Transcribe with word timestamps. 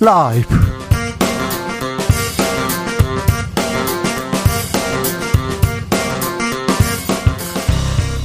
라이브 0.00 0.46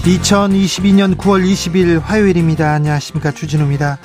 2022년 0.04 1.16
9월 1.18 1.44
20일 1.44 2.00
화요일입니다. 2.00 2.74
안녕하십니까. 2.74 3.32
주진우입니다. 3.32 3.98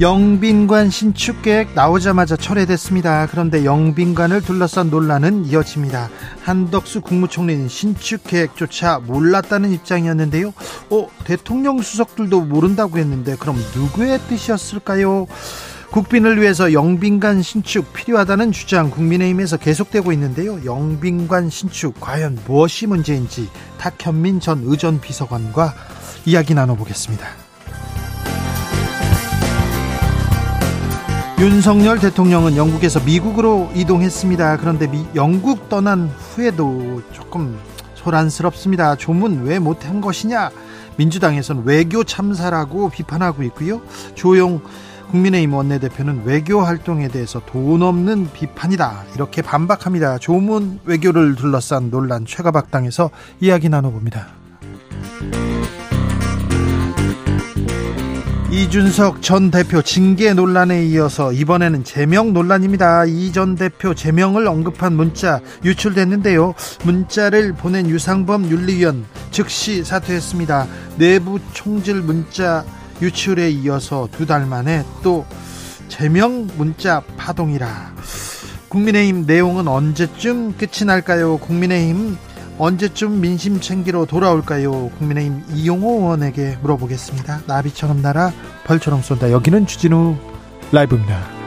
영빈관 0.00 0.90
신축 0.90 1.42
계획 1.42 1.74
나오자마자 1.74 2.36
철회됐습니다. 2.36 3.26
그런데 3.30 3.64
영빈관을 3.64 4.40
둘러싼 4.40 4.88
논란은 4.88 5.46
이어집니다. 5.46 6.08
한덕수 6.44 7.00
국무총리는 7.00 7.66
신축 7.68 8.22
계획조차 8.24 9.00
몰랐다는 9.00 9.72
입장이었는데요. 9.72 10.52
어, 10.90 11.08
대통령 11.24 11.82
수석들도 11.82 12.42
모른다고 12.42 12.98
했는데 12.98 13.34
그럼 13.36 13.56
누구의 13.74 14.20
뜻이었을까요? 14.28 15.26
국빈을 15.92 16.40
위해서 16.40 16.72
영빈관 16.72 17.42
신축 17.42 17.92
필요하다는 17.92 18.52
주장 18.52 18.90
국민의힘에서 18.90 19.58
계속되고 19.58 20.10
있는데요. 20.12 20.64
영빈관 20.64 21.50
신축 21.50 22.00
과연 22.00 22.38
무엇이 22.46 22.86
문제인지 22.86 23.50
탁현민 23.76 24.40
전 24.40 24.62
의전 24.64 25.02
비서관과 25.02 25.74
이야기 26.24 26.54
나눠보겠습니다. 26.54 27.26
윤석열 31.40 31.98
대통령은 31.98 32.56
영국에서 32.56 32.98
미국으로 33.00 33.70
이동했습니다. 33.74 34.56
그런데 34.56 34.86
미, 34.86 35.04
영국 35.14 35.68
떠난 35.68 36.08
후에도 36.08 37.02
조금 37.12 37.58
소란스럽습니다. 37.96 38.96
조문 38.96 39.42
왜 39.44 39.58
못한 39.58 40.00
것이냐? 40.00 40.52
민주당에서는 40.96 41.64
외교 41.66 42.02
참사라고 42.02 42.88
비판하고 42.88 43.42
있고요. 43.42 43.82
조용 44.14 44.62
국민의힘 45.12 45.52
원내대표는 45.52 46.22
외교 46.24 46.62
활동에 46.62 47.08
대해서 47.08 47.40
돈 47.44 47.82
없는 47.82 48.30
비판이다 48.32 49.04
이렇게 49.14 49.42
반박합니다. 49.42 50.18
조문 50.18 50.80
외교를 50.84 51.36
둘러싼 51.36 51.90
논란 51.90 52.24
최가박당에서 52.24 53.10
이야기 53.40 53.68
나눠봅니다. 53.68 54.28
이준석 58.50 59.22
전 59.22 59.50
대표 59.50 59.80
징계 59.80 60.34
논란에 60.34 60.84
이어서 60.84 61.32
이번에는 61.32 61.84
제명 61.84 62.32
논란입니다. 62.34 63.04
이 63.06 63.32
전 63.32 63.54
대표 63.54 63.94
제명을 63.94 64.46
언급한 64.46 64.94
문자 64.94 65.40
유출됐는데요. 65.64 66.54
문자를 66.84 67.54
보낸 67.54 67.88
유상범 67.88 68.50
윤리위원 68.50 69.06
즉시 69.30 69.84
사퇴했습니다. 69.84 70.66
내부 70.98 71.38
총질 71.54 72.02
문자 72.02 72.64
유출에 73.02 73.50
이어서 73.50 74.08
두 74.12 74.24
달 74.26 74.46
만에 74.46 74.84
또 75.02 75.26
제명 75.88 76.48
문자 76.56 77.02
파동이라 77.18 77.92
국민의힘 78.68 79.26
내용은 79.26 79.68
언제쯤 79.68 80.56
끝이 80.56 80.86
날까요? 80.86 81.36
국민의힘 81.38 82.16
언제쯤 82.58 83.20
민심 83.20 83.60
챙기러 83.60 84.04
돌아올까요? 84.06 84.90
국민의힘 84.98 85.42
이용호 85.52 86.00
의원에게 86.00 86.58
물어보겠습니다. 86.62 87.42
나비처럼 87.46 88.00
날아 88.00 88.32
벌처럼 88.64 89.02
쏜다. 89.02 89.30
여기는 89.32 89.66
주진우 89.66 90.16
라이브입니다. 90.70 91.41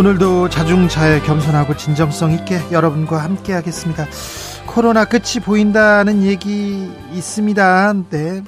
오늘도 0.00 0.48
자중차에 0.48 1.20
겸손하고 1.20 1.76
진정성 1.76 2.32
있게 2.32 2.58
여러분과 2.72 3.22
함께 3.22 3.52
하겠습니다. 3.52 4.06
코로나 4.66 5.04
끝이 5.04 5.44
보인다는 5.44 6.22
얘기 6.22 6.90
있습니다. 7.12 7.92
네. 8.08 8.42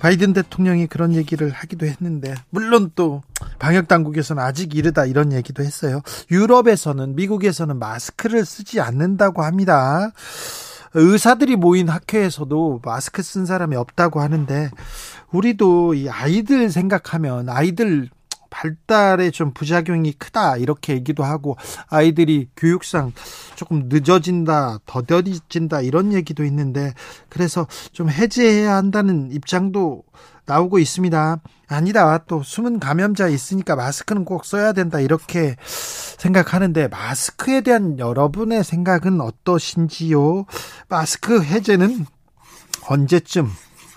바이든 0.00 0.32
대통령이 0.32 0.86
그런 0.86 1.12
얘기를 1.12 1.50
하기도 1.50 1.84
했는데 1.84 2.34
물론 2.48 2.90
또 2.94 3.20
방역 3.58 3.86
당국에서는 3.86 4.42
아직 4.42 4.74
이르다 4.74 5.04
이런 5.04 5.34
얘기도 5.34 5.62
했어요. 5.62 6.00
유럽에서는 6.30 7.16
미국에서는 7.16 7.78
마스크를 7.78 8.46
쓰지 8.46 8.80
않는다고 8.80 9.42
합니다. 9.42 10.10
의사들이 10.94 11.56
모인 11.56 11.90
학회에서도 11.90 12.80
마스크 12.82 13.22
쓴 13.22 13.44
사람이 13.44 13.76
없다고 13.76 14.22
하는데 14.22 14.70
우리도 15.32 15.92
이 15.92 16.08
아이들 16.08 16.70
생각하면 16.70 17.50
아이들 17.50 18.08
발달에 18.52 19.30
좀 19.30 19.52
부작용이 19.52 20.12
크다 20.12 20.58
이렇게 20.58 20.92
얘기도 20.92 21.24
하고 21.24 21.56
아이들이 21.88 22.48
교육상 22.56 23.12
조금 23.56 23.88
늦어진다 23.88 24.78
더뎌진다 24.86 25.80
이런 25.80 26.12
얘기도 26.12 26.44
있는데 26.44 26.92
그래서 27.28 27.66
좀 27.92 28.10
해제해야 28.10 28.76
한다는 28.76 29.32
입장도 29.32 30.04
나오고 30.44 30.78
있습니다. 30.78 31.40
아니다 31.68 32.18
또 32.26 32.42
숨은 32.42 32.78
감염자 32.78 33.28
있으니까 33.28 33.76
마스크는 33.76 34.24
꼭 34.24 34.44
써야 34.44 34.72
된다 34.72 35.00
이렇게 35.00 35.56
생각하는데 36.18 36.88
마스크에 36.88 37.62
대한 37.62 37.98
여러분의 37.98 38.62
생각은 38.62 39.20
어떠신지요? 39.20 40.44
마스크 40.88 41.42
해제는 41.42 42.04
언제쯤 42.88 43.48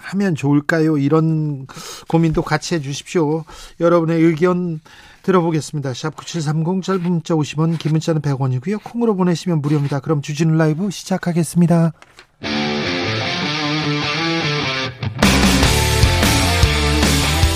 하면 0.05 0.35
좋을까요? 0.35 0.97
이런 0.97 1.67
고민도 2.07 2.41
같이 2.43 2.75
해 2.75 2.81
주십시오. 2.81 3.43
여러분의 3.79 4.21
의견 4.21 4.79
들어보겠습니다. 5.23 5.93
샵 5.93 6.15
9730 6.15 6.83
짧은 6.83 7.01
문자 7.01 7.33
50원, 7.33 7.77
긴 7.79 7.93
문자는 7.93 8.21
100원이고요. 8.21 8.83
콩으로 8.83 9.15
보내시면 9.15 9.61
무료입니다. 9.61 9.99
그럼 9.99 10.21
주진우 10.21 10.55
라이브 10.55 10.91
시작하겠습니다. 10.91 11.93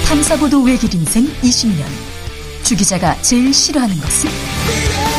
탐사보도 0.07 0.63
외길 0.63 0.93
인생 0.95 1.25
20년. 1.41 1.85
주 2.63 2.75
기자가 2.75 3.15
제일 3.21 3.53
싫어하는 3.53 3.95
것은? 3.95 5.18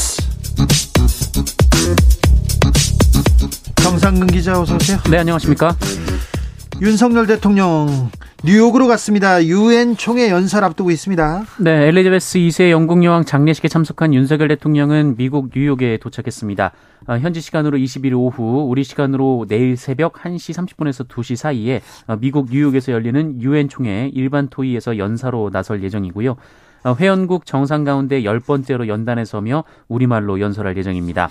정상근 4.01 4.27
기자 4.27 4.59
어서 4.59 4.75
오세요. 4.75 4.97
네, 5.11 5.19
안녕하십니까? 5.19 5.75
윤석열 6.81 7.27
대통령 7.27 8.09
뉴욕으로 8.43 8.87
갔습니다. 8.87 9.45
유엔 9.45 9.95
총회 9.95 10.31
연설 10.31 10.63
앞두고 10.63 10.89
있습니다. 10.89 11.43
네, 11.59 11.87
엘리자베스 11.87 12.39
2세 12.39 12.71
영국 12.71 13.03
여왕 13.03 13.25
장례식에 13.25 13.67
참석한 13.67 14.15
윤석열 14.15 14.47
대통령은 14.47 15.17
미국 15.17 15.51
뉴욕에 15.55 15.97
도착했습니다. 15.97 16.71
어, 17.09 17.17
현지 17.19 17.41
시간으로 17.41 17.77
20일 17.77 18.13
오후, 18.13 18.65
우리 18.67 18.83
시간으로 18.83 19.45
내일 19.47 19.77
새벽 19.77 20.13
1시 20.13 20.55
30분에서 20.55 21.07
2시 21.07 21.35
사이에 21.35 21.83
어, 22.07 22.15
미국 22.19 22.47
뉴욕에서 22.49 22.93
열리는 22.93 23.39
유엔 23.43 23.69
총회 23.69 24.09
일반 24.15 24.47
토의에서 24.47 24.97
연사로 24.97 25.51
나설 25.51 25.83
예정이고요. 25.83 26.37
어, 26.85 26.95
회원국 26.99 27.45
정상 27.45 27.83
가운데 27.83 28.23
열 28.23 28.39
번째로 28.39 28.87
연단에 28.87 29.25
서며 29.25 29.63
우리말로 29.87 30.39
연설할 30.39 30.75
예정입니다. 30.75 31.29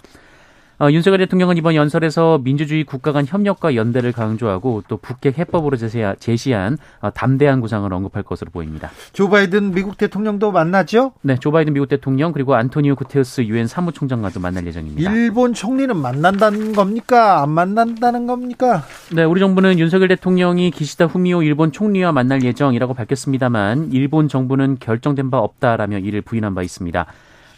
어, 0.81 0.91
윤석열 0.91 1.19
대통령은 1.19 1.59
이번 1.59 1.75
연설에서 1.75 2.41
민주주의 2.43 2.85
국가 2.85 3.12
간 3.12 3.27
협력과 3.27 3.75
연대를 3.75 4.12
강조하고 4.12 4.82
또 4.88 4.97
북핵 4.97 5.38
해법으로 5.38 5.77
제시한 5.77 6.79
어, 7.00 7.11
담대한 7.11 7.61
구상을 7.61 7.93
언급할 7.93 8.23
것으로 8.23 8.50
보입니다. 8.50 8.91
조 9.12 9.29
바이든 9.29 9.73
미국 9.73 9.99
대통령도 9.99 10.53
만나죠? 10.53 11.12
네, 11.21 11.37
조 11.38 11.53
바이든 11.53 11.75
미국 11.75 11.91
대통령 11.91 12.32
그리고 12.32 12.55
안토니오 12.55 12.94
구테우스 12.94 13.43
유엔 13.43 13.67
사무총장과도 13.67 14.41
만날 14.41 14.67
예정입니다. 14.67 15.12
일본 15.12 15.53
총리는 15.53 15.94
만난다는 15.94 16.73
겁니까? 16.73 17.43
안 17.43 17.50
만난다는 17.50 18.27
겁니까? 18.27 18.82
네, 19.12 19.25
우리 19.25 19.38
정부는 19.38 19.79
윤석열 19.79 20.09
대통령이 20.09 20.71
기시다 20.71 21.05
후미오 21.05 21.43
일본 21.43 21.73
총리와 21.73 22.12
만날 22.12 22.43
예정이라고 22.43 22.94
밝혔습니다만 22.94 23.91
일본 23.93 24.29
정부는 24.29 24.79
결정된 24.81 25.31
바 25.31 25.41
없다라며 25.41 25.99
이를 25.99 26.23
부인한 26.23 26.55
바 26.55 26.62
있습니다. 26.62 27.05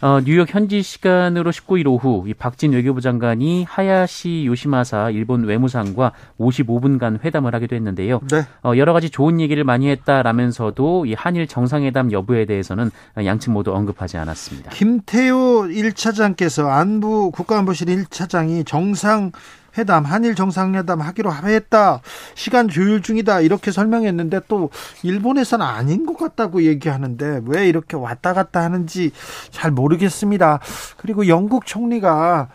어, 0.03 0.19
뉴욕 0.19 0.53
현지 0.53 0.81
시간으로 0.81 1.49
19일 1.53 1.87
오후 1.87 2.25
이 2.27 2.33
박진 2.33 2.73
외교부 2.73 2.99
장관이 2.99 3.63
하야시 3.63 4.43
요시마사 4.47 5.11
일본 5.11 5.45
외무상과 5.45 6.11
55분간 6.37 7.23
회담을 7.23 7.55
하기도 7.55 7.77
했는데요. 7.77 8.19
네. 8.29 8.43
어, 8.65 8.73
여러 8.75 8.91
가지 8.91 9.09
좋은 9.09 9.39
얘기를 9.39 9.63
많이 9.63 9.89
했다라면서도 9.89 11.05
이 11.05 11.13
한일 11.13 11.47
정상회담 11.47 12.11
여부에 12.11 12.43
대해서는 12.43 12.91
양측 13.15 13.53
모두 13.53 13.73
언급하지 13.73 14.17
않았습니다. 14.17 14.71
김태호 14.71 15.67
1차장께서 15.69 16.67
안부 16.67 17.31
국가안보실 17.31 17.87
1차장이 17.87 18.65
정상 18.65 19.31
회담, 19.77 20.05
한일 20.05 20.35
정상회담 20.35 21.01
하기로 21.01 21.29
합의했다. 21.29 22.01
시간 22.35 22.67
조율 22.67 23.01
중이다. 23.01 23.41
이렇게 23.41 23.71
설명했는데 23.71 24.41
또 24.47 24.69
일본에서는 25.03 25.65
아닌 25.65 26.05
것 26.05 26.17
같다고 26.17 26.63
얘기하는데 26.63 27.41
왜 27.45 27.67
이렇게 27.67 27.95
왔다 27.95 28.33
갔다 28.33 28.61
하는지 28.61 29.11
잘 29.51 29.71
모르겠습니다. 29.71 30.59
그리고 30.97 31.27
영국 31.27 31.65
총리가 31.65 32.49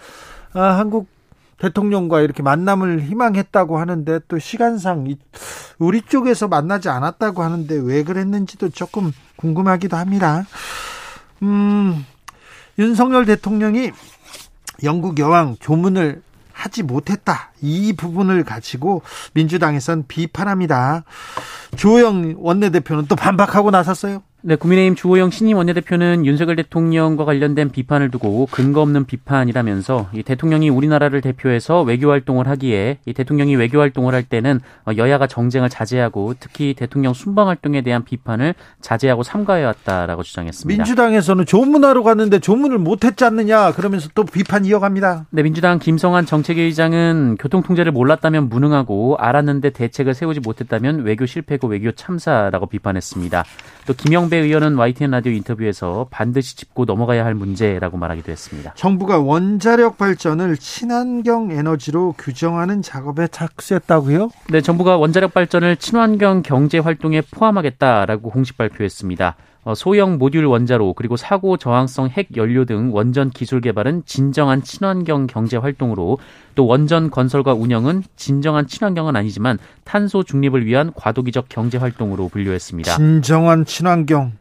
아, 0.55 0.61
한국 0.61 1.09
대통령과 1.59 2.21
이렇게 2.21 2.43
만남을 2.43 3.03
희망했다고 3.03 3.79
하는데 3.79 4.21
또 4.29 4.39
시간상 4.39 5.07
우리 5.79 6.03
쪽에서 6.03 6.49
만나지 6.49 6.89
않았다고 6.89 7.43
하는데 7.43 7.75
왜 7.83 8.05
그랬는지도 8.05 8.71
조금 8.71 9.13
궁금하기도 9.37 9.97
합니다. 9.97 10.45
음, 11.43 12.05
윤석열 12.79 13.25
대통령이 13.27 13.91
영국 14.85 15.19
여왕 15.19 15.57
조문을 15.59 16.23
하지 16.59 16.83
못했다. 16.83 17.53
이 17.63 17.93
부분을 17.93 18.43
가지고 18.43 19.03
민주당에선 19.33 20.07
비판합니다. 20.09 21.05
주호영 21.77 22.35
원내대표는 22.39 23.07
또 23.07 23.15
반박하고 23.15 23.71
나섰어요. 23.71 24.23
네, 24.41 24.55
국민의힘 24.55 24.95
주호영 24.95 25.31
신임 25.31 25.57
원내대표는 25.57 26.25
윤석열 26.25 26.55
대통령과 26.55 27.25
관련된 27.25 27.71
비판을 27.71 28.13
두고 28.13 28.47
근거 28.53 28.81
없는 28.83 29.05
비판이라면서 29.05 30.11
이 30.13 30.23
대통령이 30.23 30.71
우리나라를 30.71 31.21
대표해서 31.23 31.83
외교 31.83 32.11
활동을 32.11 32.47
하기에 32.47 32.99
이 33.05 33.13
대통령이 33.13 33.57
외교 33.57 33.81
활동을 33.81 34.15
할 34.15 34.23
때는 34.23 34.61
여야가 34.97 35.27
정쟁을 35.27 35.69
자제하고 35.69 36.35
특히 36.39 36.75
대통령 36.75 37.15
순방 37.15 37.49
활동에 37.49 37.83
대한 37.83 38.05
비판을 38.05 38.55
자제하고 38.81 39.25
삼가해 39.25 39.65
왔다라고 39.65 40.23
주장했습니다. 40.23 40.85
민주당에서는 40.85 41.45
조문하러 41.45 42.05
갔는데 42.05 42.39
조문을 42.39 42.79
못 42.79 43.05
했지 43.05 43.25
않느냐 43.25 43.73
그러면서 43.73 44.09
또 44.15 44.23
비판 44.23 44.65
이어갑니다. 44.65 45.27
네, 45.31 45.43
민주당 45.43 45.81
김성한 45.81 46.27
정책위의장은 46.27 47.39
교통 47.41 47.65
통제를 47.65 47.91
몰랐다면 47.91 48.49
무능하고 48.49 49.17
알았는데 49.19 49.71
대책을 49.71 50.15
세우지 50.15 50.39
못했다면 50.39 51.01
외교 51.01 51.27
실패고 51.27 51.67
외교 51.67 51.91
참사라고 51.91 52.67
비판했습니다. 52.67 53.43
또 53.89 53.95
김영 53.95 54.19
이정배 54.29 54.37
의원은 54.37 54.77
YTN 54.77 55.13
라디오 55.13 55.33
인터뷰에서 55.33 56.09
반드시 56.11 56.57
짚고 56.57 56.85
넘어가야 56.85 57.25
할 57.25 57.35
문제라고 57.35 57.97
말하기도 57.97 58.31
했습니다. 58.31 58.75
정부가 58.75 59.19
원자력 59.19 59.97
발전을 59.97 60.59
친환경 60.59 61.51
에너지로 61.51 62.15
규정하는 62.19 62.83
작업에 62.83 63.29
착수했다고요? 63.29 64.31
네, 64.51 64.61
정부가 64.61 64.99
원자력 64.99 65.33
발전을 65.33 65.77
친환경 65.77 66.43
경제 66.43 66.79
활동에 66.79 67.23
포함하겠다라고 67.31 68.31
공식 68.31 68.59
발표했습니다. 68.59 69.37
어, 69.69 69.75
소형 69.75 70.17
모듈 70.17 70.47
원자로 70.47 70.95
그리고 70.95 71.19
사고 71.19 71.59
저항성 71.59 72.09
핵 72.09 72.39
연료 72.39 72.65
등 72.65 72.89
원전 72.95 73.29
기술 73.29 73.61
개발은 73.61 74.05
진정한 74.07 74.63
친환경 74.63 75.27
경제 75.27 75.59
활동으로 75.59 76.17
또 76.55 76.67
원전 76.67 77.11
건설과 77.11 77.53
운영은 77.53 78.03
진정한 78.17 78.67
친환경은 78.67 79.15
아니지만 79.15 79.59
탄소 79.85 80.23
중립을 80.23 80.65
위한 80.65 80.91
과도기적 80.95 81.51
경제 81.51 81.77
활동으로 81.77 82.29
분류했습니다. 82.29 82.97
진정한 82.97 83.67
친환경, 83.67 84.33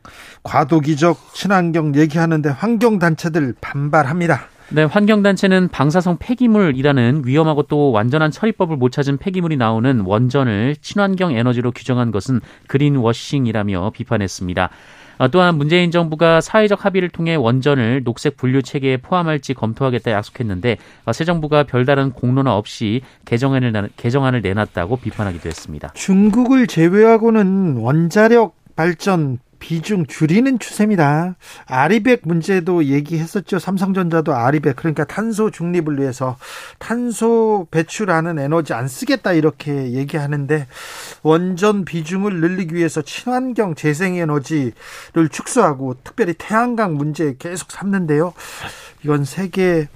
과도기적 0.43 1.33
친환경 1.33 1.93
얘기하는데 1.95 2.47
환경 2.47 2.97
단체들 2.97 3.55
반발합니다. 3.59 4.47
네, 4.69 4.83
환경단체는 4.83 5.69
방사성 5.69 6.17
폐기물이라는 6.19 7.23
위험하고 7.25 7.63
또 7.63 7.91
완전한 7.91 8.31
처리법을 8.31 8.75
못 8.75 8.91
찾은 8.91 9.17
폐기물이 9.17 9.55
나오는 9.55 10.01
원전을 10.01 10.75
친환경 10.81 11.31
에너지로 11.31 11.71
규정한 11.71 12.11
것은 12.11 12.41
그린워싱이라며 12.67 13.91
비판했습니다. 13.91 14.69
어, 15.17 15.27
또한 15.29 15.57
문재인 15.57 15.91
정부가 15.91 16.41
사회적 16.41 16.85
합의를 16.85 17.09
통해 17.09 17.35
원전을 17.35 18.03
녹색 18.03 18.37
분류 18.37 18.61
체계에 18.61 18.97
포함할지 18.97 19.53
검토하겠다 19.53 20.11
약속했는데 20.11 20.77
어, 21.05 21.13
새 21.13 21.25
정부가 21.25 21.63
별다른 21.63 22.11
공론화 22.11 22.55
없이 22.55 23.01
개정안을 23.25 23.89
개정안을 23.97 24.41
내놨다고 24.41 24.97
비판하기도 24.97 25.47
했습니다. 25.49 25.89
중국을 25.93 26.67
제외하고는 26.67 27.77
원자력 27.77 28.55
발전 28.75 29.39
비중 29.59 30.05
줄이는 30.05 30.59
추세입니다. 30.59 31.35
아리백 31.65 32.21
문제도 32.23 32.83
얘기했었죠. 32.83 33.59
삼성전자도 33.59 34.33
아리백 34.33 34.75
그러니까 34.75 35.03
탄소 35.05 35.51
중립을 35.51 35.99
위해서 35.99 36.37
탄소 36.79 37.67
배출하는 37.71 38.39
에너지 38.39 38.73
안 38.73 38.87
쓰겠다 38.87 39.33
이렇게 39.33 39.91
얘기하는데 39.93 40.67
원전 41.23 41.85
비중을 41.85 42.39
늘리기 42.39 42.75
위해서 42.75 43.01
친환경 43.01 43.75
재생에너지를 43.75 45.29
축소하고 45.31 45.95
특별히 46.03 46.33
태양광 46.37 46.95
문제 46.95 47.35
계속 47.37 47.71
삼는데요. 47.71 48.33
이건 49.03 49.25
세계 49.25 49.87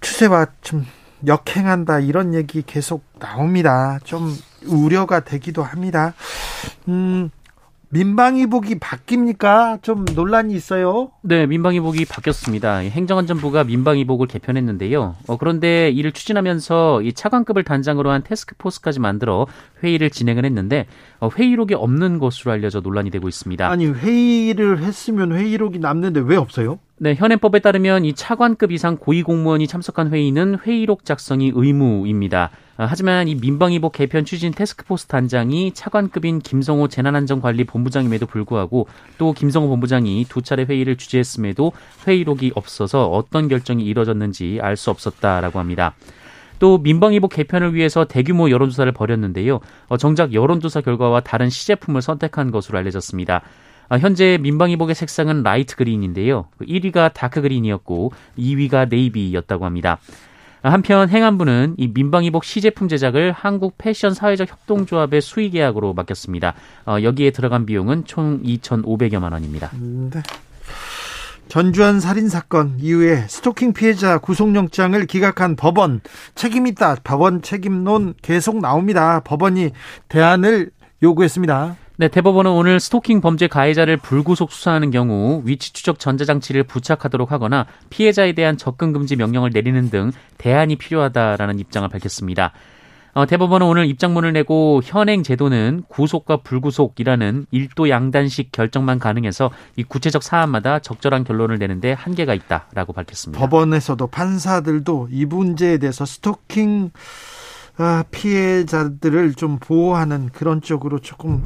추세와 0.00 0.46
좀 0.60 0.86
역행한다 1.26 2.00
이런 2.00 2.34
얘기 2.34 2.62
계속 2.62 3.04
나옵니다. 3.18 3.98
좀 4.04 4.36
우려가 4.66 5.20
되기도 5.20 5.62
합니다. 5.62 6.14
음, 6.88 7.30
민방위복이 7.94 8.80
바뀝니까? 8.80 9.80
좀 9.80 10.04
논란이 10.16 10.52
있어요. 10.52 11.12
네, 11.22 11.46
민방위복이 11.46 12.06
바뀌었습니다. 12.06 12.78
행정안전부가 12.78 13.62
민방위복을 13.62 14.26
개편했는데요. 14.26 15.14
어, 15.28 15.36
그런데 15.36 15.90
이를 15.90 16.10
추진하면서 16.10 17.02
이 17.02 17.12
차관급을 17.12 17.62
단장으로 17.62 18.10
한 18.10 18.24
테스크포스까지 18.24 18.98
만들어 18.98 19.46
회의를 19.84 20.10
진행을 20.10 20.44
했는데 20.44 20.86
어, 21.20 21.28
회의록이 21.28 21.74
없는 21.74 22.18
것으로 22.18 22.50
알려져 22.50 22.80
논란이 22.80 23.12
되고 23.12 23.28
있습니다. 23.28 23.70
아니 23.70 23.86
회의를 23.86 24.80
했으면 24.80 25.30
회의록이 25.30 25.78
남는데 25.78 26.18
왜 26.26 26.34
없어요? 26.34 26.80
네, 26.98 27.14
현행법에 27.14 27.60
따르면 27.60 28.04
이 28.04 28.14
차관급 28.14 28.72
이상 28.72 28.96
고위공무원이 28.96 29.68
참석한 29.68 30.12
회의는 30.12 30.58
회의록 30.66 31.04
작성이 31.04 31.52
의무입니다. 31.54 32.50
아, 32.76 32.86
하지만 32.88 33.28
이 33.28 33.36
민방위복 33.36 33.92
개편 33.92 34.24
추진 34.24 34.52
테스크포스 34.52 35.06
단장이 35.06 35.72
차관급인 35.74 36.40
김성호 36.40 36.88
재난안전관리 36.88 37.64
본부장임에도 37.64 38.26
불구하고 38.26 38.88
또 39.16 39.32
김성호 39.32 39.68
본부장이 39.68 40.26
두 40.28 40.42
차례 40.42 40.64
회의를 40.64 40.96
주재했음에도 40.96 41.72
회의록이 42.06 42.52
없어서 42.54 43.06
어떤 43.06 43.48
결정이 43.48 43.84
이뤄졌는지 43.84 44.58
알 44.60 44.76
수 44.76 44.90
없었다라고 44.90 45.60
합니다. 45.60 45.94
또 46.58 46.78
민방위복 46.78 47.32
개편을 47.32 47.74
위해서 47.74 48.06
대규모 48.06 48.50
여론조사를 48.50 48.90
벌였는데요. 48.90 49.60
어, 49.88 49.96
정작 49.96 50.32
여론조사 50.32 50.80
결과와 50.80 51.20
다른 51.20 51.48
시제품을 51.48 52.02
선택한 52.02 52.50
것으로 52.50 52.78
알려졌습니다. 52.78 53.42
아, 53.88 53.98
현재 53.98 54.38
민방위복의 54.40 54.94
색상은 54.96 55.42
light 55.42 55.76
green인데요. 55.76 56.46
1위가 56.60 57.12
dark 57.12 57.42
green이었고 57.42 58.12
2위가 58.38 58.88
navy였다고 58.88 59.64
합니다. 59.64 59.98
한편 60.70 61.10
행안부는 61.10 61.74
이 61.76 61.88
민방위복 61.88 62.42
시제품 62.42 62.88
제작을 62.88 63.32
한국 63.32 63.74
패션 63.76 64.14
사회적 64.14 64.50
협동조합의 64.50 65.20
수의 65.20 65.50
계약으로 65.50 65.92
맡겼습니다. 65.92 66.54
어, 66.86 66.96
여기에 67.02 67.32
들어간 67.32 67.66
비용은 67.66 68.06
총 68.06 68.42
2,500여만 68.42 69.32
원입니다. 69.32 69.70
네. 69.78 70.22
전주환 71.48 72.00
살인 72.00 72.28
사건 72.28 72.78
이후에 72.80 73.26
스토킹 73.28 73.74
피해자 73.74 74.16
구속영장을 74.18 75.06
기각한 75.06 75.56
법원 75.56 76.00
책임 76.34 76.66
있다. 76.66 76.96
법원 77.04 77.42
책임론 77.42 78.14
계속 78.22 78.58
나옵니다. 78.58 79.20
법원이 79.20 79.70
대안을 80.08 80.70
요구했습니다. 81.02 81.76
네, 81.96 82.08
대법원은 82.08 82.50
오늘 82.50 82.80
스토킹 82.80 83.20
범죄 83.20 83.46
가해자를 83.46 83.96
불구속 83.96 84.50
수사하는 84.50 84.90
경우 84.90 85.42
위치 85.44 85.72
추적 85.72 86.00
전자장치를 86.00 86.64
부착하도록 86.64 87.30
하거나 87.30 87.66
피해자에 87.88 88.32
대한 88.32 88.56
접근 88.56 88.92
금지 88.92 89.14
명령을 89.14 89.50
내리는 89.54 89.90
등 89.90 90.10
대안이 90.36 90.74
필요하다라는 90.74 91.60
입장을 91.60 91.88
밝혔습니다. 91.88 92.52
어, 93.12 93.26
대법원은 93.26 93.64
오늘 93.64 93.86
입장문을 93.86 94.32
내고 94.32 94.80
현행 94.84 95.22
제도는 95.22 95.84
구속과 95.86 96.38
불구속이라는 96.38 97.46
일도 97.52 97.88
양단식 97.88 98.50
결정만 98.50 98.98
가능해서 98.98 99.52
이 99.76 99.84
구체적 99.84 100.24
사안마다 100.24 100.80
적절한 100.80 101.22
결론을 101.22 101.58
내는데 101.58 101.92
한계가 101.92 102.34
있다라고 102.34 102.92
밝혔습니다. 102.92 103.38
법원에서도 103.38 104.04
판사들도 104.08 105.10
이 105.12 105.26
문제에 105.26 105.78
대해서 105.78 106.04
스토킹 106.04 106.90
아, 107.76 108.04
피해자들을 108.10 109.34
좀 109.34 109.58
보호하는 109.58 110.30
그런 110.32 110.60
쪽으로 110.60 111.00
조금 111.00 111.44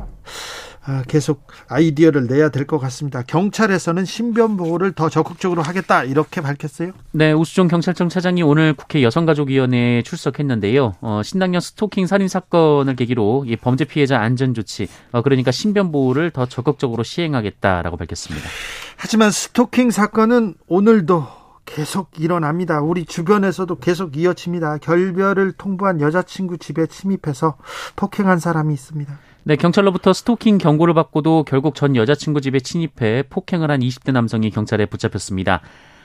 아, 0.84 1.02
계속 1.06 1.46
아이디어를 1.68 2.26
내야 2.28 2.48
될 2.50 2.66
것 2.66 2.78
같습니다. 2.78 3.22
경찰에서는 3.22 4.04
신변 4.06 4.56
보호를 4.56 4.92
더 4.92 5.08
적극적으로 5.10 5.60
하겠다 5.62 6.04
이렇게 6.04 6.40
밝혔어요. 6.40 6.92
네, 7.12 7.32
우수종 7.32 7.68
경찰청 7.68 8.08
차장이 8.08 8.42
오늘 8.42 8.72
국회 8.74 9.02
여성가족위원회에 9.02 10.02
출석했는데요. 10.02 10.94
어, 11.02 11.20
신당년 11.22 11.60
스토킹 11.60 12.06
살인 12.06 12.28
사건을 12.28 12.96
계기로 12.96 13.44
이 13.46 13.56
범죄 13.56 13.84
피해자 13.84 14.20
안전 14.20 14.54
조치, 14.54 14.88
어, 15.12 15.20
그러니까 15.22 15.50
신변 15.50 15.92
보호를 15.92 16.30
더 16.30 16.46
적극적으로 16.46 17.02
시행하겠다라고 17.02 17.96
밝혔습니다. 17.98 18.48
하지만 18.96 19.30
스토킹 19.30 19.90
사건은 19.90 20.54
오늘도 20.68 21.37
계속 21.68 22.10
일어납니다. 22.18 22.80
우리 22.80 23.04
주변에서도 23.04 23.78
계속 23.78 24.16
이어집니다. 24.16 24.78
결별을 24.78 25.52
통보한 25.52 26.00
여자친구 26.00 26.58
집에 26.58 26.86
침입해서 26.86 27.56
폭행한 27.96 28.38
사람이 28.38 28.72
있습니다. 28.74 29.18
네, 29.44 29.56
경찰로부터 29.56 30.12
스토킹 30.12 30.58
경고를 30.58 30.94
받고도 30.94 31.44
결국 31.44 31.74
전 31.74 31.96
여자친구 31.96 32.40
집에 32.40 32.60
침입해 32.60 33.24
폭행을 33.30 33.70
한 33.70 33.80
20대 33.80 34.12
남성이 34.12 34.50
경찰에 34.50 34.86
붙잡혔습니다. 34.86 35.60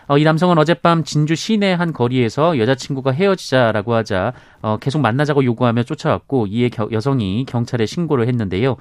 어, 0.08 0.18
이 0.18 0.24
남성은 0.24 0.58
어젯밤 0.58 1.04
진주 1.04 1.36
시내 1.36 1.74
한 1.74 1.94
거리에서 1.94 2.58
여자친구가 2.58 3.12
헤어지자라고 3.12 3.94
하자 3.94 4.34
어, 4.62 4.78
계속 4.78 5.00
만나자고 5.00 5.44
요구하며 5.46 5.84
쫓아왔고 5.84 6.48
이에 6.48 6.70
겨, 6.70 6.90
여성이 6.92 7.46
경찰에 7.46 7.86
신고를 7.86 8.28
했는데요. 8.28 8.76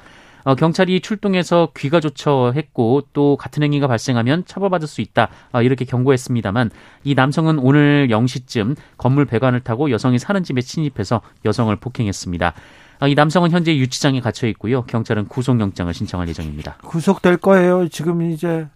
어, 0.44 0.54
경찰이 0.54 1.00
출동해서 1.00 1.72
귀가 1.76 2.00
조처 2.00 2.52
했고 2.54 3.02
또 3.12 3.36
같은 3.36 3.62
행위가 3.62 3.86
발생하면 3.86 4.44
처벌받을 4.46 4.88
수 4.88 5.00
있다 5.00 5.28
어, 5.52 5.62
이렇게 5.62 5.84
경고했습니다만 5.84 6.70
이 7.04 7.14
남성은 7.14 7.58
오늘 7.58 8.08
0시쯤 8.08 8.76
건물 8.96 9.24
배관을 9.24 9.60
타고 9.60 9.90
여성이 9.90 10.18
사는 10.18 10.42
집에 10.42 10.60
침입해서 10.60 11.20
여성을 11.44 11.74
폭행했습니다. 11.76 12.54
어, 13.00 13.08
이 13.08 13.14
남성은 13.14 13.50
현재 13.50 13.76
유치장에 13.76 14.20
갇혀 14.20 14.46
있고요. 14.48 14.84
경찰은 14.84 15.26
구속영장을 15.26 15.92
신청할 15.92 16.28
예정입니다. 16.28 16.76
구속될 16.82 17.38
거예요. 17.38 17.88
지금 17.88 18.22
이제 18.22 18.68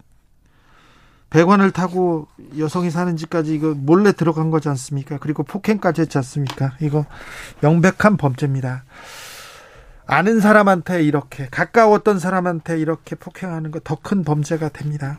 배관을 1.29 1.71
타고 1.71 2.27
여성이 2.57 2.89
사는 2.89 3.15
집까지 3.17 3.53
이거 3.53 3.73
몰래 3.75 4.13
들어간 4.13 4.49
거지 4.49 4.69
않습니까? 4.69 5.17
그리고 5.17 5.43
폭행까지 5.43 6.01
했지 6.01 6.17
않습니까? 6.17 6.73
이거 6.81 7.05
명백한 7.61 8.17
범죄입니다. 8.17 8.83
아는 10.07 10.39
사람한테 10.39 11.03
이렇게 11.03 11.47
가까웠던 11.51 12.19
사람한테 12.19 12.79
이렇게 12.79 13.15
폭행하는 13.15 13.71
거 13.71 13.79
더 13.79 13.95
큰 14.01 14.23
범죄가 14.23 14.69
됩니다. 14.69 15.17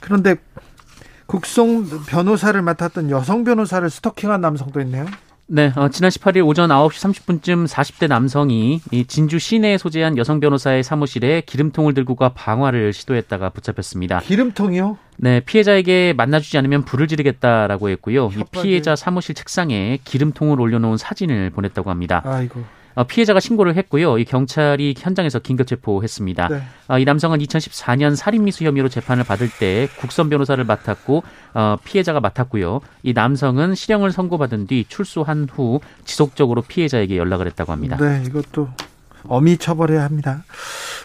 그런데 0.00 0.36
국송 1.26 1.86
변호사를 2.06 2.60
맡았던 2.60 3.10
여성 3.10 3.44
변호사를 3.44 3.88
스토킹한 3.90 4.40
남성도 4.40 4.80
있네요. 4.82 5.06
네, 5.50 5.72
어, 5.76 5.88
지난 5.88 6.10
18일 6.10 6.46
오전 6.46 6.68
9시 6.68 7.24
30분쯤 7.26 7.66
40대 7.66 8.06
남성이 8.08 8.82
이 8.90 9.06
진주 9.06 9.38
시내에 9.38 9.78
소재한 9.78 10.18
여성 10.18 10.40
변호사의 10.40 10.82
사무실에 10.82 11.40
기름통을 11.46 11.94
들고 11.94 12.16
가 12.16 12.30
방화를 12.34 12.92
시도했다가 12.92 13.48
붙잡혔습니다. 13.50 14.20
기름통이요? 14.20 14.98
네, 15.16 15.40
피해자에게 15.40 16.12
만나주지 16.14 16.58
않으면 16.58 16.84
불을 16.84 17.08
지르겠다라고 17.08 17.88
했고요. 17.88 18.30
이 18.36 18.44
피해자 18.50 18.94
사무실 18.94 19.34
책상에 19.34 19.98
기름통을 20.04 20.60
올려놓은 20.60 20.98
사진을 20.98 21.50
보냈다고 21.50 21.88
합니다. 21.90 22.22
아이고. 22.26 22.62
어, 22.98 23.04
피해자가 23.04 23.38
신고를 23.38 23.76
했고요. 23.76 24.18
이 24.18 24.24
경찰이 24.24 24.96
현장에서 24.98 25.38
긴급 25.38 25.68
체포했습니다. 25.68 26.48
네. 26.48 26.62
어, 26.88 26.98
이 26.98 27.04
남성은 27.04 27.38
2014년 27.38 28.16
살인미수 28.16 28.64
혐의로 28.64 28.88
재판을 28.88 29.22
받을 29.22 29.48
때 29.48 29.88
국선 30.00 30.28
변호사를 30.28 30.62
맡았고 30.64 31.22
어, 31.54 31.76
피해자가 31.84 32.18
맡았고요. 32.18 32.80
이 33.04 33.12
남성은 33.12 33.76
실형을 33.76 34.10
선고받은 34.10 34.66
뒤 34.66 34.84
출소한 34.88 35.46
후 35.48 35.78
지속적으로 36.04 36.62
피해자에게 36.62 37.16
연락을 37.16 37.46
했다고 37.46 37.70
합니다. 37.70 37.96
네, 38.00 38.24
이것도 38.26 38.68
엄히 39.28 39.58
처벌해야 39.58 40.02
합니다. 40.02 40.42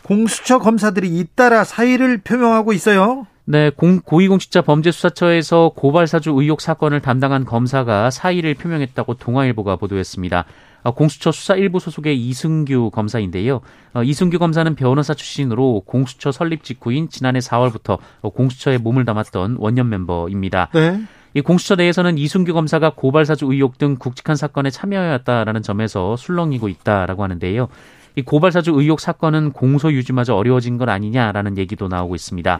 공수처 0.02 0.58
검사들이 0.58 1.20
잇따라 1.20 1.64
사의를 1.64 2.22
표명하고 2.22 2.74
있어요. 2.74 3.28
네, 3.46 3.70
공, 3.70 4.00
고위공직자 4.00 4.62
범죄수사처에서 4.62 5.74
고발사주 5.76 6.32
의혹 6.32 6.62
사건을 6.62 7.02
담당한 7.02 7.46
검사가 7.46 8.10
사의를 8.10 8.56
표명했다고 8.56 9.16
동아일보가 9.16 9.76
보도했습니다. 9.76 10.46
어, 10.84 10.92
공수처 10.94 11.32
수사 11.32 11.56
1부 11.56 11.80
소속의 11.80 12.20
이승규 12.20 12.92
검사인데요. 12.92 13.62
어, 13.94 14.04
이승규 14.04 14.40
검사는 14.40 14.74
변호사 14.76 15.14
출신으로 15.14 15.84
공수처 15.86 16.32
설립 16.32 16.64
직후인 16.64 17.10
지난해 17.10 17.40
4월부터 17.40 17.98
어, 18.22 18.30
공수처에 18.30 18.78
몸을 18.78 19.06
담았던 19.06 19.58
원년 19.60 19.90
멤버입니다. 19.90 20.70
네. 20.74 21.02
이 21.34 21.42
공수처 21.42 21.76
내에서는 21.76 22.18
이승규 22.18 22.54
검사가 22.54 22.92
고발사주 22.96 23.52
의혹 23.52 23.78
등 23.78 23.96
굵직한 23.96 24.36
사건에 24.36 24.70
참여해왔다라는 24.70 25.64
점에서 25.64 26.16
술렁이고 26.16 26.68
있다라고 26.68 27.24
하는데요. 27.24 27.70
이 28.16 28.22
고발사주 28.22 28.72
의혹 28.76 29.00
사건은 29.00 29.52
공소 29.52 29.92
유지마저 29.92 30.36
어려워진 30.36 30.78
것 30.78 30.88
아니냐라는 30.90 31.58
얘기도 31.58 31.88
나오고 31.88 32.14
있습니다. 32.14 32.60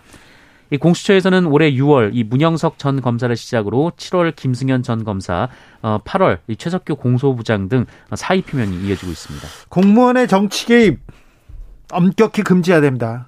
이 0.74 0.78
공수처에서는 0.78 1.46
올해 1.46 1.72
6월 1.72 2.10
이 2.14 2.24
문영석 2.24 2.80
전 2.80 3.00
검사를 3.00 3.34
시작으로 3.36 3.92
7월 3.96 4.36
김승현 4.36 4.82
전 4.82 5.04
검사, 5.04 5.48
어 5.84 6.00
8월 6.04 6.40
이 6.48 6.56
최석규 6.56 6.96
공소부장 6.96 7.70
등 7.70 7.86
사의 8.16 8.42
표명이 8.42 8.88
이어지고 8.88 9.12
있습니다. 9.12 9.48
공무원의 9.70 10.28
정치 10.28 10.66
개입 10.66 11.00
엄격히 11.92 12.42
금지해야 12.42 12.82
됩니다. 12.82 13.28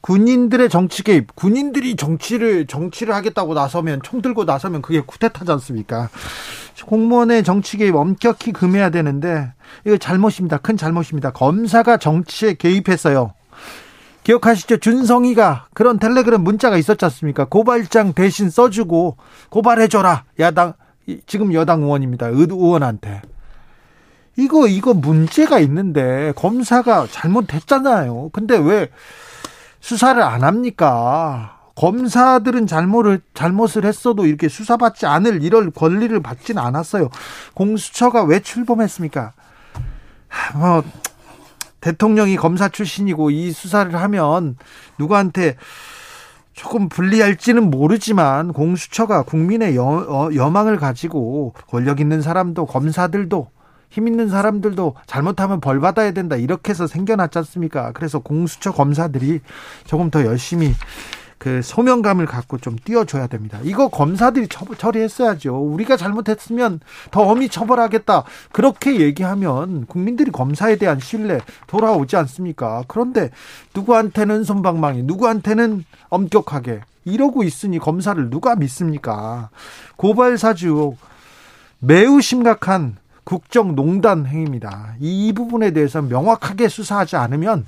군인들의 0.00 0.68
정치 0.68 1.02
개입, 1.02 1.34
군인들이 1.34 1.96
정치를 1.96 2.68
정치를 2.68 3.12
하겠다고 3.16 3.54
나서면 3.54 4.02
총 4.04 4.22
들고 4.22 4.44
나서면 4.44 4.80
그게 4.80 5.00
쿠데타지 5.00 5.50
않습니까? 5.50 6.08
공무원의 6.84 7.42
정치 7.42 7.78
개입 7.78 7.96
엄격히 7.96 8.52
금해야 8.52 8.90
되는데 8.90 9.52
이거 9.84 9.96
잘못입니다. 9.96 10.58
큰 10.58 10.76
잘못입니다. 10.76 11.32
검사가 11.32 11.96
정치에 11.96 12.54
개입했어요. 12.54 13.32
기억하시죠? 14.26 14.78
준성이가 14.78 15.68
그런 15.72 16.00
텔레그램 16.00 16.40
문자가 16.40 16.76
있었지 16.76 17.04
않습니까? 17.04 17.44
고발장 17.44 18.12
대신 18.12 18.50
써주고 18.50 19.18
고발해줘라. 19.50 20.24
야당, 20.40 20.72
지금 21.26 21.54
여당 21.54 21.82
의원입니다. 21.84 22.26
의원한테. 22.26 23.22
이거, 24.36 24.66
이거 24.66 24.94
문제가 24.94 25.60
있는데 25.60 26.32
검사가 26.34 27.06
잘못했잖아요. 27.08 28.30
근데 28.32 28.58
왜 28.58 28.88
수사를 29.80 30.20
안 30.20 30.42
합니까? 30.42 31.60
검사들은 31.76 32.66
잘못을, 32.66 33.20
잘못을 33.32 33.84
했어도 33.84 34.26
이렇게 34.26 34.48
수사받지 34.48 35.06
않을 35.06 35.44
이럴 35.44 35.70
권리를 35.70 36.20
받지는 36.20 36.60
않았어요. 36.60 37.10
공수처가 37.54 38.24
왜 38.24 38.40
출범했습니까? 38.40 39.34
뭐, 40.56 40.82
대통령이 41.86 42.36
검사 42.36 42.68
출신이고 42.68 43.30
이 43.30 43.52
수사를 43.52 43.94
하면 43.94 44.56
누구한테 44.98 45.54
조금 46.52 46.88
불리할지는 46.88 47.70
모르지만 47.70 48.52
공수처가 48.52 49.22
국민의 49.22 49.76
여, 49.76 49.84
어, 49.84 50.30
여망을 50.34 50.78
가지고 50.78 51.54
권력 51.68 52.00
있는 52.00 52.22
사람도 52.22 52.66
검사들도 52.66 53.50
힘 53.90 54.08
있는 54.08 54.28
사람들도 54.28 54.96
잘못하면 55.06 55.60
벌 55.60 55.78
받아야 55.78 56.10
된다 56.10 56.34
이렇게 56.34 56.70
해서 56.70 56.88
생겨났지 56.88 57.38
않습니까? 57.38 57.92
그래서 57.92 58.18
공수처 58.18 58.72
검사들이 58.72 59.40
조금 59.84 60.10
더 60.10 60.24
열심히 60.24 60.74
그 61.38 61.60
소명감을 61.62 62.26
갖고 62.26 62.58
좀 62.58 62.76
띄워줘야 62.82 63.26
됩니다. 63.26 63.58
이거 63.62 63.88
검사들이 63.88 64.48
처리했어야죠. 64.78 65.54
우리가 65.54 65.96
잘못했으면 65.96 66.80
더 67.10 67.22
엄히 67.22 67.48
처벌하겠다. 67.48 68.24
그렇게 68.52 69.00
얘기하면 69.00 69.86
국민들이 69.86 70.30
검사에 70.30 70.76
대한 70.76 70.98
신뢰 70.98 71.40
돌아오지 71.66 72.16
않습니까? 72.16 72.84
그런데 72.88 73.30
누구한테는 73.74 74.44
손방망이, 74.44 75.02
누구한테는 75.02 75.84
엄격하게 76.08 76.80
이러고 77.04 77.44
있으니 77.44 77.78
검사를 77.78 78.30
누가 78.30 78.56
믿습니까? 78.56 79.50
고발사주 79.96 80.96
매우 81.78 82.20
심각한 82.20 82.96
국정농단 83.24 84.26
행위입니다. 84.26 84.94
이 85.00 85.32
부분에 85.32 85.72
대해서 85.72 86.00
명확하게 86.00 86.68
수사하지 86.68 87.16
않으면 87.16 87.66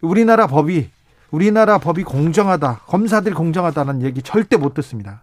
우리나라 0.00 0.46
법이 0.46 0.90
우리나라 1.30 1.78
법이 1.78 2.02
공정하다, 2.02 2.80
검사들이 2.86 3.34
공정하다는 3.34 4.02
얘기 4.02 4.22
절대 4.22 4.56
못 4.56 4.74
듣습니다. 4.74 5.22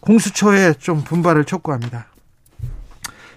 공수처에 0.00 0.74
좀 0.74 1.04
분발을 1.04 1.44
촉구합니다. 1.44 2.06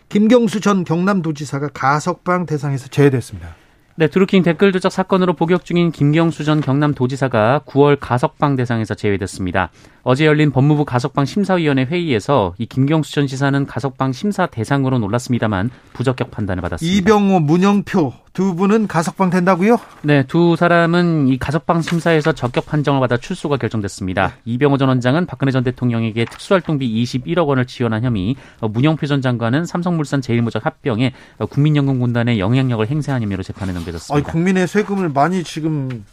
김경수 0.10 0.60
전 0.60 0.84
경남도지사가 0.84 1.70
가석방 1.70 2.46
대상에서 2.46 2.88
제외됐습니다. 2.88 3.56
네, 3.96 4.08
드루킹 4.08 4.44
댓글 4.44 4.72
조작 4.72 4.92
사건으로 4.92 5.34
복역 5.34 5.66
중인 5.66 5.92
김경수 5.92 6.46
전 6.46 6.62
경남도지사가 6.62 7.62
9월 7.66 7.98
가석방 8.00 8.56
대상에서 8.56 8.96
제외됐습니다. 8.96 9.70
어제 10.04 10.26
열린 10.26 10.52
법무부 10.52 10.86
가석방 10.86 11.26
심사위원회 11.26 11.84
회의에서 11.84 12.56
이 12.58 12.66
김경수 12.66 13.12
전 13.14 13.28
지사는 13.28 13.66
가석방 13.66 14.14
심사 14.14 14.48
대상으로 14.48 14.98
놀랐습니다만 15.00 15.70
부적격 15.94 16.32
판단을 16.32 16.62
받았습니다. 16.62 16.98
이병호, 16.98 17.40
문영표 17.42 18.14
두 18.34 18.56
분은 18.56 18.88
가석방 18.88 19.30
된다고요? 19.30 19.78
네, 20.04 20.24
두 20.24 20.56
사람은 20.56 21.28
이 21.28 21.38
가석방 21.38 21.82
심사에서 21.82 22.32
적격 22.32 22.66
판정을 22.66 23.02
받아 23.02 23.18
출소가 23.18 23.58
결정됐습니다. 23.58 24.28
네. 24.28 24.34
이병호 24.46 24.78
전 24.78 24.88
원장은 24.88 25.26
박근혜 25.26 25.52
전 25.52 25.64
대통령에게 25.64 26.26
특수활동비 26.26 27.04
21억 27.04 27.48
원을 27.48 27.66
지원한 27.66 28.04
혐의, 28.04 28.36
어, 28.62 28.70
문영표 28.70 29.06
전 29.06 29.22
장관은 29.22 29.66
삼성물산 29.66 30.22
제일모적 30.22 30.66
합병에 30.66 31.12
어, 31.40 31.46
국민연금공단의 31.46 32.40
영향력을 32.40 32.88
행사한 32.88 33.22
혐의로 33.22 33.44
재판에 33.44 33.74
넘 33.74 33.81
겨졌습니다. 33.86 34.14
아니, 34.16 34.24
국민의 34.24 34.68
세금을 34.68 35.10
많이 35.10 35.44
지금 35.44 36.06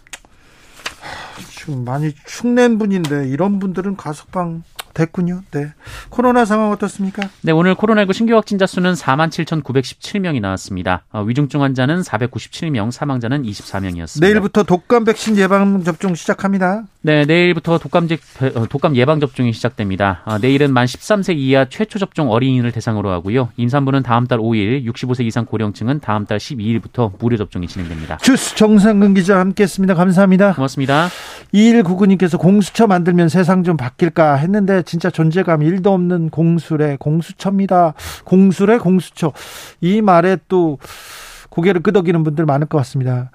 지금 1.51 1.85
많이 1.85 2.13
축낸 2.27 2.79
분인데 2.79 3.29
이런 3.29 3.59
분들은 3.59 3.97
가석방 3.97 4.63
됐군요. 4.95 5.43
네. 5.53 5.73
코로나 6.09 6.45
상황 6.45 6.73
어떻습니까? 6.73 7.29
네, 7.43 7.53
오늘 7.53 7.75
코로나19 7.77 8.13
신규 8.13 8.35
확진자 8.35 8.67
수는 8.67 8.95
4만 8.95 9.29
7,917명이 9.29 10.41
나왔습니다. 10.41 11.05
어, 11.13 11.23
위중증 11.23 11.63
환자는 11.63 12.01
497명, 12.01 12.91
사망자는 12.91 13.45
24명이었습니다. 13.45 14.21
내일부터 14.21 14.65
독감 14.65 15.05
백신 15.05 15.37
예방 15.37 15.85
접종 15.85 16.17
시작합니다. 16.17 16.85
네, 17.09 17.25
내일부터 17.25 17.79
독감, 17.79 18.07
어, 18.55 18.67
독감 18.69 18.95
예방 18.97 19.19
접종이 19.19 19.55
시작됩니다. 19.55 20.21
아, 20.27 20.37
내일은 20.37 20.75
만 20.75 20.85
13세 20.85 21.35
이하 21.39 21.65
최초 21.65 21.99
접종 21.99 22.31
어린이를 22.31 22.71
대상으로 22.71 23.11
하고요. 23.11 23.49
임산부는 23.57 24.03
다음 24.03 24.27
달 24.27 24.39
5일, 24.39 24.85
65세 24.87 25.25
이상 25.25 25.47
고령층은 25.47 26.01
다음 26.01 26.27
달 26.27 26.37
12일부터 26.37 27.13
무료 27.19 27.39
접종이 27.39 27.67
진행됩니다. 27.67 28.19
주스 28.19 28.55
정상근 28.57 29.15
기자 29.15 29.41
함께했습니다. 29.41 29.95
감사합니다. 29.95 30.53
고맙습니다. 30.53 31.09
2199님께서 31.55 32.39
공수처 32.39 32.87
만들면 32.87 33.31
세상 33.31 33.63
좀 33.63 33.79
바뀔까 33.79 34.35
했는데 34.35 34.83
진짜 34.83 35.09
존재감 35.09 35.61
1도 35.61 35.87
없는 35.87 36.29
공수래 36.29 36.99
공수처입니다. 37.01 37.95
공수래 38.25 38.77
공수처 38.77 39.33
이 39.81 40.03
말에 40.03 40.37
또 40.47 40.79
고개를 41.49 41.81
끄덕이는 41.81 42.23
분들 42.23 42.45
많을 42.45 42.67
것 42.67 42.77
같습니다. 42.77 43.31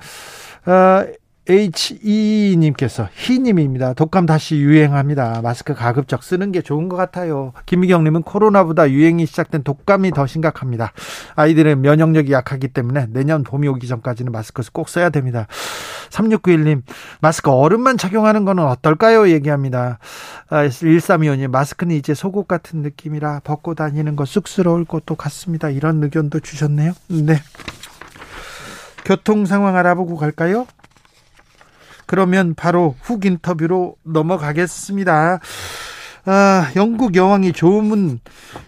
어, 0.68 1.06
H2님께서 1.48 3.10
희님입니다. 3.14 3.94
독감 3.94 4.26
다시 4.26 4.56
유행합니다. 4.56 5.42
마스크 5.44 5.74
가급적 5.74 6.24
쓰는 6.24 6.54
게 6.54 6.62
좋은 6.62 6.88
것 6.88 6.96
같아요. 6.96 7.52
김미경님은 7.66 8.22
코로나보다 8.22 8.90
유행이 8.90 9.26
시작된 9.26 9.64
독감이 9.64 10.12
더 10.12 10.26
심각합니다. 10.26 10.94
아이들은 11.36 11.82
면역력이 11.82 12.32
약하기 12.32 12.70
때문에 12.70 13.08
내년 13.10 13.44
봄이 13.44 13.68
오기 13.68 13.88
전까지는 13.88 14.32
마스크 14.32 14.64
꼭 14.72 14.88
써야 14.88 15.10
됩니다. 15.10 15.48
3691님 16.12 16.84
마스크 17.20 17.52
얼음만 17.52 17.98
착용하는 17.98 18.46
거는 18.46 18.64
어떨까요? 18.64 19.30
얘기합니다. 19.30 20.00
1325님 20.50 21.46
아, 21.46 21.50
마스크는 21.50 21.96
이제 21.96 22.14
속옷 22.14 22.48
같은 22.48 22.82
느낌이라 22.82 23.42
벗고 23.44 23.76
다니는 23.76 24.16
거 24.16 24.24
쑥스러울 24.24 24.86
것도 24.86 25.16
같습니다. 25.16 25.70
이런 25.70 26.02
의견도 26.04 26.40
주셨네요. 26.40 26.94
네. 27.08 27.42
교통 29.04 29.46
상황 29.46 29.76
알아보고 29.76 30.16
갈까요? 30.16 30.66
그러면 32.14 32.54
바로 32.54 32.94
훅 33.02 33.26
인터뷰로 33.26 33.96
넘어가겠습니다. 34.04 35.40
아, 36.26 36.72
영국 36.76 37.16
여왕이 37.16 37.54
조문, 37.54 38.20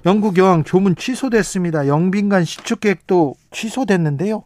영국 0.03 0.39
여왕 0.39 0.63
조문 0.63 0.95
취소됐습니다. 0.95 1.87
영빈관 1.87 2.43
시축 2.43 2.79
계획도 2.79 3.35
취소됐는데요. 3.51 4.45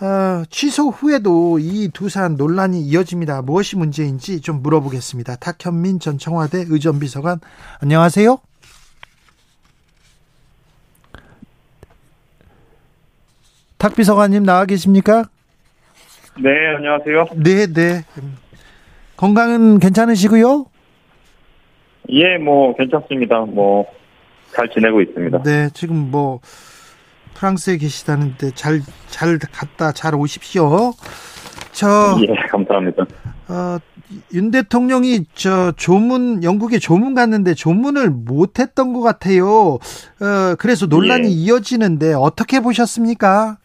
아, 0.00 0.46
취소 0.48 0.88
후에도 0.88 1.58
이 1.58 1.90
두산 1.92 2.36
논란이 2.36 2.80
이어집니다. 2.80 3.42
무엇이 3.42 3.76
문제인지 3.76 4.40
좀 4.40 4.62
물어보겠습니다. 4.62 5.36
탁현민 5.36 6.00
전 6.00 6.16
청와대 6.16 6.64
의전비서관, 6.66 7.40
안녕하세요. 7.82 8.38
탁 13.76 13.94
비서관님 13.94 14.44
나와 14.44 14.64
계십니까? 14.64 15.26
네, 16.42 16.50
안녕하세요. 16.76 17.26
네, 17.36 17.66
네. 17.66 18.04
건강은 19.16 19.78
괜찮으시고요? 19.78 20.66
예, 22.10 22.38
뭐 22.38 22.74
괜찮습니다. 22.76 23.40
뭐 23.40 23.86
잘 24.54 24.68
지내고 24.70 25.00
있습니다. 25.02 25.42
네, 25.42 25.68
지금 25.74 26.10
뭐 26.10 26.40
프랑스에 27.34 27.76
계시다는데 27.76 28.50
잘 28.54 28.80
잘 29.08 29.38
갔다 29.38 29.92
잘 29.92 30.14
오십시오. 30.14 30.92
저 31.72 32.16
예, 32.22 32.34
감사합니다. 32.48 33.04
어, 33.48 33.78
윤 34.32 34.50
대통령이 34.50 35.26
저 35.34 35.72
조문 35.72 36.42
영국에 36.44 36.78
조문 36.78 37.14
갔는데 37.14 37.54
조문을 37.54 38.10
못 38.10 38.58
했던 38.58 38.92
것 38.92 39.00
같아요. 39.00 39.74
어, 39.74 40.54
그래서 40.58 40.86
논란이 40.86 41.26
예. 41.26 41.30
이어지는데 41.30 42.14
어떻게 42.14 42.60
보셨습니까? 42.60 43.58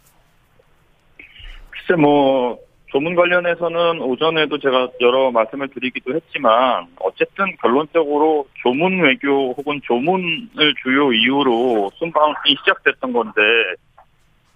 글쎄 1.72 2.00
뭐 2.00 2.58
조문 2.94 3.16
관련해서는 3.16 4.02
오전에도 4.02 4.60
제가 4.60 4.88
여러 5.02 5.32
말씀을 5.32 5.68
드리기도 5.70 6.14
했지만 6.14 6.86
어쨌든 7.00 7.46
결론적으로 7.60 8.48
조문 8.62 9.02
외교 9.02 9.52
혹은 9.54 9.82
조문을 9.84 10.76
주요 10.84 11.12
이유로 11.12 11.90
순방이 11.96 12.56
시작됐던 12.60 13.12
건데 13.12 13.42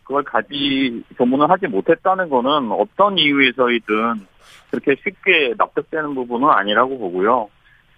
그걸 0.04 0.22
가지 0.22 1.04
조문을 1.18 1.50
하지 1.50 1.66
못했다는 1.66 2.30
거는 2.30 2.72
어떤 2.74 3.18
이유에서이든 3.18 4.28
그렇게 4.70 4.96
쉽게 5.04 5.56
납득되는 5.58 6.14
부분은 6.14 6.48
아니라고 6.48 6.96
보고요. 7.00 7.50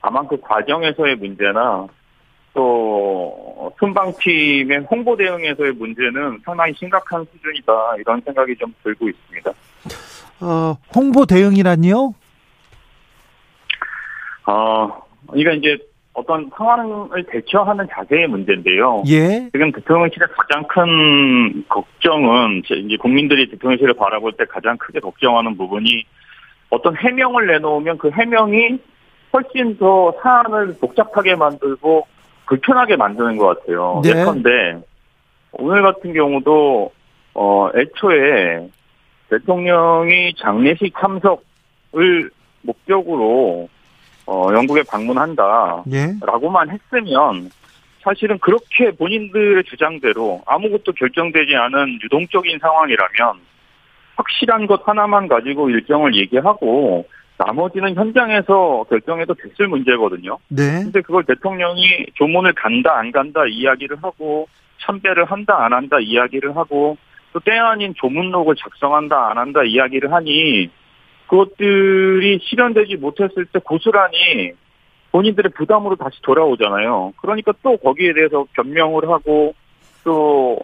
다만 0.02 0.26
그 0.30 0.40
과정에서의 0.40 1.18
문제나 1.18 1.86
또 2.54 3.74
순방팀의 3.78 4.88
홍보 4.90 5.18
대응에서의 5.18 5.74
문제는 5.74 6.40
상당히 6.46 6.74
심각한 6.78 7.26
수준이다 7.26 7.98
이런 7.98 8.22
생각이 8.22 8.56
좀 8.56 8.74
들고 8.84 9.10
있습니다. 9.10 9.52
어, 10.42 10.78
홍보 10.96 11.26
대응이란요? 11.26 12.14
어, 14.48 15.02
이거 15.36 15.52
이제 15.52 15.78
어떤 16.14 16.50
상황을 16.56 17.24
대처하는 17.32 17.88
자세의 17.92 18.28
문제인데요. 18.28 19.04
예. 19.08 19.50
지금 19.52 19.72
대통령실의 19.72 20.28
가장 20.32 20.68
큰 20.68 21.64
걱정은 21.70 22.64
이제 22.66 22.98
국민들이 22.98 23.50
대통령실을 23.50 23.94
바라볼 23.94 24.34
때 24.34 24.46
가장 24.46 24.78
크게 24.78 25.00
걱정하는 25.00 25.56
부분이 25.56 26.04
어떤 26.70 26.96
해명을 26.98 27.48
내놓으면 27.48 27.98
그 27.98 28.10
해명이 28.12 28.80
훨씬 29.34 29.78
더 29.78 30.14
사안을 30.22 30.78
복잡하게 30.80 31.36
만들고 31.36 32.08
불편하게 32.48 32.96
만드는 32.96 33.38
것 33.38 33.60
같아요. 33.60 34.02
네. 34.04 34.10
예컨대 34.10 34.50
오늘 35.54 35.84
같은 35.84 36.14
경우도 36.14 36.92
어 37.36 37.70
애초에 37.76 38.68
대통령이 39.30 40.34
장례식 40.36 40.94
참석을 41.00 42.32
목적으로 42.62 43.70
어, 44.26 44.50
영국에 44.54 44.84
방문한다라고만 44.84 46.70
예. 46.70 46.74
했으면 46.74 47.50
사실은 48.04 48.38
그렇게 48.40 48.92
본인들의 48.92 49.64
주장대로 49.66 50.42
아무것도 50.46 50.94
결정되지 50.94 51.56
않은 51.56 52.00
유동적인 52.04 52.60
상황이라면 52.60 53.40
확실한 54.16 54.68
것 54.68 54.88
하나만 54.88 55.28
가지고 55.28 55.70
일정을 55.70 56.16
얘기하고 56.16 57.06
나머지는 57.38 57.96
현장에서 57.96 58.86
결정해도 58.90 59.34
됐을 59.34 59.68
문제거든요. 59.68 60.38
네. 60.50 60.84
근데 60.84 61.02
그걸 61.02 61.24
대통령이 61.24 62.08
조문을 62.16 62.54
간다 62.54 62.98
안 62.98 63.12
간다 63.12 63.46
이야기를 63.48 63.98
하고 64.02 64.48
참배를 64.82 65.26
한다 65.26 65.64
안 65.64 65.74
한다 65.74 65.98
이야기를 66.00 66.56
하고 66.56 66.98
또 67.34 67.40
때 67.40 67.52
아닌 67.52 67.94
조문록을 67.96 68.56
작성한다 68.56 69.32
안 69.32 69.38
한다 69.38 69.64
이야기를 69.64 70.12
하니 70.12 70.70
그것들이 71.28 72.40
실현되지 72.42 72.98
못했을 72.98 73.46
때 73.46 73.60
고스란히 73.60 74.54
본인들의 75.12 75.52
부담으로 75.56 75.96
다시 75.96 76.22
돌아오잖아요. 76.22 77.14
그러니까 77.22 77.54
또 77.64 77.78
거기에 77.78 78.14
대해서 78.14 78.46
변명을 78.54 79.10
하고 79.10 79.54
또 80.04 80.60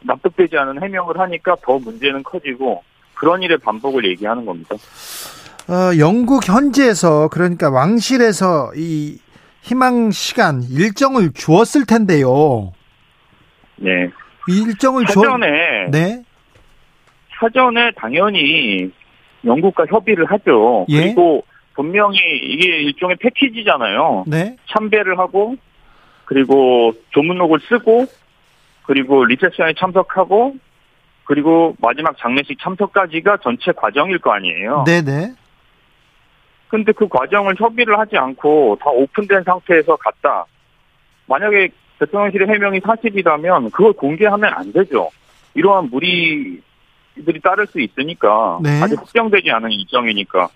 납득되지 0.00 0.56
않은 0.56 0.82
해명을 0.82 1.18
하니까 1.18 1.56
더 1.62 1.78
문제는 1.78 2.22
커지고 2.22 2.82
그런 3.14 3.42
일의 3.42 3.58
반복을 3.58 4.04
얘기하는 4.10 4.44
겁니다. 4.44 4.76
어, 5.68 5.98
영국 5.98 6.48
현지에서 6.48 7.28
그러니까 7.28 7.70
왕실에서 7.70 8.72
이 8.76 9.18
희망 9.62 10.10
시간 10.10 10.62
일정을 10.62 11.32
주었을 11.34 11.84
텐데요. 11.84 12.72
네. 13.76 14.08
일정을 14.48 15.06
사전에 15.06 15.90
네. 15.90 16.22
사전에 17.38 17.92
당연히 17.96 18.90
영국과 19.44 19.86
협의를 19.86 20.24
하죠. 20.26 20.86
예? 20.88 21.02
그리고 21.02 21.44
분명히 21.74 22.18
이게 22.18 22.82
일종의 22.82 23.16
패키지잖아요. 23.16 24.24
네. 24.26 24.56
참배를 24.66 25.18
하고 25.18 25.56
그리고 26.24 26.92
조문록을 27.10 27.60
쓰고 27.68 28.06
그리고 28.84 29.24
리셉션에 29.24 29.74
참석하고 29.78 30.56
그리고 31.24 31.76
마지막 31.80 32.16
장례식 32.18 32.58
참석까지가 32.60 33.38
전체 33.42 33.70
과정일 33.72 34.18
거 34.18 34.32
아니에요. 34.32 34.84
네네. 34.86 35.34
근데 36.68 36.92
그 36.92 37.06
과정을 37.06 37.54
협의를 37.58 37.98
하지 37.98 38.16
않고 38.16 38.78
다 38.80 38.90
오픈된 38.90 39.44
상태에서 39.44 39.96
갔다. 39.96 40.46
만약에 41.26 41.68
대통령실의 41.98 42.48
해명이 42.48 42.80
사실이라면 42.80 43.70
그걸 43.70 43.92
공개하면 43.92 44.52
안 44.52 44.72
되죠. 44.72 45.10
이러한 45.54 45.90
무리들이 45.90 47.40
따를 47.42 47.66
수 47.66 47.80
있으니까 47.80 48.58
네. 48.62 48.80
아직 48.82 48.98
확정되지 48.98 49.50
않은 49.50 49.70
일정이니까 49.72 50.48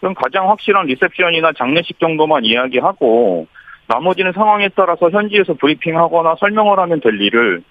그럼 0.00 0.14
가장 0.14 0.48
확실한 0.50 0.86
리셉션이나 0.86 1.52
장례식 1.52 1.98
정도만 1.98 2.44
이야기하고 2.44 3.46
나머지는 3.86 4.32
상황에 4.32 4.68
따라서 4.74 5.10
현지에서 5.10 5.54
브리핑하거나 5.54 6.36
설명을 6.38 6.78
하면 6.78 7.00
될 7.00 7.20
일을 7.20 7.62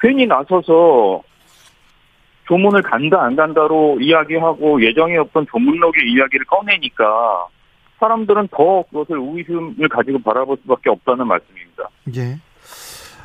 괜히 0.00 0.26
나서서 0.26 1.22
조문을 2.48 2.82
간다 2.82 3.22
안 3.22 3.36
간다로 3.36 3.98
이야기하고 4.00 4.82
예정이 4.84 5.16
없던 5.16 5.46
조문록의 5.50 6.10
이야기를 6.10 6.46
꺼내니까 6.46 7.46
사람들은 8.02 8.48
더 8.48 8.82
그것을 8.90 9.16
우의심을 9.16 9.88
가지고 9.88 10.18
바라볼 10.22 10.56
수밖에 10.62 10.90
없다는 10.90 11.24
말씀입니다. 11.28 11.88
예. 12.16 12.36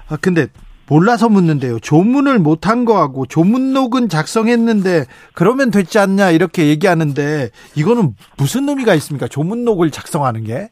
아 0.07 0.17
근데 0.21 0.45
몰라서 0.87 1.29
묻는데요. 1.29 1.79
조문을 1.79 2.37
못한 2.37 2.85
거하고 2.85 3.25
조문록은 3.25 4.07
작성했는데 4.07 5.05
그러면 5.33 5.71
됐지 5.71 5.97
않냐 5.97 6.29
이렇게 6.29 6.67
얘기하는데 6.67 7.49
이거는 7.75 8.15
무슨 8.37 8.69
의미가 8.69 8.93
있습니까? 8.95 9.27
조문록을 9.27 9.89
작성하는 9.89 10.43
게? 10.43 10.69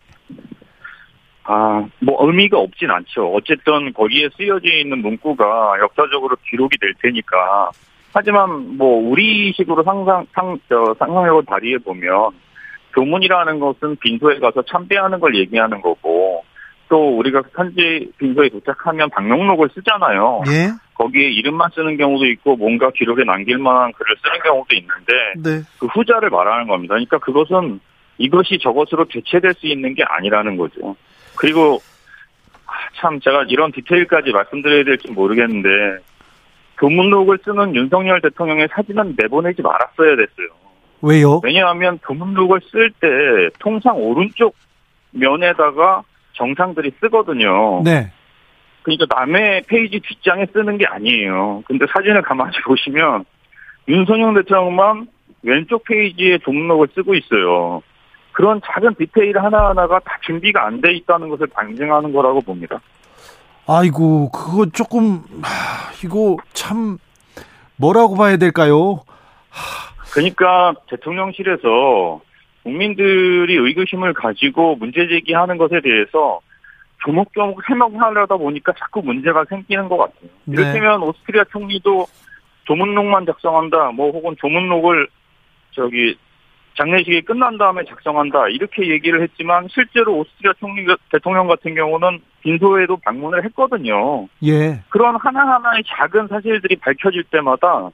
아, 1.43 1.85
뭐 1.99 2.25
의미가 2.27 2.59
없진 2.59 2.89
않죠. 2.91 3.33
어쨌든 3.33 3.91
거기에 3.93 4.29
쓰여져 4.37 4.67
있는 4.67 4.99
문구가 4.99 5.79
역사적으로 5.81 6.37
기록이 6.49 6.77
될 6.79 6.93
테니까. 7.01 7.71
하지만 8.13 8.77
뭐 8.77 9.09
우리식으로 9.09 9.83
상상 9.83 10.25
상 10.33 10.57
저, 10.69 10.95
상상력을 10.97 11.43
발휘해 11.43 11.79
보면 11.79 12.31
교문이라는 12.95 13.59
것은 13.59 13.97
빈소에 13.97 14.39
가서 14.39 14.63
참배하는 14.63 15.19
걸 15.19 15.35
얘기하는 15.35 15.81
거고 15.81 16.43
또 16.87 17.17
우리가 17.17 17.43
현지 17.53 18.11
빈소에 18.17 18.49
도착하면 18.49 19.09
방명록을 19.09 19.69
쓰잖아요. 19.73 20.43
예. 20.47 20.69
거기에 20.93 21.29
이름만 21.29 21.69
쓰는 21.73 21.97
경우도 21.97 22.25
있고 22.27 22.55
뭔가 22.55 22.89
기록에 22.91 23.23
남길 23.23 23.57
만한 23.57 23.91
글을 23.91 24.15
쓰는 24.23 24.39
경우도 24.43 24.75
있는데 24.75 25.13
네. 25.43 25.63
그 25.79 25.87
후자를 25.87 26.29
말하는 26.29 26.67
겁니다. 26.67 26.93
그러니까 26.93 27.17
그것은 27.19 27.79
이것이 28.17 28.59
저것으로 28.61 29.05
대체될 29.05 29.55
수 29.55 29.67
있는 29.67 29.93
게 29.93 30.03
아니라는 30.03 30.55
거죠. 30.55 30.95
그리고 31.35 31.79
아, 32.65 32.71
참 32.95 33.19
제가 33.19 33.45
이런 33.49 33.71
디테일까지 33.73 34.31
말씀드려야 34.31 34.85
될지 34.85 35.11
모르겠는데 35.11 35.69
조문록을 36.77 37.39
쓰는 37.43 37.75
윤석열 37.75 38.21
대통령의 38.21 38.69
사진은 38.71 39.15
내보내지 39.17 39.61
말았어야 39.61 40.15
됐어요. 40.15 40.64
왜요? 41.05 41.39
왜냐하면 41.43 41.99
조문록을 41.99 42.61
쓸 42.71 42.91
때 42.99 43.07
통상 43.59 43.95
오른쪽 43.97 44.55
면에다가 45.11 46.03
정상들이 46.33 46.91
쓰거든요. 46.99 47.81
네. 47.83 48.11
그러니까 48.83 49.05
남의 49.15 49.63
페이지 49.67 49.99
뒷장에 49.99 50.45
쓰는 50.53 50.77
게 50.77 50.85
아니에요. 50.85 51.63
근데 51.67 51.85
사진을 51.93 52.21
가만히 52.23 52.51
보시면 52.65 53.25
윤석열 53.87 54.33
대통령만 54.35 55.07
왼쪽 55.43 55.83
페이지에 55.85 56.39
조문록을 56.39 56.87
쓰고 56.95 57.13
있어요. 57.15 57.81
그런 58.31 58.59
작은 58.65 58.95
디테일 58.95 59.37
하나하나가 59.39 59.99
다 59.99 60.17
준비가 60.25 60.65
안 60.65 60.81
돼 60.81 60.93
있다는 60.93 61.29
것을 61.29 61.47
반증하는 61.47 62.11
거라고 62.11 62.41
봅니다. 62.41 62.79
아이고 63.67 64.29
그거 64.31 64.65
조금 64.71 65.23
하, 65.41 65.91
이거 66.03 66.35
참 66.53 66.97
뭐라고 67.77 68.15
봐야 68.15 68.37
될까요? 68.37 69.01
그러니까 70.15 70.73
대통령실에서 70.89 72.21
국민들이 72.63 73.55
의구심을 73.55 74.13
가지고 74.13 74.75
문제 74.77 75.07
제기하는 75.07 75.57
것에 75.57 75.81
대해서 75.81 76.39
조목조목 77.03 77.69
해명하려다 77.69 78.37
보니까 78.37 78.73
자꾸 78.79 79.01
문제가 79.03 79.43
생기는 79.49 79.89
것 79.89 79.97
같아요. 79.97 80.29
네. 80.45 80.53
이를테면 80.53 81.03
오스트리아 81.03 81.43
총리도 81.51 82.07
조문록만 82.63 83.25
작성한다, 83.27 83.91
뭐 83.91 84.09
혹은 84.11 84.35
조문록을 84.39 85.07
저기 85.71 86.17
장례식이 86.77 87.21
끝난 87.21 87.57
다음에 87.57 87.83
작성한다 87.85 88.49
이렇게 88.49 88.89
얘기를 88.89 89.21
했지만 89.21 89.67
실제로 89.69 90.17
오스트리아 90.17 90.53
총리 90.59 90.85
대통령 91.11 91.47
같은 91.47 91.75
경우는 91.75 92.19
빈소에도 92.41 92.97
방문을 92.97 93.43
했거든요. 93.45 94.27
예. 94.43 94.81
그런 94.89 95.15
하나하나의 95.15 95.83
작은 95.85 96.27
사실들이 96.27 96.77
밝혀질 96.77 97.25
때마다 97.25 97.91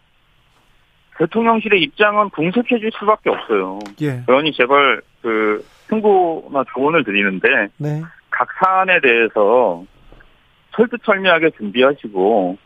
대통령실의 1.22 1.82
입장은 1.84 2.30
궁색해질 2.32 2.92
수밖에 3.00 3.30
없어요. 3.30 3.80
예. 4.02 4.24
그러니 4.26 4.52
제발 4.54 5.02
그 5.22 5.64
승부나 5.88 6.64
조언을 6.74 7.04
드리는데 7.04 7.48
네. 7.78 8.02
각 8.32 8.48
사안에 8.60 9.00
대해서 9.02 9.84
설득설명하게 10.76 11.52
준비하시고 11.58 12.58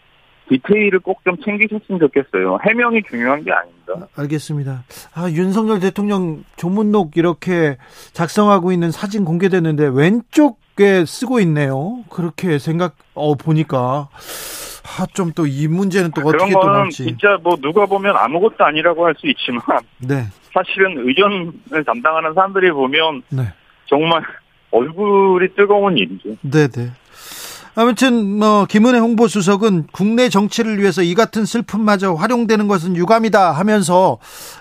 디테일을 0.48 1.00
꼭 1.00 1.16
좀 1.26 1.36
챙기셨으면 1.44 2.00
좋겠어요. 2.00 2.60
해명이 2.68 3.02
중요한 3.10 3.44
게 3.44 3.52
아닙니다. 3.52 4.08
알겠습니다. 4.16 4.84
아, 5.16 5.28
윤석열 5.32 5.80
대통령 5.80 6.44
조문록 6.56 7.18
이렇게 7.18 7.78
작성하고 8.14 8.72
있는 8.72 8.92
사진 8.92 9.26
공개됐는데 9.26 9.90
왼쪽에 9.92 11.04
쓰고 11.06 11.40
있네요. 11.42 12.04
그렇게 12.12 12.60
생각 12.60 12.96
어 13.16 13.34
보니까 13.34 14.08
아, 14.98 15.06
좀 15.14 15.32
또 15.34 15.46
이 15.48 15.68
문제는 15.68 16.12
또 16.16 16.22
어떻게 16.22 16.52
또 16.54 16.64
나올지. 16.72 17.04
진짜 17.06 17.38
뭐 17.44 17.56
누가 17.58 17.86
보면 17.86 18.16
아무것도 18.16 18.64
아니라고 18.64 19.06
할 19.06 19.16
수 19.18 19.28
있지만 19.28 19.62
네. 20.00 20.26
사실은 20.54 20.98
의전을 21.08 21.84
담당하는 21.86 22.34
사람들이 22.34 22.72
보면 22.72 23.24
네. 23.30 23.44
정말 23.88 24.24
얼굴이 24.72 25.50
뜨거운 25.56 25.98
일이죠. 25.98 26.30
네, 26.42 26.68
네. 26.68 26.92
아무튼 27.78 28.40
뭐 28.40 28.66
김은혜 28.66 29.00
홍보수석은 29.00 29.88
국내 29.92 30.30
정치를 30.30 30.80
위해서 30.80 31.02
이 31.02 31.14
같은 31.14 31.44
슬픔마저 31.46 32.14
활용되는 32.14 32.68
것은 32.70 32.96
유감이다 32.96 33.52
하면서 33.52 34.18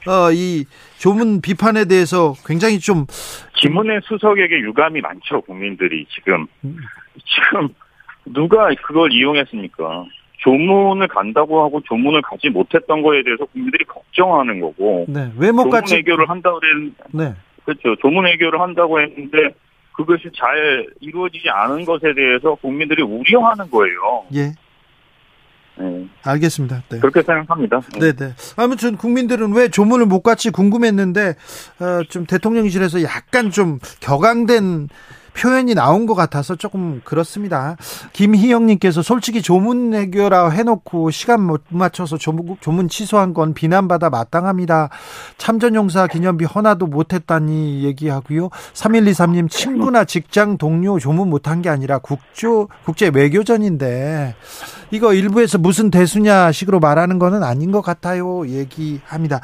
어, 0.09 0.33
이 0.33 0.65
조문 0.99 1.41
비판에 1.41 1.85
대해서 1.85 2.35
굉장히 2.45 2.81
좀 2.81 3.07
김은혜 3.55 4.01
수석에게 4.03 4.59
유감이 4.63 5.01
많죠, 5.01 5.43
국민들이 5.43 6.07
지금. 6.13 6.47
음. 6.65 6.77
지금 7.25 7.69
누가 8.27 8.69
그걸 8.85 9.13
이용했습니까? 9.13 10.07
조문을 10.45 11.09
간다고 11.09 11.65
하고 11.65 11.81
조문을 11.81 12.23
가지 12.23 12.51
못했던 12.51 13.03
거에 13.03 13.23
대해서 13.25 13.45
국민들이 13.47 13.85
걱정하는 13.85 14.61
거고. 14.61 15.07
네, 15.09 15.33
왜못 15.39 15.65
조문 15.65 15.71
같이 15.71 15.97
외교를 15.97 16.29
한다고 16.29 16.61
했는데, 16.63 16.95
네. 17.13 17.35
그렇죠. 17.65 17.97
조문 18.01 18.27
외교를 18.27 18.61
한다고 18.61 19.01
했는데 19.01 19.55
그것이 19.93 20.31
잘 20.37 20.87
이루어지지 21.01 21.49
않은 21.49 21.85
것에 21.85 22.13
대해서 22.15 22.55
국민들이 22.57 23.03
우려하는 23.03 23.71
거예요. 23.71 24.25
예. 24.35 24.53
네, 25.77 26.07
알겠습니다. 26.25 26.83
네. 26.89 27.01
그렇게 27.01 27.23
생각합니다. 27.23 27.81
네, 27.99 28.13
네. 28.13 28.35
아무튼 28.57 28.97
국민들은 28.97 29.55
왜 29.55 29.69
조문을 29.69 30.07
못 30.07 30.23
갔지 30.23 30.51
궁금했는데 30.51 31.35
어, 31.81 32.03
좀 32.09 32.27
대통령실에서 32.27 33.03
약간 33.03 33.51
좀 33.51 33.79
격앙된 34.01 34.89
표현이 35.37 35.75
나온 35.75 36.07
것 36.07 36.15
같아서 36.15 36.57
조금 36.57 37.01
그렇습니다. 37.05 37.77
김희영님께서 38.13 39.03
솔직히 39.03 39.43
조문 39.43 39.95
해결라 39.95 40.49
해놓고 40.51 41.11
시간 41.11 41.43
못 41.43 41.63
맞춰서 41.69 42.17
조문, 42.17 42.57
조문 42.61 42.89
취소한 42.89 43.35
건 43.35 43.53
비난받아 43.53 44.11
마땅합니다. 44.11 44.91
참전용사 45.37 46.07
기념비 46.07 46.45
헌화도 46.45 46.87
못했다니 46.87 47.85
얘기하고요. 47.85 48.49
3123님 48.73 49.51
친구나 49.51 50.05
직장 50.05 50.57
동료 50.57 50.99
조문 50.99 51.29
못한 51.29 51.63
게 51.63 51.69
아니라 51.69 51.99
국조 51.99 52.69
국제 52.85 53.11
외교전인데 53.13 54.35
이거 54.91 55.13
일부에서 55.13 55.59
무슨 55.59 55.91
대수냐 55.91 56.53
식으로 56.53 56.79
말하는 56.79 57.19
거는 57.19 57.43
아닌 57.43 57.73
것 57.73 57.83
같아요. 57.83 58.47
얘기합니다. 58.47 59.41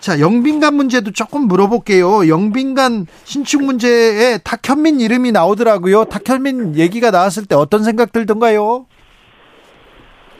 자, 0.00 0.18
영빈관 0.18 0.74
문제도 0.74 1.10
조금 1.12 1.42
물어볼게요. 1.42 2.26
영빈관 2.28 3.06
신축 3.24 3.62
문제에 3.62 4.38
탁현민 4.38 4.98
이름이 5.00 5.30
나오더라고요. 5.32 6.04
탁현민 6.04 6.76
얘기가 6.76 7.10
나왔을 7.10 7.46
때 7.46 7.54
어떤 7.54 7.84
생각 7.84 8.12
들던가요? 8.12 8.86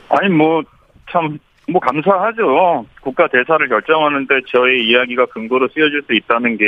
아니 0.09 0.29
뭐 0.29 0.63
참 1.11 1.39
뭐 1.69 1.79
감사하죠. 1.79 2.85
국가 3.01 3.27
대사를 3.27 3.65
결정하는데 3.69 4.41
저의 4.47 4.85
이야기가 4.87 5.27
근거로 5.27 5.69
쓰여질 5.69 6.01
수 6.05 6.13
있다는 6.13 6.57
게 6.57 6.65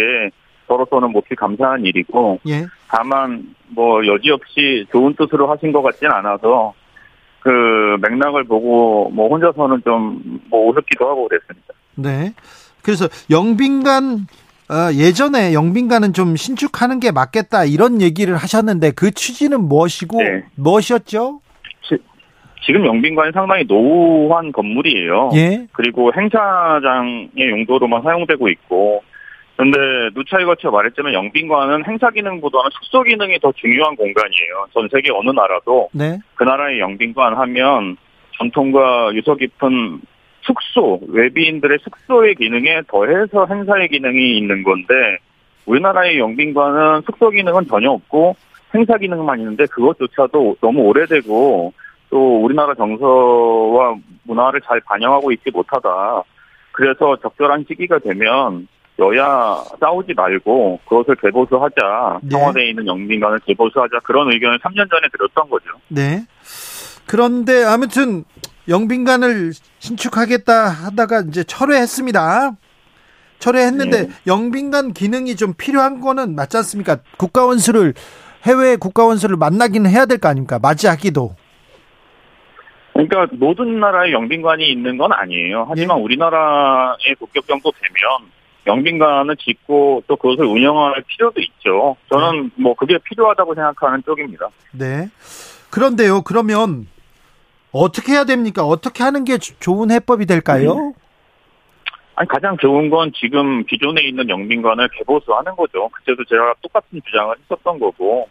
저로서는 0.68 1.12
몹시 1.12 1.36
감사한 1.36 1.84
일이고 1.86 2.40
예. 2.48 2.68
다만 2.88 3.54
뭐 3.70 4.06
여지없이 4.06 4.86
좋은 4.92 5.14
뜻으로 5.16 5.52
하신 5.52 5.74
것 5.74 5.82
같진 5.82 6.10
않아서 6.10 6.74
그 7.42 7.50
맥락을 8.02 8.46
보고 8.46 9.10
뭐 9.10 9.28
혼자서는 9.30 9.82
좀 9.84 10.22
뭐 10.50 10.70
우습기도 10.70 11.10
하고 11.10 11.28
그랬습니다. 11.28 11.74
네. 11.96 12.34
그래서 12.84 13.08
영빈관 13.30 14.28
어, 14.70 14.94
예전에 14.94 15.54
영빈관은 15.54 16.14
좀 16.14 16.36
신축하는 16.36 17.00
게 17.00 17.12
맞겠다 17.12 17.66
이런 17.66 18.02
얘기를 18.02 18.36
하셨는데 18.36 18.92
그 18.92 19.12
취지는 19.12 19.62
무엇이고 19.62 20.22
네. 20.22 20.44
무엇이었죠? 20.56 21.42
지금 22.66 22.86
영빈관이 22.86 23.32
상당히 23.34 23.66
노후한 23.68 24.52
건물이에요. 24.52 25.32
예. 25.36 25.68
그리고 25.74 26.12
행사장의 26.16 27.50
용도로만 27.50 28.04
사용되고 28.04 28.50
있고 28.50 29.04
근데 29.56 29.78
누차에 30.16 30.46
거쳐 30.46 30.72
말했지만 30.72 31.14
영빈관은 31.14 31.86
행사 31.86 32.10
기능보다는 32.10 32.70
숙소 32.74 33.04
기능이 33.04 33.38
더 33.40 33.52
중요한 33.52 33.96
공간이에요. 33.96 34.68
전 34.74 34.90
세계 34.92 35.12
어느 35.12 35.30
나라도 35.30 35.90
네. 35.92 36.20
그 36.36 36.44
나라의 36.44 36.80
영빈관 36.80 37.36
하면 37.36 37.98
전통과 38.38 39.14
유서 39.14 39.36
깊은 39.36 40.02
숙소, 40.44 41.00
외비인들의 41.08 41.80
숙소의 41.84 42.36
기능에 42.36 42.82
더해서 42.88 43.46
행사의 43.50 43.90
기능이 43.90 44.38
있는 44.38 44.64
건데 44.64 44.94
우리나라의 45.66 46.20
영빈관은 46.20 47.02
숙소 47.06 47.30
기능은 47.30 47.68
전혀 47.68 47.90
없고 47.92 48.36
행사 48.76 48.98
기능만 48.98 49.40
있는데 49.40 49.66
그것조차도 49.68 50.58
너무 50.62 50.82
오래되고 50.82 51.74
또 52.10 52.44
우리나라 52.44 52.74
정서와 52.76 53.96
문화를 54.24 54.62
잘 54.62 54.80
반영하고 54.82 55.32
있지 55.32 55.50
못하다. 55.52 56.24
그래서 56.72 57.16
적절한 57.22 57.66
시기가 57.68 58.00
되면 58.00 58.68
여야 59.00 59.64
싸우지 59.80 60.14
말고 60.14 60.80
그것을 60.86 61.16
개보수하자. 61.16 62.20
네. 62.24 62.30
청와대에 62.30 62.70
있는 62.70 62.86
영빈관을 62.86 63.40
개보수하자. 63.46 64.00
그런 64.04 64.32
의견을 64.32 64.60
3년 64.60 64.90
전에 64.90 65.08
드렸던 65.12 65.50
거죠. 65.50 65.70
네. 65.88 66.26
그런데 67.08 67.64
아무튼 67.64 68.24
영빈관을 68.68 69.52
신축하겠다 69.94 70.70
하다가 70.70 71.26
이제 71.28 71.44
철회했습니다. 71.44 72.54
철회했는데 73.40 74.04
네. 74.04 74.10
영빈관 74.26 74.94
기능이 74.94 75.36
좀 75.36 75.54
필요한 75.54 76.00
거는 76.00 76.36
맞지 76.36 76.56
않습니까? 76.58 77.00
국가원수를 77.18 77.94
해외 78.46 78.78
국가원수를 78.78 79.36
만나기는 79.36 79.90
해야 79.90 80.06
될 80.06 80.20
거 80.20 80.30
아닙니까? 80.30 80.58
맞이하기도. 80.60 81.36
그러니까 82.94 83.28
모든 83.34 83.80
나라에 83.82 84.14
영빈관이 84.14 84.72
있는 84.72 84.98
건 84.98 85.12
아니에요. 85.12 85.66
하지만 85.68 85.98
네. 85.98 86.04
우리나라의 86.04 87.16
국격 87.20 87.46
정도 87.48 87.72
되면 87.72 88.30
영빈관을 88.66 89.36
짓고 89.36 90.04
또 90.08 90.16
그것을 90.16 90.46
운영할 90.46 91.04
필요도 91.06 91.42
있죠. 91.42 91.98
저는 92.10 92.44
네. 92.44 92.50
뭐 92.64 92.74
그게 92.76 92.98
필요하다고 93.04 93.56
생각하는 93.56 94.02
쪽입니다. 94.06 94.48
네. 94.72 95.10
그런데요. 95.70 96.22
그러면 96.22 96.88
어떻게 97.74 98.14
해야 98.14 98.24
됩니까? 98.24 98.64
어떻게 98.64 99.04
하는 99.04 99.24
게 99.26 99.38
좋은 99.38 99.92
해법이 99.92 100.26
될까요? 100.26 100.74
음. 100.74 100.94
아니 102.16 102.28
가장 102.28 102.56
좋은 102.58 102.92
건 102.92 103.12
지금 103.16 103.64
기존에 103.66 104.04
있는 104.04 104.30
영빈관을 104.30 104.88
개보수하는 104.90 105.56
거죠. 105.56 105.90
그때도 105.90 106.24
제가 106.26 106.54
똑같은 106.62 107.02
주장을 107.04 107.36
했었던 107.40 107.80
거고 107.80 108.30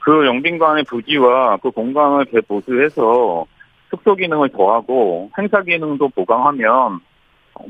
그 0.00 0.26
영빈관의 0.26 0.84
부지와 0.84 1.58
그 1.58 1.70
공간을 1.70 2.24
개보수해서 2.26 3.46
숙소 3.90 4.16
기능을 4.16 4.48
더하고 4.48 5.30
행사 5.38 5.62
기능도 5.62 6.08
보강하면 6.08 6.98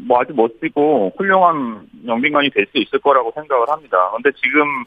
뭐 0.07 0.20
아주 0.22 0.33
멋지고 0.35 1.12
훌륭한 1.18 1.83
영빈관이 2.07 2.48
될 2.51 2.64
수 2.72 2.79
있을 2.79 3.01
거라고 3.01 3.33
생각을 3.35 3.68
합니다. 3.68 4.09
그런데 4.11 4.31
지금 4.42 4.85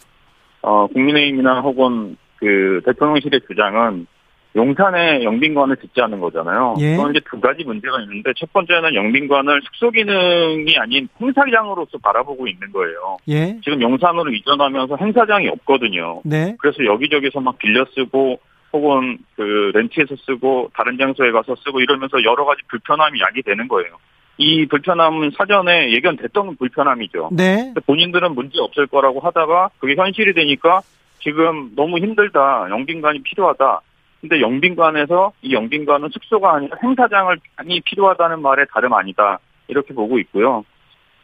어 0.64 0.88
국민의힘이나 0.88 1.62
혹은 1.62 2.18
그 2.38 2.82
대통령실의 2.86 3.42
주장은 3.48 4.08
용산에 4.56 5.24
영빈관을 5.24 5.76
짓자는 5.78 6.20
거잖아요. 6.22 6.76
예. 6.80 6.96
그건 6.96 7.12
이제 7.12 7.20
두 7.30 7.40
가지 7.42 7.64
문제가 7.64 8.00
있는데 8.02 8.32
첫 8.38 8.52
번째는 8.54 8.96
영빈관을 8.96 9.62
숙소 9.64 9.92
기능이 9.92 10.78
아닌 10.78 11.10
행사장으로서 11.20 11.98
바라보고 11.98 12.48
있는 12.48 12.72
거예요. 12.72 13.18
예. 13.28 13.60
지금 13.64 13.82
용산으로 13.82 14.32
이전하면서 14.32 14.96
행사장이 14.96 15.50
없거든요. 15.50 16.22
네. 16.24 16.56
그래서 16.60 16.86
여기저기서 16.86 17.42
막 17.42 17.58
빌려 17.58 17.86
쓰고 17.94 18.40
혹은 18.72 19.18
그 19.36 19.72
렌트해서 19.74 20.16
쓰고 20.26 20.70
다른 20.74 20.98
장소에 20.98 21.32
가서 21.32 21.56
쓰고 21.56 21.82
이러면서 21.82 22.24
여러 22.24 22.46
가지 22.46 22.62
불편함이 22.70 23.20
야기되는 23.22 23.68
거예요. 23.68 23.98
이 24.38 24.66
불편함은 24.68 25.32
사전에 25.38 25.92
예견됐던 25.92 26.58
불편함이죠. 26.58 27.30
네. 27.32 27.74
본인들은 27.86 28.36
문제 28.36 28.60
없을 28.60 28.88
거라고 28.88 29.20
하다가 29.22 29.70
그게 29.80 29.96
현실이 29.96 30.34
되니까 30.34 30.82
지금 31.20 31.72
너무 31.76 31.98
힘들다. 32.00 32.68
영빈관이 32.70 33.24
필요하다. 33.24 33.82
근데 34.22 34.42
영빈관에서 34.42 35.34
이 35.42 35.54
영빈관은 35.54 36.10
숙소가 36.10 36.56
아니라 36.56 36.78
행사장을 36.82 37.38
많이 37.58 37.82
필요하다는 37.82 38.42
말에 38.42 38.66
다름 38.74 38.94
아니다. 38.94 39.40
이렇게 39.68 39.94
보고 39.94 40.18
있고요. 40.20 40.64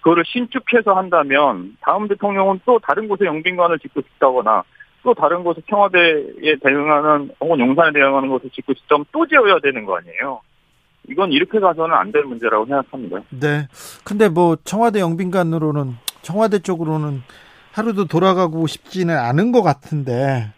그거를 0.01 0.23
신축해서 0.25 0.93
한다면 0.93 1.77
다음 1.82 2.08
대통령은 2.08 2.62
또 2.65 2.80
다른 2.80 3.08
곳에 3.08 3.25
영빈관을 3.25 3.80
짓고 3.80 4.01
싶다거나 4.01 4.63
또 5.04 5.13
다른 5.13 5.43
곳에 5.43 5.62
청와대에 5.69 6.56
대응하는 6.63 7.32
혹은 7.39 7.60
용산에 7.60 7.91
대응하는 7.91 8.30
곳을 8.30 8.49
짓고 8.51 8.73
싶다면 8.75 9.06
또 9.12 9.25
지어야 9.27 9.60
되는 9.60 9.86
거 9.86 9.97
아니에요. 9.97 10.41
이건 11.10 11.32
이렇게 11.32 11.60
가서는 11.60 11.95
안 11.95 12.12
될 12.12 12.23
문제라고 12.23 12.65
생각합니다. 12.65 13.21
네. 13.30 13.67
근데 14.04 14.30
뭐 14.30 14.56
청와대 14.63 14.99
영빈관으로는 14.99 15.95
청와대 16.21 16.60
쪽으로는 16.60 17.23
하루도 17.71 18.06
돌아가고 18.06 18.67
싶지는 18.67 19.17
않은 19.17 19.51
것 19.51 19.63
같은데. 19.63 20.51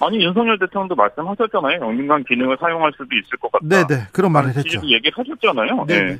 아니 0.00 0.24
윤석열 0.24 0.58
대통령도 0.58 0.94
말씀하셨잖아요. 0.94 1.80
영빈관 1.80 2.24
기능을 2.24 2.56
사용할 2.60 2.92
수도 2.92 3.08
있을 3.16 3.36
것 3.38 3.50
같다. 3.52 3.66
네네 3.66 4.08
그런 4.12 4.32
말을 4.32 4.54
했죠. 4.56 4.80
얘기를 4.84 5.12
하셨잖아요. 5.16 5.84
네. 5.86 6.02
네. 6.02 6.18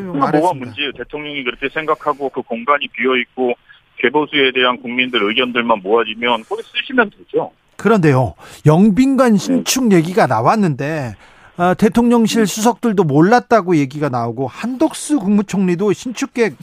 뭐가 0.00 0.54
문제예요? 0.54 0.92
대통령이 0.92 1.44
그렇게 1.44 1.68
생각하고 1.68 2.28
그 2.28 2.42
공간이 2.42 2.88
비어 2.88 3.16
있고 3.16 3.54
개보수에 3.98 4.52
대한 4.52 4.80
국민들 4.80 5.22
의견들만 5.22 5.80
모아지면 5.82 6.44
거기 6.48 6.62
쓰시면 6.62 7.10
되죠. 7.10 7.52
그런데요, 7.76 8.34
영빈관 8.66 9.36
신축 9.36 9.88
네. 9.88 9.96
얘기가 9.96 10.26
나왔는데 10.26 11.14
아, 11.56 11.74
대통령실 11.74 12.46
수석들도 12.46 13.04
몰랐다고 13.04 13.76
얘기가 13.76 14.08
나오고 14.08 14.48
한덕수 14.48 15.20
국무총리도 15.20 15.92
신축 15.92 16.34
계획 16.34 16.56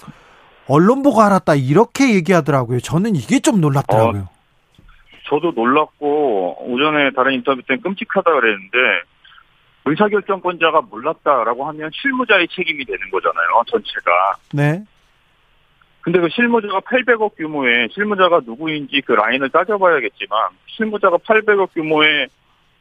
언론 0.67 1.02
보고 1.02 1.21
알았다 1.21 1.56
이렇게 1.56 2.13
얘기하더라고요. 2.15 2.80
저는 2.82 3.15
이게 3.15 3.39
좀 3.39 3.62
놀랍더라고요. 3.62 4.21
어, 4.21 4.40
저도 5.32 5.54
놀랐고 5.56 6.70
오전에 6.70 7.12
다른 7.12 7.34
인터뷰 7.34 7.62
때 7.65 7.78
끔찍하다 7.78 8.30
그랬는데 8.34 8.78
의사결정권자가 9.86 10.82
몰랐다라고 10.82 11.65
하면 11.67 11.89
실무자의 11.94 12.50
책임이 12.50 12.84
되는 12.84 13.00
거잖아요. 13.10 13.63
전체가. 13.67 14.36
네. 14.54 14.84
근데 16.02 16.20
그 16.20 16.28
실무자가 16.30 16.82
800억 16.82 17.38
규모의 17.38 17.88
실무자가 17.94 18.41
누구인지 18.46 19.02
그 19.06 19.13
라인을 19.13 19.50
따져봐야겠지만 19.52 20.50
실무자가 20.67 21.17
800억 21.17 21.74
규모의 21.74 22.28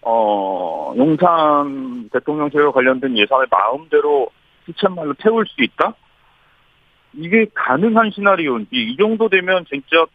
어 0.02 0.92
용산 0.96 2.08
대통령제와 2.10 2.72
관련된 2.72 3.16
예산을 3.16 3.46
마음대로 3.48 4.28
수천말로 4.64 5.14
태울 5.14 5.46
수 5.46 5.62
있다? 5.62 5.94
이게 7.12 7.46
가능한 7.54 8.10
시나리오인지 8.10 8.70
이 8.72 8.96
정도 8.96 9.28
되면 9.28 9.64
진짜 9.66 10.06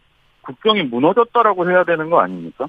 국경이 0.46 0.84
무너졌다라고 0.84 1.70
해야 1.70 1.84
되는 1.84 2.08
거 2.08 2.20
아닙니까? 2.20 2.68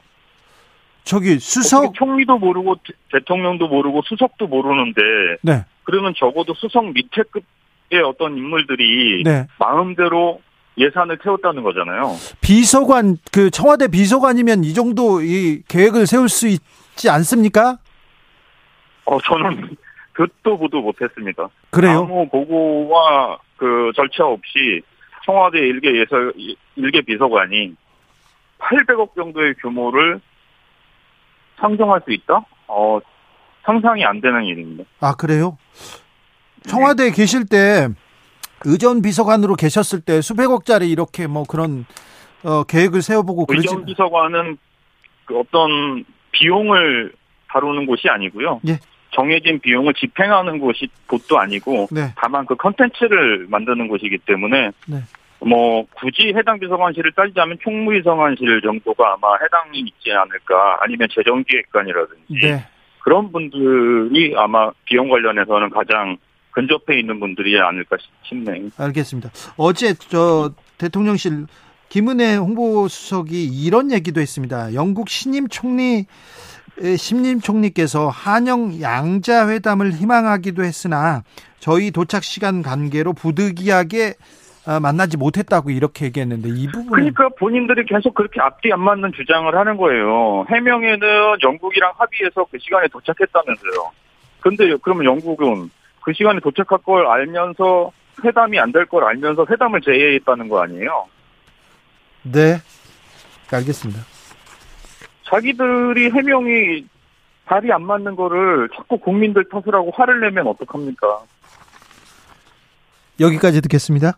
저기 1.04 1.40
수석 1.40 1.94
총리도 1.94 2.38
모르고 2.38 2.76
대통령도 3.14 3.70
모르고 3.70 4.02
수석도 4.06 4.48
모르는데 4.48 5.02
네. 5.42 5.64
그러면 5.84 6.14
적어도 6.18 6.54
수석 6.54 6.92
밑에 6.92 7.24
급의 7.32 8.04
어떤 8.04 8.36
인물들이 8.38 9.24
네. 9.24 9.48
마음대로 9.58 10.42
예산을 10.78 11.18
태웠다는 11.20 11.64
거잖아요. 11.64 12.14
비서관 12.42 13.18
그 13.32 13.50
청와대 13.50 13.88
비서관이면 13.88 14.66
이 14.66 14.74
정도 14.74 15.22
이 15.22 15.62
계획을 15.70 16.08
세울 16.08 16.28
수 16.28 16.48
있지 16.48 17.10
않습니까? 17.10 17.78
어 19.06 19.18
저는 19.22 19.78
그것도 20.12 20.58
보도 20.58 20.82
못했습니다. 20.82 21.48
그래요? 21.70 22.00
아무 22.00 22.28
보고와 22.28 23.38
그 23.56 23.92
절차 23.96 24.26
없이 24.26 24.82
청와대 25.28 25.60
일개 25.60 25.94
예설 26.00 26.34
일개 26.78 27.02
비서관이 27.02 27.76
800억 28.60 29.14
정도의 29.14 29.56
규모를 29.56 30.22
상정할 31.60 32.02
수 32.06 32.14
있다? 32.14 32.46
어, 32.68 33.00
상상이 33.64 34.06
안 34.06 34.22
되는 34.22 34.46
일입니다. 34.46 34.86
아, 35.02 35.16
그래요? 35.16 35.58
청와대에 36.68 37.10
네. 37.10 37.16
계실 37.16 37.46
때 37.46 37.90
의전 38.66 39.02
비서관으로 39.02 39.56
계셨을 39.56 40.02
때 40.02 40.22
수백억짜리 40.22 40.90
이렇게 40.90 41.28
뭐 41.28 41.44
그런 41.44 41.86
어, 42.44 42.64
계획을 42.64 43.02
세워보고 43.02 43.48
그러지 43.48 43.68
의전 43.68 43.86
비서관은 43.86 44.58
그 45.26 45.38
어떤 45.38 46.06
비용을 46.32 47.12
다루는 47.50 47.86
곳이 47.86 48.08
아니고요. 48.08 48.62
예. 48.68 48.80
정해진 49.12 49.60
비용을 49.60 49.94
집행하는 49.96 50.60
곳이 50.60 50.88
곳도 51.08 51.40
아니고 51.40 51.88
네. 51.92 52.14
다만 52.16 52.46
그 52.46 52.56
컨텐츠를 52.56 53.48
만드는 53.50 53.88
곳이기 53.88 54.20
때문에 54.20 54.72
네. 54.86 55.02
뭐 55.40 55.86
굳이 55.96 56.34
해당 56.36 56.60
비서관실을 56.60 57.12
따지자면 57.14 57.58
총무비서관실 57.62 58.62
정도가 58.62 59.14
아마 59.14 59.36
해당이 59.42 59.80
있지 59.80 60.12
않을까 60.12 60.78
아니면 60.82 61.08
재정기획관이라든지 61.14 62.34
네. 62.42 62.66
그런 63.04 63.32
분들이 63.32 64.34
아마 64.36 64.72
비용 64.86 65.10
관련해서는 65.10 65.70
가장 65.70 66.18
근접해 66.52 67.00
있는 67.00 67.20
분들이 67.20 67.60
아닐까 67.60 67.98
싶네요. 68.24 68.70
알겠습니다. 68.78 69.30
어제 69.58 69.94
저 69.94 70.52
대통령실 70.80 71.46
김은혜 71.90 72.36
홍보수석이 72.36 73.46
이런 73.46 73.92
얘기도 73.92 74.20
했습니다. 74.20 74.74
영국 74.74 75.10
신임 75.10 75.48
총리 75.48 76.06
신임 76.98 77.40
총리께서 77.40 78.10
한영 78.10 78.82
양자 78.82 79.50
회담을 79.50 79.94
희망하기도 79.94 80.64
했으나 80.64 81.24
저희 81.60 81.92
도착 81.92 82.24
시간 82.24 82.62
관계로 82.62 83.14
부득이하게 83.14 84.10
아, 84.10 84.37
만나지 84.82 85.16
못했다고 85.16 85.70
이렇게 85.70 86.06
얘기했는데 86.06 86.50
이 86.50 86.68
부분 86.68 86.88
그러니까 86.92 87.30
본인들이 87.40 87.86
계속 87.86 88.14
그렇게 88.14 88.42
앞뒤 88.42 88.72
안 88.74 88.82
맞는 88.82 89.14
주장을 89.14 89.56
하는 89.56 89.78
거예요. 89.78 90.46
해명에는 90.50 91.38
영국이랑 91.42 91.94
합의해서 91.98 92.46
그 92.52 92.58
시간에 92.60 92.88
도착했다면서요. 92.90 93.92
근데 94.42 94.76
그러면 94.82 95.06
영국은 95.06 95.70
그 96.04 96.12
시간에 96.14 96.40
도착할 96.42 96.80
걸 96.80 97.08
알면서 97.08 97.92
회담이 98.26 98.60
안 98.60 98.72
될 98.74 98.86
걸 98.88 99.06
알면서 99.06 99.46
회담을 99.50 99.80
제의했다는 99.82 100.50
거 100.50 100.62
아니에요? 100.62 101.08
네, 102.24 102.58
알겠습니다. 103.52 104.02
자기들이 105.30 106.10
해명이 106.12 106.86
발이 107.46 107.72
안 107.72 107.84
맞는 107.84 108.16
거를 108.18 108.68
자꾸 108.76 108.98
국민들 108.98 109.46
탓을 109.48 109.74
하고 109.74 109.92
화를 109.96 110.20
내면 110.20 110.48
어떡합니까? 110.48 111.22
여기까지 113.20 113.62
듣겠습니다. 113.62 114.18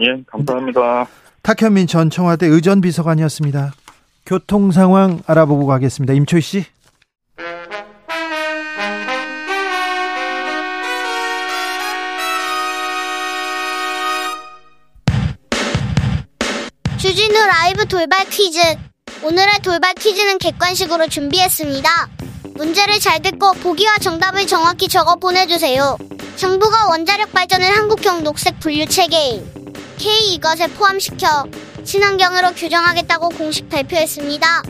예, 0.00 0.22
감사합니다. 0.26 1.06
탁현민 1.42 1.86
전 1.86 2.10
청와대 2.10 2.46
의전 2.46 2.80
비서관이었습니다. 2.80 3.72
교통 4.26 4.72
상황 4.72 5.20
알아보고 5.26 5.66
가겠습니다. 5.66 6.14
임초희 6.14 6.40
씨. 6.40 6.64
주진우 16.98 17.34
라이브 17.34 17.86
돌발 17.86 18.24
퀴즈. 18.30 18.58
오늘의 19.22 19.60
돌발 19.62 19.94
퀴즈는 19.94 20.38
객관식으로 20.38 21.08
준비했습니다. 21.08 21.88
문제를 22.54 22.98
잘 22.98 23.20
듣고 23.20 23.52
보기와 23.52 23.98
정답을 23.98 24.46
정확히 24.46 24.88
적어 24.88 25.16
보내주세요. 25.16 25.98
정부가 26.36 26.88
원자력 26.88 27.32
발전을 27.32 27.66
한국형 27.66 28.24
녹색 28.24 28.58
분류 28.58 28.86
체계인 28.86 29.44
K 29.98 30.34
이것에 30.34 30.66
포함시켜 30.68 31.44
친환경으로 31.84 32.52
규정하겠다고 32.52 33.30
공식 33.30 33.68
발표했습니다. 33.68 34.62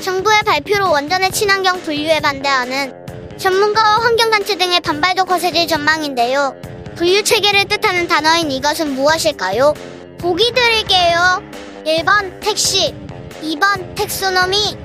정부의 0.00 0.42
발표로 0.42 0.90
원전의 0.90 1.30
친환경 1.30 1.80
분류에 1.82 2.20
반대하는 2.20 2.92
전문가와 3.38 4.02
환경단체 4.02 4.56
등의 4.56 4.80
반발도 4.80 5.24
거세질 5.24 5.66
전망인데요. 5.68 6.54
분류 6.96 7.22
체계를 7.22 7.64
뜻하는 7.66 8.08
단어인 8.08 8.50
이것은 8.50 8.94
무엇일까요? 8.94 9.74
보기 10.18 10.52
드릴게요. 10.52 11.42
1번 11.84 12.40
택시, 12.40 12.94
2번 13.42 13.94
텍소노미. 13.96 14.76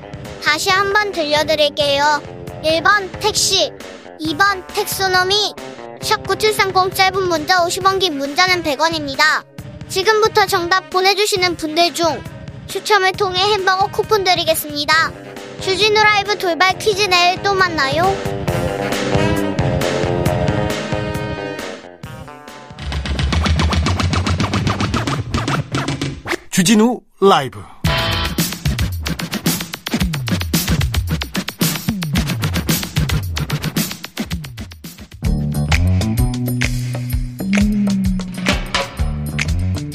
다시 0.42 0.70
한번 0.70 1.12
들려드릴게요. 1.12 2.22
1번 2.64 3.20
택시, 3.20 3.70
2번 4.20 4.66
텍소노미. 4.68 5.54
샵 6.02 6.26
9730 6.26 6.94
짧은 6.94 7.28
문자 7.28 7.64
50원 7.64 8.00
긴 8.00 8.18
문자는 8.18 8.62
100원입니다. 8.62 9.44
지금부터 9.88 10.46
정답 10.46 10.90
보내주시는 10.90 11.56
분들 11.56 11.94
중 11.94 12.22
추첨을 12.66 13.12
통해 13.12 13.40
햄버거 13.40 13.86
쿠폰 13.86 14.22
드리겠습니다. 14.22 15.10
주진우 15.60 15.94
라이브 15.94 16.36
돌발 16.36 16.78
퀴즈 16.78 17.02
내일 17.08 17.42
또 17.42 17.54
만나요. 17.54 18.04
주진우 26.50 27.00
라이브 27.20 27.62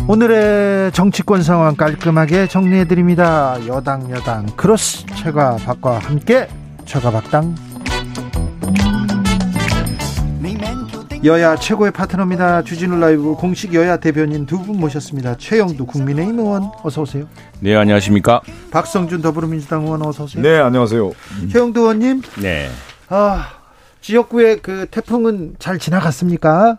오늘의 0.07 0.91
정치권 0.91 1.43
상황 1.43 1.75
깔끔하게 1.75 2.47
정리해드립니다. 2.47 3.57
여당 3.67 4.09
야당 4.11 4.45
cross 4.57 5.05
최가 5.15 5.57
박과 5.65 5.99
함께 5.99 6.47
최가 6.85 7.11
박당 7.11 7.55
여야 11.23 11.55
최고의 11.55 11.91
파트너입니다. 11.93 12.63
주진우 12.63 12.97
라이브 12.99 13.33
공식 13.35 13.73
여야 13.73 13.95
대변인 13.95 14.45
두 14.45 14.57
분 14.61 14.77
모셨습니다. 14.77 15.37
최형두 15.37 15.85
국민의힘 15.85 16.37
의원 16.37 16.69
어서 16.83 17.03
오세요. 17.03 17.27
네, 17.61 17.73
안녕하십니까? 17.77 18.41
박성준 18.71 19.21
더불어민주당 19.21 19.83
의원 19.83 20.01
어서 20.05 20.25
오세요. 20.25 20.43
네, 20.43 20.57
안녕하세요. 20.59 21.11
최영두 21.49 21.79
의원님. 21.79 22.23
네. 22.41 22.67
아, 23.07 23.47
지역구의 24.01 24.59
그 24.61 24.85
태풍은 24.91 25.55
잘 25.59 25.79
지나갔습니까? 25.79 26.77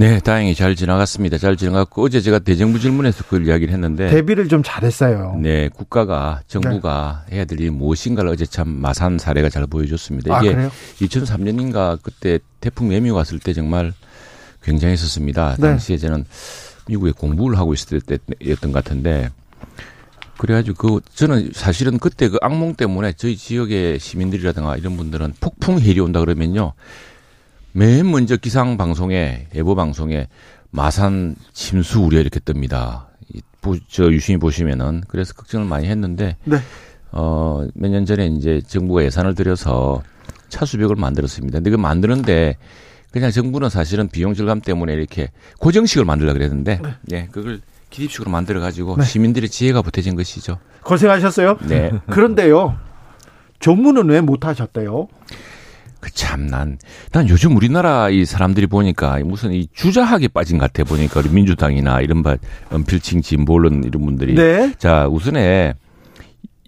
네, 0.00 0.18
다행히 0.18 0.54
잘 0.54 0.76
지나갔습니다. 0.76 1.36
잘 1.36 1.58
지나갔고 1.58 2.02
어제 2.02 2.22
제가 2.22 2.38
대정부 2.38 2.80
질문에서 2.80 3.22
그걸 3.24 3.46
이야기를 3.46 3.70
했는데 3.74 4.08
대비를 4.08 4.48
좀 4.48 4.62
잘했어요. 4.62 5.38
네, 5.42 5.68
국가가 5.68 6.40
정부가 6.46 7.24
네. 7.28 7.36
해야 7.36 7.44
될 7.44 7.60
일이 7.60 7.68
무엇인가를 7.68 8.30
어제 8.30 8.46
참 8.46 8.66
마산 8.66 9.18
사례가 9.18 9.50
잘 9.50 9.66
보여줬습니다. 9.66 10.34
아, 10.34 10.40
이게 10.40 10.54
그래요? 10.54 10.70
2003년인가 11.02 11.98
그때 12.02 12.38
태풍 12.62 12.88
매미 12.88 13.10
왔을 13.10 13.38
때 13.40 13.52
정말 13.52 13.92
굉장했었습니다. 14.62 15.56
네. 15.58 15.60
당시에 15.60 15.98
저는 15.98 16.24
미국에 16.86 17.12
공부를 17.12 17.58
하고 17.58 17.74
있을 17.74 18.00
때였던 18.00 18.72
것 18.72 18.82
같은데 18.82 19.28
그래가지고 20.38 21.00
그 21.00 21.00
저는 21.12 21.50
사실은 21.52 21.98
그때 21.98 22.30
그 22.30 22.38
악몽 22.40 22.74
때문에 22.74 23.12
저희 23.18 23.36
지역의 23.36 23.98
시민들이라든가 23.98 24.78
이런 24.78 24.96
분들은 24.96 25.34
폭풍 25.40 25.78
해리 25.78 26.00
온다 26.00 26.20
그러면요 26.20 26.72
맨 27.72 28.10
먼저 28.10 28.36
기상 28.36 28.76
방송에 28.76 29.46
예보 29.54 29.74
방송에 29.74 30.28
마산 30.70 31.36
침수 31.52 32.00
우려 32.00 32.20
이렇게 32.20 32.40
뜹니다. 32.40 33.06
저 33.88 34.10
유심히 34.10 34.38
보시면은 34.38 35.02
그래서 35.08 35.34
걱정을 35.34 35.66
많이 35.66 35.86
했는데 35.86 36.36
네. 36.44 36.58
어 37.12 37.66
몇 37.74 37.90
년 37.90 38.06
전에 38.06 38.26
이제 38.26 38.60
정부가 38.66 39.04
예산을 39.04 39.34
들여서 39.34 40.02
차수벽을 40.48 40.96
만들었습니다. 40.96 41.58
근데 41.58 41.70
그 41.70 41.76
만드는데 41.76 42.56
그냥 43.12 43.30
정부는 43.30 43.68
사실은 43.68 44.08
비용 44.08 44.34
절감 44.34 44.60
때문에 44.60 44.92
이렇게 44.94 45.30
고정식을 45.58 46.04
만들려 46.04 46.32
그랬는데 46.32 46.80
예 47.12 47.26
그걸 47.30 47.60
기립식으로 47.90 48.30
만들어 48.30 48.60
가지고 48.60 48.96
네. 48.96 49.04
시민들의 49.04 49.48
지혜가 49.48 49.82
보태진 49.82 50.14
것이죠. 50.16 50.58
고생하셨어요. 50.84 51.58
네. 51.68 51.90
그런데요. 52.08 52.76
조문은 53.58 54.08
왜 54.08 54.20
못 54.22 54.46
하셨대요? 54.46 55.08
그 56.00 56.10
참, 56.12 56.46
난, 56.46 56.78
난 57.12 57.28
요즘 57.28 57.56
우리나라 57.56 58.08
이 58.08 58.24
사람들이 58.24 58.66
보니까 58.66 59.18
무슨 59.24 59.52
이 59.52 59.68
주자학에 59.72 60.28
빠진 60.28 60.58
것 60.58 60.72
같아 60.72 60.88
보니까 60.88 61.20
우리 61.20 61.28
민주당이나 61.28 62.00
이런 62.00 62.22
바, 62.22 62.36
필칭 62.86 63.22
진보론 63.22 63.84
이런 63.84 64.04
분들이. 64.04 64.34
네. 64.34 64.74
자, 64.78 65.06
우선에 65.06 65.74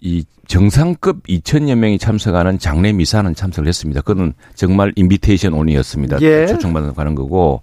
이 0.01 0.23
정상급 0.47 1.23
2천여 1.23 1.75
명이 1.75 1.97
참석하는 1.97 2.59
장례 2.59 2.91
미사는 2.91 3.33
참석을 3.33 3.67
했습니다. 3.67 4.01
그거는 4.01 4.33
정말 4.55 4.91
인비테이션 4.95 5.53
온이었습니다. 5.53 6.21
예. 6.21 6.47
초청받아서 6.47 6.93
가는 6.93 7.15
거고. 7.15 7.61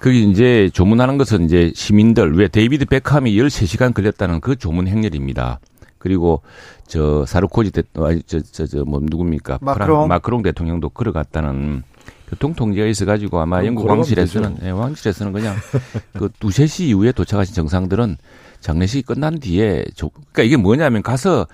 거기 0.00 0.28
이제 0.28 0.68
조문하는 0.72 1.16
것은 1.16 1.46
이제 1.46 1.72
시민들, 1.74 2.36
왜 2.36 2.48
데이비드 2.48 2.84
베컴이 2.86 3.34
13시간 3.36 3.94
걸렸다는 3.94 4.40
그 4.40 4.56
조문 4.56 4.88
행렬입니다. 4.88 5.58
그리고 6.06 6.40
저 6.86 7.26
사르코지 7.26 7.72
대, 7.72 7.82
저저 8.26 8.66
저뭐 8.66 9.00
누굽니까? 9.02 9.58
마크롱. 9.60 9.86
프랑- 9.88 10.08
마크롱 10.08 10.42
대통령도 10.42 10.90
걸어갔다는 10.90 11.82
교통 12.28 12.54
통제가 12.54 12.86
있어 12.86 13.04
가지고 13.04 13.40
아마 13.40 13.56
그럼 13.56 13.66
영국 13.76 13.88
왕실에서는. 13.90 14.58
예, 14.62 14.70
왕실에서는 14.70 15.32
그냥 15.32 15.56
그 16.14 16.28
두세 16.38 16.66
시 16.68 16.86
이후에 16.88 17.10
도착하신 17.12 17.54
정상들은 17.54 18.16
장례식이 18.60 19.02
끝난 19.02 19.38
뒤에 19.40 19.84
조, 19.96 20.10
그러니까 20.10 20.42
이게 20.44 20.56
뭐냐면 20.56 21.02
가서 21.02 21.46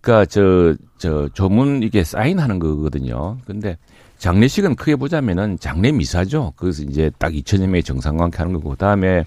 그러니까 0.00 0.26
저 0.26 0.76
저 0.98 1.28
조문 1.32 1.82
이게 1.82 2.04
사인하는 2.04 2.58
거거든요. 2.58 3.38
근데 3.46 3.78
장례식은 4.18 4.76
크게 4.76 4.96
보자면은 4.96 5.58
장례 5.58 5.92
미사죠. 5.92 6.52
그래서 6.56 6.82
이제 6.82 7.10
딱 7.18 7.32
2천여 7.32 7.60
명의 7.66 7.82
정상과 7.82 8.24
함께 8.24 8.36
하는 8.36 8.52
거고 8.52 8.68
그다음에 8.70 9.24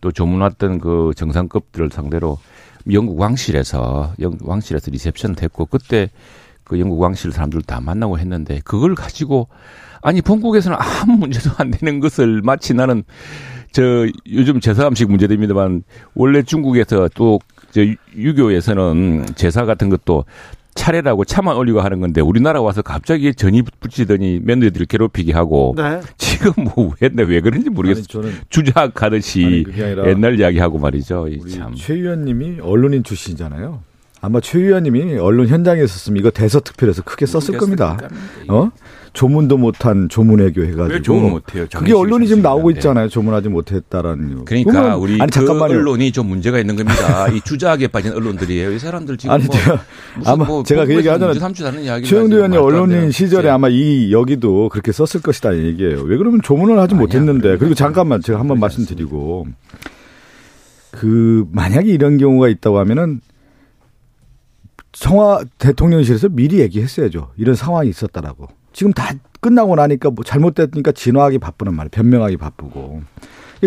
또 0.00 0.12
조문 0.12 0.40
왔던 0.40 0.78
그 0.78 1.10
정상급들을 1.16 1.90
상대로 1.92 2.38
영국 2.92 3.18
왕실에서 3.18 4.14
영국 4.20 4.48
왕실에서 4.48 4.90
리셉션을 4.90 5.36
했고 5.42 5.66
그때 5.66 6.10
그 6.64 6.78
영국 6.78 7.00
왕실 7.00 7.32
사람들 7.32 7.62
다 7.62 7.80
만나고 7.80 8.18
했는데 8.18 8.60
그걸 8.64 8.94
가지고 8.94 9.48
아니 10.02 10.22
본국에서는 10.22 10.76
아무 10.80 11.16
문제도 11.16 11.50
안 11.58 11.70
되는 11.70 12.00
것을 12.00 12.42
마치 12.42 12.74
나는 12.74 13.02
저 13.72 14.06
요즘 14.26 14.60
제사 14.60 14.88
음식 14.88 15.10
문제됩니다만 15.10 15.84
원래 16.14 16.42
중국에서 16.42 17.08
또 17.14 17.38
저 17.70 17.82
유교에서는 18.16 19.26
제사 19.36 19.64
같은 19.64 19.88
것도 19.88 20.24
차례라고 20.74 21.24
차만 21.24 21.56
올리고 21.56 21.80
하는 21.80 22.00
건데 22.00 22.20
우리나라 22.20 22.60
와서 22.60 22.82
갑자기 22.82 23.34
전이 23.34 23.62
붙이더니 23.80 24.40
며느리들 24.42 24.86
괴롭히게 24.86 25.32
하고 25.32 25.74
네. 25.76 26.00
지금 26.16 26.52
뭐왜왜 26.74 27.40
그런지 27.40 27.70
모르겠어요. 27.70 28.04
저는 28.04 28.32
주작하듯이 28.48 29.66
아니, 29.76 30.08
옛날 30.08 30.38
이야기하고 30.38 30.78
말이죠. 30.78 31.28
이 31.28 31.38
우리 31.40 31.50
참. 31.52 31.74
최 31.74 31.94
의원님이 31.94 32.60
언론인 32.60 33.02
출신이잖아요. 33.02 33.82
아마 34.22 34.40
최 34.40 34.58
의원님이 34.58 35.16
언론 35.18 35.48
현장에 35.48 35.82
있었으면 35.82 36.18
이거 36.18 36.30
대서 36.30 36.60
특필해서 36.60 37.02
크게 37.02 37.26
썼을 37.26 37.58
겁니다. 37.58 37.98
어? 38.48 38.70
조문도 39.12 39.58
못한 39.58 40.08
조문외교 40.08 40.62
해가지고. 40.62 40.84
왜 40.94 41.02
조문 41.02 41.30
못해요? 41.30 41.66
그게 41.74 41.92
언론이 41.92 42.28
지금 42.28 42.42
나오고 42.42 42.70
있잖아요. 42.72 43.08
조문하지 43.08 43.48
못했다라는. 43.48 44.44
그러니까 44.44 44.70
그러면- 44.72 44.98
우리 44.98 45.12
아니 45.14 45.26
그 45.26 45.30
잠깐만요. 45.30 45.74
언론이 45.74 46.12
좀 46.12 46.28
문제가 46.28 46.58
있는 46.60 46.76
겁니다. 46.76 47.28
이 47.28 47.40
주작에 47.40 47.88
빠진 47.88 48.12
언론들이에요. 48.12 48.72
이 48.72 48.78
사람들 48.78 49.16
지금 49.16 49.34
아니 49.34 49.44
뭐 49.44 49.54
제가 49.56 49.80
아마 50.26 50.44
뭐 50.44 50.62
제가 50.62 50.84
그 50.86 50.94
얘기 50.96 51.08
하잖아요. 51.08 51.34
삼주다는 51.38 51.82
이야기. 51.82 52.06
최영도 52.06 52.36
의원님 52.36 52.60
언론인 52.60 53.10
시절에 53.10 53.48
아마 53.48 53.68
이 53.68 54.12
여기도 54.12 54.68
그렇게 54.68 54.92
썼을 54.92 55.22
것이다 55.22 55.52
이 55.52 55.64
얘기예요. 55.66 56.02
왜 56.02 56.16
그러면 56.16 56.40
조문을 56.42 56.78
하지 56.78 56.94
아니야, 56.94 57.00
못했는데 57.02 57.40
그러면 57.40 57.58
그리고 57.58 57.74
잠깐만 57.74 58.20
제가 58.22 58.38
한번 58.38 58.60
말씀드리고 58.60 59.46
그 60.92 61.46
만약에 61.52 61.88
이런 61.90 62.16
경우가 62.18 62.48
있다고 62.48 62.78
하면은 62.78 63.20
청와 64.92 65.42
대통령실에서 65.58 66.28
미리 66.30 66.58
얘기했어야죠. 66.60 67.30
이런 67.36 67.54
상황이 67.54 67.88
있었다라고. 67.88 68.48
지금 68.72 68.92
다 68.92 69.12
끝나고 69.40 69.74
나니까 69.76 70.10
뭐 70.10 70.24
잘못됐으니까 70.24 70.92
진화하기 70.92 71.38
바쁘단 71.38 71.74
말이에요. 71.74 71.90
변명하기 71.90 72.36
바쁘고. 72.36 73.02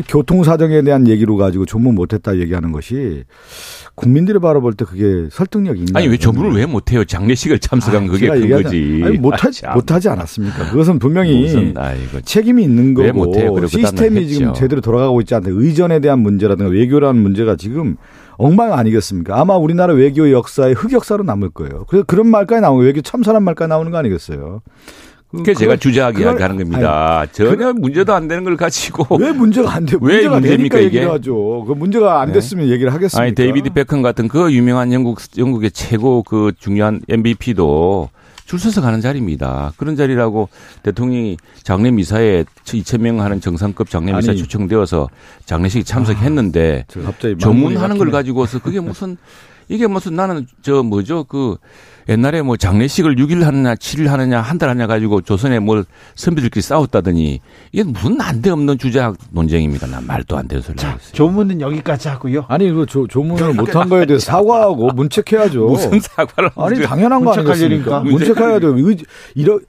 교통 0.08 0.44
사정에 0.44 0.82
대한 0.82 1.08
얘기로 1.08 1.38
가지고 1.38 1.66
조문 1.68 1.94
못했다 1.94 2.38
얘기하는 2.40 2.72
것이 2.72 3.26
국민들이 3.94 4.40
바라볼 4.40 4.74
때 4.74 4.86
그게 4.86 5.28
설득력이 5.32 5.82
있나? 5.82 6.00
아니 6.00 6.08
왜 6.08 6.18
조문을 6.18 6.52
왜 6.56 6.66
못해요? 6.66 7.04
장례식을 7.06 7.60
참석한 7.60 8.06
아, 8.06 8.08
그게 8.08 8.28
큰 8.28 8.50
거지. 8.50 9.02
아니, 9.06 9.18
못하, 9.20 9.50
아, 9.50 9.52
참. 9.52 9.74
못하지 9.76 10.10
않았습니까? 10.10 10.72
그것은 10.72 10.98
분명히 10.98 11.40
무슨, 11.42 11.78
아이고. 11.78 12.22
책임이 12.22 12.64
있는 12.64 12.96
왜 12.98 13.12
거고 13.12 13.68
시스템이 13.68 14.28
지금. 14.28 14.54
제대로 14.56 14.82
돌아가고 14.82 15.22
있지 15.22 15.36
않다. 15.36 15.50
의전에 15.52 16.00
대한 16.00 16.22
문제라든가 16.22 16.72
외교라는 16.72 17.22
문제가 17.22 17.56
지금 17.56 17.98
엉망 18.38 18.74
아니겠습니까? 18.74 19.40
아마 19.40 19.56
우리나라 19.56 19.94
외교 19.94 20.32
역사의 20.32 20.74
흑역사로 20.76 21.24
남을 21.24 21.50
거예요. 21.52 21.86
그래서 21.88 22.04
그런 22.06 22.28
말까지 22.28 22.62
나오고 22.62 22.82
외교 22.82 23.02
참사란 23.02 23.44
말까지 23.44 23.70
나오는 23.70 23.92
거 23.92 23.98
아니겠어요? 23.98 24.62
그- 25.32 25.38
그게 25.38 25.54
제가 25.56 25.78
주저하게 25.78 26.24
그걸- 26.24 26.42
하는 26.44 26.58
겁니다. 26.58 27.26
전혀 27.32 27.74
문제도 27.74 28.14
안 28.14 28.28
되는 28.28 28.44
걸 28.44 28.56
가지고. 28.56 29.18
왜 29.18 29.32
문제가 29.32 29.74
안 29.74 29.86
돼? 29.86 29.98
왜 30.00 30.14
문제가 30.28 30.34
문제입니까, 30.40 30.80
이게? 30.80 31.04
하죠. 31.06 31.66
그 31.68 31.74
문제가 31.74 32.22
안 32.22 32.28
네. 32.28 32.34
됐으면 32.34 32.68
얘기를 32.70 32.94
하겠습니까? 32.94 33.24
아니 33.24 33.34
데이비드 33.34 33.72
베컴 33.74 34.04
같은 34.04 34.28
그 34.28 34.52
유명한 34.54 34.94
영국 34.94 35.18
영국의 35.38 35.72
최고 35.72 36.22
그 36.22 36.52
중요한 36.60 37.02
MVP도 37.10 38.10
줄 38.46 38.60
서서 38.60 38.82
가는 38.82 39.02
자리입니다. 39.02 39.74
그런 39.78 39.96
자리라고 39.96 40.50
대통령이 40.84 41.38
장례 41.64 41.92
미사에 41.92 42.44
2천 42.66 43.00
명 43.02 43.22
하는 43.22 43.40
정상급 43.42 43.90
장례 43.90 44.14
미사 44.14 44.32
아니. 44.32 44.40
초청되어서 44.40 45.10
장례식에 45.46 45.84
참석했는데 45.84 46.86
저 46.88 47.02
갑자기 47.02 47.38
조문하는 47.38 47.98
걸. 47.98 48.12
가지고서 48.12 48.60
그게 48.60 48.80
무슨 48.80 49.18
이게 49.70 49.88
무슨 49.88 50.16
나는 50.16 50.46
저 50.62 50.84
뭐죠 50.84 51.24
그 51.24 51.58
옛날에 52.10 52.42
뭐 52.42 52.58
장례식을 52.58 53.16
6일 53.16 53.44
하느냐 53.44 53.76
7일 53.76 54.08
하느냐 54.08 54.42
한 54.42 54.58
달 54.58 54.70
하냐 54.70 54.88
가지고 54.88 55.22
조선에 55.22 55.60
뭘 55.60 55.84
선비들끼리 56.16 56.62
싸웠다더니 56.62 57.40
이게 57.72 57.84
무슨 57.84 58.18
난데없는 58.18 58.78
주작 58.78 59.16
논쟁입니다. 59.32 59.88
난 59.88 60.06
말도 60.06 60.38
안 60.38 60.48
되는 60.48 60.62
소리 60.62 60.76
하고 60.82 60.98
있어요. 61.02 61.14
조문은 61.14 61.60
여기까지 61.62 62.08
하고요. 62.10 62.46
아니 62.48 62.72
그 62.72 62.86
조, 62.86 63.08
조문을 63.08 63.54
못한 63.54 63.90
거에 63.90 64.06
대해 64.06 64.20
사과하고 64.20 64.88
문책해야죠. 64.96 65.66
무슨 65.66 66.00
사과를 66.00 66.52
아니. 66.56 66.82
당연한 66.82 67.24
거 67.24 67.34
아니겠습니까? 67.34 68.00
문책해야 68.02 68.60
돼요. 68.60 68.76
의, 68.78 68.98
이러, 69.36 69.60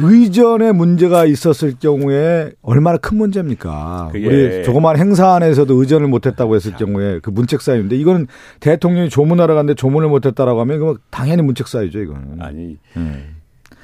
의전에 0.00 0.72
문제가 0.72 1.24
있었을 1.24 1.74
경우에 1.78 2.52
얼마나 2.62 2.96
큰 2.98 3.18
문제입니까? 3.18 4.10
우리 4.14 4.62
조그만 4.64 4.96
행사 4.96 5.34
안에서도 5.34 5.72
의전을 5.74 6.08
못했다고 6.08 6.54
했을 6.56 6.72
경우에 6.72 7.20
그 7.20 7.30
문책 7.30 7.60
사유인데 7.60 7.96
이거는 7.96 8.26
대통령이 8.60 9.08
조문하러 9.10 9.54
갔는데 9.54 9.74
조문을 9.74 10.08
못했다라고 10.08 10.60
하면 10.60 10.76
이거 10.76 10.96
당연히 11.10 11.42
문책 11.42 11.68
사유죠 11.68 12.00
이거는. 12.00 12.40
아니 12.40 12.78
음. 12.96 13.41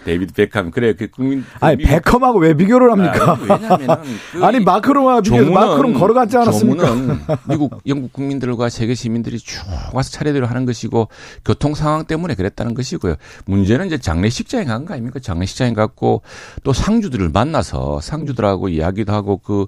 데이비드 0.09 0.33
베컴 0.33 0.71
그래 0.71 0.95
그 0.95 1.09
국민 1.11 1.45
아니 1.61 1.77
미국- 1.77 1.91
베컴하고 1.91 2.39
왜 2.39 2.55
비교를 2.55 2.91
합니까? 2.91 3.33
아니, 3.33 3.43
왜냐면은 3.43 3.87
그 4.33 4.45
아니 4.45 4.61
마크롱하고 4.61 5.23
비교해서 5.23 5.51
마크롱 5.51 5.95
걸어갔지 5.95 6.37
않았습니까? 6.39 7.39
미국 7.49 7.81
영국 7.87 8.13
국민들과 8.13 8.69
세계 8.71 8.95
시민들이 8.95 9.39
쭉 9.39 9.63
와서 9.93 10.11
차례대로 10.11 10.47
하는 10.47 10.65
것이고 10.67 11.09
교통 11.45 11.75
상황 11.75 12.05
때문에 12.05 12.35
그랬다는 12.35 12.75
것이고요. 12.75 13.17
문제는 13.47 13.87
이제 13.87 13.99
장례식장에 13.99 14.65
간 14.65 14.87
거 14.87 14.95
아닙니까? 14.95 15.19
장례식장에 15.21 15.75
갔고 15.75 16.23
또 16.63 16.73
상주들을 16.73 17.29
만나서 17.31 18.01
상주들하고 18.01 18.69
이야기도 18.71 19.13
하고 19.13 19.39
그 19.39 19.67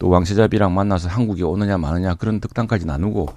또 0.00 0.08
왕세자비랑 0.10 0.72
만나서 0.74 1.08
한국에 1.08 1.42
오느냐 1.42 1.76
마느냐 1.76 2.14
그런 2.14 2.38
득담까지 2.38 2.86
나누고 2.86 3.30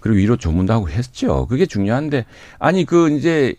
그리고 0.00 0.16
위로 0.16 0.36
조문도 0.38 0.72
하고 0.72 0.88
했죠. 0.88 1.46
그게 1.48 1.66
중요한데 1.66 2.24
아니 2.58 2.86
그 2.86 3.10
이제 3.10 3.54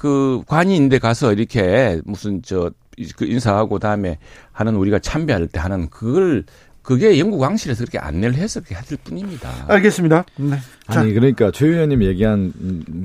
그 0.00 0.40
관이인데 0.46 0.98
가서 0.98 1.34
이렇게 1.34 2.00
무슨 2.06 2.40
저그 2.40 3.26
인사하고 3.26 3.78
다음에 3.78 4.16
하는 4.50 4.74
우리가 4.76 4.98
참배할 4.98 5.46
때 5.46 5.60
하는 5.60 5.90
그걸 5.90 6.44
그게 6.80 7.18
영국 7.18 7.38
왕실에서 7.38 7.84
그렇게 7.84 7.98
안내를 7.98 8.34
해서 8.36 8.60
그렇게 8.60 8.76
했을 8.76 8.96
뿐입니다. 9.04 9.50
알겠습니다. 9.68 10.24
네. 10.38 10.56
자, 10.90 11.00
아니 11.00 11.12
그러니까 11.12 11.50
최 11.50 11.66
의원님 11.66 12.02
얘기한 12.02 12.50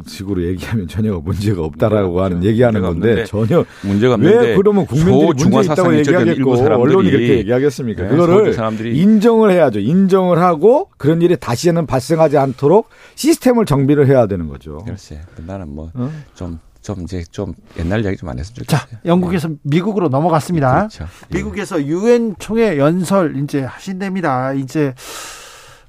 식으로 0.07 0.45
얘기하면 0.45 0.87
전혀 0.87 1.11
문제가 1.15 1.63
없다라고 1.63 2.21
하는 2.21 2.37
문제가 2.37 2.51
얘기하는 2.53 2.81
건데 2.81 3.09
없는데 3.09 3.25
전혀 3.25 3.65
문제가 3.83 4.13
없는데 4.13 4.37
왜 4.37 4.55
그러면 4.55 4.85
국민들이 4.85 5.49
문제 5.49 5.73
있다고 5.73 5.97
얘기하겠고 5.97 6.51
언론이 6.53 7.11
그렇게 7.11 7.39
얘기하겠습니까? 7.39 8.03
네, 8.03 8.09
그거를 8.09 8.53
사람들이 8.53 8.97
인정을 8.97 9.51
해야죠. 9.51 9.79
인정을 9.81 10.39
하고 10.39 10.89
그런 10.95 11.21
일이 11.21 11.35
다시는 11.35 11.87
발생하지 11.87 12.37
않도록 12.37 12.87
시스템을 13.15 13.65
정비를 13.65 14.07
해야 14.07 14.27
되는 14.27 14.47
거죠. 14.47 14.77
글쎄 14.85 15.19
나는 15.45 15.77
어? 15.77 15.91
뭐좀 16.33 16.59
좀 16.85 17.01
이제 17.03 17.23
좀 17.31 17.53
옛날 17.79 18.05
얘기 18.05 18.15
좀 18.17 18.29
안 18.29 18.37
했으면 18.39 18.65
자, 18.67 18.79
좋겠어요. 18.81 18.99
영국에서 19.05 19.49
미국으로 19.63 20.07
넘어갔습니다. 20.09 20.87
그렇죠. 20.87 21.05
미국에서 21.29 21.83
유엔 21.83 22.35
총회 22.39 22.77
연설 22.77 23.37
이제 23.43 23.61
하신답니다. 23.63 24.53
이제 24.53 24.93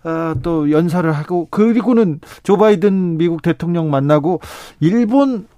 어, 0.05 0.35
또 0.43 0.71
연설을 0.71 1.13
하고 1.13 1.49
그리고는 1.51 2.21
조 2.43 2.57
바이든 2.57 3.19
미국 3.19 3.43
대통령 3.43 3.91
만나고 3.91 4.41
일본 4.81 5.49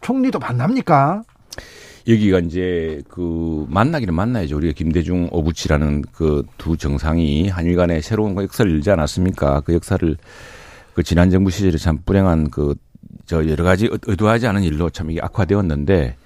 총리도 0.00 0.38
만납니까? 0.38 1.22
여기가 2.06 2.40
이제 2.40 3.00
그 3.08 3.64
만나기는 3.70 4.12
만나야죠. 4.12 4.56
우리가 4.58 4.74
김대중 4.76 5.28
오부치라는 5.32 6.02
그 6.12 6.42
두 6.58 6.76
정상이 6.76 7.48
한일 7.48 7.76
간의 7.76 8.02
새로운 8.02 8.36
역사를 8.36 8.70
열지 8.70 8.90
않았습니까? 8.90 9.60
그 9.62 9.72
역사를 9.74 10.16
그 10.92 11.02
지난 11.02 11.30
정부 11.30 11.50
시절에 11.50 11.78
참 11.78 11.98
불행한 12.04 12.50
그 12.50 12.74
저 13.26 13.46
여러 13.48 13.64
가지 13.64 13.86
의- 13.86 13.98
의도하지 14.06 14.46
않은 14.48 14.62
일로 14.62 14.90
참 14.90 15.10
이게 15.10 15.20
악화되었는데 15.22 16.16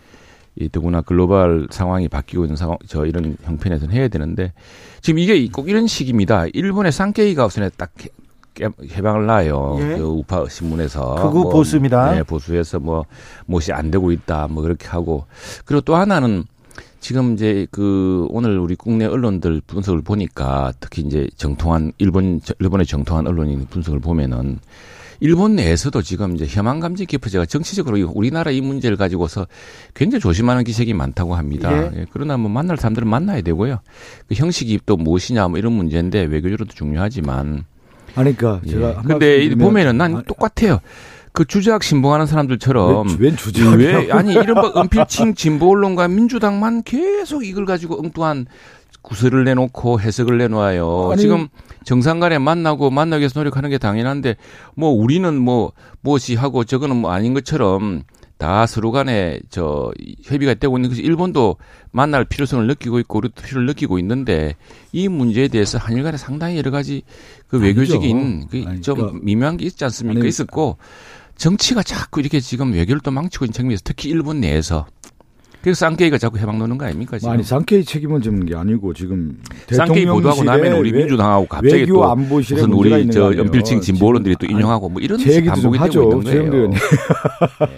이 0.61 0.69
더구나 0.71 1.01
글로벌 1.03 1.69
상황이 1.71 2.09
바뀌고 2.09 2.45
있는 2.45 2.57
상황 2.57 2.77
저 2.87 3.07
이런 3.07 3.37
형편에서는 3.43 3.95
해야 3.95 4.09
되는데 4.09 4.53
지금 5.01 5.19
이게 5.21 5.47
꼭 5.49 5.69
이런 5.69 5.87
식입니다. 5.87 6.47
일본의 6.53 6.91
산케이가 6.93 7.47
우선에 7.47 7.71
딱 7.77 7.93
해- 8.61 8.69
해방을 8.97 9.27
놔요. 9.27 9.77
예. 9.79 9.97
그 9.99 10.03
우파 10.03 10.45
신문에서 10.49 11.15
극우 11.31 11.51
보수입니다. 11.51 12.13
네, 12.13 12.23
보수해서 12.25 12.81
뭐 12.81 13.05
무엇이 13.47 13.73
안 13.73 13.91
되고 13.93 14.11
있다 14.11 14.49
뭐 14.49 14.65
그렇게 14.65 14.89
하고 14.89 15.27
그리고 15.65 15.81
또 15.83 15.95
하나는 15.95 16.43
지금 17.01 17.35
이제 17.35 17.69
그 17.71 18.27
오늘 18.31 18.59
우리 18.59 18.75
국내 18.75 19.05
언론들 19.05 19.63
분석을 19.65 20.03
보니까 20.03 20.73
특히 20.81 21.03
이제 21.03 21.29
정통한 21.37 21.93
일본 21.99 22.41
일본의 22.59 22.87
정통한 22.87 23.29
언론인 23.29 23.65
분석을 23.71 24.01
보면은 24.01 24.59
일본 25.21 25.57
내에서도 25.57 26.01
지금 26.03 26.37
이제 26.37 26.47
혐한 26.49 26.79
감지 26.81 27.05
기표제가 27.07 27.47
정치적으로 27.47 27.97
이 27.97 28.03
우리나라 28.03 28.51
이 28.51 28.61
문제를 28.61 28.97
가지고서 28.97 29.47
굉장히 29.95 30.21
조심하는 30.21 30.63
기색이 30.65 30.95
많다고 30.95 31.35
합니다. 31.35 31.73
예. 31.73 32.01
예, 32.01 32.07
그러나 32.13 32.37
뭐 32.37 32.49
만날 32.51 32.77
사람들은 32.77 33.09
만나야 33.09 33.41
되고요. 33.43 33.81
그 34.29 34.35
형식이 34.35 34.81
또 34.87 34.97
무엇이냐 34.97 35.49
뭐 35.49 35.59
이런 35.59 35.73
문제인데 35.73 36.23
외교적으로도 36.25 36.73
중요하지만 36.75 37.65
아니 38.15 38.37
그러니까 38.37 38.61
예. 38.67 38.71
제가 38.71 38.97
한 38.99 39.05
근데 39.05 39.55
보면은 39.57 39.99
난 39.99 40.13
드리면- 40.15 40.27
똑같아요. 40.27 40.79
그 41.33 41.45
주작 41.45 41.85
신봉하는 41.85 42.27
사람들처럼 42.27 43.07
주제야? 43.37 43.71
왜 43.77 44.11
아니 44.11 44.33
이른바 44.33 44.73
은필칭 44.77 45.35
진보 45.35 45.71
언론과 45.71 46.09
민주당만 46.09 46.83
계속 46.83 47.45
이걸 47.45 47.65
가지고 47.65 48.01
엉뚱한 48.01 48.47
구설을 49.03 49.45
내놓고 49.45 50.01
해석을 50.01 50.39
내놓아요. 50.39 51.11
아니, 51.13 51.21
지금 51.23 51.49
정상 51.85 52.21
간에 52.21 52.39
만나고 52.39 52.91
만나기 52.91 53.21
위해서 53.21 53.41
노력하는 53.41 53.71
게 53.71 53.79
당연한데 53.79 54.37
뭐 54.75 54.91
우리는 54.91 55.35
뭐 55.39 55.73
무엇이 56.01 56.35
하고 56.35 56.65
저거는 56.65 56.97
뭐 56.97 57.11
아닌 57.13 57.35
것처럼 57.35 58.03
다 58.37 58.67
서로 58.67 58.93
간에 58.93 59.41
저 59.51 59.91
협의가 60.23 60.55
되고 60.55 60.79
있는 60.79 60.91
것이 60.91 61.03
일본도 61.03 61.57
만날 61.91 62.25
필요성을 62.25 62.67
느끼고 62.69 63.01
있고 63.01 63.19
우리도 63.19 63.43
필요를 63.43 63.67
느끼고 63.67 63.99
있는데 63.99 64.55
이 64.93 65.09
문제에 65.09 65.49
대해서 65.49 65.77
한일 65.79 66.05
간에 66.05 66.17
상당히 66.17 66.57
여러 66.57 66.71
가지 66.71 67.03
그 67.49 67.59
외교적인 67.59 68.47
그 68.49 68.65
아니, 68.67 68.81
좀 68.81 68.97
그러니까- 68.97 69.19
미묘한 69.25 69.57
게 69.57 69.65
있지 69.67 69.83
않습니까? 69.85 70.21
아니, 70.21 70.29
있었고 70.29 70.77
정치가 71.37 71.83
자꾸 71.83 72.21
이렇게 72.21 72.39
지금 72.41 72.73
외교를 72.73 73.01
또 73.03 73.11
망치고 73.11 73.45
있는 73.45 73.53
측면에서 73.53 73.83
특히 73.85 74.09
일본 74.11 74.41
내에서 74.41 74.87
그래서 75.69 75.81
쌍케이가 75.87 76.17
자꾸 76.17 76.39
해방 76.39 76.59
노는 76.59 76.79
거 76.79 76.87
아닙니까? 76.87 77.19
지금? 77.19 77.33
아니 77.33 77.43
쌍케이 77.43 77.85
책임을 77.85 78.23
지는 78.23 78.47
게 78.47 78.55
아니고 78.57 78.95
지금 78.95 79.37
쌍케이 79.71 80.07
보도하고 80.07 80.43
나면 80.45 80.73
우리 80.75 80.93
외- 80.93 81.01
민주당하고 81.01 81.47
갑자기 81.47 81.85
또 81.87 82.11
안보실에 82.11 82.61
무슨 82.63 82.73
우리 82.73 83.11
저거 83.11 83.27
아니에요. 83.27 83.43
연필칭 83.45 83.81
진보 83.83 84.07
언론들이 84.09 84.37
또 84.37 84.47
지금 84.47 84.57
인용하고 84.61 84.89
뭐 84.89 85.03
이런 85.03 85.19
제 85.19 85.45
반복이 85.45 85.79
되고 85.79 86.23
있는 86.23 86.51
거예요. 86.51 86.71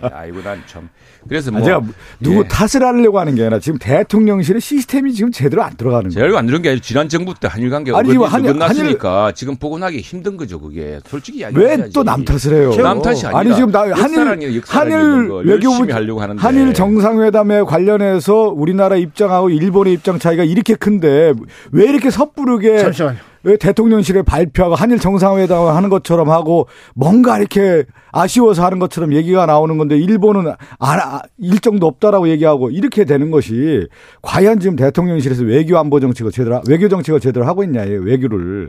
예, 0.05 0.09
아이고 0.14 0.41
난 0.43 0.61
참. 0.66 0.88
그래서 1.28 1.51
아, 1.51 1.53
뭐 1.53 1.62
제가 1.62 1.82
누구 2.20 2.41
예. 2.41 2.49
탓을 2.49 2.82
하려고 2.86 3.18
하는 3.20 3.34
게 3.34 3.43
아니라 3.43 3.59
지금 3.59 3.78
대통령실의 3.78 4.61
시스템이 4.61 5.12
지금 5.12 5.30
제대로 5.30 5.62
안 5.62 5.76
들어가는 5.76 6.09
거예요. 6.11 6.26
제가 6.28 6.38
안 6.38 6.47
들은 6.47 6.62
게 6.62 6.70
아니라 6.70 6.80
지난 6.82 7.09
정부 7.11 7.34
때 7.38 7.47
한일 7.51 7.68
관계가 7.68 7.99
아니, 7.99 8.14
한일- 8.16 8.53
끝났으니까 8.53 9.32
지금 9.32 9.57
복원하기 9.57 9.99
힘든 10.01 10.36
거죠 10.38 10.59
그게 10.61 10.99
솔직히 11.07 11.45
왜 11.53 11.76
또 11.93 12.03
남 12.05 12.24
탓을 12.24 12.55
해요? 12.57 12.70
남 12.82 13.03
탓이 13.03 13.26
아니라 13.26 13.38
아니 13.41 13.55
지금 13.55 13.70
나 13.70 13.80
한일 13.82 14.20
한일 14.68 15.28
걸 15.28 15.45
외교부 15.47 15.93
하려고 15.93 16.22
하는데 16.22 16.41
한일 16.41 16.72
정상회담에 16.72 17.62
관 17.62 17.80
련해서 17.85 18.49
우리나라 18.49 18.97
입장하고 18.97 19.51
일본의 19.51 19.93
입장 19.95 20.18
차이가 20.18 20.45
이렇게 20.45 20.74
큰데 20.74 21.33
왜 21.72 21.85
이렇게 21.85 22.11
섣부르게 22.11 22.78
잠시만요. 22.78 23.18
왜 23.43 23.57
대통령실에 23.57 24.22
발표하고 24.22 24.74
한일 24.74 24.99
정상회담을 24.99 25.74
하는 25.74 25.89
것처럼 25.89 26.28
하고 26.31 26.68
뭔가 26.95 27.39
이렇게 27.39 27.85
아쉬워서 28.12 28.64
하는 28.64 28.78
것처럼 28.78 29.14
얘기가 29.14 29.47
나오는 29.47 29.78
건데 29.78 29.97
일본은 29.99 30.49
안, 30.78 31.01
아, 31.01 31.22
일정도 31.39 31.87
없다라고 31.87 32.28
얘기하고 32.28 32.70
이렇게 32.70 33.05
되는 33.07 33.31
것이 33.31 33.87
과연 34.20 34.61
지금 34.61 34.76
대통령실에서 34.76 35.45
외교 35.45 35.78
안보 35.78 36.01
정책을 36.01 36.33
제대로 36.33 36.61
외교 36.68 36.89
정책을 36.89 37.20
제대로 37.20 37.47
하고 37.47 37.64
있냐 37.64 37.85
이 37.85 37.91
외교를 37.93 38.68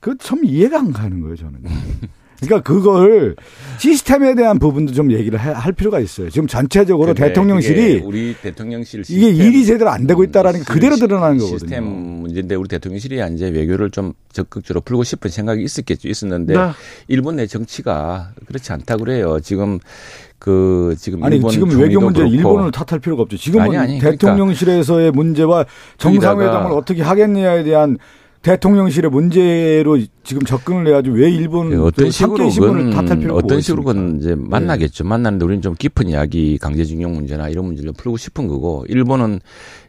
그 0.00 0.16
참 0.18 0.40
이해가 0.44 0.78
안 0.78 0.92
가는 0.92 1.20
거예요 1.20 1.36
저는. 1.36 1.54
그러니까 2.40 2.60
그걸 2.60 3.34
시스템에 3.78 4.34
대한 4.34 4.58
부분도 4.58 4.92
좀 4.92 5.10
얘기를 5.12 5.38
할, 5.38 5.54
할 5.54 5.72
필요가 5.72 5.98
있어요. 5.98 6.30
지금 6.30 6.46
전체적으로 6.46 7.14
대통령실이 7.14 8.02
우리 8.04 8.34
대통령실 8.40 9.00
이게 9.08 9.30
시스템, 9.30 9.46
일이 9.46 9.66
제대로 9.66 9.90
안 9.90 10.06
되고 10.06 10.22
있다라는 10.22 10.60
게 10.60 10.64
그대로 10.64 10.96
드러나는 10.96 11.38
거거든요. 11.38 11.58
시스템 11.58 11.84
문제인데 11.84 12.54
우리 12.54 12.68
대통령실이 12.68 13.20
이제 13.34 13.48
외교를 13.48 13.90
좀 13.90 14.12
적극적으로 14.32 14.82
풀고 14.82 15.02
싶은 15.04 15.30
생각이 15.30 15.62
있었겠죠. 15.62 16.08
있었는데 16.08 16.54
네. 16.54 16.70
일본 17.08 17.36
내 17.36 17.46
정치가 17.46 18.30
그렇지 18.46 18.72
않다 18.72 18.96
그래요. 18.98 19.40
지금 19.40 19.80
그 20.38 20.94
지금 20.96 21.24
아니 21.24 21.36
일본 21.36 21.50
지금 21.50 21.70
외교 21.80 22.00
문제 22.00 22.20
그렇고 22.20 22.36
일본을 22.36 22.70
탓할 22.70 23.00
필요가 23.00 23.22
없죠. 23.22 23.36
지금은 23.36 23.66
아니, 23.66 23.76
아니, 23.76 23.98
그러니까 23.98 24.10
대통령실에서의 24.12 25.10
문제와 25.10 25.66
정상회담을 25.98 26.70
어떻게 26.72 27.02
하겠느냐에 27.02 27.64
대한 27.64 27.98
대통령실의 28.42 29.10
문제로 29.10 29.98
지금 30.22 30.42
접근을 30.42 30.86
해야지 30.86 31.10
왜 31.10 31.30
일본 31.30 31.70
그 31.70 31.84
어떤 31.84 32.10
산케이 32.10 32.50
신문을 32.50 32.90
탓할 32.90 33.18
필요가 33.18 33.38
어떤 33.38 33.60
식으로건 33.60 33.96
있습니까? 33.96 34.12
네. 34.12 34.18
이제 34.18 34.34
만나겠죠. 34.36 35.04
만나는데 35.04 35.44
우리는 35.44 35.62
좀 35.62 35.74
깊은 35.74 36.08
이야기, 36.08 36.58
강제징용 36.58 37.14
문제나 37.14 37.48
이런 37.48 37.64
문제를 37.64 37.92
풀고 37.92 38.16
싶은 38.16 38.46
거고 38.46 38.84
일본은 38.88 39.40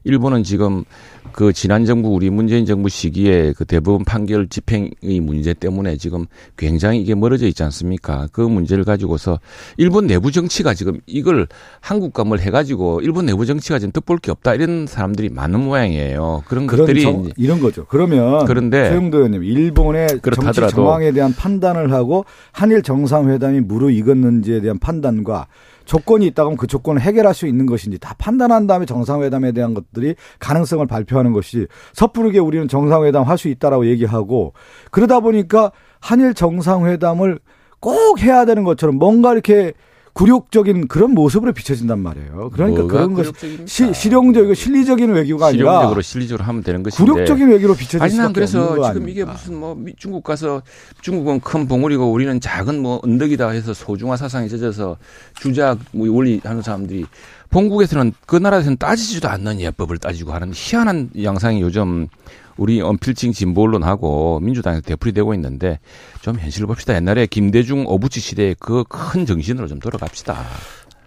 일본은 0.03 0.43
지금 0.43 0.83
그 1.31 1.53
지난 1.53 1.85
정부 1.85 2.09
우리 2.09 2.29
문재인 2.29 2.65
정부 2.65 2.89
시기에 2.89 3.53
그 3.55 3.65
대법원 3.65 4.03
판결 4.05 4.47
집행의 4.47 5.19
문제 5.21 5.53
때문에 5.53 5.97
지금 5.97 6.25
굉장히 6.57 7.01
이게 7.01 7.15
멀어져 7.15 7.47
있지 7.47 7.61
않습니까? 7.63 8.27
그 8.31 8.41
문제를 8.41 8.83
가지고서 8.83 9.39
일본 9.77 10.07
내부 10.07 10.31
정치가 10.31 10.73
지금 10.73 10.99
이걸 11.05 11.47
한국과 11.81 12.23
뭘 12.23 12.39
해가지고 12.39 13.01
일본 13.01 13.25
내부 13.27 13.45
정치가 13.45 13.77
지금 13.79 13.91
뜻볼 13.91 14.17
게 14.19 14.31
없다 14.31 14.55
이런 14.55 14.87
사람들이 14.87 15.29
많은 15.29 15.59
모양이에요. 15.59 16.43
그런 16.47 16.65
것들이 16.67 17.01
정- 17.03 17.21
이제 17.25 17.33
이런 17.37 17.59
거죠. 17.59 17.85
그러면 17.89 18.45
그런데 18.45 18.89
최영도 18.89 19.17
의원님 19.17 19.43
일본의 19.43 20.07
정치 20.07 20.21
그렇다더라도 20.21 20.75
정황에 20.75 21.11
대한 21.11 21.33
판단을 21.33 21.91
하고 21.91 22.25
한일 22.51 22.81
정상회담이 22.81 23.61
무르익었는지에 23.61 24.61
대한 24.61 24.79
판단과 24.79 25.47
조건이 25.89 26.27
있다면 26.27 26.55
그 26.55 26.67
조건을 26.67 27.01
해결할 27.01 27.33
수 27.33 27.47
있는 27.47 27.65
것인지 27.65 27.97
다 27.97 28.13
판단한 28.19 28.67
다음에 28.67 28.85
정상회담에 28.85 29.53
대한 29.53 29.73
것들이 29.73 30.13
가능성을 30.37 30.85
발표하는 30.85 31.33
것이 31.33 31.65
섣부르게 31.93 32.37
우리는 32.37 32.67
정상회담 32.67 33.23
할 33.23 33.39
수 33.39 33.47
있다라고 33.47 33.87
얘기하고 33.87 34.53
그러다 34.91 35.21
보니까 35.21 35.71
한일 36.01 36.33
정상회담을 36.33 37.39
꼭 37.79 38.21
해야 38.21 38.45
되는 38.45 38.65
것처럼 38.65 38.97
뭔가 38.97 39.31
이렇게 39.31 39.73
굴욕적인 40.13 40.87
그런 40.87 41.11
모습으로 41.13 41.53
비춰진단 41.53 41.99
말이에요. 41.99 42.49
그러니까 42.53 42.85
그런 42.87 43.13
것이? 43.13 43.31
시, 43.65 43.93
실용적이고 43.93 44.53
실리적인 44.53 45.11
외교가 45.11 45.47
아니라 45.47 45.71
실용적으로 45.71 46.01
실리적으로 46.01 46.43
하면 46.45 46.63
되는 46.63 46.83
것인데 46.83 47.11
굴욕적인 47.11 47.47
외교로 47.49 47.75
비춰질 47.75 48.01
아니 48.01 48.15
난 48.17 48.33
그래서 48.33 48.69
지금 48.91 49.07
이게 49.09 49.21
아닙니까? 49.21 49.31
무슨 49.33 49.59
뭐 49.59 49.75
미- 49.75 49.93
중국 49.97 50.23
가서 50.23 50.61
중국은 51.01 51.39
큰 51.39 51.67
봉우리고 51.67 52.11
우리는 52.11 52.39
작은 52.39 52.81
뭐 52.81 52.99
언덕이다 53.03 53.49
해서 53.49 53.73
소중화 53.73 54.17
사상에 54.17 54.47
젖어서 54.47 54.97
주작 55.39 55.77
뭐 55.91 56.11
원리 56.11 56.41
하는 56.43 56.61
사람들이 56.61 57.05
본국에서는 57.49 58.13
그 58.25 58.35
나라에서는 58.35 58.77
따지지도 58.77 59.27
않는 59.29 59.59
예법을 59.59 59.97
따지고 59.97 60.33
하는 60.33 60.51
희한한 60.53 61.09
양상이 61.23 61.61
요즘 61.61 62.07
우리 62.59 62.81
언필칭 62.81 63.31
진보 63.31 63.63
언론하고 63.63 64.39
민주당에서 64.41 64.81
되풀이 64.81 65.13
되고 65.13 65.33
있는데 65.33 65.79
좀 66.21 66.37
현실을 66.37 66.67
봅시다. 66.67 66.93
옛날에 66.95 67.25
김대중 67.25 67.85
오부치 67.87 68.19
시대의 68.19 68.55
그 68.59 68.83
큰 68.83 69.25
정신으로 69.25 69.67
좀 69.67 69.79
돌아갑시다. 69.79 70.35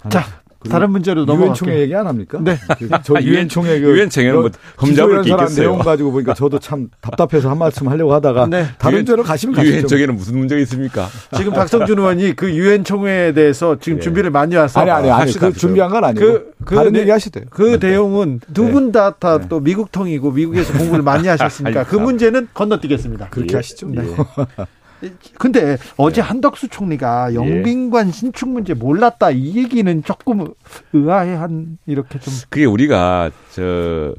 자, 0.09 0.42
다른 0.69 0.91
문제로 0.91 1.21
유엔 1.21 1.27
넘어갈게요. 1.27 1.55
총회 1.55 1.81
얘기 1.81 1.95
안 1.95 2.07
합니까? 2.07 2.39
네. 2.43 2.59
그저 2.79 3.15
아, 3.17 3.21
유엔 3.23 3.35
유엔- 3.35 3.49
총회 3.49 3.81
그 3.81 3.87
유엔 3.97 4.11
총회는 4.11 4.35
뭐 4.41 4.51
험잡을 4.81 5.23
게 5.23 5.31
있겠어요. 5.31 5.57
내용 5.69 5.79
가지고 5.79 6.13
보니까 6.13 6.35
저도 6.35 6.59
참 6.59 6.89
답답해서 7.01 7.51
한 7.51 7.59
말씀 7.59 7.89
하려고 7.89 8.13
하다가 8.15 8.47
네. 8.47 8.67
다른 8.79 8.99
유엔- 8.99 9.07
주로 9.07 9.23
가시면 9.23 9.57
유엔 9.57 9.73
가시죠. 9.73 9.89
쪽에는 9.89 10.17
무슨 10.17 10.39
문제가 10.39 10.61
있습니까? 10.63 11.09
지금 11.37 11.53
박성준 11.53 11.99
의원이 11.99 12.35
그 12.37 12.51
유엔 12.55 12.85
총회에 12.85 13.33
대해서 13.33 13.79
지금 13.81 13.99
예. 13.99 14.03
준비를 14.03 14.31
많이 14.31 14.55
와서 14.57 14.81
아니 14.81 14.91
아니 14.91 15.11
아니 15.11 15.33
그 15.33 15.53
준비한 15.53 15.91
건 15.91 16.05
아니고 16.05 16.21
그- 16.25 16.53
그 16.65 16.75
다른 16.77 16.93
내- 16.93 17.01
얘기 17.01 17.11
하시대요. 17.11 17.45
그 17.51 17.79
내용은 17.81 18.41
두 18.55 18.65
네. 18.67 18.73
분다또 18.73 19.61
미국통이고 19.61 20.31
미국에서 20.31 20.73
공부를 20.79 21.03
많이 21.03 21.27
하셨으니까 21.29 21.85
그 21.85 21.97
문제는 21.97 22.49
건너뛰겠습니다. 22.55 23.29
그렇게 23.31 23.55
예. 23.55 23.57
하시죠. 23.57 23.89
네. 23.89 24.03
네. 25.03 25.13
근데 25.39 25.77
어제 25.97 26.21
한덕수 26.21 26.69
총리가 26.69 27.35
영빈관 27.35 28.13
신축 28.13 28.49
문제 28.49 28.75
몰랐다 28.75 29.31
이 29.31 29.57
얘기는 29.57 30.03
조금 30.05 30.47
의아해한 30.93 31.79
이렇게 31.87 32.19
좀 32.21 32.33
그게 32.49 32.65
우리가 32.65 33.31
저 33.53 34.15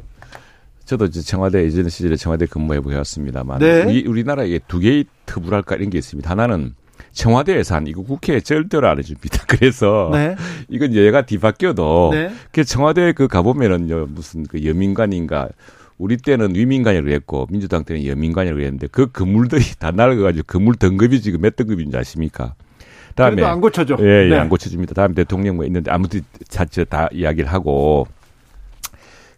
저도 0.86 1.06
이제 1.06 1.22
청와대 1.22 1.64
예전 1.64 1.88
시절에 1.88 2.16
청와대 2.18 2.46
근무해 2.46 2.82
보였습니다만 2.82 3.60
네. 3.60 3.84
우리 3.84 4.06
우리나라에 4.06 4.60
두 4.68 4.80
개의 4.80 5.06
특불할까 5.26 5.76
이런 5.76 5.90
게 5.90 5.98
있습니다. 5.98 6.30
하나는 6.30 6.76
청와대 7.14 7.58
예산 7.58 7.88
이거 7.88 8.02
국회에 8.04 8.42
절대로 8.42 8.90
안 8.90 8.98
해줍니다. 8.98 9.46
그래서 9.48 10.10
네. 10.12 10.36
이건 10.68 10.94
얘가 10.94 11.26
뒤바뀌어도 11.26 12.10
네. 12.12 12.32
그 12.52 12.66
청와대 12.66 13.14
그 13.14 13.28
가보면은요 13.28 14.08
무슨 14.10 14.44
그 14.44 14.66
여민관인가 14.66 15.50
우리 15.98 16.18
때는 16.18 16.56
위민관이라고 16.56 17.06
그랬고 17.06 17.48
민주당 17.50 17.84
때는 17.84 18.06
여민관이라고 18.06 18.58
그랬는데 18.58 18.88
그 18.92 19.12
건물들이 19.12 19.64
다 19.80 19.92
낡아가지고 19.92 20.46
건물 20.48 20.76
등급이 20.76 21.22
지금 21.22 21.42
몇 21.42 21.56
등급인지 21.56 21.96
아십니까? 21.98 22.56
다음에 23.16 23.36
그래도 23.36 23.48
안 23.48 23.62
고쳐져. 23.62 23.98
예, 24.00 24.26
예, 24.26 24.30
네. 24.30 24.38
안 24.38 24.50
고쳐줍니다. 24.50 24.94
다음 24.96 25.14
대통령 25.14 25.56
뭐 25.58 25.66
있는데 25.66 25.92
아무튼 25.92 26.22
자체 26.48 26.84
다 26.84 27.08
이야기를 27.12 27.52
하고 27.52 28.08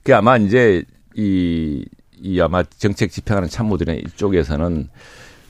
그 0.03 0.15
아마 0.15 0.37
이제 0.37 0.83
이, 1.15 1.85
이 2.21 2.39
아마 2.39 2.63
정책 2.63 3.11
집행하는 3.11 3.49
참모들의 3.49 4.03
이쪽에서는 4.07 4.89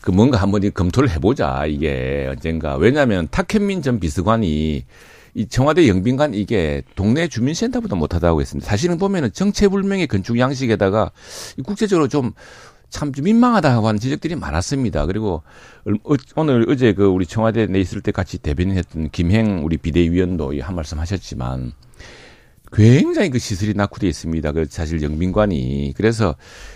그 0.01 0.11
뭔가 0.11 0.37
한번 0.39 0.63
이 0.63 0.69
검토를 0.69 1.09
해보자 1.09 1.65
이게 1.65 2.27
언젠가 2.29 2.75
왜냐하면 2.77 3.27
탁현민 3.29 3.81
전 3.81 3.99
비서관이 3.99 4.85
이 5.35 5.47
청와대 5.47 5.87
영빈관 5.87 6.33
이게 6.33 6.81
동네 6.95 7.27
주민센터보다 7.27 7.95
못하다고 7.95 8.39
했습니다. 8.41 8.67
사실은 8.69 8.97
보면은 8.97 9.31
정체불명의 9.33 10.07
건축 10.07 10.39
양식에다가 10.39 11.11
이 11.57 11.61
국제적으로 11.61 12.07
좀 12.07 12.33
참 12.91 13.11
좀 13.11 13.25
민망하다고 13.25 13.85
하는 13.87 13.99
지적들이 13.99 14.35
많았습니다. 14.35 15.05
그리고 15.07 15.41
얼- 15.83 15.95
어- 16.05 16.15
오늘 16.37 16.65
어제 16.69 16.93
그 16.93 17.03
우리 17.05 17.25
청와대 17.25 17.65
내 17.65 17.79
있을 17.81 17.99
때 17.99 18.11
같이 18.13 18.37
대변했던 18.37 19.09
김행 19.09 19.65
우리 19.65 19.75
비대위원도 19.77 20.53
이한 20.53 20.75
말씀 20.75 20.99
하셨지만 20.99 21.73
굉장히 22.71 23.31
그 23.31 23.39
시설이 23.39 23.73
낙후되어 23.73 24.09
있습니다. 24.09 24.51
그 24.53 24.65
사실 24.69 25.01
영빈관이 25.01 25.93
그래서 25.97 26.35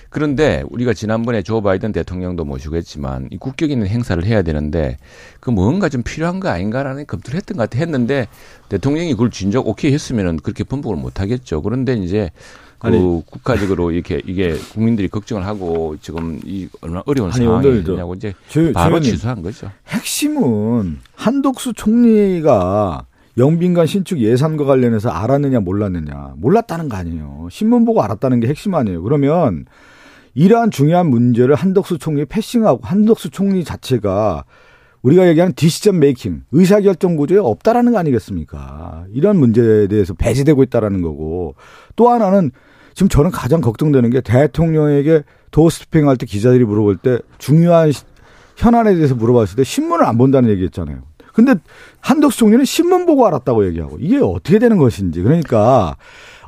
그런데 0.09 0.63
우리가 0.69 0.93
지난번에 0.93 1.41
조 1.43 1.61
바이든 1.61 1.91
대통령도 1.91 2.43
모시고 2.45 2.75
했지만 2.75 3.27
이 3.31 3.37
국격 3.37 3.69
있는 3.69 3.87
행사를 3.87 4.23
해야 4.25 4.41
되는데 4.41 4.97
그 5.39 5.49
뭔가 5.51 5.87
좀 5.89 6.01
필요한 6.03 6.39
거 6.39 6.49
아닌가라는 6.49 7.05
검토를 7.05 7.37
했던 7.37 7.57
것 7.57 7.69
같아 7.69 7.79
했는데 7.79 8.27
대통령이 8.69 9.11
그걸 9.13 9.29
진작 9.29 9.67
오케이 9.67 9.93
했으면은 9.93 10.37
그렇게 10.37 10.63
번복을 10.63 10.97
못 10.97 11.19
하겠죠. 11.21 11.61
그런데 11.61 11.93
이제 11.93 12.31
그 12.79 12.87
아니. 12.87 12.97
국가적으로 13.25 13.91
이렇게 13.91 14.21
이게 14.25 14.55
국민들이 14.73 15.09
걱정을 15.09 15.45
하고 15.45 15.97
지금 16.01 16.39
이 16.45 16.67
얼마나 16.81 17.03
어려운 17.05 17.29
아니, 17.29 17.43
저- 17.45 17.61
상황이냐고 17.61 18.15
이제 18.15 18.33
조- 18.47 18.71
바로 18.73 18.91
조현님, 18.99 19.11
취소한 19.11 19.41
거죠. 19.43 19.69
핵심은 19.89 20.99
한덕수 21.15 21.73
총리가 21.73 23.05
영빈관 23.37 23.85
신축 23.85 24.19
예산과 24.19 24.65
관련해서 24.65 25.09
알았느냐 25.09 25.59
몰랐느냐 25.59 26.33
몰랐다는 26.37 26.89
거 26.89 26.97
아니에요. 26.97 27.47
신문 27.51 27.85
보고 27.85 28.01
알았다는 28.01 28.39
게 28.39 28.47
핵심 28.47 28.73
아니에요. 28.75 29.01
그러면 29.03 29.65
이러한 30.35 30.71
중요한 30.71 31.07
문제를 31.07 31.55
한덕수 31.55 31.97
총리 31.97 32.25
passing하고 32.25 32.81
한덕수 32.83 33.29
총리 33.31 33.63
자체가 33.63 34.43
우리가 35.01 35.27
얘기하는 35.29 35.53
decision 35.55 35.99
making 35.99 36.43
의사결정 36.51 37.15
구조에 37.15 37.37
없다라는 37.39 37.93
거 37.93 37.99
아니겠습니까? 37.99 39.05
이런 39.13 39.37
문제에 39.37 39.87
대해서 39.87 40.13
배제되고 40.13 40.61
있다라는 40.63 41.01
거고 41.01 41.55
또 41.95 42.09
하나는 42.09 42.51
지금 42.93 43.07
저는 43.07 43.31
가장 43.31 43.61
걱정되는 43.61 44.09
게 44.09 44.19
대통령에게 44.21 45.23
door 45.51 45.69
stepping 45.69 46.07
할때 46.09 46.25
기자들이 46.25 46.65
물어볼 46.65 46.97
때 46.97 47.19
중요한 47.37 47.91
시- 47.93 48.03
현안에 48.57 48.93
대해서 48.95 49.15
물어봤을 49.15 49.55
때 49.55 49.63
신문을 49.63 50.05
안 50.05 50.17
본다는 50.17 50.49
얘기 50.49 50.63
했잖아요. 50.65 50.99
근데 51.33 51.55
한덕수 52.01 52.39
총리는 52.39 52.65
신문 52.65 53.05
보고 53.05 53.25
알았다고 53.25 53.65
얘기하고 53.67 53.97
이게 54.01 54.17
어떻게 54.17 54.59
되는 54.59 54.77
것인지 54.77 55.21
그러니까 55.21 55.95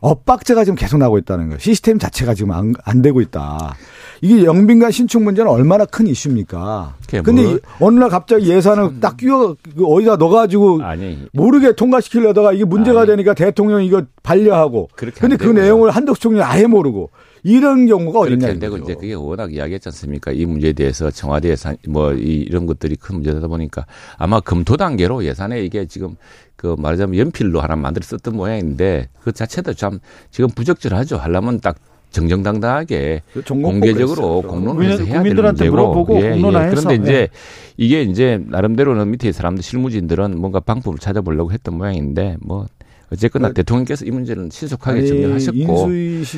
엇박자가 0.02 0.66
지금 0.66 0.76
계속 0.76 0.98
나고 0.98 1.18
있다는 1.20 1.48
거예요. 1.48 1.60
시스템 1.60 2.00
자체가 2.00 2.34
지금 2.34 2.52
안, 2.52 2.74
안 2.84 3.02
되고 3.02 3.22
있다. 3.22 3.76
이게 4.22 4.44
영빈관 4.46 4.92
신축 4.92 5.22
문제는 5.22 5.50
얼마나 5.50 5.86
큰 5.86 6.08
이슈입니까? 6.08 6.96
근데 7.24 7.44
뭐, 7.44 7.60
어느 7.80 8.00
날 8.00 8.10
갑자기 8.10 8.50
예산을 8.50 8.84
참... 8.84 9.00
딱 9.00 9.18
끼워 9.18 9.56
그 9.76 9.86
어디다 9.86 10.18
넣어가지고 10.18 10.84
아니, 10.84 11.26
모르게 11.34 11.74
통과시키려다가 11.74 12.54
이게 12.54 12.66
문제가 12.66 13.02
아니, 13.02 13.08
되니까 13.12 13.34
대통령이 13.34 13.88
이거 13.88 14.04
반려하고. 14.24 14.90
근데 14.96 15.38
그 15.38 15.48
내용을 15.48 15.92
한덕수 15.92 16.22
총리 16.22 16.42
아예 16.42 16.66
모르고. 16.66 17.10
이런 17.44 17.88
경우가 17.88 18.20
어딨냐. 18.20 18.60
되고 18.60 18.78
이제 18.78 18.94
그게 18.94 19.14
워낙 19.16 19.52
이야기했지 19.52 19.90
않습니까? 19.90 20.32
이 20.32 20.46
문제에 20.46 20.74
대해서 20.74 21.10
청와대 21.10 21.50
예산 21.50 21.76
뭐 21.88 22.14
이런 22.14 22.68
것들이 22.68 22.96
큰 22.96 23.16
문제다 23.16 23.48
보니까 23.48 23.88
아마 24.18 24.40
검토 24.40 24.78
단계로 24.78 25.26
예산에 25.26 25.64
이게 25.64 25.88
지금 25.88 26.16
그 26.62 26.76
말하자면 26.78 27.18
연필로 27.18 27.60
하나 27.60 27.76
만들어 27.76 28.06
썼던 28.06 28.36
모양인데 28.36 29.10
그 29.20 29.32
자체도 29.32 29.74
참 29.74 30.00
지금 30.30 30.48
부적절하죠. 30.52 31.18
하려면 31.18 31.60
딱 31.60 31.78
정정당당하게 32.12 33.24
그 33.34 33.42
공개적으로 33.42 34.44
공론화해서 34.44 35.04
해야 35.06 35.24
되는 35.24 35.44
문제고 35.44 36.08
예, 36.22 36.36
예. 36.36 36.40
그런데 36.40 36.96
이제 36.96 37.14
예. 37.14 37.30
이게 37.78 38.04
이제 38.04 38.40
나름대로는 38.46 39.10
밑에 39.10 39.32
사람들 39.32 39.64
실무진들은 39.64 40.40
뭔가 40.40 40.60
방법을 40.60 41.00
찾아보려고 41.00 41.52
했던 41.52 41.80
모양인데 41.80 42.38
뭐 42.42 42.68
어쨌거나 43.12 43.48
그, 43.48 43.56
대통령께서 43.56 44.06
이 44.06 44.12
문제는 44.12 44.52
신속하게 44.52 45.08
정리하셨고 45.08 45.88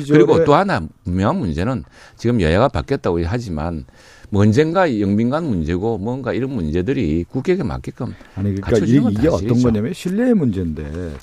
그리고 0.08 0.42
또 0.44 0.54
하나 0.54 0.80
분명한 1.04 1.36
문제는 1.36 1.84
지금 2.16 2.40
여야가 2.40 2.68
바뀌었다고 2.68 3.20
하지만 3.26 3.74
뭐 3.74 3.84
언젠가 4.36 5.00
영빈관 5.00 5.44
문제고 5.44 5.98
뭔가 5.98 6.32
이런 6.32 6.50
문제들이 6.50 7.24
국회에 7.28 7.56
맞게끔 7.56 8.14
아니 8.34 8.54
그러니까 8.54 8.86
이게, 8.86 9.00
이게 9.10 9.28
어떤 9.28 9.62
거냐면 9.62 9.92
신뢰의 9.92 10.34
문제인데 10.34 11.14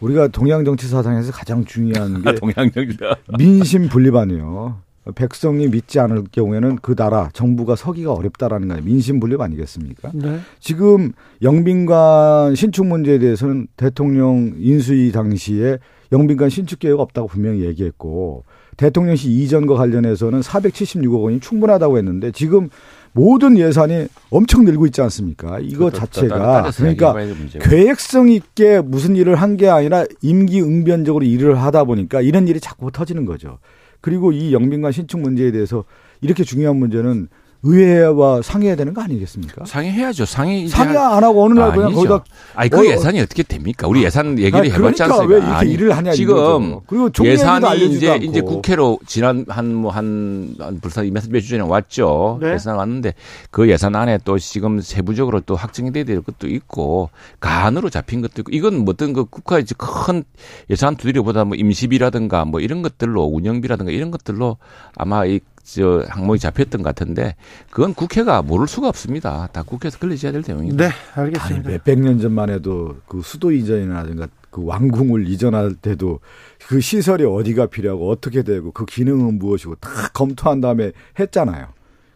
우리가 0.00 0.28
동양 0.28 0.64
정치 0.64 0.88
사상에서 0.88 1.32
가장 1.32 1.64
중요한 1.64 2.20
게 2.22 2.34
동양 2.34 2.70
정치 2.70 2.96
무신불립 3.38 3.88
아니에요. 3.88 4.84
백성이 5.14 5.68
믿지 5.68 6.00
않을 6.00 6.24
경우에는 6.32 6.76
그 6.76 6.94
나라 6.94 7.28
정부가 7.34 7.76
서기가 7.76 8.12
어렵다라는 8.14 8.68
거 8.68 8.80
무신불립 8.80 9.40
아니겠습니까? 9.40 10.12
네. 10.14 10.40
지금 10.60 11.12
영빈관 11.42 12.54
신축 12.54 12.86
문제에 12.86 13.18
대해서는 13.18 13.66
대통령 13.76 14.54
인수위 14.56 15.12
당시에 15.12 15.78
영빈관 16.10 16.48
신축 16.48 16.78
계획 16.78 17.00
없다고 17.00 17.28
분명히 17.28 17.64
얘기했고 17.64 18.44
대통령실 18.76 19.30
이전과 19.30 19.74
관련해서는 19.74 20.40
476억 20.40 21.22
원이 21.22 21.40
충분하다고 21.40 21.98
했는데 21.98 22.30
지금 22.32 22.68
모든 23.12 23.56
예산이 23.56 24.08
엄청 24.30 24.64
늘고 24.64 24.86
있지 24.86 25.00
않습니까? 25.02 25.58
이거 25.60 25.90
그렇죠. 25.90 25.98
자체가 25.98 26.70
그러니까 26.76 27.12
계획성 27.60 28.28
있게 28.30 28.80
무슨 28.80 29.14
일을 29.16 29.36
한 29.36 29.56
게 29.56 29.68
아니라 29.68 30.04
임기응변적으로 30.20 31.24
일을 31.24 31.60
하다 31.62 31.84
보니까 31.84 32.20
이런 32.20 32.48
일이 32.48 32.58
자꾸 32.60 32.90
터지는 32.90 33.24
거죠. 33.24 33.58
그리고 34.00 34.32
이 34.32 34.52
영빈관 34.52 34.90
신축 34.92 35.20
문제에 35.20 35.52
대해서 35.52 35.84
이렇게 36.20 36.42
중요한 36.42 36.76
문제는 36.76 37.28
의회와 37.64 38.42
상의해야 38.42 38.76
되는 38.76 38.92
거 38.92 39.02
아니겠습니까? 39.02 39.64
상의해야죠. 39.64 40.26
상의 40.26 40.68
상의 40.68 40.96
안 40.98 41.24
하고 41.24 41.44
어느 41.44 41.58
날 41.58 41.72
그냥 41.72 41.92
거기다 41.92 42.22
아니 42.54 42.68
그 42.68 42.80
어, 42.80 42.84
예산이 42.84 43.20
어떻게 43.20 43.42
됩니까? 43.42 43.88
우리 43.88 44.04
예산 44.04 44.38
얘기를 44.38 44.60
아니, 44.60 44.70
해봤지 44.70 45.02
그러니까 45.02 45.04
않습니까? 45.04 45.32
왜 45.32 45.36
이렇게 45.38 45.52
아니, 45.52 45.70
일을 45.72 45.96
하냐 45.96 46.12
지금 46.12 46.80
그리고 46.86 47.10
예산이 47.24 47.86
이제 47.86 48.10
않고. 48.10 48.24
이제 48.24 48.40
국회로 48.42 48.98
지난 49.06 49.46
한 49.48 49.74
뭐한 49.74 50.56
한 50.58 50.80
벌써 50.80 51.02
몇주 51.02 51.48
전에 51.48 51.62
왔죠. 51.62 52.38
네? 52.42 52.52
예산 52.52 52.76
왔는데 52.76 53.14
그 53.50 53.68
예산 53.70 53.96
안에 53.96 54.18
또 54.24 54.38
지금 54.38 54.80
세부적으로 54.80 55.40
또 55.40 55.56
확정이 55.56 55.90
돼야 55.90 56.04
될 56.04 56.20
것도 56.20 56.48
있고 56.48 57.08
간으로 57.40 57.88
잡힌 57.88 58.20
것도 58.20 58.42
있고 58.42 58.52
이건 58.52 58.84
뭐 58.84 58.92
어떤 58.92 59.14
그 59.14 59.24
국가의 59.24 59.64
큰 59.76 60.22
예산 60.70 60.96
두드려보다 60.96 61.44
뭐 61.44 61.56
임시비라든가 61.56 62.44
뭐 62.44 62.60
이런 62.60 62.82
것들로 62.82 63.24
운영비라든가 63.24 63.90
이런 63.90 64.10
것들로 64.10 64.58
아마 64.96 65.24
이 65.24 65.40
저 65.64 66.04
항목이 66.08 66.38
잡혔던 66.38 66.82
것 66.82 66.94
같은데 66.94 67.36
그건 67.70 67.94
국회가 67.94 68.42
모를 68.42 68.68
수가 68.68 68.88
없습니다. 68.88 69.48
다 69.52 69.62
국회에서 69.62 69.98
걸리셔야 69.98 70.30
될 70.32 70.42
내용입니다. 70.46 70.88
네, 70.88 70.94
알겠습니다. 71.14 71.70
몇백 71.70 71.98
년 72.00 72.20
전만 72.20 72.50
해도 72.50 72.96
그 73.08 73.22
수도 73.22 73.50
이전이라든가 73.50 74.28
그 74.50 74.62
왕궁을 74.64 75.26
이전할 75.26 75.74
때도 75.74 76.20
그 76.68 76.80
시설이 76.80 77.24
어디가 77.24 77.66
필요하고 77.66 78.10
어떻게 78.10 78.42
되고 78.42 78.70
그 78.72 78.84
기능은 78.84 79.38
무엇이고 79.38 79.76
다 79.76 79.88
검토한 80.12 80.60
다음에 80.60 80.92
했잖아요. 81.18 81.68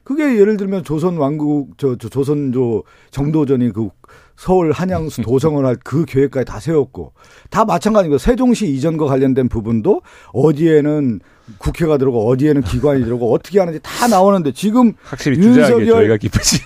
그게 0.04 0.38
예를 0.38 0.56
들면 0.56 0.84
조선 0.84 1.16
왕국 1.16 1.76
저, 1.78 1.96
저 1.96 2.08
조선 2.08 2.52
조 2.52 2.84
정도전이 3.10 3.72
그 3.72 3.88
서울 4.36 4.72
한양수 4.72 5.22
도성을 5.22 5.64
할 5.66 5.76
그 5.84 6.04
계획까지 6.04 6.44
다 6.44 6.60
세웠고 6.60 7.12
다 7.50 7.64
마찬가지고 7.64 8.18
세종시 8.18 8.68
이전과 8.72 9.06
관련된 9.06 9.48
부분도 9.48 10.02
어디에는 10.32 11.20
국회가 11.56 11.96
들어오고 11.96 12.28
어디에는 12.28 12.62
기관이 12.62 13.04
들어오고 13.04 13.32
어떻게 13.32 13.58
하는지 13.58 13.80
다 13.82 14.06
나오는데 14.06 14.52
지금 14.52 14.92
확실히 15.02 15.38
윤석열 15.38 15.86
저희가 15.86 16.16
기쁘지. 16.18 16.60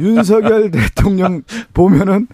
윤석열 0.00 0.70
대통령 0.70 1.42
보면은 1.74 2.28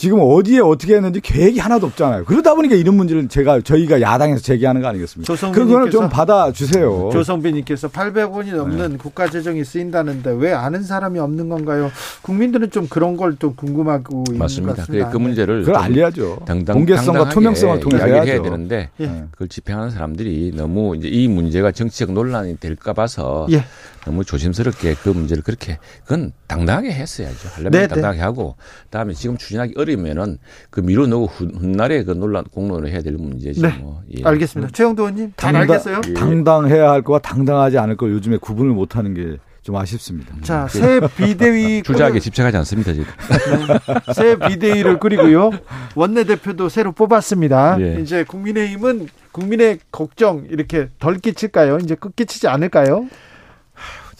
지금 0.00 0.20
어디에 0.22 0.60
어떻게 0.60 0.94
했는지 0.94 1.20
계획이 1.20 1.58
하나도 1.58 1.88
없잖아요. 1.88 2.24
그러다 2.24 2.54
보니까 2.54 2.74
이런 2.74 2.94
문제를 2.96 3.28
제가 3.28 3.60
저희가 3.60 4.00
야당에서 4.00 4.40
제기하는 4.40 4.80
거 4.80 4.88
아니겠습니까? 4.88 5.34
그거는 5.52 5.90
좀 5.90 6.08
받아 6.08 6.50
주세요. 6.52 7.10
조성빈님께서 7.12 7.88
800원이 7.88 8.56
넘는 8.56 8.92
네. 8.92 8.96
국가 8.96 9.28
재정이 9.28 9.62
쓰인다는데 9.62 10.36
왜 10.38 10.54
아는 10.54 10.82
사람이 10.82 11.18
없는 11.18 11.50
건가요? 11.50 11.90
국민들은 12.22 12.70
좀 12.70 12.88
그런 12.88 13.18
걸좀 13.18 13.54
궁금하고 13.56 14.24
맞습니다. 14.32 14.86
그, 14.86 15.06
그 15.10 15.18
문제를 15.18 15.64
그걸 15.64 15.76
알려야죠. 15.76 16.44
당당, 16.46 16.76
공개성과 16.76 17.28
투명성을 17.28 17.80
통해서 17.80 18.08
이야기를 18.08 18.34
해야 18.34 18.42
되는데 18.42 18.88
예. 19.00 19.24
그걸 19.32 19.48
집행하는 19.48 19.90
사람들이 19.90 20.54
너무 20.56 20.96
이제 20.96 21.08
이 21.08 21.28
문제가 21.28 21.72
정치적 21.72 22.12
논란이 22.12 22.56
될까 22.58 22.94
봐서 22.94 23.46
예. 23.50 23.64
너무 24.04 24.24
조심스럽게 24.24 24.94
그 25.02 25.10
문제를 25.10 25.42
그렇게 25.42 25.78
그건 26.02 26.32
당당하게 26.46 26.92
했어야죠. 26.92 27.48
하려면 27.52 27.72
네네. 27.72 27.88
당당하게 27.88 28.20
하고 28.20 28.56
그다음에 28.84 29.12
지금 29.14 29.36
추진하기 29.36 29.74
어려우면은 29.76 30.38
그 30.70 30.80
미뤄 30.80 31.06
놓고 31.06 31.26
훗날에 31.26 32.04
그 32.04 32.12
논란 32.12 32.44
공론을 32.44 32.90
해야 32.90 33.02
될 33.02 33.14
문제죠. 33.14 33.62
네. 33.62 33.78
뭐. 33.78 34.02
예. 34.16 34.22
알겠습니다. 34.24 34.72
최영도 34.72 35.02
의원님 35.02 35.32
잘 35.36 35.52
당당, 35.52 35.74
알겠어요? 35.74 36.00
예. 36.08 36.14
당당해야 36.14 36.90
할 36.90 37.02
거와 37.02 37.18
당당하지 37.18 37.78
않을 37.78 37.96
거 37.96 38.08
요즘에 38.08 38.38
구분을 38.38 38.72
못 38.72 38.96
하는 38.96 39.14
게 39.14 39.36
좀 39.62 39.76
아쉽습니다. 39.76 40.34
자, 40.42 40.66
새 40.68 41.00
비대위 41.16 41.82
주자하게 41.86 42.18
집착하지 42.20 42.56
않습니다, 42.58 42.92
지금. 42.92 43.06
네. 43.28 44.14
새 44.14 44.36
비대위를 44.38 44.98
꾸리고요. 44.98 45.50
원내 45.94 46.24
대표도 46.24 46.68
새로 46.68 46.92
뽑았습니다. 46.92 47.76
예. 47.80 48.00
이제 48.00 48.24
국민의힘은 48.24 49.08
국민의 49.32 49.78
걱정 49.92 50.46
이렇게 50.50 50.88
덜 50.98 51.18
끼칠까요? 51.18 51.78
이제 51.82 51.94
끝 51.94 52.16
끼치지 52.16 52.48
않을까요? 52.48 53.06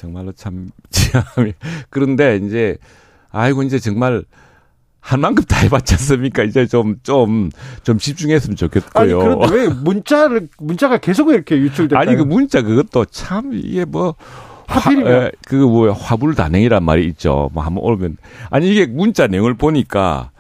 정말로 0.01 0.33
참 0.37 0.71
그런데 1.91 2.37
이제 2.37 2.77
아이고 3.31 3.63
이제 3.63 3.79
정말 3.79 4.25
한 5.01 5.21
만큼 5.21 5.45
다 5.45 5.59
해봤지 5.61 5.95
않습니까? 5.95 6.43
이제 6.43 6.67
좀, 6.67 6.97
좀, 7.03 7.51
좀 7.85 7.97
집중했으면 7.99 8.55
좋겠고요. 8.57 9.03
아니, 9.03 9.13
그런데 9.15 9.55
왜 9.55 9.69
문자를, 9.69 10.49
문자가 10.59 10.99
계속 10.99 11.31
이렇게 11.31 11.57
유출될까요? 11.57 11.99
아니, 12.07 12.17
그 12.19 12.23
문자 12.23 12.61
그것도 12.61 13.07
참, 13.07 13.51
이게 13.55 13.87
뭐, 13.87 14.15
하필이면. 14.67 15.31
그거 15.47 15.67
뭐야, 15.69 15.93
화불 15.95 16.35
단행이란 16.35 16.85
말이 16.85 17.07
있죠. 17.09 17.49
뭐 17.55 17.63
한번 17.65 17.83
오면. 17.85 18.19
아니, 18.51 18.71
이게 18.71 18.85
문자 18.87 19.27
내용을 19.27 19.55
보니까 19.55 20.33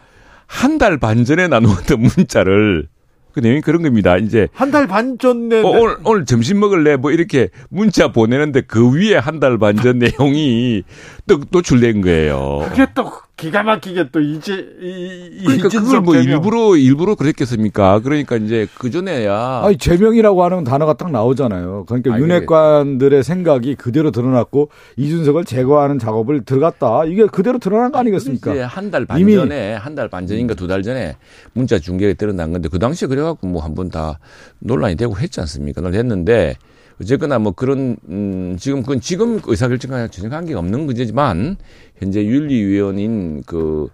한 0.46 0.76
달 0.76 0.98
반 0.98 1.24
전에 1.24 1.48
나누었던 1.48 1.98
문자를 2.16 2.86
그 3.32 3.40
내용이 3.40 3.60
그런 3.60 3.82
겁니다. 3.82 4.16
이제 4.16 4.48
한 4.52 4.70
달 4.70 4.86
반 4.86 5.18
전에 5.18 5.62
어, 5.62 5.68
오늘 5.68 5.96
오늘 6.04 6.24
점심 6.24 6.60
먹을래 6.60 6.96
뭐 6.96 7.10
이렇게 7.10 7.48
문자 7.70 8.12
보내는데 8.12 8.62
그 8.62 8.92
위에 8.94 9.16
한 9.16 9.40
달 9.40 9.58
반 9.58 9.76
전 9.76 9.98
내용이 9.98 10.82
또 11.26 11.40
노출된 11.50 12.00
거예요. 12.02 12.66
그게 12.68 12.86
또 12.94 13.10
기가 13.40 13.62
막히게 13.62 14.10
또 14.12 14.20
이제 14.20 14.52
이, 14.82 15.42
그러니까 15.44 15.68
그걸 15.70 16.00
뭐 16.02 16.14
대명. 16.14 16.28
일부러 16.34 16.76
일부러 16.76 17.14
그랬겠습니까? 17.14 18.00
그러니까 18.00 18.36
이제 18.36 18.66
그 18.78 18.90
전에야 18.90 19.62
아니 19.64 19.78
제명이라고 19.78 20.44
하는 20.44 20.62
단어가 20.64 20.92
딱 20.92 21.10
나오잖아요. 21.10 21.84
그러니까 21.88 22.12
아니, 22.14 22.22
윤핵관들의 22.22 23.22
생각이 23.24 23.76
그대로 23.76 24.10
드러났고 24.10 24.68
이준석을 24.96 25.44
제거하는 25.46 25.98
작업을 25.98 26.44
들어갔다. 26.44 27.06
이게 27.06 27.26
그대로 27.26 27.58
드러난 27.58 27.90
거 27.92 27.98
아니겠습니까? 27.98 28.66
한달 28.66 29.06
반 29.06 29.18
전에 29.28 29.72
한 29.74 29.94
달 29.94 30.08
반 30.10 30.26
전인가 30.26 30.54
두 30.54 30.66
달 30.66 30.82
전에 30.82 31.16
문자 31.54 31.78
중계가 31.78 32.14
드러난 32.14 32.52
건데 32.52 32.68
그 32.70 32.78
당시에 32.78 33.08
그래갖고 33.08 33.46
뭐 33.46 33.62
한 33.62 33.74
번 33.74 33.90
다 33.90 34.18
논란이 34.58 34.96
되고 34.96 35.16
했지 35.16 35.40
않습니까? 35.40 35.80
논 35.80 35.94
했는데 35.94 36.56
어쨌거나 37.00 37.38
뭐 37.38 37.52
그런 37.52 37.96
음 38.08 38.56
지금 38.58 38.82
그건 38.82 39.00
지금 39.00 39.40
의사결정과 39.44 40.08
전혀 40.08 40.28
관계가 40.28 40.58
없는 40.58 40.80
문제지만 40.80 41.56
현재 41.98 42.24
윤리위원인 42.24 43.42
그 43.46 43.88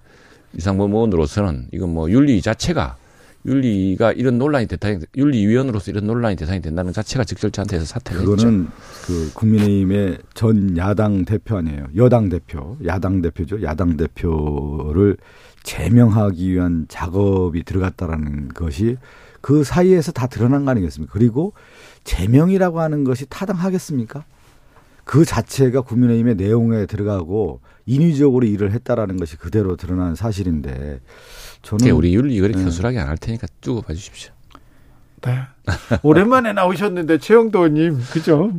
이상범 0.55 0.93
의원으로서는 0.93 1.69
이건 1.73 1.95
뭐 1.95 2.11
윤리 2.11 2.41
자체가 2.43 2.97
윤리가 3.47 4.13
이런 4.13 4.39
논란이 4.39 4.67
대상이 4.67 4.99
윤리위원으로서 5.17 5.93
이런 5.93 6.07
논란이 6.07 6.35
대상이 6.35 6.61
된다는 6.61 6.93
자체가 6.93 7.25
적절치 7.25 7.61
않다 7.61 7.77
해서 7.77 7.87
사퇴를 7.87 8.25
그거는 8.25 8.65
했죠. 8.65 8.73
그 9.07 9.31
국민의힘의 9.35 10.19
전 10.35 10.77
야당 10.77 11.25
대표 11.25 11.57
아니에요. 11.57 11.87
여당 11.95 12.29
대표, 12.29 12.77
야당 12.85 13.23
대표죠. 13.23 13.63
야당 13.63 13.97
대표를 13.97 15.17
제명하기 15.63 16.53
위한 16.53 16.87
작업이 16.89 17.63
들어갔다라는 17.63 18.49
것이 18.49 18.97
그 19.47 19.63
사이에서 19.63 20.11
다 20.11 20.27
드러난 20.27 20.65
거 20.65 20.73
아니겠습니까? 20.73 21.13
그리고 21.13 21.53
제명이라고 22.03 22.81
하는 22.81 23.05
것이 23.05 23.27
타당하겠습니까? 23.29 24.25
그 25.05 25.25
자체가 25.25 25.83
국민의힘의 25.83 26.35
내용에 26.35 26.87
들어가고 26.87 27.61
인위적으로 27.85 28.45
일을 28.45 28.73
했다라는 28.73 29.19
것이 29.19 29.37
그대로 29.37 29.77
드러난 29.77 30.17
사실인데 30.17 30.99
저는 31.63 31.85
네, 31.85 31.91
우리 31.93 32.13
윤리 32.13 32.35
이거를 32.35 32.57
네. 32.57 32.65
교수하게 32.65 32.99
안 32.99 33.07
할 33.07 33.17
테니까 33.17 33.47
쭉 33.61 33.87
봐주십시오. 33.87 34.33
네. 35.23 35.43
오랜만에 36.03 36.53
나오셨는데 36.53 37.19
최영도 37.19 37.61
의원님 37.61 38.01
그죠? 38.11 38.51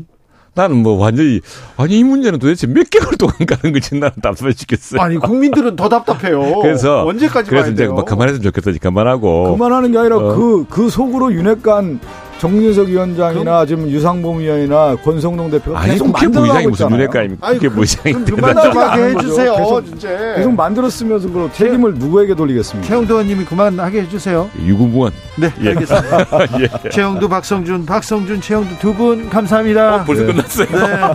나는 0.58 0.78
뭐 0.78 0.98
완전히 0.98 1.40
아니 1.78 2.00
이 2.00 2.04
문제는 2.04 2.40
도대체 2.40 2.66
몇 2.66 2.90
개월 2.90 3.16
동안 3.16 3.36
가는 3.48 3.72
건지 3.72 3.96
나는 3.96 4.12
답답해지겠어요. 4.22 5.00
아니 5.00 5.18
국민들은 5.18 5.76
더 5.76 5.88
답답해요. 5.88 6.60
그래서 6.62 7.06
언제까지 7.06 7.50
그래서 7.50 7.70
이제 7.70 7.84
돼요? 7.84 7.94
막 7.94 8.06
그만했으면 8.06 8.42
좋겠더니 8.42 8.80
그만하고 8.80 9.52
그만하는 9.56 9.92
게 9.92 10.00
아니라 10.00 10.18
어. 10.18 10.36
그, 10.36 10.66
그 10.68 10.90
속으로 10.90 11.32
윤핵관 11.32 12.00
정진석 12.40 12.88
위원장이나 12.88 13.66
지금 13.66 13.90
유상봉 13.90 14.40
위원이나 14.40 14.96
권성동 14.98 15.50
대표가 15.50 15.80
아니 15.80 15.92
계속 15.94 16.12
만들어가고 16.12 16.46
의장이 16.46 16.68
무슨 16.68 16.86
있잖아요. 16.86 17.02
윤회가입니까? 17.02 17.48
아니, 17.48 17.58
국회부 17.58 17.76
그- 17.76 17.82
의장이 17.82 18.14
그럼 18.14 18.26
대단하죠. 18.26 18.36
그만 18.36 18.74
좀 18.74 18.82
하게 18.84 19.02
하는 19.02 19.14
거죠. 19.16 19.28
해주세요. 19.28 19.56
계속- 19.56 19.88
이제. 19.96 20.34
계속 20.38 20.52
만들었으면서 20.56 21.30
그럼 21.30 21.52
책임을 21.52 21.94
누구에게 21.96 22.36
돌리겠습니까? 22.36 22.88
최영도 22.88 23.14
의원님이 23.16 23.46
그만하게 23.46 24.02
해주세요. 24.04 24.50
유구무원 24.64 25.12
네, 25.38 25.52
예. 25.64 25.70
알겠습니다. 25.70 26.18
예. 26.86 26.90
최영도, 26.90 27.28
박성준, 27.28 27.86
박성준, 27.86 28.42
최영도 28.42 28.78
두 28.80 28.94
분 28.98 29.30
감사합니다. 29.30 29.96
어, 29.96 30.04
벌써 30.06 30.22
네. 30.24 30.34
끝났어요. 30.34 30.68
네. 30.68 31.14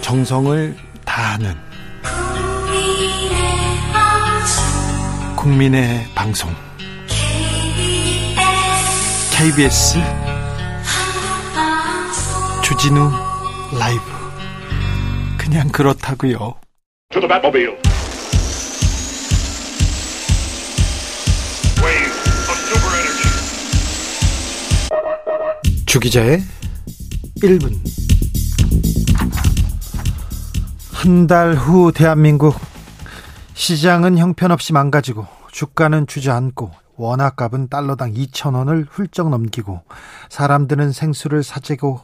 정성을 0.00 0.74
다하는 1.04 1.54
국민의 5.42 6.06
방송 6.14 6.54
KBS 9.36 9.98
주진우 12.62 13.10
라이브 13.76 14.02
그냥 15.36 15.68
그렇다고요. 15.70 16.54
주기자의 25.86 26.40
1분 27.42 27.72
한 30.92 31.26
달 31.26 31.56
후 31.56 31.90
대한민국 31.92 32.54
시장은 33.54 34.18
형편없이 34.18 34.72
망가지고 34.72 35.26
주가는 35.50 36.06
주저앉고 36.06 36.70
원화값은 36.96 37.68
달러당 37.68 38.12
2천원을 38.12 38.86
훌쩍 38.90 39.30
넘기고 39.30 39.82
사람들은 40.30 40.92
생수를 40.92 41.42
사재고 41.42 42.00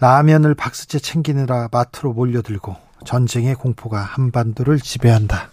라면을 0.00 0.54
박스째 0.54 0.98
챙기느라 0.98 1.68
마트로 1.72 2.12
몰려들고 2.12 2.76
전쟁의 3.04 3.54
공포가 3.54 4.00
한반도를 4.02 4.80
지배한다. 4.80 5.48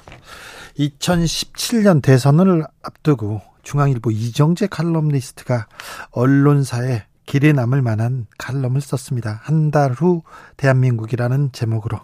2017년 0.78 2.02
대선을 2.02 2.66
앞두고 2.84 3.42
중앙일보 3.64 4.12
이정재 4.12 4.68
칼럼니스트가 4.68 5.68
언론사에 6.12 7.04
길에 7.26 7.54
남을 7.54 7.82
만한 7.82 8.26
칼럼을 8.38 8.82
썼습니다. 8.82 9.40
한 9.44 9.72
달 9.72 9.94
후 9.94 10.24
대한민국이라는 10.58 11.52
제목으로 11.54 12.00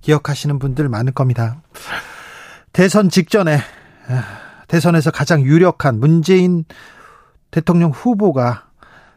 기억하시는 0.00 0.58
분들 0.58 0.88
많을 0.88 1.12
겁니다. 1.12 1.60
대선 2.76 3.08
직전에 3.08 3.56
아, 4.06 4.24
대선에서 4.68 5.10
가장 5.10 5.40
유력한 5.40 5.98
문재인 5.98 6.66
대통령 7.50 7.90
후보가 7.90 8.66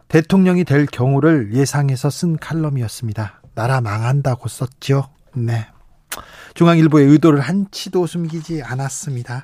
대통령이 0.07 0.63
될 0.63 0.85
경우를 0.85 1.53
예상해서 1.53 2.09
쓴 2.09 2.37
칼럼이었습니다. 2.37 3.41
나라 3.55 3.81
망한다고 3.81 4.47
썼죠. 4.47 5.09
네. 5.35 5.67
중앙일보의 6.53 7.07
의도를 7.07 7.41
한치도 7.41 8.07
숨기지 8.07 8.63
않았습니다. 8.63 9.43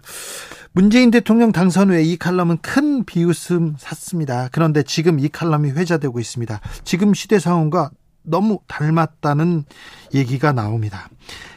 문재인 0.71 1.11
대통령 1.11 1.51
당선 1.51 1.89
후에 1.89 2.01
이 2.01 2.15
칼럼은 2.15 2.59
큰 2.61 3.03
비웃음 3.03 3.75
샀습니다. 3.77 4.47
그런데 4.53 4.81
지금 4.83 5.19
이 5.19 5.27
칼럼이 5.27 5.71
회자되고 5.71 6.21
있습니다. 6.21 6.61
지금 6.85 7.13
시대 7.13 7.37
상황과 7.37 7.91
너무 8.23 8.59
닮았다는 8.67 9.65
얘기가 10.13 10.53
나옵니다. 10.53 11.09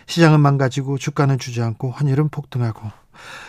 시장은 0.08 0.40
망가지고 0.40 0.98
주가는 0.98 1.38
주저앉고 1.38 1.90
환율은 1.92 2.30
폭등하고 2.30 2.90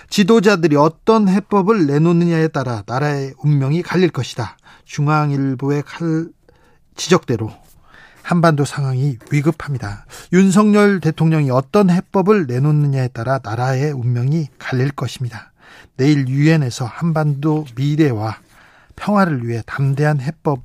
지도자들이 0.09 0.75
어떤 0.75 1.27
해법을 1.29 1.87
내놓느냐에 1.87 2.49
따라 2.49 2.83
나라의 2.85 3.33
운명이 3.39 3.81
갈릴 3.81 4.09
것이다. 4.09 4.57
중앙일보의 4.85 5.83
칼 5.85 6.27
지적대로 6.95 7.51
한반도 8.23 8.65
상황이 8.65 9.17
위급합니다. 9.31 10.05
윤석열 10.33 10.99
대통령이 10.99 11.49
어떤 11.49 11.89
해법을 11.89 12.45
내놓느냐에 12.47 13.07
따라 13.09 13.39
나라의 13.41 13.91
운명이 13.93 14.49
갈릴 14.59 14.91
것입니다. 14.91 15.53
내일 15.95 16.27
유엔에서 16.27 16.85
한반도 16.85 17.65
미래와 17.75 18.37
평화를 18.97 19.47
위해 19.47 19.63
담대한 19.65 20.19
해법, 20.19 20.63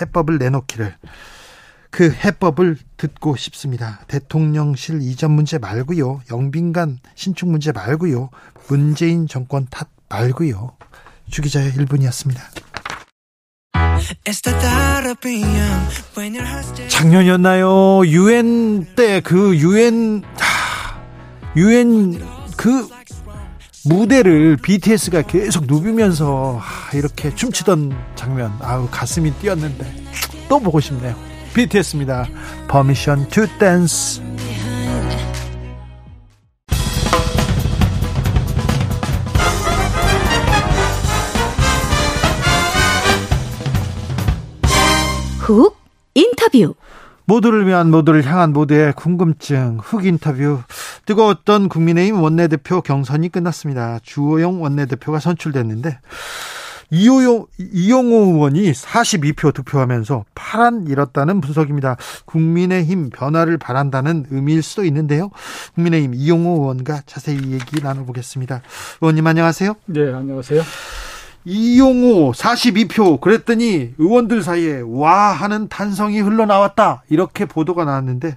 해법을 0.00 0.38
내놓기를 0.38 0.96
그 1.94 2.10
해법을 2.10 2.76
듣고 2.96 3.36
싶습니다. 3.36 4.00
대통령실 4.08 5.00
이전 5.00 5.30
문제 5.30 5.58
말고요. 5.58 6.22
영빈관 6.28 6.98
신축 7.14 7.48
문제 7.48 7.70
말고요. 7.70 8.30
문재인 8.66 9.28
정권 9.28 9.68
탓 9.70 9.86
말고요. 10.08 10.72
주기자의 11.30 11.70
1분이었습니다. 11.74 12.40
작년이었나요? 16.88 18.04
유엔 18.06 18.92
때 18.96 19.20
그 19.20 19.56
유엔 19.56 20.24
유엔 21.56 22.20
그 22.56 22.88
무대를 23.84 24.56
BTS가 24.56 25.22
계속 25.22 25.66
누비면서 25.68 26.58
하, 26.60 26.96
이렇게 26.96 27.32
춤추던 27.32 27.96
장면 28.16 28.52
아우 28.60 28.88
가슴이 28.90 29.30
뛰었는데 29.34 29.94
또 30.48 30.58
보고 30.58 30.80
싶네요. 30.80 31.33
BTS입니다. 31.54 32.26
Permission 32.68 33.28
to 33.28 33.46
Dance. 33.60 34.20
훅 45.38 45.76
인터뷰. 46.14 46.74
모두를 47.26 47.66
위한 47.66 47.90
모두를 47.90 48.24
향한 48.26 48.52
모두의 48.52 48.92
궁금증 48.92 49.78
훅 49.80 50.04
인터뷰 50.04 50.60
뜨거웠던 51.06 51.68
국민의힘 51.68 52.20
원내대표 52.20 52.82
경선이 52.82 53.30
끝났습니다. 53.30 53.98
주호영 54.02 54.62
원내대표가 54.62 55.20
선출됐는데 55.20 55.98
이호용, 56.90 57.46
이용호 57.58 58.34
의원이 58.34 58.72
42표 58.72 59.54
득표하면서 59.54 60.24
파란 60.34 60.86
잃었다는 60.86 61.40
분석입니다. 61.40 61.96
국민의힘 62.24 63.10
변화를 63.10 63.58
바란다는 63.58 64.26
의미일 64.30 64.62
수도 64.62 64.84
있는데요. 64.84 65.30
국민의힘 65.74 66.14
이용호 66.14 66.62
의원과 66.62 67.02
자세히 67.06 67.38
얘기 67.52 67.82
나눠보겠습니다. 67.82 68.62
의원님 69.00 69.26
안녕하세요. 69.26 69.74
네, 69.86 70.12
안녕하세요. 70.12 70.62
이용호 71.44 72.32
42표 72.32 73.20
그랬더니 73.20 73.92
의원들 73.98 74.42
사이에 74.42 74.82
와 74.86 75.32
하는 75.32 75.68
탄성이 75.68 76.20
흘러나왔다 76.20 77.02
이렇게 77.10 77.44
보도가 77.44 77.84
나왔는데 77.84 78.36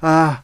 아 0.00 0.42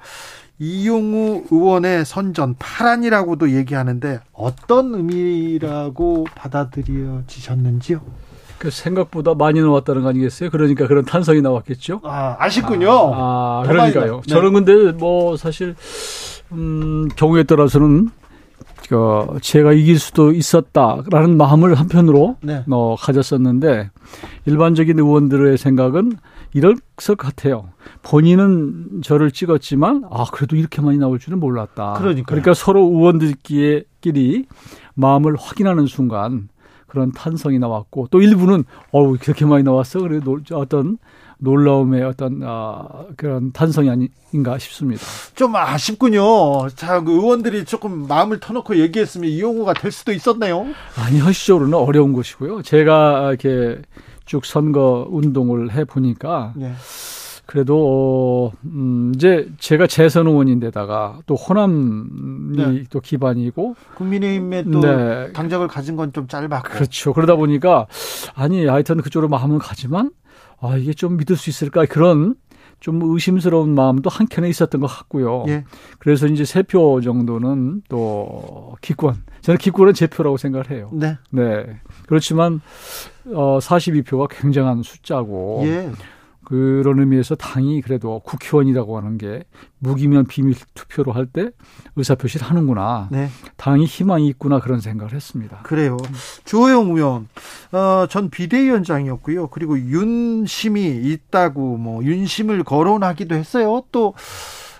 이용호 0.58 1.44
의원의 1.50 2.04
선전 2.04 2.56
파란이라고도 2.58 3.50
얘기하는데 3.52 4.20
어떤 4.32 4.94
의미라고 4.94 6.24
받아들여지셨는지요? 6.34 8.00
그 8.58 8.70
생각보다 8.70 9.34
많이 9.34 9.60
나왔다는 9.60 10.02
거 10.02 10.08
아니겠어요? 10.08 10.48
그러니까 10.50 10.86
그런 10.86 11.04
탄성이 11.04 11.42
나왔겠죠. 11.42 12.00
아 12.04 12.36
아쉽군요. 12.38 12.90
아, 12.90 13.62
더 13.66 13.72
많이 13.74 13.92
그러니까요. 13.92 14.16
나- 14.16 14.22
네. 14.22 14.28
저는 14.34 14.52
근데 14.54 14.92
뭐 14.92 15.36
사실 15.36 15.74
음, 16.52 17.08
경우에 17.16 17.42
따라서는 17.42 18.08
그 18.88 19.26
제가 19.42 19.72
이길 19.74 19.98
수도 19.98 20.32
있었다라는 20.32 21.36
마음을 21.36 21.74
한편으로 21.74 22.36
네. 22.40 22.64
어, 22.70 22.96
가졌었는데 22.98 23.90
일반적인 24.46 24.98
의원들의 24.98 25.58
생각은 25.58 26.12
이럴 26.56 26.76
것 26.96 27.18
같아요. 27.18 27.68
본인은 28.02 29.02
저를 29.04 29.30
찍었지만 29.30 30.04
아 30.10 30.24
그래도 30.32 30.56
이렇게 30.56 30.80
많이 30.80 30.96
나올 30.96 31.18
줄은 31.18 31.38
몰랐다. 31.38 31.92
그러니까요. 31.98 32.24
그러니까 32.24 32.54
서로 32.54 32.80
의원들끼리 32.80 34.46
마음을 34.94 35.36
확인하는 35.36 35.84
순간 35.86 36.48
그런 36.86 37.12
탄성이 37.12 37.58
나왔고 37.58 38.08
또 38.10 38.22
일부는 38.22 38.64
어우 38.90 39.18
그렇게 39.20 39.44
많이 39.44 39.64
나왔어 39.64 40.00
그래 40.00 40.18
놀, 40.24 40.40
어떤 40.52 40.96
놀라움의 41.36 42.02
어떤 42.04 42.40
아, 42.42 43.04
그런 43.18 43.52
탄성이 43.52 43.90
아닌가 43.90 44.58
싶습니다. 44.58 45.02
좀 45.34 45.54
아쉽군요. 45.54 46.70
자, 46.74 47.02
그 47.02 47.12
의원들이 47.12 47.66
조금 47.66 48.08
마음을 48.08 48.40
터놓고 48.40 48.78
얘기했으면 48.78 49.28
이용호가 49.28 49.74
될 49.74 49.92
수도 49.92 50.10
있었네요. 50.10 50.64
아니 50.96 51.18
현실적으로는 51.18 51.74
어려운 51.76 52.14
것이고요. 52.14 52.62
제가 52.62 53.28
이렇게 53.28 53.82
쭉 54.26 54.44
선거 54.44 55.06
운동을 55.10 55.72
해 55.72 55.84
보니까 55.84 56.52
예. 56.60 56.72
그래도 57.46 58.50
어, 58.52 58.58
음, 58.64 59.12
이제 59.14 59.48
제가 59.60 59.86
재선 59.86 60.26
의원인데다가 60.26 61.20
또 61.26 61.36
호남이 61.36 62.56
네. 62.56 62.84
또 62.90 63.00
기반이고 63.00 63.76
국민의힘에 63.94 64.64
또 64.64 64.80
네. 64.80 65.32
당적을 65.32 65.68
가진 65.68 65.94
건 65.96 66.12
좀 66.12 66.26
짧았고. 66.28 66.68
그렇죠. 66.68 67.12
그러다 67.12 67.36
보니까 67.36 67.86
아니 68.34 68.66
하여튼 68.66 69.00
그쪽으로 69.00 69.28
마음은 69.28 69.58
가지만 69.58 70.10
아 70.60 70.76
이게 70.76 70.92
좀 70.92 71.16
믿을 71.18 71.36
수 71.36 71.50
있을까 71.50 71.84
그런 71.86 72.34
좀 72.80 73.00
의심스러운 73.02 73.74
마음도 73.74 74.10
한켠에 74.10 74.48
있었던 74.48 74.80
것 74.80 74.86
같고요. 74.86 75.44
예. 75.48 75.64
그래서 75.98 76.26
이제 76.26 76.44
세 76.44 76.62
표 76.62 77.00
정도는 77.00 77.82
또 77.88 78.76
기권. 78.80 79.16
저는 79.40 79.58
기권은 79.58 79.94
제 79.94 80.06
표라고 80.06 80.36
생각을 80.36 80.70
해요. 80.70 80.90
네. 80.92 81.16
네. 81.30 81.80
그렇지만 82.06 82.60
어 83.32 83.58
42표가 83.60 84.28
굉장한 84.30 84.82
숫자고 84.82 85.62
예. 85.64 85.90
그런 86.46 87.00
의미에서 87.00 87.34
당이 87.34 87.80
그래도 87.82 88.20
국회의원이라고 88.20 88.96
하는 88.96 89.18
게 89.18 89.42
무기면 89.80 90.26
비밀 90.26 90.54
투표로 90.74 91.10
할 91.12 91.26
때 91.26 91.50
의사표시를 91.96 92.46
하는구나. 92.46 93.08
네. 93.10 93.28
당이 93.56 93.84
희망이 93.84 94.28
있구나 94.28 94.60
그런 94.60 94.78
생각을 94.80 95.12
했습니다. 95.12 95.58
그래요. 95.64 95.96
주호영 96.44 96.96
의원, 96.96 97.28
어, 97.72 98.06
전 98.08 98.30
비대위원장이었고요. 98.30 99.48
그리고 99.48 99.76
윤심이 99.76 100.86
있다고 100.86 101.78
뭐 101.78 102.04
윤심을 102.04 102.62
거론하기도 102.62 103.34
했어요. 103.34 103.82
또, 103.90 104.14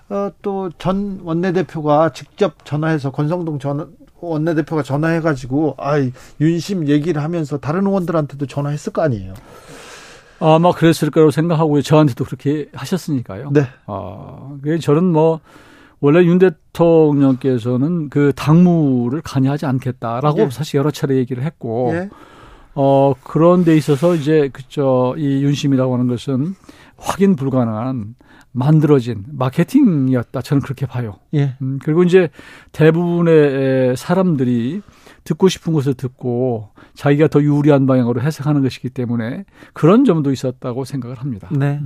어, 0.08 0.30
또 0.40 0.70
전 0.78 1.18
원내대표가 1.24 2.12
직접 2.12 2.64
전화해서 2.64 3.10
권성동 3.10 3.58
전 3.58 3.92
원내대표가 4.20 4.84
전화해가지고 4.84 5.74
아이 5.78 6.12
윤심 6.40 6.86
얘기를 6.88 7.20
하면서 7.22 7.58
다른 7.58 7.86
의원들한테도 7.86 8.46
전화했을 8.46 8.92
거 8.92 9.02
아니에요. 9.02 9.34
아마 10.40 10.72
그랬을 10.72 11.10
거라고 11.10 11.30
생각하고요. 11.30 11.82
저한테도 11.82 12.24
그렇게 12.24 12.68
하셨으니까요. 12.72 13.50
네. 13.52 13.66
아, 13.86 14.56
그 14.62 14.78
저는 14.78 15.04
뭐 15.04 15.40
원래 16.00 16.22
윤 16.24 16.38
대통령께서는 16.38 18.10
그 18.10 18.32
당무를 18.36 19.22
관여하지 19.22 19.66
않겠다라고 19.66 20.40
예. 20.40 20.50
사실 20.50 20.78
여러 20.78 20.90
차례 20.90 21.16
얘기를 21.16 21.42
했고 21.42 21.90
예. 21.94 22.10
어 22.74 23.14
그런 23.24 23.64
데 23.64 23.74
있어서 23.76 24.14
이제 24.14 24.50
그저 24.52 25.14
이 25.16 25.42
윤심이라고 25.42 25.94
하는 25.94 26.06
것은 26.06 26.54
확인 26.98 27.34
불가능한 27.34 28.14
만들어진 28.52 29.24
마케팅이었다. 29.32 30.42
저는 30.42 30.62
그렇게 30.62 30.86
봐요. 30.86 31.16
예. 31.34 31.56
음, 31.62 31.78
그리고 31.82 32.02
이제 32.02 32.30
대부분의 32.72 33.96
사람들이 33.96 34.82
듣고 35.26 35.48
싶은 35.48 35.72
것을 35.74 35.94
듣고 35.94 36.70
자기가 36.94 37.28
더 37.28 37.42
유리한 37.42 37.86
방향으로 37.86 38.22
해석하는 38.22 38.62
것이기 38.62 38.88
때문에 38.90 39.44
그런 39.74 40.04
점도 40.04 40.32
있었다고 40.32 40.84
생각을 40.86 41.16
합니다. 41.16 41.48
네. 41.52 41.80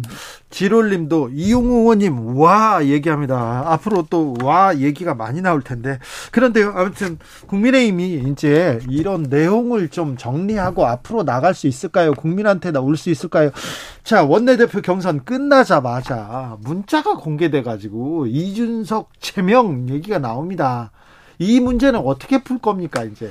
지롤님도 0.50 1.30
이용우 1.32 1.80
의원님 1.80 2.36
와 2.36 2.84
얘기합니다. 2.84 3.64
앞으로 3.72 4.06
또 4.08 4.30
와 4.42 4.76
얘기가 4.78 5.14
많이 5.14 5.40
나올 5.40 5.62
텐데 5.62 5.98
그런데요. 6.32 6.72
아무튼 6.74 7.18
국민의힘이 7.46 8.30
이제 8.30 8.80
이런 8.88 9.24
내용을 9.24 9.88
좀 9.88 10.16
정리하고 10.16 10.86
앞으로 10.86 11.24
나갈 11.24 11.54
수 11.54 11.66
있을까요? 11.66 12.12
국민한테 12.12 12.72
나올 12.72 12.96
수 12.96 13.10
있을까요? 13.10 13.50
자 14.02 14.24
원내대표 14.24 14.80
경선 14.80 15.24
끝나자마자 15.24 16.56
문자가 16.60 17.14
공개돼 17.14 17.62
가지고 17.62 18.26
이준석 18.26 19.10
제명 19.20 19.88
얘기가 19.88 20.18
나옵니다. 20.18 20.90
이 21.40 21.58
문제는 21.58 21.98
어떻게 22.00 22.42
풀 22.42 22.58
겁니까 22.58 23.02
이제? 23.04 23.30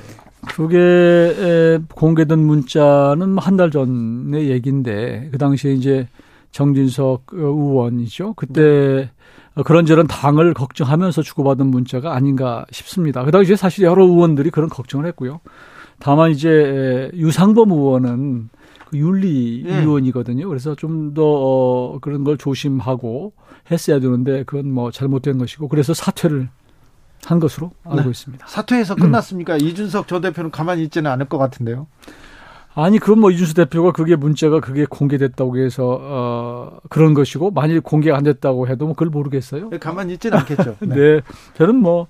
그게 0.55 0.77
에, 0.79 1.79
공개된 1.93 2.39
문자는 2.39 3.37
한 3.37 3.55
달 3.55 3.69
전의 3.71 4.49
얘기인데 4.49 5.29
그 5.31 5.37
당시에 5.37 5.73
이제 5.73 6.07
정진석 6.51 7.33
어, 7.33 7.37
의원이죠. 7.37 8.33
그때 8.33 9.11
어, 9.55 9.61
그런저런 9.63 10.07
당을 10.07 10.53
걱정하면서 10.55 11.21
주고받은 11.21 11.67
문자가 11.67 12.15
아닌가 12.15 12.65
싶습니다. 12.71 13.23
그 13.23 13.31
당시에 13.31 13.55
사실 13.55 13.83
여러 13.85 14.05
의원들이 14.05 14.49
그런 14.49 14.69
걱정을 14.69 15.05
했고요. 15.07 15.39
다만 15.99 16.31
이제 16.31 16.49
에, 16.49 17.17
유상범 17.17 17.71
의원은 17.71 18.49
그 18.89 18.97
윤리 18.97 19.63
예. 19.67 19.81
위원이거든요. 19.81 20.47
그래서 20.47 20.73
좀더 20.73 21.21
어, 21.23 21.99
그런 21.99 22.23
걸 22.23 22.37
조심하고 22.39 23.33
했어야 23.69 23.99
되는데 23.99 24.43
그건 24.45 24.71
뭐 24.71 24.89
잘못된 24.89 25.37
것이고 25.37 25.67
그래서 25.67 25.93
사퇴를 25.93 26.49
한 27.25 27.39
것으로 27.39 27.71
알고 27.83 28.03
네. 28.03 28.09
있습니다. 28.09 28.47
사퇴해서 28.47 28.95
끝났습니까? 28.95 29.57
이준석 29.57 30.07
저 30.07 30.21
대표는 30.21 30.51
가만히 30.51 30.83
있지는 30.83 31.11
않을 31.11 31.27
것 31.27 31.37
같은데요. 31.37 31.87
아니 32.75 32.99
그건 32.99 33.19
뭐 33.19 33.31
이준수 33.31 33.55
대표가 33.55 33.91
그게 33.91 34.15
문자가 34.15 34.59
그게 34.59 34.85
공개됐다고 34.85 35.57
해서 35.57 35.99
어 36.01 36.79
그런 36.89 37.13
것이고 37.13 37.51
만일 37.51 37.81
공개가 37.81 38.15
안 38.17 38.23
됐다고 38.23 38.67
해도 38.67 38.85
뭐 38.85 38.93
그걸 38.93 39.09
모르겠어요. 39.09 39.69
가만히 39.79 40.13
있지는 40.13 40.37
않겠죠. 40.37 40.77
네. 40.87 41.21
저는 41.55 41.75
뭐 41.75 42.07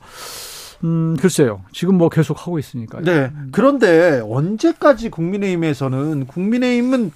음, 0.83 1.17
글쎄요. 1.19 1.61
지금 1.71 1.97
뭐 1.97 2.09
계속 2.09 2.39
하고 2.39 2.59
있으니까요. 2.59 3.03
네. 3.03 3.31
그런데 3.51 4.21
언제까지 4.23 5.09
국민의힘에서는 5.09 6.27
국민의힘은 6.27 7.11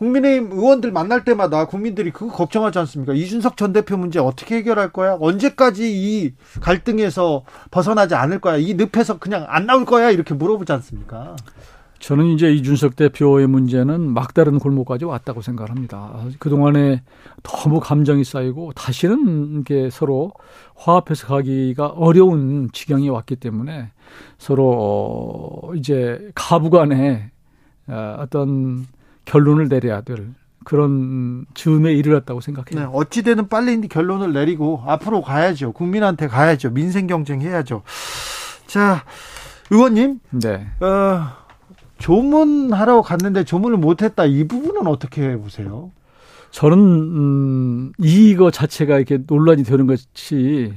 국민의힘 0.00 0.52
의원들 0.52 0.92
만날 0.92 1.24
때마다 1.24 1.66
국민들이 1.66 2.10
그거 2.10 2.32
걱정하지 2.32 2.78
않습니까? 2.78 3.12
이준석 3.12 3.58
전 3.58 3.74
대표 3.74 3.98
문제 3.98 4.18
어떻게 4.18 4.56
해결할 4.56 4.92
거야? 4.92 5.18
언제까지 5.20 5.92
이 5.92 6.32
갈등에서 6.62 7.44
벗어나지 7.70 8.14
않을 8.14 8.40
거야? 8.40 8.56
이 8.56 8.74
늪에서 8.74 9.18
그냥 9.18 9.44
안 9.48 9.66
나올 9.66 9.84
거야? 9.84 10.10
이렇게 10.10 10.32
물어보지 10.32 10.72
않습니까? 10.72 11.36
저는 11.98 12.28
이제 12.28 12.50
이준석 12.50 12.96
대표의 12.96 13.46
문제는 13.46 14.14
막다른 14.14 14.58
골목까지 14.58 15.04
왔다고 15.04 15.42
생각을 15.42 15.70
합니다. 15.70 16.10
그동안에 16.38 17.02
너무 17.42 17.78
감정이 17.78 18.24
쌓이고 18.24 18.72
다시는 18.72 19.60
이게 19.60 19.90
서로 19.90 20.32
화합해서 20.76 21.26
가기가 21.26 21.88
어려운 21.88 22.70
지경이 22.72 23.10
왔기 23.10 23.36
때문에 23.36 23.90
서로 24.38 25.60
어, 25.62 25.74
이제 25.74 26.30
가부 26.34 26.70
간에 26.70 27.30
어, 27.86 28.16
어떤 28.20 28.86
결론을 29.24 29.68
내려야 29.68 30.00
될 30.02 30.34
그런 30.64 31.46
즈음에 31.54 31.92
이르렀다고 31.92 32.40
생각해요. 32.40 32.80
네. 32.80 32.90
어찌되든 32.92 33.48
빨리 33.48 33.80
결론을 33.88 34.32
내리고 34.32 34.82
앞으로 34.86 35.22
가야죠. 35.22 35.72
국민한테 35.72 36.26
가야죠. 36.28 36.70
민생 36.70 37.06
경쟁 37.06 37.40
해야죠. 37.40 37.82
자, 38.66 39.04
의원님, 39.70 40.20
네. 40.30 40.66
어, 40.80 41.26
조문하러 41.98 43.02
갔는데 43.02 43.44
조문을 43.44 43.78
못했다. 43.78 44.24
이 44.24 44.46
부분은 44.46 44.86
어떻게 44.86 45.36
보세요? 45.36 45.90
저는 46.50 46.78
음, 46.78 47.92
이거 47.98 48.50
자체가 48.50 48.96
이렇게 48.96 49.18
논란이 49.26 49.62
되는 49.62 49.86
것이 49.86 50.74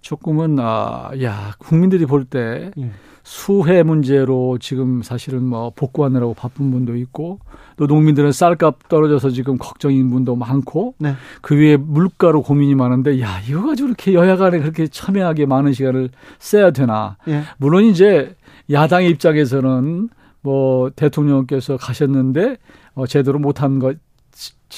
조금은 0.00 0.58
아, 0.60 1.10
야 1.22 1.54
국민들이 1.58 2.06
볼때 2.06 2.70
예. 2.78 2.90
수해 3.24 3.82
문제로 3.82 4.58
지금 4.58 5.02
사실은 5.02 5.44
뭐 5.44 5.72
복구하느라고 5.74 6.34
바쁜 6.34 6.70
분도 6.70 6.94
있고 6.94 7.40
또 7.76 7.86
농민들은 7.86 8.32
쌀값 8.32 8.88
떨어져서 8.88 9.30
지금 9.30 9.56
걱정인 9.56 10.10
분도 10.10 10.36
많고 10.36 10.94
네. 10.98 11.14
그 11.40 11.56
위에 11.56 11.78
물가로 11.78 12.42
고민이 12.42 12.74
많은데 12.74 13.20
야 13.22 13.40
이거 13.48 13.62
가지고 13.62 13.88
이렇게 13.88 14.12
여야 14.12 14.36
간에 14.36 14.60
그렇게 14.60 14.86
첨예하게 14.86 15.46
많은 15.46 15.72
시간을 15.72 16.10
써야 16.38 16.70
되나 16.70 17.16
예. 17.26 17.42
물론 17.56 17.84
이제 17.84 18.36
야당의 18.70 19.08
입장에서는 19.10 20.10
뭐 20.42 20.90
대통령께서 20.90 21.78
가셨는데 21.78 22.58
어, 22.94 23.06
제대로 23.06 23.38
못한 23.38 23.78
것 23.78 23.96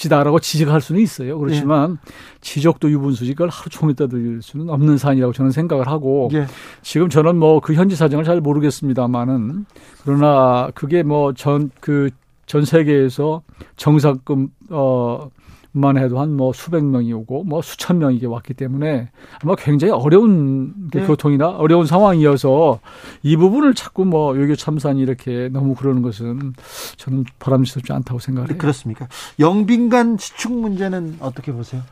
이다라고 0.05 0.41
지적할 0.41 0.81
수는 0.81 1.01
있어요. 1.01 1.39
그렇지만 1.39 1.99
지적도 2.41 2.91
유분수지 2.91 3.33
그걸 3.33 3.49
하루 3.49 3.71
종일 3.71 3.97
떠들 3.97 4.41
수는 4.43 4.69
없는 4.69 4.99
사안이라고 4.99 5.33
저는 5.33 5.51
생각을 5.53 5.89
하고 5.89 6.29
예. 6.35 6.47
지금 6.83 7.09
저는 7.09 7.37
뭐 7.37 7.61
그 7.61 7.75
현지 7.75 7.97
사정을 7.97 8.25
잘 8.25 8.41
모르겠습니다만은 8.41 9.65
그러나 10.05 10.71
그게 10.75 11.03
뭐 11.03 11.33
전 11.33 11.71
그전 11.81 12.65
세계에서 12.65 13.43
정상금 13.77 14.49
어. 14.71 15.31
만 15.79 15.99
해도 15.99 16.21
한 16.21 16.37
뭐 16.37 16.53
수백 16.53 16.85
명이 16.85 17.13
오고 17.13 17.45
뭐 17.45 17.63
수천 17.63 17.99
명이 17.99 18.19
게 18.19 18.27
왔기 18.27 18.55
때문에 18.55 19.11
아마 19.43 19.55
굉장히 19.57 19.93
어려운 19.93 20.89
그 20.93 20.99
네. 20.99 21.07
교통이나 21.07 21.49
어려운 21.51 21.87
상황이어서 21.87 22.81
이 23.23 23.37
부분을 23.37 23.75
자꾸 23.75 24.05
뭐 24.05 24.33
외교 24.33 24.55
참사니 24.55 25.01
이렇게 25.01 25.49
너무 25.51 25.75
그러는 25.75 26.03
것은 26.03 26.53
저는 26.97 27.25
바람직스럽지 27.39 27.93
않다고 27.93 28.19
생각을 28.19 28.51
해요. 28.51 28.59
그렇습니까? 28.59 29.09
영빈관 29.39 30.19
지축 30.19 30.53
문제는 30.53 31.17
어떻게 31.21 31.53
보세요? 31.53 31.83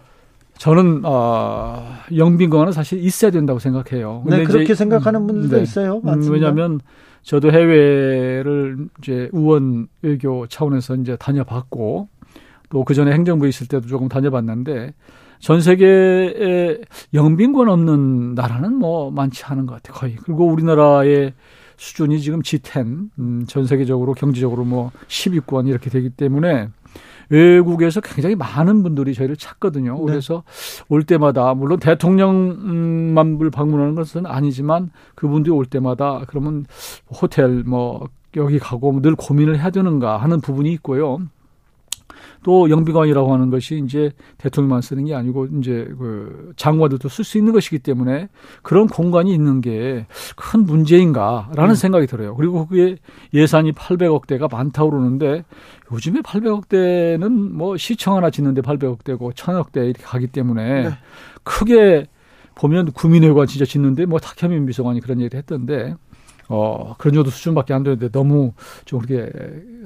저는 0.59 1.03
어, 1.05 1.97
영빈관은 2.15 2.73
사실 2.73 3.03
있어야 3.03 3.31
된다고 3.31 3.59
생각해요. 3.59 4.23
네, 4.27 4.45
그렇게 4.45 4.75
생각하는 4.75 5.27
분들도 5.27 5.57
네. 5.57 5.63
있어요. 5.63 5.97
음, 5.97 6.01
맞습니다. 6.05 6.33
왜냐하면 6.33 6.81
저도 7.23 7.51
해외를 7.51 8.89
이제 8.99 9.29
우원 9.33 9.89
외교 10.03 10.47
차원에서 10.47 10.97
이제 10.97 11.17
다녀봤고 11.17 12.09
또 12.75 12.83
그 12.83 12.93
전에 12.93 13.13
행정부에 13.13 13.49
있을 13.51 13.69
때도 13.69 13.87
조금 13.87 14.09
다녀봤는데 14.09 14.95
전 15.39 15.61
세계에 15.61 16.81
영빈권 17.15 17.69
없는 17.69 18.35
나라는 18.35 18.75
뭐 18.75 19.13
많지 19.13 19.45
않은 19.45 19.67
것 19.67 19.75
같아요. 19.75 19.97
거의. 19.97 20.17
그리고 20.17 20.47
우리나라의 20.47 21.35
수준이 21.77 22.21
지금 22.21 22.43
G10, 22.43 23.11
음, 23.19 23.45
전 23.47 23.67
세계적으로 23.67 24.15
경제적으로 24.15 24.65
뭐 24.65 24.91
10위권 25.07 25.69
이렇게 25.69 25.89
되기 25.89 26.11
때문에 26.11 26.69
외국에서 27.29 28.01
굉장히 28.01 28.35
많은 28.35 28.83
분들이 28.83 29.15
저희를 29.15 29.37
찾거든요. 29.37 29.95
네. 29.95 30.05
그래서 30.05 30.43
올 30.89 31.05
때마다 31.05 31.55
물론 31.55 31.79
대통령만 31.79 33.39
방문하는 33.53 33.95
것은 33.95 34.27
아니지만 34.27 34.91
그분들이 35.15 35.55
올 35.55 35.65
때마다 35.65 36.23
그러면 36.27 36.67
호텔 37.09 37.63
뭐 37.65 38.09
여기 38.37 38.59
가고 38.59 39.01
늘 39.01 39.15
고민을 39.15 39.61
해야 39.61 39.71
되는가 39.71 40.17
하는 40.17 40.41
부분이 40.41 40.73
있고요. 40.73 41.21
또 42.45 42.71
영비관이라고 42.71 43.33
하는 43.33 43.51
것이 43.51 43.83
이제 43.85 44.13
대통령만 44.39 44.81
쓰는 44.81 45.07
게 45.07 45.15
아니고 45.17 45.47
이제 45.59 45.93
그 45.99 46.53
장관들도 46.57 47.09
쓸 47.09 47.25
수 47.25 47.39
있는 47.39 47.53
것이기 47.53 47.81
때문에 47.81 48.29
그런 48.63 48.87
공간이 48.87 49.35
있는 49.35 49.61
게 49.61 50.07
큰 50.37 50.65
문제인가라는 50.65 51.71
음. 51.71 51.75
생각이 51.75 52.07
들어요. 52.07 52.35
그리고 52.37 52.67
그게 52.67 52.97
예산이 53.33 53.73
800억대가 53.73 54.51
많다고 54.51 54.91
그러는데 54.91 55.45
요즘에 55.93 56.21
800억대는 56.21 57.53
뭐 57.53 57.77
시청 57.77 58.17
하나 58.17 58.31
짓는데 58.31 58.63
800억대고 58.63 59.35
1000억대 59.35 59.77
이렇게 59.85 60.03
가기 60.03 60.29
때문에 60.29 60.83
네. 60.85 60.91
크게 61.43 62.07
보면 62.55 62.93
구민회관 62.93 63.47
진짜 63.47 63.65
짓는데 63.65 64.07
뭐 64.07 64.19
탁현민 64.19 64.67
비서관이 64.67 65.01
그런 65.01 65.21
얘기를 65.21 65.39
했던데 65.39 65.95
어 66.49 66.95
그런 66.99 67.15
정도 67.15 67.31
수준밖에 67.31 67.75
안 67.75 67.83
되는데 67.83 68.11
너무 68.11 68.53
좀 68.85 69.01
그렇게 69.01 69.31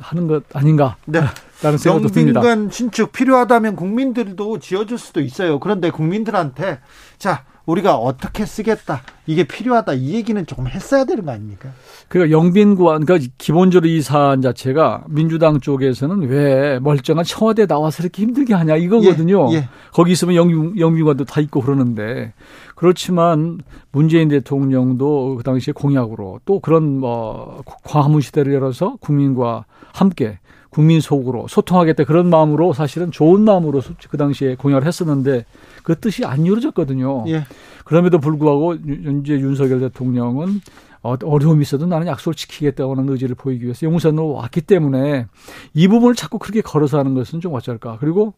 하는 0.01 0.27
것 0.27 0.45
아닌가 0.55 0.97
네. 1.07 1.21
라는 1.63 1.79
생각도 1.79 2.09
듭니다. 2.09 2.41
영빈관 2.41 2.71
신축 2.71 3.13
필요하다면 3.13 3.77
국민들도 3.77 4.59
지어줄 4.61 4.99
수도 4.99 5.21
있어요. 5.21 5.59
그런데 5.59 5.91
국민들한테 5.91 6.79
자 7.19 7.45
우리가 7.69 7.97
어떻게 7.97 8.47
쓰겠다 8.47 9.03
이게 9.27 9.45
필요하다 9.45 9.93
이 9.93 10.15
얘기는 10.15 10.47
조금 10.47 10.67
했어야 10.67 11.05
되는 11.05 11.27
거 11.27 11.33
아닙니까? 11.33 11.69
그러니까 12.09 12.37
영빈관, 12.37 13.05
그러니까 13.05 13.31
기본적으로 13.37 13.91
이 13.91 14.01
사안 14.01 14.41
자체가 14.41 15.05
민주당 15.09 15.61
쪽에서는 15.61 16.29
왜 16.29 16.79
멀쩡한 16.79 17.25
청와대 17.25 17.67
나와서 17.67 18.03
이렇게 18.03 18.23
힘들게 18.23 18.55
하냐 18.55 18.77
이거거든요. 18.77 19.53
예, 19.53 19.57
예. 19.57 19.69
거기 19.93 20.13
있으면 20.13 20.35
영, 20.37 20.79
영빈관도 20.79 21.27
다 21.27 21.43
있고 21.43 21.61
그러는데 21.61 22.33
그렇지만 22.75 23.59
문재인 23.93 24.29
대통령도 24.29 25.37
그 25.37 25.43
당시에 25.43 25.75
공약으로 25.75 26.41
또 26.47 26.61
그런 26.61 26.99
뭐 27.01 27.63
과문 27.85 28.23
시대를 28.23 28.55
열어서 28.55 28.97
국민과 29.01 29.67
함께 29.93 30.39
국민 30.71 31.01
속으로 31.01 31.47
소통하겠다 31.49 32.05
그런 32.05 32.29
마음으로 32.29 32.73
사실은 32.73 33.11
좋은 33.11 33.43
마음으로 33.43 33.81
그 34.11 34.17
당시에 34.17 34.55
공약을 34.57 34.87
했었는데 34.87 35.45
그 35.83 35.99
뜻이 35.99 36.25
안 36.25 36.45
이루어졌거든요. 36.45 37.25
예. 37.29 37.45
그럼에도 37.85 38.19
불구하고 38.19 38.77
유- 38.87 39.03
현재 39.05 39.33
윤석열 39.35 39.81
대통령은 39.81 40.61
어, 41.03 41.15
어려움이 41.23 41.63
있어도 41.63 41.87
나는 41.87 42.09
약속을 42.09 42.35
지키겠다고 42.35 42.97
하는 42.97 43.09
의지를 43.13 43.35
보이기 43.37 43.65
위해서 43.65 43.87
용산으로 43.87 44.33
왔기 44.33 44.63
때문에 44.63 45.27
이 45.73 45.89
부분을 45.89 46.15
자꾸 46.17 46.39
그렇게 46.39 46.61
걸어서 46.61 46.99
하는 46.99 47.15
것은 47.15 47.41
좀 47.41 47.55
어쩔까. 47.55 47.99
그리고 48.01 48.35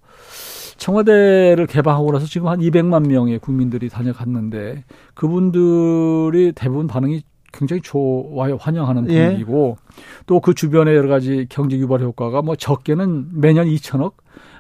청와대를 0.76 1.66
개방하고 1.66 2.12
나서 2.12 2.26
지금 2.26 2.49
한 2.49 2.61
200만 2.61 3.07
명의 3.09 3.39
국민들이 3.39 3.89
다녀갔는데 3.89 4.85
그분들이 5.14 6.53
대부분 6.55 6.87
반응이 6.87 7.22
굉장히 7.53 7.82
좋아요, 7.82 8.57
환영하는 8.57 9.11
예. 9.11 9.26
분위기고 9.26 9.76
또그 10.26 10.55
주변에 10.55 10.94
여러 10.94 11.09
가지 11.09 11.46
경제 11.48 11.76
유발 11.76 12.01
효과가 12.01 12.42
뭐 12.42 12.57
적게는 12.57 13.40
매년 13.40 13.66
2천억 13.66 14.14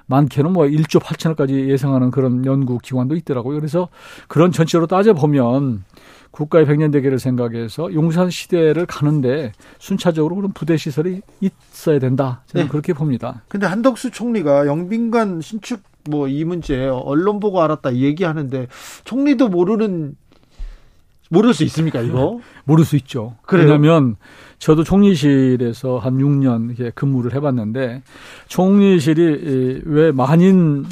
많게는 0.06 0.52
뭐 0.52 0.64
1조 0.64 1.00
8천억까지 1.00 1.68
예상하는 1.68 2.10
그런 2.10 2.44
연구 2.44 2.78
기관도 2.78 3.14
있더라고요. 3.16 3.56
그래서 3.56 3.88
그런 4.26 4.50
전체로 4.50 4.88
따져 4.88 5.14
보면 5.14 5.84
국가의 6.32 6.66
백년 6.66 6.90
대계를 6.90 7.18
생각해서 7.18 7.92
용산 7.94 8.28
시대를 8.30 8.86
가는데 8.86 9.52
순차적으로 9.78 10.36
그런 10.36 10.52
부대 10.52 10.76
시설이 10.76 11.22
있어야 11.40 11.98
된다. 12.00 12.42
저는 12.46 12.66
네. 12.66 12.70
그렇게 12.70 12.92
봅니다. 12.92 13.42
근데 13.48 13.66
한덕수 13.66 14.10
총리가 14.10 14.66
영빈관 14.66 15.40
신축 15.40 15.82
뭐 16.08 16.28
이 16.28 16.44
문제 16.44 16.86
언론 16.86 17.40
보고 17.40 17.60
알았다 17.60 17.90
이 17.90 18.04
얘기하는데 18.04 18.68
총리도 19.04 19.48
모르는 19.48 20.16
모를 21.30 21.54
수 21.54 21.64
있습니까 21.64 22.00
이거? 22.00 22.40
모를 22.64 22.84
수 22.84 22.96
있죠. 22.96 23.36
그래요? 23.46 23.66
왜냐하면 23.66 24.16
저도 24.58 24.84
총리실에서 24.84 25.98
한 25.98 26.18
6년 26.18 26.76
이렇게 26.76 26.90
근무를 26.94 27.32
해봤는데 27.34 28.02
총리실이 28.48 29.22
이, 29.22 29.82
왜 29.86 30.12
만인 30.12 30.84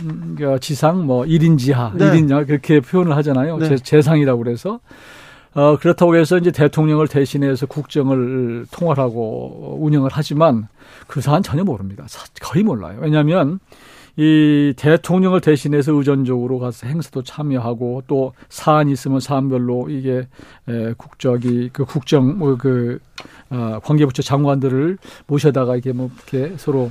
지상 0.61 1.05
뭐 1.07 1.24
1인 1.24 1.59
지하, 1.59 1.93
네. 1.95 2.11
1인 2.11 2.30
야 2.30 2.45
그렇게 2.45 2.80
표현을 2.80 3.14
하잖아요. 3.16 3.59
네. 3.59 3.68
제, 3.68 3.76
재상이라고 3.76 4.43
그래서 4.43 4.80
어, 5.55 5.76
그렇다고 5.76 6.14
해서 6.16 6.39
이제 6.39 6.53
대통령을 6.53 7.09
대신해서 7.09 7.66
국정을 7.66 8.66
통할하고 8.70 9.78
운영을 9.80 10.11
하지만 10.12 10.68
그 11.09 11.20
사안 11.20 11.43
전혀 11.43 11.64
모릅니다. 11.64 12.05
사- 12.07 12.26
거의 12.41 12.62
몰라요. 12.62 12.99
왜냐하면 13.03 13.59
이 14.21 14.75
대통령을 14.77 15.41
대신해서 15.41 15.93
의전적으로 15.93 16.59
가서 16.59 16.89
행사도 16.89 17.23
참여하고 17.23 18.03
또 18.09 18.33
사안이 18.49 18.91
있으면 18.91 19.21
사안별로 19.21 19.89
이게 19.91 20.27
에, 20.66 20.93
국적이 20.97 21.71
그 21.73 21.85
국정 21.85 22.37
뭐그 22.37 22.99
어, 23.51 23.79
관계부처 23.81 24.23
장관들을 24.23 24.99
모셔다가 25.29 25.77
이게 25.77 25.93
뭐 25.93 26.11
이렇게 26.16 26.57
서로 26.57 26.91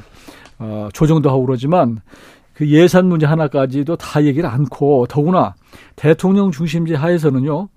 어, 0.57 0.87
조정도 0.93 1.29
하고 1.29 1.45
그러지만 1.45 1.99
그 2.53 2.65
예산 2.69 3.07
문제 3.07 3.25
하나까지도 3.25 3.97
다 3.97 4.23
얘기를 4.23 4.49
않고 4.49 5.07
더구나 5.07 5.53
대통령 5.97 6.51
중심제 6.51 6.95
하에서는요. 6.95 7.67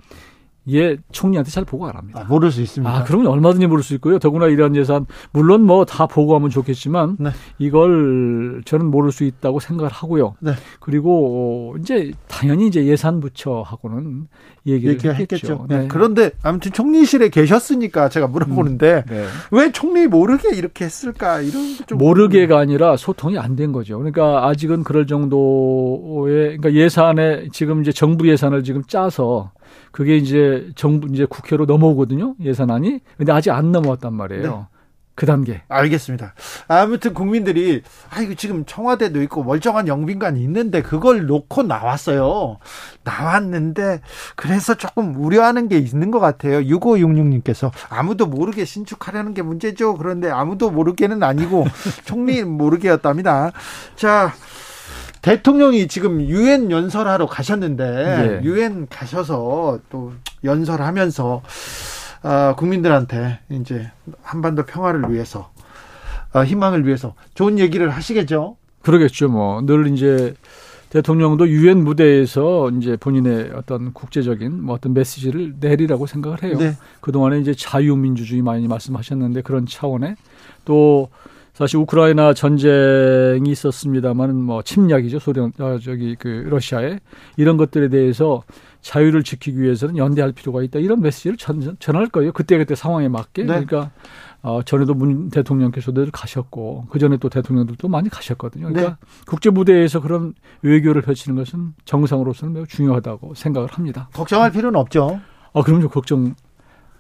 이게 0.67 0.99
총리한테 1.11 1.51
잘 1.51 1.65
보고 1.65 1.87
안 1.89 1.97
합니다. 1.97 2.21
아, 2.21 2.25
모를 2.29 2.51
수 2.53 2.61
있습니다. 2.61 2.95
아, 2.95 3.05
그러면 3.05 3.29
얼마든지 3.29 3.67
모를 3.67 3.83
수 3.83 3.95
있고요. 3.95 4.19
더구나 4.19 4.47
이런 4.47 4.77
예산, 4.77 5.07
물론 5.33 5.63
뭐 5.63 5.85
다 5.85 6.07
보고하면 6.07 6.51
좋겠지만, 6.51 7.17
네. 7.19 7.31
이걸 7.59 8.63
저는 8.65 8.87
모를 8.87 9.11
수 9.11 9.25
있다고 9.25 9.59
생각을 9.61 9.91
하고요. 9.91 10.35
네. 10.41 10.53
그리고, 10.79 11.73
어, 11.75 11.79
이제, 11.81 12.13
당연히 12.29 12.67
이제 12.67 12.85
예산부처하고는 12.85 14.29
얘기를. 14.67 15.15
했겠죠. 15.15 15.67
네. 15.69 15.89
그런데 15.89 16.33
아무튼 16.43 16.73
총리실에 16.73 17.31
계셨으니까 17.31 18.09
제가 18.11 18.27
물어보는데 18.27 19.05
네. 19.09 19.25
왜 19.51 19.73
총리 19.73 20.07
모르게 20.07 20.55
이렇게 20.55 20.85
했을까 20.85 21.41
이런 21.41 21.77
좀 21.87 21.97
모르게가 21.99 22.59
아니라 22.59 22.97
소통이 22.97 23.39
안 23.39 23.57
된 23.57 23.73
거죠. 23.73 23.97
그러니까 23.99 24.47
아직은 24.47 24.85
그럴 24.85 25.07
정도의 25.07 26.59
그러니까 26.59 26.73
예산에 26.75 27.49
지금 27.53 27.81
이제 27.83 27.91
정부 27.91 28.29
예산을 28.29 28.63
지금 28.63 28.83
짜서 28.87 29.51
그게 29.93 30.17
이제 30.17 30.71
정부 30.75 31.09
이제 31.13 31.25
국회로 31.25 31.67
넘어오거든요. 31.67 32.35
예산안이. 32.41 33.01
근데 33.17 33.33
아직 33.33 33.51
안 33.51 33.73
넘어왔단 33.73 34.13
말이에요. 34.13 34.43
네. 34.43 34.81
그 35.21 35.27
단계. 35.27 35.61
알겠습니다. 35.69 36.33
아무튼 36.67 37.13
국민들이 37.13 37.83
아이고 38.09 38.35
지금 38.37 38.65
청와대도 38.65 39.21
있고 39.25 39.45
멀쩡한 39.45 39.87
영빈관이 39.87 40.43
있는데 40.43 40.81
그걸 40.81 41.27
놓고 41.27 41.65
나왔어요. 41.65 42.57
나왔는데 43.05 44.01
그래서 44.35 44.75
조금 44.77 45.15
우려하는 45.15 45.69
게 45.69 45.77
있는 45.77 46.11
것 46.11 46.21
같아요. 46.21 46.61
6566님께서 46.61 47.71
아무도 47.91 48.25
모르게 48.25 48.65
신축하려는 48.65 49.35
게 49.35 49.43
문제죠. 49.43 49.97
그런데 49.97 50.31
아무도 50.31 50.71
모르게는 50.71 51.23
아니고 51.23 51.67
총리 52.07 52.43
모르게였답니다. 52.43 53.53
자. 53.97 54.33
대통령이 55.23 55.89
지금 55.89 56.21
유엔 56.23 56.71
연설하러 56.71 57.27
가셨는데 57.27 57.85
예. 57.85 58.45
유엔 58.45 58.87
가셔서 58.89 59.79
또 59.91 60.13
연설하면서 60.45 61.43
아, 62.23 62.55
국민들한테 62.57 63.41
이제 63.51 63.91
한반도 64.23 64.65
평화를 64.65 65.13
위해서 65.13 65.51
아, 66.33 66.41
희망을 66.41 66.87
위해서 66.87 67.15
좋은 67.35 67.59
얘기를 67.59 67.91
하시겠죠. 67.91 68.57
그러겠죠. 68.83 69.29
뭐 69.29 69.63
늘 69.63 69.89
이제 69.89 70.35
대통령도 70.91 71.49
유엔 71.49 71.85
무대에서 71.85 72.71
이제 72.71 72.97
본인의 72.97 73.53
어떤 73.55 73.93
국제적인 73.93 74.61
뭐 74.63 74.75
어떤 74.75 74.93
메시지를 74.93 75.55
내리라고 75.61 76.07
생각을 76.07 76.43
해요. 76.43 76.57
네. 76.59 76.77
그동안에 77.01 77.39
이제 77.39 77.55
자유민주주의 77.55 78.43
많이 78.43 78.67
말씀하셨는데 78.67 79.43
그런 79.43 79.67
차원에 79.67 80.17
또 80.65 81.09
사실 81.61 81.77
우크라이나 81.77 82.33
전쟁이 82.33 83.51
있었습니다만은 83.51 84.35
뭐 84.35 84.63
침략이죠. 84.63 85.19
소련 85.19 85.53
어, 85.59 85.79
저기 85.79 86.17
그 86.19 86.47
러시아에 86.49 87.01
이런 87.37 87.59
것들에 87.59 87.91
대해서 87.91 88.43
자유를 88.81 89.23
지키기 89.23 89.61
위해서는 89.61 89.99
연대할 89.99 90.33
필요가 90.33 90.63
있다. 90.63 90.79
이런 90.79 91.03
메시지를 91.03 91.37
전, 91.37 91.77
전할 91.79 92.07
거예요. 92.07 92.33
그때 92.33 92.57
그때 92.57 92.75
상황에 92.75 93.09
맞게. 93.09 93.43
네. 93.43 93.63
그러니까 93.63 93.91
어, 94.41 94.63
전에도 94.63 94.95
문 94.95 95.29
대통령께서도 95.29 96.07
가셨고 96.11 96.87
그 96.89 96.99
전에 96.99 97.19
또 97.19 97.29
대통령들도 97.29 97.89
많이 97.89 98.09
가셨거든요. 98.09 98.69
그러니까 98.69 98.97
국제 99.27 99.51
무대에서 99.51 100.01
그런 100.01 100.33
외교를 100.63 101.03
펼치는 101.03 101.37
것은 101.37 101.75
정상으로서는 101.85 102.55
매우 102.55 102.67
중요하다고 102.67 103.35
생각을 103.35 103.69
합니다. 103.69 104.09
걱정할 104.15 104.51
필요는 104.51 104.81
없죠. 104.81 105.21
아 105.53 105.61
그럼요. 105.61 105.91
걱정 105.91 106.35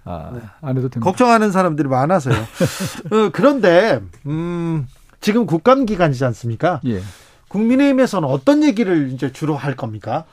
아, 0.04 0.32
안 0.62 0.70
해도 0.76 0.88
됩니다. 0.88 1.00
걱정하는 1.00 1.50
사람들이 1.52 1.88
많아서요. 1.88 2.34
어, 3.12 3.30
그런데 3.32 4.00
음, 4.26 4.86
지금 5.20 5.46
국감 5.46 5.86
기간이지 5.86 6.24
않습니까? 6.24 6.80
예. 6.86 7.00
국민의힘에서는 7.48 8.28
어떤 8.28 8.62
얘기를 8.64 9.10
이제 9.12 9.32
주로 9.32 9.56
할 9.56 9.76
겁니까? 9.76 10.24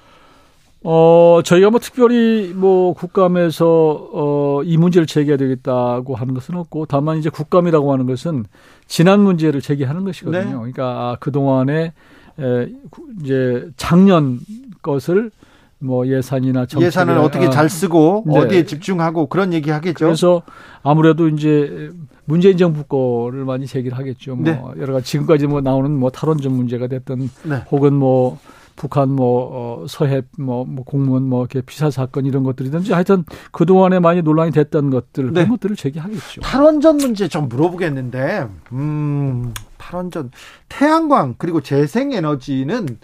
어, 0.84 1.42
저희가 1.44 1.70
뭐 1.72 1.80
특별히 1.80 2.54
뭐 2.56 2.94
국감에서 2.94 4.10
어, 4.14 4.62
이 4.64 4.78
문제를 4.78 5.08
제기해야 5.08 5.36
되겠다고 5.38 6.16
하는 6.16 6.34
것은 6.34 6.56
없고 6.56 6.86
다만 6.86 7.18
이제 7.18 7.30
국감이라고 7.30 7.92
하는 7.92 8.06
것은 8.06 8.46
지난 8.86 9.20
문제를 9.22 9.60
제기하는 9.62 10.06
것이거든요. 10.06 10.44
네. 10.44 10.52
그러니까 10.52 10.84
아, 10.86 11.18
그동안에 11.20 11.94
에, 12.40 12.72
구- 12.92 13.08
이제 13.24 13.68
작년 13.76 14.40
것을 14.84 15.32
뭐 15.80 16.08
예산이나 16.08 16.66
정책이나 16.66 16.88
예산을 16.88 17.18
어떻게 17.20 17.48
아, 17.48 17.50
잘 17.50 17.70
쓰고 17.70 18.24
네. 18.28 18.40
어디에 18.40 18.66
집중하고 18.66 19.28
그런 19.28 19.54
얘기 19.54 19.70
하겠죠. 19.70 20.06
그래서 20.06 20.42
아무래도 20.82 21.28
이제 21.28 21.92
문재인 22.26 22.58
정부 22.58 22.84
거를 22.84 23.46
많이 23.46 23.68
제기를 23.68 23.98
하겠죠. 23.98 24.36
뭐 24.36 24.44
네. 24.44 24.62
여러 24.82 24.94
가지 24.94 25.06
지금까지 25.06 25.48
뭐 25.48 25.62
나오는 25.62 25.92
뭐 25.92 26.10
탈원전 26.10 26.54
문제가 26.54 26.88
됐든 26.88 27.30
네. 27.44 27.64
혹은 27.72 27.94
뭐 27.94 28.40
북한 28.76 29.10
뭐 29.10 29.50
어, 29.84 29.86
서해 29.88 30.22
뭐, 30.38 30.64
뭐 30.64 30.86
공무원 30.86 31.24
뭐 31.24 31.42
이렇게 31.42 31.62
피살 31.62 31.92
사건 31.92 32.26
이런 32.26 32.44
것들이든지 32.44 32.94
하여튼 32.94 33.26
그 33.52 33.66
동안에 33.66 34.00
많이 34.00 34.22
논란이 34.22 34.52
됐던 34.52 34.92
것들 34.92 35.26
네. 35.26 35.32
그런 35.32 35.50
것들을 35.50 35.76
제기하겠죠. 35.76 36.42
탈원전 36.42 36.98
문제 36.98 37.28
좀 37.28 37.50
물어보겠는데, 37.50 38.48
음, 38.74 39.54
탈원전, 39.78 40.32
태양광, 40.70 41.36
그리고 41.38 41.62
재생에너지는 41.62 43.00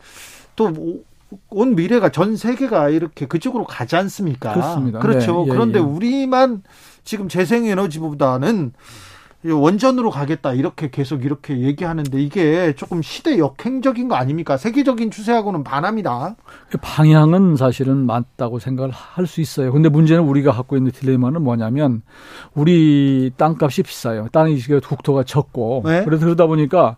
또 0.56 0.72
온 1.50 1.76
미래가 1.76 2.10
전 2.10 2.36
세계가 2.36 2.90
이렇게 2.90 3.26
그쪽으로 3.28 3.66
가지 3.66 3.96
않습니까? 3.96 4.54
그렇습니다. 4.54 5.00
그렇죠. 5.00 5.44
네, 5.44 5.46
예, 5.48 5.52
그런데 5.52 5.80
예. 5.80 5.84
우리만 5.84 6.64
지금 7.04 7.28
재생에너지보다는 7.30 8.74
원전으로 9.46 10.10
가겠다 10.10 10.54
이렇게 10.54 10.90
계속 10.90 11.26
이렇게 11.26 11.60
얘기하는데 11.60 12.18
이게 12.22 12.74
조금 12.78 13.02
시대 13.02 13.38
역행적인 13.38 14.08
거 14.08 14.16
아닙니까? 14.16 14.56
세계적인 14.56 15.12
추세하고는 15.12 15.66
반합니다. 15.66 16.38
그 16.70 16.78
방향은 16.78 17.58
사실은 17.58 18.06
맞다고 18.06 18.60
생각을 18.60 18.92
할 18.92 19.28
수 19.28 19.42
있어요. 19.42 19.74
근데 19.74 19.90
문제는 19.90 20.24
우리가 20.24 20.54
갖고 20.54 20.78
있는 20.78 20.92
딜레마는 20.92 21.42
뭐냐면 21.42 22.04
우리 22.54 23.32
땅값이 23.36 23.84
비싸요. 23.84 24.28
땅이 24.32 24.62
국토가 24.86 25.24
적고 25.24 25.84
네. 25.86 26.06
그래서 26.06 26.24
그러다 26.26 26.46
보니까 26.46 26.96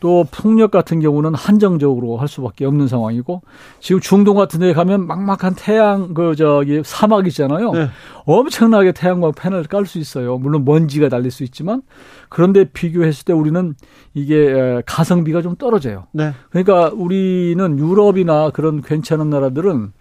또 0.00 0.26
풍력 0.30 0.70
같은 0.70 1.00
경우는 1.00 1.34
한정적으로 1.34 2.16
할 2.16 2.26
수밖에 2.26 2.64
없는 2.64 2.88
상황이고 2.88 3.42
지금 3.78 4.00
중동 4.00 4.36
같은 4.36 4.60
데 4.60 4.72
가면 4.72 5.06
막막한 5.06 5.54
태양 5.56 6.14
그 6.14 6.34
저기 6.34 6.82
사막 6.84 7.26
있잖아요. 7.28 7.72
네. 7.72 7.88
엄청나게 8.24 8.92
태양광 8.92 9.32
패널을 9.32 9.64
깔수 9.64 9.98
있어요. 9.98 10.38
물론 10.38 10.64
먼지가 10.64 11.08
달릴 11.08 11.30
수 11.30 11.44
있지만 11.44 11.82
그런데 12.28 12.64
비교했을 12.64 13.24
때 13.24 13.32
우리는 13.32 13.74
이게 14.14 14.36
에, 14.36 14.82
가성비가 14.86 15.42
좀 15.42 15.54
떨어져요. 15.56 16.06
네. 16.12 16.32
그러니까 16.50 16.90
우리는 16.94 17.78
유럽이나 17.78 18.50
그런 18.50 18.82
괜찮은 18.82 19.30
나라들은 19.30 19.92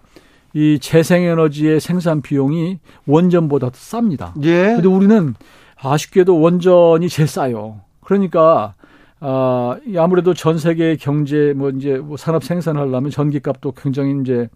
이 0.54 0.80
재생에너지의 0.82 1.80
생산 1.80 2.22
비용이 2.22 2.80
원전보다 3.06 3.68
더 3.68 3.74
쌉니다. 3.74 4.32
예. 4.44 4.76
근데 4.76 4.88
우리는 4.88 5.36
아쉽게도 5.82 6.40
원전이 6.40 7.08
제일 7.10 7.28
싸요. 7.28 7.82
그러니까 8.02 8.74
아, 9.22 9.78
이 9.86 9.98
아무래도 9.98 10.34
전 10.34 10.58
세계 10.58 10.96
경제 10.96 11.54
뭐 11.54 11.70
이제 11.72 11.98
뭐 11.98 12.16
산업 12.16 12.44
생산을 12.44 12.80
하려면 12.80 13.12
전기값도 13.12 13.74
굉장히 13.74 14.22
이제 14.22 14.48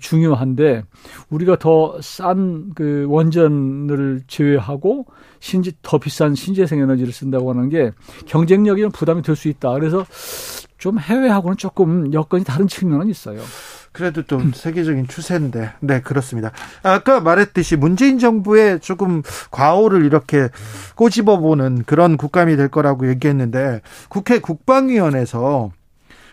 중요한데 0.00 0.82
우리가 1.30 1.56
더 1.58 1.98
싼 2.02 2.72
그 2.74 3.06
원전을 3.08 4.22
제외하고 4.26 5.06
신재 5.40 5.72
더 5.82 5.98
비싼 5.98 6.34
신재생 6.34 6.78
에너지를 6.80 7.12
쓴다고 7.12 7.50
하는 7.50 7.68
게 7.70 7.92
경쟁력이 8.26 8.82
좀 8.82 8.90
부담이 8.90 9.22
될 9.22 9.34
수 9.34 9.48
있다. 9.48 9.72
그래서 9.72 10.04
좀 10.78 10.98
해외하고는 10.98 11.56
조금 11.56 12.12
여건이 12.12 12.44
다른 12.44 12.66
측면은 12.68 13.08
있어요. 13.08 13.40
그래도 13.92 14.22
좀 14.22 14.52
세계적인 14.54 15.06
추세인데, 15.06 15.72
네, 15.80 16.00
그렇습니다. 16.00 16.50
아까 16.82 17.20
말했듯이 17.20 17.76
문재인 17.76 18.18
정부의 18.18 18.80
조금 18.80 19.22
과오를 19.50 20.04
이렇게 20.06 20.48
꼬집어 20.96 21.38
보는 21.38 21.84
그런 21.84 22.16
국감이 22.16 22.56
될 22.56 22.68
거라고 22.68 23.08
얘기했는데, 23.08 23.82
국회 24.08 24.38
국방위원회에서 24.38 25.72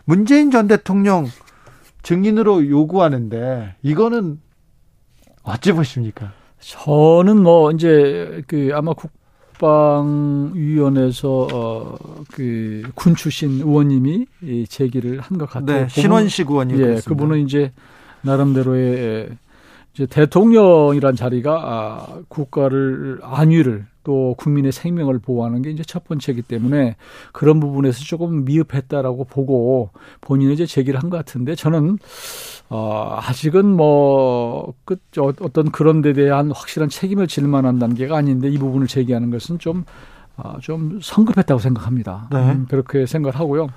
문재인 0.06 0.52
전 0.52 0.68
대통령 0.68 1.28
증인으로 2.02 2.70
요구하는데, 2.70 3.76
이거는 3.84 4.40
어찌 5.44 5.74
보십니까? 5.74 6.32
저는 6.60 7.42
뭐 7.42 7.72
이제 7.72 8.42
그 8.48 8.72
아마 8.74 8.94
국 8.94 9.12
방위원회에서 9.60 11.48
어 11.52 11.98
그 12.34 12.84
군 12.96 13.16
출신 13.16 13.60
의원님이 13.62 14.26
이 14.44 14.66
제기를 14.68 15.20
한 15.20 15.38
것 15.38 15.50
같아요. 15.50 15.82
네, 15.82 15.88
신원식 15.90 16.50
의원이 16.50 16.80
예. 16.82 17.00
그분은 17.06 17.40
이제 17.46 17.72
나름대로의 18.22 19.30
이제 19.94 20.06
대통령이란 20.06 21.16
자리가 21.16 21.52
아, 21.52 22.20
국가를 22.28 23.20
안위를 23.22 23.86
또 24.04 24.34
국민의 24.38 24.72
생명을 24.72 25.20
보호하는 25.20 25.62
게 25.62 25.70
이제 25.72 25.84
첫 25.84 26.04
번째이기 26.06 26.44
때문에 26.44 26.96
그런 27.34 27.60
부분에서 27.60 28.00
조금 28.06 28.46
미흡했다라고 28.46 29.26
보고 29.26 29.90
본인이 30.22 30.54
이제 30.54 30.66
제기를 30.66 31.02
한 31.02 31.10
것 31.10 31.18
같은데 31.18 31.54
저는 31.56 31.98
어, 32.70 33.18
아직은 33.20 33.66
뭐, 33.66 34.74
그, 34.86 34.98
저, 35.12 35.34
어떤 35.42 35.72
그런 35.72 36.02
데 36.02 36.14
대한 36.14 36.52
확실한 36.52 36.90
책임을 36.90 37.28
질 37.28 37.48
만한 37.48 37.80
단계가 37.80 38.18
아닌데 38.18 38.48
이 38.48 38.58
부분을 38.60 38.86
제기하는 38.86 39.32
것은 39.32 39.58
좀, 39.58 39.86
아, 40.38 40.58
좀 40.62 41.00
성급했다고 41.02 41.60
생각합니다. 41.60 42.30
네. 42.32 42.38
음, 42.38 42.66
그렇게 42.70 43.08
생각을 43.08 43.40
하고요. 43.40 43.70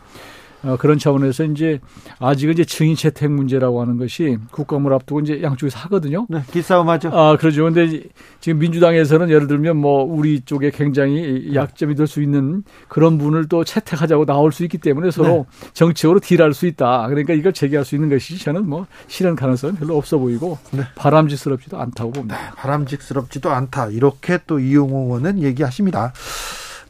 어, 0.65 0.77
그런 0.79 0.99
차원에서 0.99 1.45
이제 1.45 1.81
아직은 2.19 2.55
이제 2.55 2.65
증인 2.65 2.95
채택 2.95 3.31
문제라고 3.31 3.81
하는 3.81 3.97
것이 3.97 4.39
국감을 4.53 4.93
앞두고 4.93 5.21
이제 5.21 5.43
양쪽에서 5.43 5.79
하거든요. 5.81 6.27
네, 6.29 6.43
기싸움하죠. 6.53 7.11
아, 7.13 7.37
그러죠. 7.37 7.65
근데 7.65 8.05
지금 8.41 8.59
민주당에서는 8.61 9.29
예를 9.31 9.47
들면 9.49 9.77
뭐 9.77 10.05
우리 10.05 10.41
쪽에 10.43 10.71
굉장히 10.71 11.53
약점이 11.55 11.95
될 11.97 12.07
수 12.07 12.21
있는 12.23 12.63
그런 12.89 13.17
분을 13.17 13.49
또 13.49 13.65
채택하자고 13.65 14.27
나올 14.27 14.53
수 14.53 14.65
있기 14.65 14.79
때문에 14.79 15.11
서로 15.11 15.47
정치적으로 15.73 16.21
딜할 16.21 16.53
수 16.53 16.67
있다. 16.67 17.07
그러니까 17.09 17.33
이걸 17.33 17.53
제기할 17.53 17.85
수 17.85 17.95
있는 17.95 18.09
것이 18.11 18.39
저는 18.39 18.69
뭐 18.69 18.87
실현 19.07 19.35
가능성은 19.37 19.77
별로 19.77 19.97
없어 19.97 20.19
보이고 20.19 20.59
네. 20.73 20.83
바람직스럽지도 20.97 21.79
않다고 21.79 22.11
봅니다. 22.11 22.53
바람직스럽지도 22.57 23.51
않다. 23.51 23.89
이렇게 23.89 24.39
또 24.47 24.59
이용호 24.59 25.05
의원은 25.05 25.43
얘기하십니다. 25.43 26.13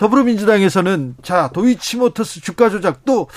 더불어민주당에서는 0.03 1.15
자 1.23 1.49
도이치모터스 1.53 2.41
주가 2.41 2.69
조작 2.71 3.05
또 3.05 3.29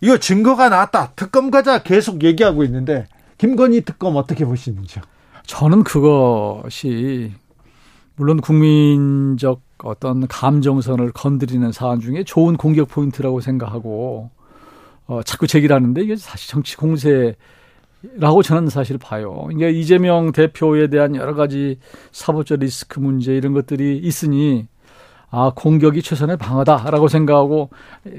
이거 0.00 0.16
증거가 0.16 0.70
나왔다. 0.70 1.12
특검 1.14 1.50
가자 1.50 1.82
계속 1.82 2.24
얘기하고 2.24 2.64
있는데 2.64 3.06
김건희 3.36 3.82
특검 3.82 4.16
어떻게 4.16 4.46
보시는지요? 4.46 5.04
저는 5.44 5.84
그것이 5.84 7.32
물론 8.16 8.40
국민적 8.40 9.60
어떤 9.84 10.26
감정선을 10.26 11.12
건드리는 11.12 11.70
사안 11.72 12.00
중에 12.00 12.24
좋은 12.24 12.56
공격 12.56 12.88
포인트라고 12.88 13.42
생각하고 13.42 14.30
어, 15.06 15.22
자꾸 15.24 15.46
제기를 15.46 15.76
하는데 15.76 16.00
이게 16.00 16.16
사실 16.16 16.48
정치 16.50 16.78
공세라고 16.78 18.42
저는 18.42 18.70
사실 18.70 18.96
봐요. 18.96 19.46
이게 19.52 19.70
이재명 19.70 20.32
대표에 20.32 20.86
대한 20.86 21.16
여러 21.16 21.34
가지 21.34 21.78
사법적 22.12 22.60
리스크 22.60 22.98
문제 22.98 23.36
이런 23.36 23.52
것들이 23.52 23.98
있으니 23.98 24.68
아 25.34 25.50
공격이 25.56 26.02
최선의 26.02 26.36
방어다라고 26.36 27.08
생각하고 27.08 27.70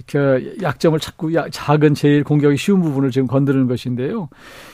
그 0.07 0.57
약점을 0.63 0.99
야- 1.35 1.45
작은 1.51 1.93
제일 1.93 2.23
공격이 2.23 2.57
쉬운 2.57 2.81
부분을 2.81 3.11
지금 3.11 3.27
건드리는 3.27 3.67
것인데요. 3.67 4.29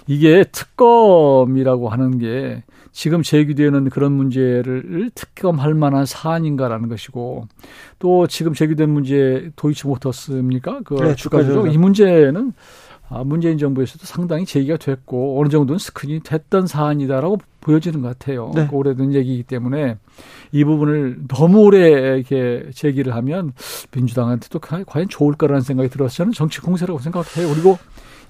이게 0.07 0.45
특검이라고 0.49 1.89
하는 1.89 2.17
게 2.17 2.63
지금 2.93 3.21
제기되는 3.23 3.89
그런 3.89 4.13
문제를 4.13 5.11
특검할 5.13 5.73
만한 5.73 6.05
사안인가라는 6.05 6.87
것이고 6.87 7.45
또 7.99 8.27
지금 8.27 8.53
제기된 8.53 8.89
문제 8.89 9.51
도이치모터스입니까? 9.57 10.79
그 10.85 10.93
네, 10.95 11.15
주가 11.15 11.39
주가 11.39 11.43
조작 11.43 11.53
조작. 11.53 11.73
이 11.73 11.77
문제는 11.77 12.53
아, 13.09 13.23
문재인 13.23 13.57
정부에서도 13.57 14.05
상당히 14.05 14.45
제기가 14.45 14.77
됐고 14.77 15.39
어느 15.41 15.49
정도는 15.49 15.79
스크린이 15.79 16.19
됐던 16.21 16.67
사안이다라고 16.67 17.39
보여지는 17.61 18.01
것 18.01 18.09
같아요. 18.19 18.51
네. 18.55 18.67
그 18.69 18.75
오래된 18.75 19.13
얘기이기 19.13 19.43
때문에 19.43 19.97
이 20.51 20.63
부분을 20.63 21.27
너무 21.27 21.59
오래 21.61 21.89
이렇게 22.17 22.69
제기를 22.73 23.15
하면 23.15 23.53
민주당한테도 23.93 24.59
과- 24.59 24.83
과연 24.85 25.09
좋을 25.09 25.33
까라는 25.33 25.61
생각이 25.61 25.89
들어서 25.89 26.13
저는 26.17 26.33
정치 26.33 26.61
공세라고 26.61 26.99
생각해요. 26.99 27.51
그리고 27.53 27.77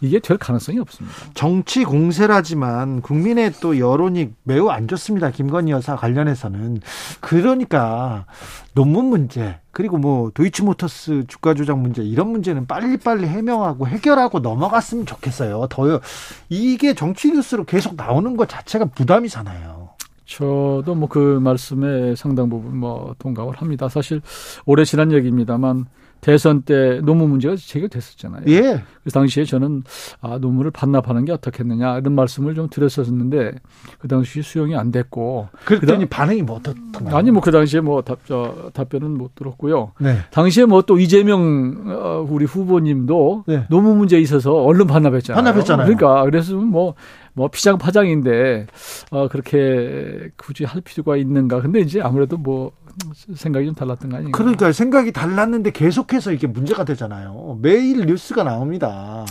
이게 0.02 0.20
될 0.20 0.38
가능성이 0.38 0.80
없습니다. 0.80 1.16
정치 1.34 1.84
공세라지만 1.84 3.02
국민의 3.02 3.54
또 3.62 3.78
여론이 3.78 4.34
매우 4.44 4.70
안 4.70 4.88
좋습니다. 4.88 5.32
김건희 5.32 5.72
여사 5.72 5.96
관련해서는 5.96 6.82
그러니까 7.20 8.26
논문 8.74 9.06
문제 9.06 9.60
그리고 9.72 9.98
뭐 9.98 10.32
도이치모터스 10.34 11.26
주가 11.28 11.54
조작 11.54 11.80
문제 11.80 12.04
이런 12.04 12.30
문제는 12.30 12.66
빨리빨리 12.66 13.28
해명하고 13.28 13.88
해결하고 13.88 14.40
넘어갔으면 14.40 15.06
좋겠어요. 15.06 15.68
더 15.70 16.02
이게 16.50 16.94
정치 16.94 17.32
뉴스로 17.32 17.66
계속 17.66 17.96
나오는 17.96 18.36
것 18.38 18.48
자체가 18.50 18.86
부담이잖아요. 18.86 19.90
저도 20.26 20.94
뭐 20.96 21.10
그 21.10 21.40
말씀에 21.40 22.16
상당 22.16 22.50
부분 22.50 22.78
뭐 22.78 23.16
동감을 23.18 23.56
합니다. 23.58 23.90
사실 23.90 24.22
오래 24.66 24.86
지난 24.86 25.12
얘기입니다만 25.12 25.88
대선 26.22 26.64
때 26.64 27.00
노무 27.02 27.28
문제가 27.28 27.56
제기됐었잖아요. 27.56 28.44
예. 28.48 28.84
그 29.04 29.10
당시에 29.12 29.46
저는 29.46 29.84
아 30.22 30.38
노무를 30.40 30.70
반납하는 30.72 31.26
게 31.26 31.32
어떻겠느냐 31.32 31.98
이런 32.00 32.14
말씀을 32.14 32.54
좀 32.56 32.70
드렸었는데 32.70 33.54
그 34.00 34.08
당시 34.08 34.42
수용이 34.42 34.76
안 34.76 34.92
됐고 34.92 35.48
그랬더니 35.66 36.06
그다음- 36.06 36.08
반응이 36.10 36.42
뭐 36.44 36.58
어떻던가요? 36.58 37.16
아니 37.16 37.32
뭐 37.32 37.42
그 37.42 37.52
당시에 37.52 37.80
뭐 37.80 38.02
답, 38.02 38.20
저, 38.26 38.70
답변은 38.74 39.18
못 39.18 39.34
들었고요. 39.36 39.94
네. 40.00 40.18
당시에 40.32 40.66
뭐 40.66 40.82
또 40.82 41.00
이재명 41.00 41.84
어, 41.88 42.26
우리 42.30 42.46
후보님도 42.46 43.46
네. 43.48 43.66
노무 43.70 43.96
문제에 43.96 44.20
있어서 44.20 44.54
얼른 44.54 44.88
반납했잖아요. 44.88 45.44
반납했잖아요. 45.44 45.86
그러니까 45.86 46.24
그래서 46.26 46.56
뭐, 46.56 46.96
뭐 47.34 47.48
피장 47.48 47.78
파장인데 47.78 48.68
어, 49.12 49.28
그렇게 49.30 50.30
굳이 50.38 50.66
할 50.66 50.82
필요가 50.82 51.16
있는가. 51.18 51.62
근데 51.62 51.80
이제 51.80 52.02
아무래도 52.02 52.38
뭐 52.38 52.72
생각이 53.36 53.66
좀 53.66 53.76
달랐던 53.76 54.10
거 54.10 54.18
아닌가. 54.18 54.38
그러니까 54.38 54.72
생각이 54.72 55.12
달랐는데 55.12 55.72
계속해서 55.72 56.32
이게 56.32 56.48
문제가 56.48 56.84
되잖아요. 56.86 57.60
매일 57.62 58.06
뉴스가 58.06 58.44
나옵니다. 58.44 59.26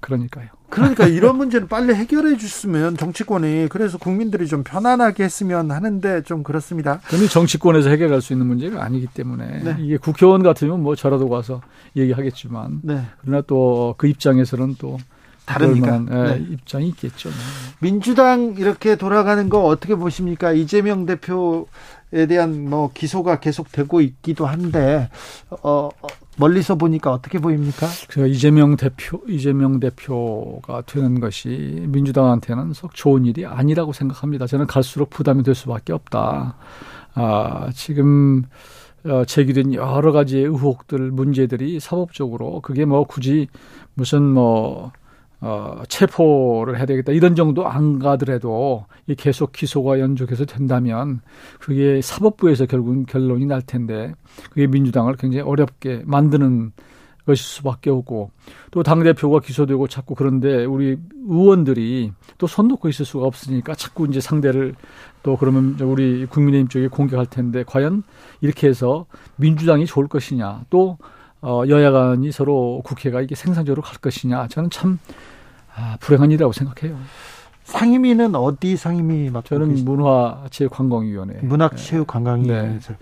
그러니까요. 0.00 0.48
그러니까 0.70 1.06
이런 1.06 1.36
문제는 1.36 1.66
빨리 1.66 1.94
해결해 1.94 2.36
줬으면 2.36 2.96
정치권이 2.96 3.68
그래서 3.70 3.98
국민들이 3.98 4.46
좀 4.46 4.62
편안하게 4.62 5.24
했으면 5.24 5.70
하는데 5.70 6.22
좀 6.22 6.42
그렇습니다. 6.42 7.00
근데 7.08 7.26
정치권에서 7.26 7.88
해결할 7.90 8.20
수 8.20 8.32
있는 8.32 8.46
문제가 8.46 8.84
아니기 8.84 9.06
때문에 9.06 9.62
네. 9.64 9.76
이게 9.80 9.96
국회의원 9.96 10.42
같으면 10.42 10.82
뭐 10.82 10.94
저라도 10.94 11.28
가서 11.28 11.62
얘기하겠지만 11.96 12.80
네. 12.82 13.02
그러나 13.22 13.40
또 13.42 13.94
그 13.96 14.06
입장에서는 14.06 14.76
또 14.78 14.98
다르니까. 15.46 16.04
예, 16.10 16.34
네. 16.34 16.46
입장이 16.50 16.88
있겠죠. 16.88 17.30
네. 17.30 17.34
민주당 17.80 18.54
이렇게 18.58 18.96
돌아가는 18.96 19.48
거 19.48 19.64
어떻게 19.64 19.94
보십니까? 19.94 20.52
이재명 20.52 21.06
대표에 21.06 21.64
대한 22.10 22.68
뭐 22.68 22.90
기소가 22.92 23.40
계속되고 23.40 24.00
있기도 24.00 24.46
한데 24.46 25.10
어, 25.50 25.88
어, 25.88 26.06
멀리서 26.38 26.76
보니까 26.76 27.12
어떻게 27.12 27.38
보입니까? 27.38 27.86
그래서 28.08 28.26
이재명 28.26 28.76
대표 28.76 29.20
이재명 29.28 29.80
대표가 29.80 30.82
되는 30.82 31.20
것이 31.20 31.84
민주당한테는 31.88 32.72
썩 32.72 32.94
좋은 32.94 33.24
일이 33.24 33.44
아니라고 33.44 33.92
생각합니다. 33.92 34.46
저는 34.46 34.66
갈수록 34.66 35.10
부담이 35.10 35.42
될 35.42 35.54
수밖에 35.54 35.92
없다. 35.92 36.56
아, 37.14 37.70
지금 37.74 38.44
어, 39.04 39.24
제기된 39.24 39.74
여러 39.74 40.12
가지의 40.12 40.44
의혹들, 40.44 41.10
문제들이 41.10 41.80
사법적으로 41.80 42.60
그게 42.60 42.84
뭐 42.84 43.04
굳이 43.04 43.48
무슨 43.94 44.22
뭐 44.22 44.92
어, 45.40 45.82
체포를 45.88 46.78
해야 46.78 46.86
되겠다. 46.86 47.12
이런 47.12 47.36
정도 47.36 47.68
안 47.68 47.98
가더라도 47.98 48.86
이 49.06 49.14
계속 49.14 49.52
기소가 49.52 50.00
연속해서 50.00 50.44
된다면 50.46 51.20
그게 51.60 52.00
사법부에서 52.02 52.66
결국은 52.66 53.06
결론이 53.06 53.46
날 53.46 53.62
텐데 53.62 54.12
그게 54.50 54.66
민주당을 54.66 55.16
굉장히 55.16 55.42
어렵게 55.42 56.02
만드는 56.06 56.72
것일 57.24 57.44
수밖에 57.44 57.90
없고 57.90 58.30
또 58.70 58.82
당 58.82 59.02
대표가 59.02 59.40
기소되고 59.40 59.86
자꾸 59.86 60.14
그런데 60.14 60.64
우리 60.64 60.96
의원들이 61.28 62.12
또 62.38 62.46
손 62.46 62.68
놓고 62.68 62.88
있을 62.88 63.04
수가 63.04 63.26
없으니까 63.26 63.74
자꾸 63.74 64.06
이제 64.06 64.20
상대를 64.20 64.74
또 65.22 65.36
그러면 65.36 65.76
우리 65.82 66.24
국민의힘 66.26 66.68
쪽에 66.68 66.88
공격할 66.88 67.26
텐데 67.26 67.64
과연 67.66 68.02
이렇게 68.40 68.66
해서 68.66 69.04
민주당이 69.36 69.84
좋을 69.86 70.08
것이냐. 70.08 70.64
또 70.70 70.96
어, 71.40 71.62
여야 71.68 71.90
간이 71.90 72.32
서로 72.32 72.80
국회가 72.84 73.20
이게 73.20 73.34
생산적으로 73.34 73.82
갈 73.82 73.98
것이냐 73.98 74.48
저는 74.48 74.70
참 74.70 74.98
아, 75.76 75.96
불행한 76.00 76.30
일이라고 76.32 76.52
생각해요. 76.52 76.98
상임위는 77.64 78.34
어디 78.34 78.76
상임위 78.76 79.30
맡고 79.30 79.46
저는 79.48 79.68
계시- 79.74 79.84
문화체육관광위원회 79.84 81.40
문학체육관광위원회에서 81.42 82.94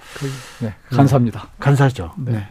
네, 0.63 0.75
간사입니다. 0.91 1.49
간사죠. 1.61 2.13
네. 2.19 2.33
네. 2.33 2.47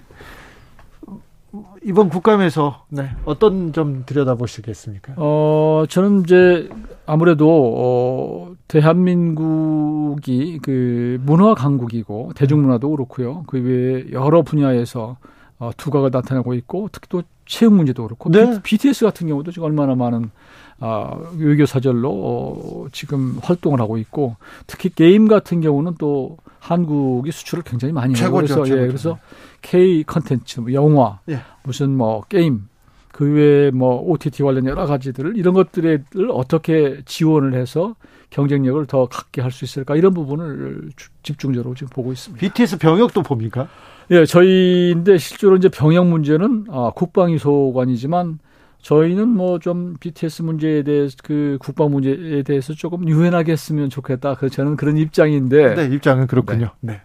이번 1.84 2.10
국감에서 2.10 2.86
네, 2.90 3.10
어떤 3.26 3.72
점 3.72 4.04
들여다보시겠습니까? 4.06 5.14
어, 5.18 5.84
저는 5.88 6.22
이제 6.22 6.68
아무래도 7.06 7.48
어, 7.78 8.56
대한민국이 8.68 10.60
그 10.62 11.20
문화 11.24 11.54
강국이고 11.54 12.32
대중문화도 12.36 12.90
그렇고요. 12.90 13.44
그 13.48 13.62
외에 13.62 14.06
여러 14.12 14.42
분야에서 14.42 15.18
어, 15.60 15.72
두각을 15.76 16.10
나타내고 16.12 16.54
있고 16.56 16.90
특히 16.92 17.08
또 17.10 17.24
체육 17.46 17.74
문제도 17.74 18.04
그렇고 18.04 18.30
네. 18.30 18.60
BTS 18.62 19.06
같은 19.06 19.28
경우도 19.28 19.52
지금 19.52 19.66
얼마나 19.66 19.96
많은 19.96 20.32
아, 20.80 21.18
외교 21.38 21.66
사절로 21.66 22.12
어, 22.12 22.88
지금 22.92 23.40
활동을 23.42 23.80
하고 23.80 23.98
있고 23.98 24.36
특히 24.68 24.90
게임 24.90 25.28
같은 25.28 25.62
경우는 25.62 25.96
또 25.98 26.38
한국이 26.60 27.32
수출을 27.32 27.64
굉장히 27.64 27.94
많이 27.94 28.20
해요. 28.20 28.32
그래서 28.32 28.56
최고죠. 28.56 28.74
예, 28.82 28.88
그래서 28.88 29.20
K 29.62 30.04
컨텐츠, 30.04 30.62
뭐 30.62 30.74
영화, 30.74 31.20
예. 31.30 31.42
무슨 31.64 31.92
뭐 31.92 32.24
게임 32.28 32.68
그 33.16 33.32
외에 33.32 33.72
뭐 33.72 34.02
OTT 34.02 34.44
관련 34.44 34.66
여러 34.66 34.86
가지들을 34.86 35.38
이런 35.38 35.54
것들을 35.54 36.04
어떻게 36.32 36.98
지원을 37.06 37.54
해서 37.54 37.96
경쟁력을 38.30 38.86
더 38.88 39.06
갖게 39.08 39.42
할 39.42 39.52
수 39.52 39.64
있을까 39.64 39.96
이런 39.96 40.14
부분을 40.14 40.90
주- 40.98 41.10
집중적으로 41.24 41.76
지금 41.76 41.88
보고 41.94 42.12
있습니다. 42.12 42.42
BTS 42.42 42.78
병역도 42.78 43.24
봅니까? 43.24 43.70
예, 44.12 44.26
저희인데 44.26 45.18
실제로 45.18 45.56
이제 45.56 45.70
병역 45.70 46.08
문제는 46.08 46.66
아, 46.70 46.92
국방위 46.94 47.38
소관이지만 47.38 48.40
저희는 48.82 49.30
뭐 49.30 49.60
좀 49.60 49.96
BTS 50.02 50.42
문제에 50.42 50.84
대해서 50.84 51.16
그 51.24 51.58
국방 51.62 51.92
문제에 51.92 52.44
대해서 52.44 52.74
조금 52.74 53.08
유연하게 53.08 53.54
했으면 53.54 53.90
좋겠다. 53.90 54.36
그 54.36 54.50
저는 54.50 54.76
그런 54.76 54.98
입장인데. 54.98 55.76
네, 55.76 55.86
입장은 55.96 56.28
그렇군요. 56.28 56.72
네. 56.82 57.00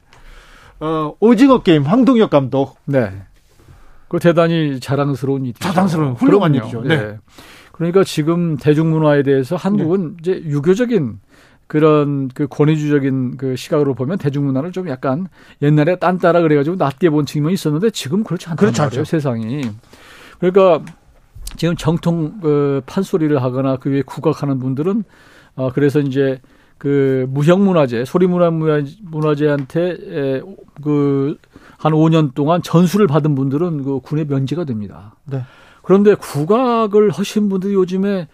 어, 0.80 1.14
오징어 1.20 1.62
게임 1.62 1.84
황동혁 1.84 2.30
감독 2.30 2.78
네. 2.84 3.12
그 4.10 4.18
대단히 4.18 4.80
자랑스러운 4.80 5.44
일이죠. 5.44 5.60
자랑스러운 5.60 6.14
훌륭한 6.14 6.50
그럼요. 6.52 6.66
일이죠. 6.66 6.82
네. 6.82 6.96
네. 6.96 7.18
그러니까 7.70 8.02
지금 8.02 8.56
대중문화에 8.56 9.22
대해서 9.22 9.54
한국은 9.54 10.16
이제 10.20 10.42
유교적인 10.44 11.20
그런 11.68 12.26
그 12.34 12.48
권위주적인 12.48 13.36
그 13.36 13.54
시각으로 13.54 13.94
보면 13.94 14.18
대중문화를 14.18 14.72
좀 14.72 14.88
약간 14.88 15.28
옛날에 15.62 15.96
딴따라 16.00 16.42
그래가지고 16.42 16.74
낮게 16.74 17.08
본 17.10 17.24
측면이 17.24 17.54
있었는데 17.54 17.90
지금 17.90 18.24
그렇지 18.24 18.48
않단 18.48 18.56
그렇지 18.56 18.80
말이에요. 18.80 19.04
세상이. 19.04 19.62
그러니까 20.40 20.82
지금 21.56 21.76
정통 21.76 22.40
그 22.40 22.82
판소리를 22.86 23.40
하거나 23.40 23.76
그 23.76 23.90
위에 23.90 24.02
국악하는 24.02 24.58
분들은 24.58 25.04
어 25.54 25.70
그래서 25.72 26.00
이제 26.00 26.40
그 26.78 27.26
무형문화재 27.28 28.04
소리문화 28.04 28.50
문화재한테 29.02 30.42
그 30.82 31.36
한 31.80 31.92
5년 31.94 32.34
동안 32.34 32.60
전수를 32.62 33.06
받은 33.06 33.34
분들은 33.34 33.84
그 33.84 34.00
군에 34.00 34.24
면제가 34.24 34.64
됩니다. 34.64 35.14
네. 35.24 35.42
그런데 35.82 36.14
국악을 36.14 37.10
하신 37.10 37.48
분들이 37.48 37.72
요즘에 37.72 38.28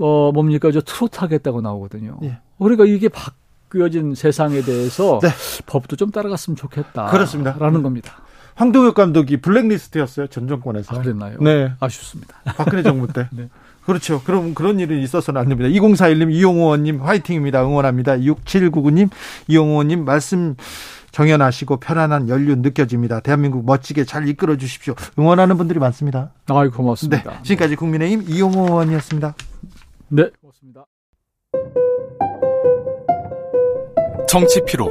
어 0.00 0.32
뭡니까 0.34 0.72
저 0.72 0.80
트로트 0.80 1.20
하겠다고 1.20 1.60
나오거든요. 1.60 2.18
예. 2.24 2.38
그러니까 2.58 2.84
이게 2.84 3.08
바뀌어진 3.08 4.16
세상에 4.16 4.60
대해서 4.62 5.20
네. 5.22 5.28
법도 5.66 5.94
좀 5.94 6.10
따라갔으면 6.10 6.56
좋겠다. 6.56 7.06
그렇습니다. 7.06 7.54
라는 7.60 7.84
겁니다. 7.84 8.16
황동혁 8.56 8.96
감독이 8.96 9.36
블랙리스트였어요 9.36 10.26
전 10.26 10.48
정권에서. 10.48 10.96
아, 10.96 11.00
그랬나요? 11.00 11.38
네, 11.40 11.72
아쉽습니다. 11.78 12.34
박근혜 12.56 12.82
정부 12.82 13.06
때. 13.06 13.28
네. 13.32 13.48
그렇죠. 13.86 14.20
그럼 14.24 14.54
그런 14.54 14.80
일이 14.80 15.00
있어서는 15.00 15.40
안 15.40 15.48
됩니다. 15.48 15.68
2041님, 15.68 16.32
이용호 16.32 16.62
의원님 16.64 17.02
화이팅입니다. 17.02 17.64
응원합니다. 17.64 18.16
6799님, 18.16 19.10
이용호 19.46 19.70
의원님 19.72 20.04
말씀 20.04 20.56
정연하시고 21.14 21.76
편안한 21.78 22.28
연륜 22.28 22.60
느껴집니다. 22.60 23.20
대한민국 23.20 23.64
멋지게 23.64 24.04
잘 24.04 24.28
이끌어 24.28 24.56
주십시오. 24.56 24.94
응원하는 25.16 25.56
분들이 25.56 25.78
많습니다. 25.78 26.32
아이 26.48 26.64
네. 26.64 26.70
고맙습니다. 26.70 27.42
지금까지 27.42 27.76
국민의힘 27.76 28.24
이용호 28.28 28.64
의원이었습니다. 28.64 29.34
네. 30.08 30.24
고맙습니다. 30.40 30.84
정치 34.28 34.60
피로, 34.66 34.90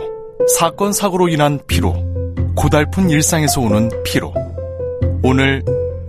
사건 0.57 0.93
사고로 0.93 1.27
인한 1.27 1.59
피로, 1.67 1.93
고달픈 2.55 3.09
일상에서 3.09 3.59
오는 3.59 3.89
피로. 4.05 4.33
오늘 5.23 5.61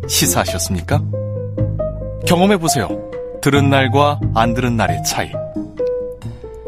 시사하셨습니까? 0.06 1.02
경험해 2.24 2.58
보세요. 2.58 2.88
들은 3.42 3.68
날과 3.68 4.20
안 4.36 4.54
들은 4.54 4.76
날의 4.76 5.02
차이. 5.02 5.32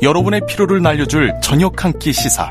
여러분의 0.03 0.41
피로를 0.49 0.83
날려줄 0.83 1.33
저녁 1.43 1.85
한 1.85 1.93
끼 1.99 2.13
시사. 2.13 2.51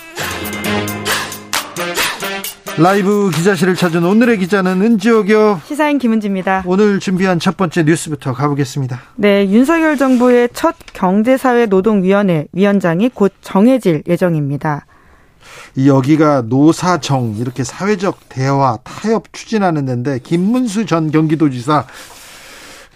라이브 2.81 3.29
기자실을 3.29 3.75
찾은 3.75 4.03
오늘의 4.03 4.39
기자는 4.39 4.81
은지옥이요. 4.81 5.61
시사인 5.67 5.99
김은지입니다. 5.99 6.63
오늘 6.65 6.99
준비한 6.99 7.37
첫 7.37 7.55
번째 7.55 7.83
뉴스부터 7.83 8.33
가보겠습니다. 8.33 8.99
네, 9.17 9.47
윤석열 9.47 9.97
정부의 9.97 10.49
첫 10.51 10.75
경제사회노동위원회 10.91 12.47
위원장이 12.53 13.09
곧 13.09 13.33
정해질 13.41 14.01
예정입니다. 14.07 14.87
이 15.75 15.87
여기가 15.87 16.45
노사정 16.47 17.35
이렇게 17.37 17.63
사회적 17.63 18.17
대화 18.29 18.77
타협 18.83 19.31
추진하는 19.31 19.85
데인데 19.85 20.17
김문수 20.17 20.87
전 20.87 21.11
경기도지사 21.11 21.85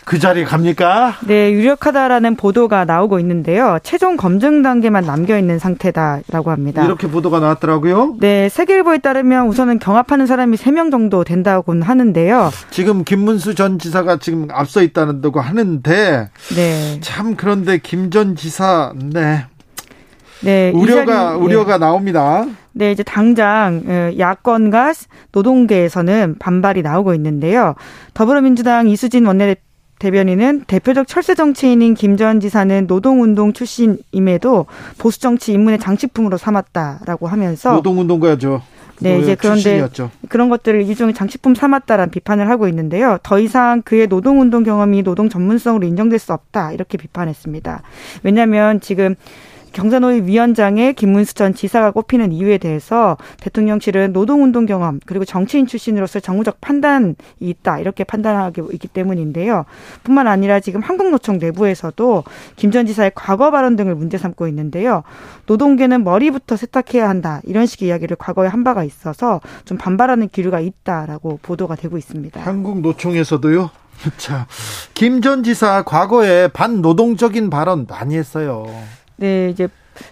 그 0.06 0.20
자리에 0.20 0.44
갑니까? 0.44 1.16
네, 1.26 1.52
유력하다라는 1.52 2.36
보도가 2.36 2.86
나오고 2.86 3.20
있는데요. 3.20 3.80
최종 3.82 4.18
검증 4.18 4.62
단계만 4.62 5.04
남겨 5.04 5.38
있는 5.38 5.58
상태다라고 5.58 6.52
합니다. 6.52 6.86
이렇게 6.86 7.08
보도가 7.08 7.40
나왔더라고요. 7.40 8.18
네, 8.20 8.48
세계일보에 8.50 9.00
따르면 9.00 9.48
우선은 9.48 9.80
경합하는 9.80 10.28
사람이 10.28 10.58
3명 10.58 10.92
정도 10.92 11.24
된다고는 11.24 11.82
하는데요. 11.82 12.52
지금 12.70 13.04
김문수 13.04 13.56
전 13.56 13.80
지사가 13.80 14.18
지금 14.18 14.48
앞서 14.52 14.84
있다는다고 14.84 15.40
하는데 15.42 16.30
네. 16.56 17.00
참 17.02 17.36
그런데 17.36 17.80
김 17.80 18.12
전 18.12 18.36
지사 18.36 18.94
네. 18.96 19.46
네, 20.42 20.72
이 20.74 20.78
우려가 20.78 21.32
자리- 21.32 21.38
우려가 21.40 21.74
예. 21.74 21.78
나옵니다. 21.80 22.46
네, 22.74 22.92
이제 22.92 23.02
당장 23.02 23.82
어, 23.88 24.12
야권과 24.20 24.94
노동계에서는 25.32 26.36
반발이 26.38 26.82
나오고 26.84 27.16
있는데요. 27.16 27.74
더불어민주당 28.14 28.88
이수진 28.88 29.26
원내대 29.26 29.56
변인은 30.12 30.66
대표적 30.68 31.08
철새 31.08 31.36
정치인인 31.36 31.94
김전 31.94 32.40
지사는 32.40 32.88
노동운동 32.88 33.54
출신임에도 33.54 34.66
보수 34.98 35.20
정치 35.20 35.54
입문의 35.54 35.80
장식품으로 35.80 36.38
삼았다라고 36.38 37.28
하면서 37.28 37.74
노동운동가죠. 37.74 38.62
네, 39.00 39.20
이제 39.20 39.36
그런데 39.36 39.62
출신이었죠. 39.62 40.12
그런 40.30 40.50
것들을 40.50 40.84
일종의 40.84 41.14
장식품 41.14 41.54
삼았다라는 41.56 42.12
비판을 42.12 42.50
하고 42.50 42.68
있는데요. 42.68 43.18
더 43.24 43.40
이상 43.40 43.82
그의 43.82 44.08
노동운동 44.08 44.64
경험이 44.64 45.04
노동 45.04 45.30
전문성으로 45.30 45.86
인정될 45.86 46.20
수 46.20 46.34
없다 46.34 46.72
이렇게 46.72 46.98
비판했습니다. 46.98 47.82
왜냐하면 48.24 48.80
지금 48.80 49.16
경사노위 49.76 50.22
위원장의 50.22 50.94
김문수 50.94 51.34
전 51.34 51.54
지사가 51.54 51.92
꼽히는 51.92 52.32
이유에 52.32 52.58
대해서 52.58 53.18
대통령실은 53.42 54.14
노동운동 54.14 54.66
경험 54.66 55.02
그리고 55.06 55.26
정치인 55.26 55.68
출신으로서 55.68 56.22
정무적 56.22 56.62
판단이 56.62 57.16
있다 57.42 57.80
이렇게 57.80 58.06
판단하고 58.06 58.72
있기 58.72 58.88
때문인데요. 58.88 59.66
뿐만 60.04 60.28
아니라 60.28 60.62
지금 60.62 60.80
한국노총 60.82 61.40
내부에서도 61.40 62.24
김 62.56 62.72
전 62.72 62.86
지사의 62.86 63.12
과거 63.16 63.52
발언 63.52 63.76
등을 63.76 63.96
문제 63.96 64.18
삼고 64.18 64.48
있는데요. 64.48 65.04
노동계는 65.46 66.04
머리부터 66.04 66.56
세탁해야 66.58 67.08
한다 67.08 67.42
이런 67.44 67.66
식의 67.66 67.88
이야기를 67.90 68.16
과거에 68.18 68.48
한 68.48 68.64
바가 68.64 68.84
있어서 68.86 69.40
좀 69.66 69.78
반발하는 69.78 70.30
기류가 70.30 70.62
있다라고 70.62 71.40
보도가 71.42 71.76
되고 71.76 71.98
있습니다. 71.98 72.42
한국 72.42 72.80
노총에서도요. 72.82 73.70
자, 74.18 74.48
김 74.94 75.22
전 75.22 75.44
지사 75.44 75.84
과거에 75.84 76.48
반노동적인 76.50 77.50
발언 77.50 77.86
많이 77.88 78.16
했어요. 78.18 78.66
네, 79.18 79.50
이제 79.50 79.68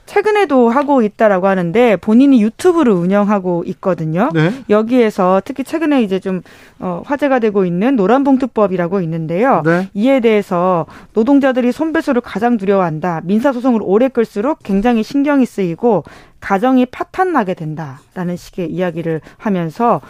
최근에도 0.06 0.70
하고 0.70 1.02
있다라고 1.02 1.48
하는데 1.48 1.96
본인이 1.98 2.42
유튜브를 2.42 2.94
운영하고 2.94 3.64
있거든요. 3.68 4.30
네. 4.34 4.52
여기에서 4.70 5.42
특히 5.44 5.64
최근에 5.64 6.04
이제 6.04 6.20
좀 6.20 6.42
어, 6.80 7.02
화제가 7.06 7.40
되고 7.40 7.66
있는 7.66 7.96
노란봉투법이라고 7.96 9.02
있는데요. 9.02 9.62
네. 9.66 9.90
이에 9.94 10.20
대해서 10.20 10.86
노동자들이 11.14 11.72
손배소를 11.72 12.22
가장 12.22 12.58
두려워한다. 12.58 13.22
민사소송을 13.26 13.82
오래 13.84 14.08
끌수록 14.08 14.60
굉장히 14.64 15.04
신경이 15.04 15.46
쓰이고 15.46 16.04
가정이 16.40 16.86
파탄 16.88 17.32
나게 17.32 17.54
된다라는 17.54 18.36
식의 18.36 18.72
이야기를 18.72 19.22
하면서 19.38 20.02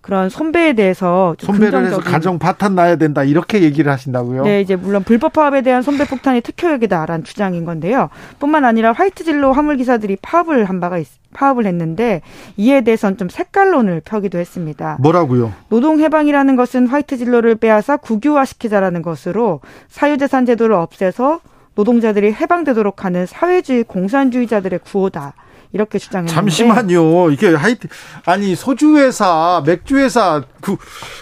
그런 0.00 0.30
손배에 0.30 0.72
대해서 0.72 1.34
좀 1.38 1.48
손배를 1.48 1.86
해서 1.86 1.98
가정 1.98 2.38
파탄 2.38 2.74
나야 2.74 2.96
된다 2.96 3.22
이렇게 3.22 3.62
얘기를 3.62 3.92
하신다고요? 3.92 4.44
네, 4.44 4.60
이제 4.60 4.74
물론 4.76 5.04
불법 5.04 5.34
파업에 5.34 5.60
대한 5.62 5.82
손배 5.82 6.06
폭탄이 6.06 6.40
특효약이다라는 6.40 7.24
주장인 7.24 7.64
건데요. 7.64 8.08
뿐만 8.38 8.64
아니라 8.64 8.92
화이트 8.92 9.24
진로 9.24 9.52
화물 9.52 9.76
기사들이 9.76 10.16
파업을 10.22 10.64
한 10.64 10.80
바가 10.80 10.98
있, 10.98 11.06
파업을 11.34 11.66
했는데 11.66 12.22
이에 12.56 12.80
대해서는 12.80 13.18
좀 13.18 13.28
색깔론을 13.28 14.00
펴기도 14.04 14.38
했습니다. 14.38 14.96
뭐라고요? 15.00 15.52
노동 15.68 16.00
해방이라는 16.00 16.56
것은 16.56 16.86
화이트 16.86 17.18
진로를 17.18 17.56
빼앗아 17.56 17.98
국유화시키자라는 17.98 19.02
것으로 19.02 19.60
사유재산 19.88 20.46
제도를 20.46 20.74
없애서 20.76 21.40
노동자들이 21.74 22.32
해방되도록 22.32 23.04
하는 23.04 23.26
사회주의 23.26 23.84
공산주의자들의 23.84 24.80
구호다. 24.84 25.34
이렇게 25.72 25.98
주장했는데 25.98 26.34
잠시만요. 26.34 27.30
이게 27.30 27.54
하이트 27.54 27.88
아니 28.24 28.54
소주 28.54 28.96
회사, 28.96 29.62
맥주 29.64 29.96
회사 29.96 30.42
구, 30.60 30.76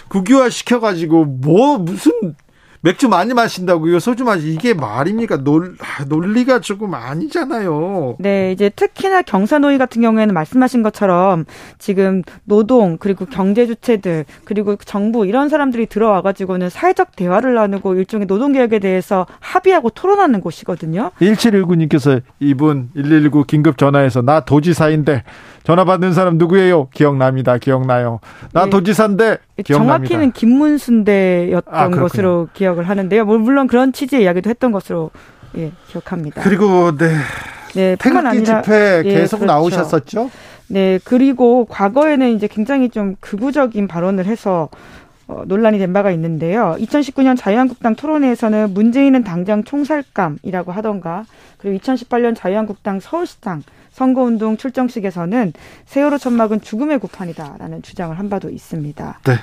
국유화 0.07 0.49
시켜 0.49 0.79
가지고 0.79 1.25
뭐 1.25 1.77
무슨 1.77 2.11
맥주 2.81 3.09
많이 3.09 3.33
마신다고요? 3.33 3.99
소주 3.99 4.23
마시 4.23 4.53
이게 4.53 4.73
말입니까? 4.73 5.43
논 5.43 5.75
아, 5.81 6.05
논리가 6.05 6.61
조금 6.61 6.93
아니잖아요. 6.93 8.15
네, 8.19 8.53
이제 8.53 8.69
특히나 8.69 9.21
경사노위 9.21 9.77
같은 9.77 10.01
경우에는 10.01 10.33
말씀하신 10.33 10.81
것처럼 10.83 11.45
지금 11.77 12.23
노동 12.45 12.97
그리고 12.97 13.25
경제 13.25 13.67
주체들 13.67 14.23
그리고 14.45 14.77
정부 14.77 15.25
이런 15.25 15.49
사람들이 15.49 15.87
들어와 15.87 16.21
가지고는 16.21 16.69
사회적 16.69 17.17
대화를 17.17 17.53
나누고 17.55 17.95
일종의 17.95 18.27
노동 18.27 18.53
개혁에 18.53 18.79
대해서 18.79 19.25
합의하고 19.41 19.89
토론하는 19.89 20.39
곳이거든요. 20.39 21.11
1719님께서 21.19 22.21
이분 22.39 22.91
119 22.95 23.43
긴급 23.43 23.77
전화해서 23.77 24.21
나 24.21 24.39
도지사인데 24.39 25.23
전화 25.63 25.83
받는 25.85 26.13
사람 26.13 26.37
누구예요? 26.37 26.87
기억납니다. 26.89 27.57
기억나요. 27.57 28.19
나 28.53 28.65
네. 28.65 28.69
도지사인데 28.69 29.37
기억납니다. 29.63 30.07
정확히는 30.07 30.31
김문순대였던 30.31 31.73
아. 31.73 31.89
것으로 31.89 32.47
기억을 32.53 32.87
하는데요. 32.89 33.25
뭐 33.25 33.37
물론 33.37 33.67
그런 33.67 33.93
취지의 33.93 34.23
이야기도 34.23 34.49
했던 34.49 34.71
것으로 34.71 35.11
예, 35.57 35.71
기억합니다. 35.87 36.41
그리고 36.41 36.95
네. 36.95 37.15
네, 37.75 37.95
태극기 37.97 38.27
아니라 38.27 38.61
집회 38.61 39.03
예, 39.05 39.13
계속 39.13 39.37
그렇죠. 39.37 39.53
나오셨었죠? 39.53 40.31
네, 40.67 40.99
그리고 41.03 41.65
과거에는 41.65 42.35
이제 42.35 42.47
굉장히 42.47 42.89
좀 42.89 43.15
극우적인 43.19 43.87
발언을 43.87 44.25
해서 44.25 44.69
어, 45.27 45.43
논란이 45.45 45.77
된 45.77 45.93
바가 45.93 46.09
있는데요. 46.11 46.75
2019년 46.79 47.37
자유한국당 47.37 47.95
토론회에서는 47.95 48.73
문재인은 48.73 49.23
당장 49.23 49.63
총살감이라고 49.63 50.71
하던가, 50.71 51.25
그리고 51.59 51.77
2018년 51.77 52.35
자유한국당 52.35 52.99
서울시장 52.99 53.61
선거운동 53.99 54.55
출정식에서는 54.55 55.51
세월호 55.85 56.17
천막은 56.19 56.61
죽음의 56.61 56.99
구판이다라는 56.99 57.81
주장을 57.81 58.17
한 58.17 58.29
바도 58.29 58.49
있습니다. 58.49 59.19
네. 59.25 59.33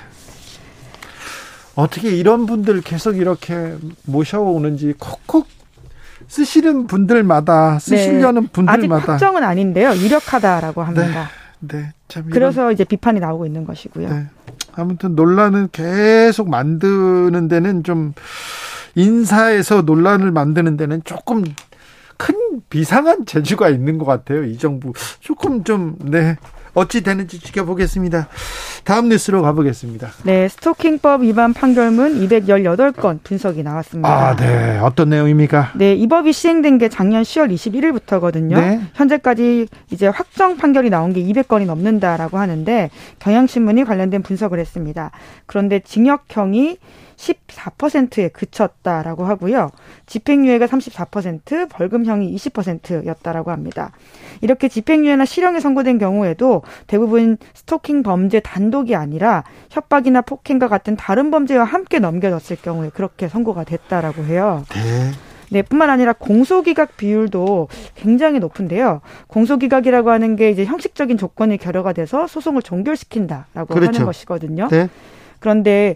어떻게 1.75 2.09
이런 2.09 2.47
분들 2.47 2.81
계속 2.81 3.17
이렇게 3.17 3.75
모셔오는지 4.07 4.95
콕콕 4.97 5.45
쓰시는 6.27 6.87
분들마다 6.87 7.77
쓰시려는 7.77 8.41
네, 8.41 8.47
아직 8.47 8.53
분들마다 8.53 9.11
확정은 9.13 9.43
아닌데요. 9.43 9.91
유력하다라고 9.95 10.81
합니다. 10.81 11.29
네, 11.59 11.93
참 12.07 12.23
이런- 12.23 12.33
그래서 12.33 12.71
이제 12.71 12.83
비판이 12.83 13.19
나오고 13.19 13.45
있는 13.45 13.63
것이고요. 13.63 14.09
네. 14.09 14.25
아무튼 14.73 15.15
논란을 15.15 15.67
계속 15.71 16.49
만드는 16.49 17.47
데는 17.47 17.83
좀 17.83 18.13
인사에서 18.95 19.83
논란을 19.83 20.31
만드는 20.31 20.77
데는 20.77 21.01
조금 21.03 21.43
큰 22.17 22.35
비상한 22.69 23.25
재주가 23.25 23.69
있는 23.69 23.97
것 23.97 24.05
같아요. 24.05 24.43
이 24.43 24.57
정부 24.57 24.93
조금 25.19 25.63
좀 25.63 25.95
네. 25.99 26.35
어찌 26.77 27.01
되는지 27.01 27.39
지켜보겠습니다. 27.39 28.27
다음 28.83 29.09
뉴스로 29.09 29.41
가보겠습니다. 29.41 30.09
네, 30.23 30.47
스토킹법 30.47 31.23
위반 31.23 31.51
판결문 31.53 32.19
218건 32.27 33.19
분석이 33.23 33.63
나왔습니다. 33.63 34.07
아, 34.07 34.35
네. 34.35 34.77
어떤 34.77 35.09
내용입니까? 35.09 35.71
네, 35.75 35.95
이 35.95 36.07
법이 36.07 36.31
시행된 36.31 36.77
게 36.77 36.87
작년 36.87 37.23
10월 37.23 37.51
21일부터거든요. 37.51 38.55
네. 38.55 38.81
현재까지 38.93 39.67
이제 39.89 40.07
확정 40.07 40.57
판결이 40.57 40.91
나온 40.91 41.13
게 41.13 41.23
200건이 41.23 41.65
넘는다라고 41.65 42.37
하는데 42.37 42.91
경향신문이 43.19 43.83
관련된 43.83 44.21
분석을 44.21 44.59
했습니다. 44.59 45.09
그런데 45.47 45.79
징역형이 45.79 46.77
14%에 47.17 48.29
그쳤다라고 48.29 49.25
하고요. 49.25 49.71
집행유예가 50.05 50.67
34%, 50.67 51.69
벌금형이 51.69 52.33
20%였다라고 52.35 53.51
합니다. 53.51 53.91
이렇게 54.41 54.67
집행유예나 54.67 55.25
실형이 55.25 55.59
선고된 55.59 55.97
경우에도 55.97 56.61
대부분 56.85 57.37
스토킹 57.53 58.03
범죄 58.03 58.39
단독이 58.39 58.95
아니라 58.95 59.43
협박이나 59.69 60.21
폭행과 60.21 60.67
같은 60.67 60.95
다른 60.95 61.31
범죄와 61.31 61.63
함께 61.63 61.99
넘겨졌을 61.99 62.57
경우에 62.61 62.89
그렇게 62.93 63.27
선고가 63.27 63.63
됐다라고 63.63 64.23
해요. 64.25 64.63
네. 64.69 65.11
네, 65.49 65.61
뿐만 65.61 65.89
아니라 65.89 66.13
공소기각 66.13 66.97
비율도 66.97 67.69
굉장히 67.95 68.39
높은데요. 68.39 69.01
공소기각이라고 69.27 70.11
하는 70.11 70.35
게 70.35 70.49
이제 70.49 70.65
형식적인 70.65 71.17
조건이 71.17 71.57
결여가 71.57 71.93
돼서 71.93 72.27
소송을 72.27 72.61
종결시킨다라고 72.61 73.73
그렇죠. 73.73 73.87
하는 73.87 74.05
것이거든요. 74.05 74.67
네. 74.69 74.89
그런데 75.39 75.95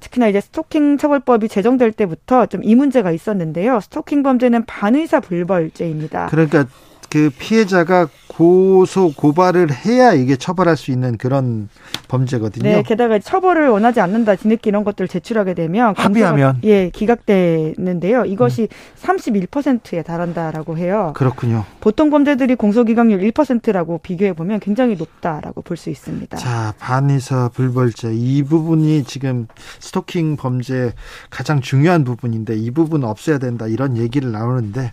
특히나 0.00 0.28
이제 0.28 0.40
스토킹 0.40 0.98
처벌법이 0.98 1.48
제정될 1.48 1.92
때부터 1.92 2.46
좀 2.46 2.62
이 2.64 2.74
문제가 2.74 3.10
있었는데요. 3.12 3.80
스토킹 3.80 4.22
범죄는 4.22 4.66
반의사 4.66 5.20
불벌죄입니다. 5.20 6.26
그러니까 6.26 6.66
그 7.10 7.30
피해자가 7.38 8.08
고소 8.28 9.12
고발을 9.16 9.68
해야 9.72 10.12
이게 10.12 10.36
처벌할 10.36 10.76
수 10.76 10.92
있는 10.92 11.16
그런 11.18 11.68
범죄거든요. 12.06 12.62
네, 12.62 12.82
게다가 12.84 13.18
처벌을 13.18 13.68
원하지 13.68 14.00
않는다 14.00 14.36
뒤늦게 14.36 14.70
이런 14.70 14.84
것들을 14.84 15.08
제출하게 15.08 15.54
되면 15.54 15.94
합의하면? 15.96 16.60
예 16.62 16.90
기각되는데요. 16.90 18.26
이것이 18.26 18.68
31%에 19.02 20.02
달한다라고 20.02 20.78
해요. 20.78 21.12
그렇군요. 21.16 21.64
보통 21.80 22.10
범죄들이 22.10 22.54
공소기각률 22.54 23.20
1%라고 23.20 23.98
비교해 23.98 24.32
보면 24.34 24.60
굉장히 24.60 24.94
높다라고 24.96 25.62
볼 25.62 25.78
수 25.78 25.90
있습니다. 25.90 26.36
자, 26.36 26.74
반의사 26.80 27.50
불벌죄 27.54 28.12
이 28.12 28.42
부분이 28.42 29.04
지금 29.04 29.46
스토킹 29.78 30.36
범죄 30.36 30.92
가장 31.30 31.60
중요한 31.60 32.02
부분인데 32.02 32.56
이 32.56 32.72
부분 32.72 33.04
없애야 33.04 33.38
된다 33.38 33.68
이런 33.68 33.96
얘기를 33.96 34.32
나오는데 34.32 34.92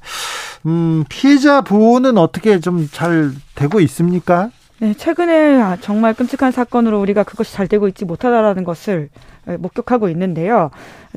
음, 0.65 1.03
피해자 1.09 1.61
보호는 1.61 2.17
어떻게 2.17 2.59
좀 2.59 2.87
잘 2.91 3.31
되고 3.55 3.79
있습니까? 3.81 4.49
네, 4.79 4.93
최근에 4.93 5.61
아, 5.61 5.77
정말 5.79 6.13
끔찍한 6.13 6.51
사건으로 6.51 6.99
우리가 6.99 7.23
그것이 7.23 7.53
잘 7.53 7.67
되고 7.67 7.87
있지 7.87 8.03
못하다라는 8.05 8.63
것을 8.65 9.09
예, 9.13 9.19
목격하고 9.45 10.09
있는데요. 10.09 10.69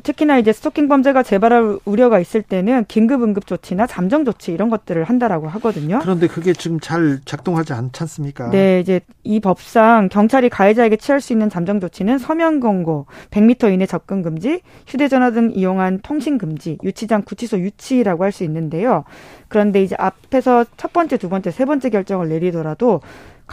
특히나 0.03 0.37
이제 0.37 0.53
스토킹 0.53 0.87
범죄가 0.87 1.23
재발할 1.23 1.79
우려가 1.85 2.19
있을 2.19 2.41
때는 2.41 2.85
긴급 2.87 3.21
응급 3.21 3.45
조치나 3.45 3.85
잠정 3.85 4.23
조치 4.25 4.51
이런 4.51 4.69
것들을 4.69 5.03
한다라고 5.03 5.47
하거든요. 5.49 5.99
그런데 6.01 6.27
그게 6.27 6.53
지금 6.53 6.79
잘 6.79 7.19
작동하지 7.25 7.73
않지 7.73 8.03
않습니까? 8.03 8.49
네, 8.49 8.79
이제 8.79 9.01
이 9.23 9.39
법상 9.39 10.07
경찰이 10.09 10.49
가해자에게 10.49 10.95
취할 10.95 11.19
수 11.19 11.33
있는 11.33 11.49
잠정 11.49 11.79
조치는 11.79 12.17
서면 12.17 12.59
경고, 12.61 13.07
100m 13.31 13.73
이내 13.73 13.85
접근 13.85 14.21
금지, 14.21 14.61
휴대전화 14.87 15.31
등 15.31 15.51
이용한 15.53 15.99
통신 16.01 16.37
금지, 16.37 16.77
유치장 16.83 17.23
구치소 17.23 17.59
유치라고 17.59 18.23
할 18.23 18.29
수 18.31 18.43
있는데요. 18.43 19.03
그런데 19.47 19.81
이제 19.81 19.95
앞에서 19.97 20.63
첫 20.77 20.93
번째, 20.93 21.17
두 21.17 21.29
번째, 21.29 21.49
세 21.51 21.65
번째 21.65 21.89
결정을 21.89 22.29
내리더라도 22.29 23.01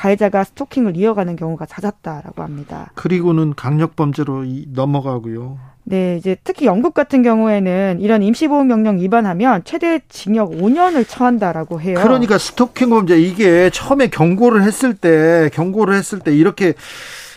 가해자가 0.00 0.44
스토킹을 0.44 0.96
이어가는 0.96 1.36
경우가 1.36 1.64
잦았다라고 1.66 2.42
합니다. 2.42 2.92
그리고는 2.94 3.54
강력 3.56 3.96
범죄로 3.96 4.44
이- 4.44 4.66
넘어가고요. 4.72 5.58
네, 5.84 6.16
이제 6.16 6.36
특히 6.44 6.66
영국 6.66 6.94
같은 6.94 7.22
경우에는 7.22 7.98
이런 8.00 8.22
임시보호 8.22 8.64
명령 8.64 8.98
위반하면 8.98 9.62
최대 9.64 10.00
징역 10.08 10.50
5년을 10.50 11.08
처한다라고 11.08 11.80
해요. 11.80 11.98
그러니까 12.02 12.38
스토킹 12.38 12.90
범죄 12.90 13.18
이게 13.18 13.70
처음에 13.70 14.08
경고를 14.08 14.62
했을 14.64 14.94
때 14.94 15.48
경고를 15.54 15.94
했을 15.96 16.18
때 16.18 16.34
이렇게 16.36 16.74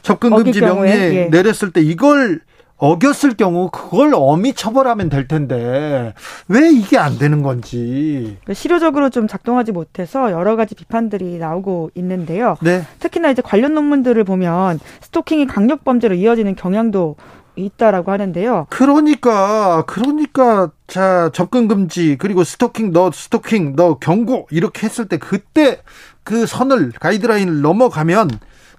접근 0.02 0.36
금지 0.36 0.60
경우에, 0.60 0.90
명령 0.98 1.16
예. 1.16 1.26
내렸을 1.26 1.72
때 1.72 1.82
이걸 1.82 2.42
어겼을 2.80 3.36
경우 3.36 3.70
그걸 3.70 4.14
엄히 4.16 4.54
처벌하면 4.54 5.10
될 5.10 5.28
텐데 5.28 6.14
왜 6.48 6.70
이게 6.72 6.98
안 6.98 7.18
되는 7.20 7.44
건지. 7.44 8.38
그 8.46 8.54
실효적으로 8.54 9.10
좀 9.10 9.28
작동하지 9.28 9.72
못해서 9.74 10.32
여러 10.32 10.56
가지 10.56 10.76
비판들이 10.76 11.38
나오고 11.38 11.92
있는데요. 11.96 12.56
네. 12.62 12.84
특히나 13.00 13.30
이제 13.30 13.42
관련 13.42 13.74
논문들을 13.74 14.24
보면 14.24 14.80
스토킹이 15.02 15.46
강력 15.46 15.84
범죄로 15.84 16.16
이어지는 16.16 16.56
경향도 16.56 17.18
있다라고 17.56 18.12
하는데요. 18.12 18.68
그러니까 18.70 19.84
그러니까 19.86 20.72
자 20.88 21.30
접근 21.34 21.68
금지 21.68 22.18
그리고 22.18 22.44
스토킹 22.44 22.94
너 22.94 23.12
스토킹 23.12 23.76
너 23.76 23.98
경고 23.98 24.48
이렇게 24.52 24.86
했을 24.86 25.08
때 25.08 25.18
그때 25.18 25.82
그 26.24 26.46
선을 26.46 26.94
가이드라인을 27.00 27.62
넘어가면 27.62 28.30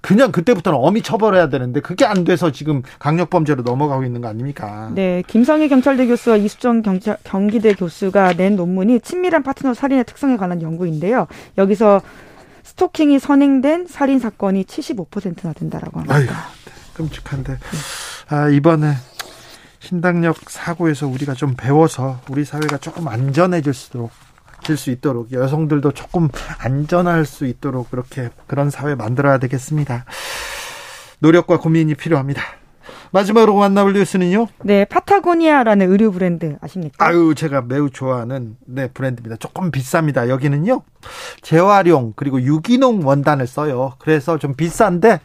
그냥 0.01 0.31
그때부터는 0.31 0.77
엄히 0.81 1.01
처벌해야 1.01 1.49
되는데 1.49 1.79
그게 1.79 2.05
안 2.05 2.23
돼서 2.23 2.51
지금 2.51 2.81
강력 2.99 3.29
범죄로 3.29 3.61
넘어가고 3.61 4.03
있는 4.03 4.21
거 4.21 4.27
아닙니까? 4.27 4.91
네, 4.93 5.23
김성희 5.27 5.69
경찰대 5.69 6.07
교수와 6.07 6.37
이수정 6.37 6.81
경찰, 6.81 7.17
경기대 7.23 7.75
교수가 7.75 8.33
낸 8.33 8.55
논문이 8.55 9.01
친밀한 9.01 9.43
파트너 9.43 9.73
살인의 9.73 10.05
특성에 10.05 10.37
관한 10.37 10.61
연구인데요. 10.61 11.27
여기서 11.57 12.01
스토킹이 12.63 13.19
선행된 13.19 13.87
살인 13.87 14.19
사건이 14.19 14.63
75%나 14.63 15.53
된다라고 15.53 15.99
합니다. 15.99 16.15
아유, 16.15 16.27
끔찍한데. 16.93 17.57
아, 18.29 18.49
이번에 18.49 18.93
신당역 19.79 20.49
사고에서 20.49 21.07
우리가 21.07 21.33
좀 21.33 21.55
배워서 21.55 22.19
우리 22.29 22.45
사회가 22.45 22.77
조금 22.77 23.07
안전해질 23.07 23.73
수도록 23.73 24.11
질 24.11 24.30
수 24.77 24.91
있도록 24.91 25.31
여성들도 25.31 25.91
조금 25.91 26.29
안전할 26.59 27.25
수 27.25 27.45
있도록 27.45 27.91
그렇게 27.91 28.29
그런 28.47 28.69
사회 28.69 28.95
만들어야 28.95 29.37
되겠습니다. 29.37 30.05
노력과 31.19 31.57
고민이 31.59 31.95
필요합니다. 31.95 32.41
마지막으로 33.11 33.55
만나볼 33.55 33.93
뉴스는요. 33.93 34.47
네, 34.63 34.85
파타고니아라는 34.85 35.91
의류 35.91 36.11
브랜드 36.11 36.57
아십니까? 36.61 37.05
아유, 37.05 37.33
제가 37.35 37.61
매우 37.61 37.89
좋아하는 37.89 38.55
네 38.65 38.87
브랜드입니다. 38.87 39.35
조금 39.35 39.69
비쌉니다. 39.71 40.29
여기는요 40.29 40.81
재활용 41.41 42.13
그리고 42.15 42.41
유기농 42.41 43.05
원단을 43.05 43.47
써요. 43.47 43.93
그래서 43.99 44.37
좀 44.37 44.55
비싼데 44.55 45.19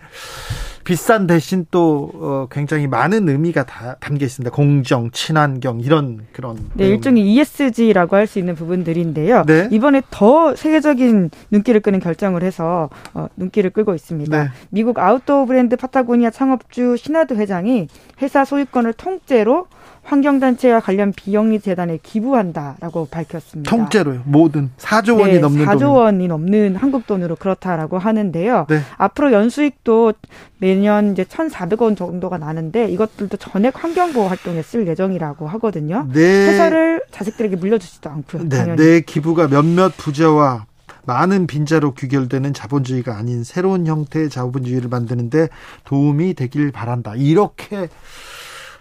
비싼 0.86 1.26
대신 1.26 1.66
또 1.72 2.10
어, 2.14 2.46
굉장히 2.48 2.86
많은 2.86 3.28
의미가 3.28 3.64
다 3.64 3.96
담겨 3.98 4.24
있습니다. 4.24 4.54
공정, 4.54 5.10
친환경 5.10 5.80
이런 5.80 6.26
그런 6.32 6.56
네. 6.74 6.86
일종의 6.86 7.24
ESG라고 7.24 8.14
할 8.14 8.26
수 8.26 8.38
있는 8.38 8.54
부분들인데요. 8.54 9.44
네. 9.46 9.68
이번에 9.70 10.02
더 10.10 10.54
세계적인 10.56 11.30
눈길을 11.50 11.80
끄는 11.80 12.00
결정을 12.00 12.42
해서 12.42 12.88
어, 13.14 13.26
눈길을 13.36 13.70
끌고 13.70 13.94
있습니다. 13.94 14.44
네. 14.44 14.48
미국 14.70 14.98
아웃도어 14.98 15.44
브랜드 15.44 15.76
파타고니아 15.76 16.30
창업주 16.30 16.96
시나드 16.96 17.34
회장이 17.34 17.88
회사 18.22 18.44
소유권을 18.44 18.92
통째로 18.94 19.66
환경단체와 20.07 20.81
관련 20.81 21.12
비영리 21.12 21.61
재단에 21.61 21.99
기부한다라고 22.03 23.09
밝혔습니다. 23.11 23.69
통째로요. 23.70 24.23
모든 24.24 24.70
4조 24.78 25.19
원이 25.20 25.35
네, 25.35 25.39
넘는 25.41 25.66
4조 25.66 25.81
돈. 25.81 25.89
원이 25.97 26.28
넘는 26.28 26.77
한국 26.77 27.07
돈으로 27.07 27.37
그렇다라고 27.37 27.99
하는데요. 27.99 28.66
네. 28.69 28.81
앞으로 28.97 29.33
연수익도 29.33 30.15
매년 30.59 31.12
이제 31.12 31.24
1,400원 31.24 31.97
정도가 31.97 32.39
나는데 32.39 32.89
이것들도 32.89 33.37
전액 33.37 33.83
환경보호 33.83 34.28
활동에 34.28 34.62
쓸 34.62 34.87
예정이라고 34.87 35.49
하거든요. 35.49 36.09
네. 36.12 36.20
회사를 36.20 37.03
자식들에게 37.11 37.57
물려주지도 37.57 38.09
않고요. 38.09 38.49
네, 38.49 38.57
당연히. 38.57 38.83
내 38.83 39.01
기부가 39.01 39.49
몇몇 39.49 39.93
부자와 39.97 40.66
많은 41.05 41.47
빈자로 41.47 41.95
귀결되는 41.95 42.53
자본주의가 42.53 43.16
아닌 43.16 43.45
새로운 43.45 43.87
형태의 43.87 44.28
자본주의를 44.28 44.89
만드는데 44.89 45.49
도움이 45.85 46.35
되길 46.35 46.73
바란다. 46.73 47.15
이렇게 47.16 47.89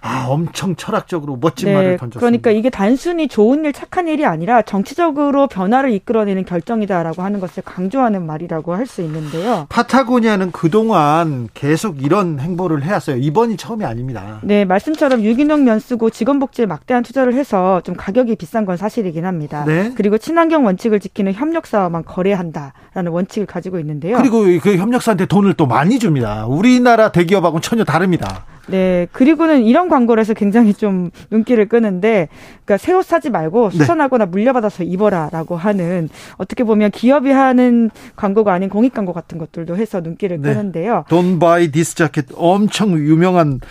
아, 0.06 0.28
엄청 0.30 0.76
철학적으로 0.76 1.38
멋진 1.42 1.74
말을 1.74 1.98
던졌습니다. 1.98 2.20
그러니까 2.20 2.52
이게 2.52 2.70
단순히 2.70 3.28
좋은 3.28 3.66
일, 3.66 3.74
착한 3.74 4.08
일이 4.08 4.24
아니라 4.26 4.62
정치적으로 4.62 5.48
변화를 5.48 5.92
이끌어내는 5.94 6.46
결정이다라고 6.46 7.24
하는 7.24 7.40
것을 7.40 7.64
강조하는 7.64 8.26
말이라고 8.26 8.74
할 8.76 8.86
수 8.86 9.02
있는데요. 9.02 9.66
파타고니아는 9.70 10.52
그동안 10.52 11.50
계속 11.56 12.04
이런 12.04 12.40
행보를 12.40 12.84
해왔어요. 12.84 13.18
이번이 13.18 13.58
처음이 13.58 13.84
아닙니다. 13.84 14.40
네, 14.44 14.64
말씀처럼 14.64 15.24
유기농 15.24 15.64
면 15.64 15.80
쓰고 15.80 16.12
직원 16.12 16.38
복지에 16.38 16.68
막대한 16.68 17.02
투자를 17.02 17.34
해서 17.34 17.82
좀 17.82 17.96
가격이 17.96 18.36
비싼 18.36 18.66
건 18.68 18.78
사실이긴 18.78 19.26
합니다. 19.26 19.64
네. 19.66 19.92
그리고 19.96 20.20
친환경 20.20 20.66
원칙을 20.66 21.00
지키는 21.00 21.34
협력사와만 21.34 22.04
거래한다라는 22.06 23.12
원칙을 23.12 23.48
가지고 23.48 23.80
있는데요. 23.80 24.18
그리고 24.18 24.44
그 24.62 24.78
협력사한테 24.78 25.26
돈을 25.26 25.56
또 25.56 25.66
많이 25.66 25.98
줍니다. 25.98 26.46
우리나라 26.46 27.12
대기업하고는 27.12 27.64
전혀 27.64 27.84
다릅니다. 27.84 28.46
네, 28.68 29.08
그리고는 29.12 29.64
이런 29.64 29.90
광고를 29.90 30.22
해서 30.22 30.34
굉장히 30.34 30.74
좀 30.74 31.12
눈길을 31.32 31.68
끄는데, 31.68 32.30
그러니까 32.66 32.78
새 32.78 32.94
옷 32.94 33.06
사지 33.06 33.30
말고 33.30 33.70
네. 33.70 33.78
수선하거나 33.78 34.26
물려받아서 34.28 34.84
입어라라고 34.84 35.56
하는 35.56 36.10
어떻게 36.38 36.64
보면 36.64 36.92
기업이 36.92 37.30
하는 37.30 37.90
광고가 38.16 38.54
아닌 38.54 38.70
공익 38.70 38.94
광고 38.94 39.14
같은 39.14 39.38
것들도 39.38 39.76
해서 39.78 40.00
눈길을 40.02 40.42
네. 40.42 40.50
끄는데요. 40.54 41.06
Don't 41.10 41.40
buy 41.40 41.68
this 41.72 41.94
jacket 41.96 42.34
엄청 42.36 42.94
유명한 42.94 43.60
마- 43.60 43.68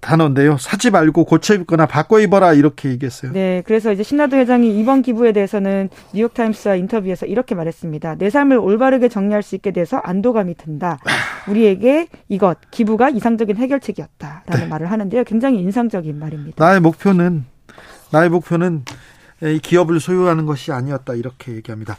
단어인데요. 0.00 0.56
사지 0.58 0.90
말고 0.90 1.24
고쳐 1.24 1.54
입거나 1.54 1.86
바꿔 1.86 2.20
입어라 2.20 2.52
이렇게 2.52 2.90
얘기했어요. 2.90 3.32
네, 3.32 3.62
그래서 3.66 3.92
이제 3.92 4.02
신나도 4.02 4.36
회장이 4.36 4.78
이번 4.78 5.02
기부에 5.02 5.32
대해서는 5.32 5.88
뉴욕 6.12 6.32
타임스와 6.34 6.76
인터뷰에서 6.76 7.26
이렇게 7.26 7.54
말했습니다. 7.54 8.16
내 8.16 8.30
삶을 8.30 8.58
올바르게 8.58 9.08
정리할 9.08 9.42
수 9.42 9.54
있게 9.54 9.70
돼서 9.70 9.98
안도감이 9.98 10.54
든다. 10.56 10.98
우리에게 11.48 12.08
이것 12.28 12.58
기부가 12.70 13.10
이상적인 13.10 13.56
해결책이었다라는 13.56 14.68
말을 14.68 14.90
하는데요. 14.90 15.24
굉장히 15.24 15.60
인상적인 15.60 16.18
말입니다. 16.18 16.64
나의 16.64 16.80
목표는 16.80 17.44
나의 18.10 18.30
목표는 18.30 18.84
이 19.42 19.60
기업을 19.60 20.00
소유하는 20.00 20.46
것이 20.46 20.72
아니었다 20.72 21.14
이렇게 21.14 21.52
얘기합니다. 21.52 21.96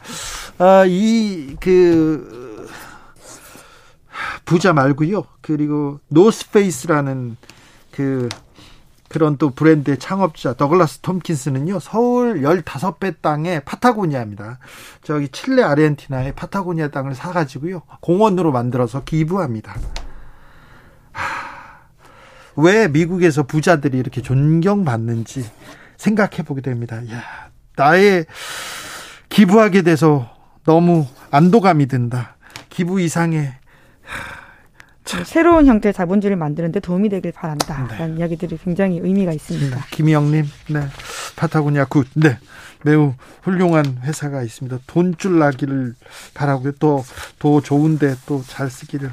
아, 0.57 0.83
이그 0.85 2.67
부자 4.45 4.73
말고요. 4.73 5.23
그리고 5.41 5.99
노스페이스라는 6.09 7.37
그 7.99 8.29
그런 9.09 9.35
또 9.37 9.49
브랜드의 9.49 9.97
창업자 9.97 10.53
더글라스 10.53 10.99
톰킨스는요. 10.99 11.81
서울 11.81 12.43
15배 12.43 13.15
땅에 13.21 13.59
파타고니아입니다. 13.59 14.59
저기 15.03 15.27
칠레 15.27 15.63
아르헨티나의 15.63 16.33
파타고니아 16.33 16.91
땅을 16.91 17.13
사 17.13 17.33
가지고요. 17.33 17.81
공원으로 17.99 18.53
만들어서 18.53 19.03
기부합니다. 19.03 19.75
왜 22.55 22.87
미국에서 22.87 23.43
부자들이 23.43 23.97
이렇게 23.97 24.21
존경받는지 24.21 25.43
생각해 25.97 26.43
보게 26.45 26.61
됩니다. 26.61 27.01
야, 27.11 27.49
나의 27.75 28.27
기부하게 29.27 29.81
돼서 29.81 30.29
너무 30.63 31.05
안도감이 31.31 31.87
든다. 31.87 32.37
기부 32.69 33.01
이상의 33.01 33.53
새로운 35.25 35.65
형태의 35.65 35.93
자본주의를 35.93 36.37
만드는데 36.37 36.79
도움이 36.79 37.09
되길 37.09 37.31
바란다라는 37.31 38.15
네. 38.15 38.19
이야기들이 38.19 38.57
굉장히 38.63 38.99
의미가 39.01 39.31
있습니다. 39.33 39.85
김영님, 39.91 40.45
네, 40.69 40.81
Patagonia 41.35 41.85
good, 41.85 42.07
네, 42.15 42.37
매우 42.83 43.13
훌륭한 43.43 43.99
회사가 44.03 44.43
있습니다. 44.43 44.79
돈쭐 44.87 45.39
나기를 45.39 45.95
바라고요. 46.33 46.73
돈도 46.73 47.61
좋은 47.61 48.02
데 48.02 48.15
또 48.25 48.43
잘 48.47 48.69
쓰기를 48.69 49.11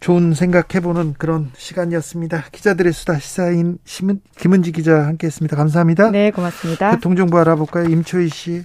좋은 0.00 0.34
생각해보는 0.34 1.14
그런 1.18 1.50
시간이었습니다. 1.56 2.44
기자들의 2.52 2.92
수다 2.92 3.18
시사인 3.18 3.78
심은, 3.84 4.20
김은지 4.38 4.70
기자 4.72 5.06
함께했습니다. 5.06 5.56
감사합니다. 5.56 6.10
네, 6.10 6.30
고맙습니다. 6.30 6.92
교통정보 6.92 7.38
알아볼까요, 7.38 7.88
임초희 7.88 8.28
씨? 8.28 8.64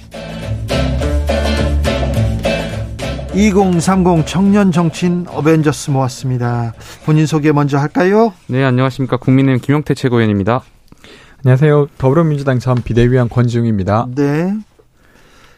2030 3.33 4.25
청년 4.27 4.71
정치인 4.71 5.25
어벤져스 5.29 5.91
모았습니다. 5.91 6.73
본인 7.05 7.25
소개 7.25 7.51
먼저 7.51 7.77
할까요? 7.77 8.33
네, 8.47 8.63
안녕하십니까. 8.63 9.17
국민의힘 9.17 9.61
김용태 9.61 9.93
최고위원입니다. 9.93 10.61
안녕하세요. 11.43 11.87
더불어민주당 11.97 12.59
전 12.59 12.75
비대위원 12.83 13.29
권지웅입니다. 13.29 14.07
네. 14.15 14.53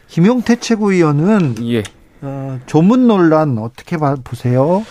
김용태 0.08 0.56
최고위원은 0.60 1.56
예. 1.68 1.82
어, 2.22 2.60
조문 2.66 3.08
논란 3.08 3.58
어떻게 3.58 3.96
봐- 3.96 4.16
보세요? 4.22 4.84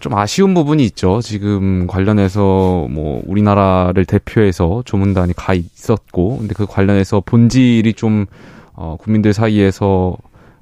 좀 0.00 0.14
아쉬운 0.16 0.54
부분이 0.54 0.84
있죠. 0.86 1.20
지금 1.22 1.86
관련해서 1.86 2.86
뭐 2.90 3.22
우리나라를 3.26 4.06
대표해서 4.06 4.82
조문단이 4.86 5.34
가 5.34 5.52
있었고, 5.54 6.38
근데 6.38 6.54
그 6.54 6.66
관련해서 6.66 7.20
본질이 7.24 7.92
좀 7.94 8.26
어, 8.74 8.96
국민들 8.98 9.32
사이에서 9.32 10.16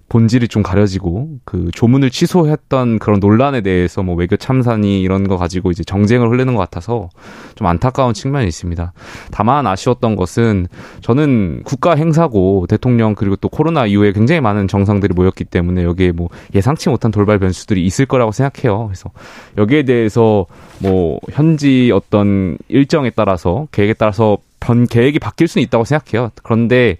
본질이 0.08 0.48
좀 0.48 0.62
가려지고 0.62 1.28
그 1.44 1.70
조문을 1.74 2.10
취소했던 2.10 3.00
그런 3.00 3.18
논란에 3.18 3.60
대해서 3.60 4.02
뭐 4.02 4.14
외교 4.14 4.36
참사니 4.36 5.02
이런 5.02 5.26
거 5.26 5.36
가지고 5.36 5.72
이제 5.72 5.82
정쟁을 5.82 6.30
흐르는 6.30 6.54
것 6.54 6.60
같아서 6.60 7.08
좀 7.56 7.66
안타까운 7.66 8.14
측면이 8.14 8.46
있습니다. 8.46 8.92
다만 9.32 9.66
아쉬웠던 9.66 10.14
것은 10.14 10.68
저는 11.00 11.62
국가 11.64 11.96
행사고 11.96 12.66
대통령 12.68 13.14
그리고 13.16 13.34
또 13.36 13.48
코로나 13.48 13.86
이후에 13.86 14.12
굉장히 14.12 14.40
많은 14.40 14.68
정상들이 14.68 15.12
모였기 15.14 15.44
때문에 15.44 15.82
여기에 15.82 16.12
뭐 16.12 16.28
예상치 16.54 16.88
못한 16.88 17.10
돌발 17.10 17.38
변수들이 17.40 17.84
있을 17.84 18.06
거라고 18.06 18.30
생각해요. 18.30 18.86
그래서 18.86 19.10
여기에 19.58 19.82
대해서 19.84 20.46
뭐 20.78 21.18
현지 21.32 21.90
어떤 21.92 22.58
일정에 22.68 23.10
따라서 23.10 23.66
계획에 23.72 23.94
따라서 23.94 24.38
변 24.60 24.86
계획이 24.86 25.18
바뀔 25.18 25.48
수는 25.48 25.64
있다고 25.64 25.84
생각해요. 25.84 26.30
그런데 26.42 26.96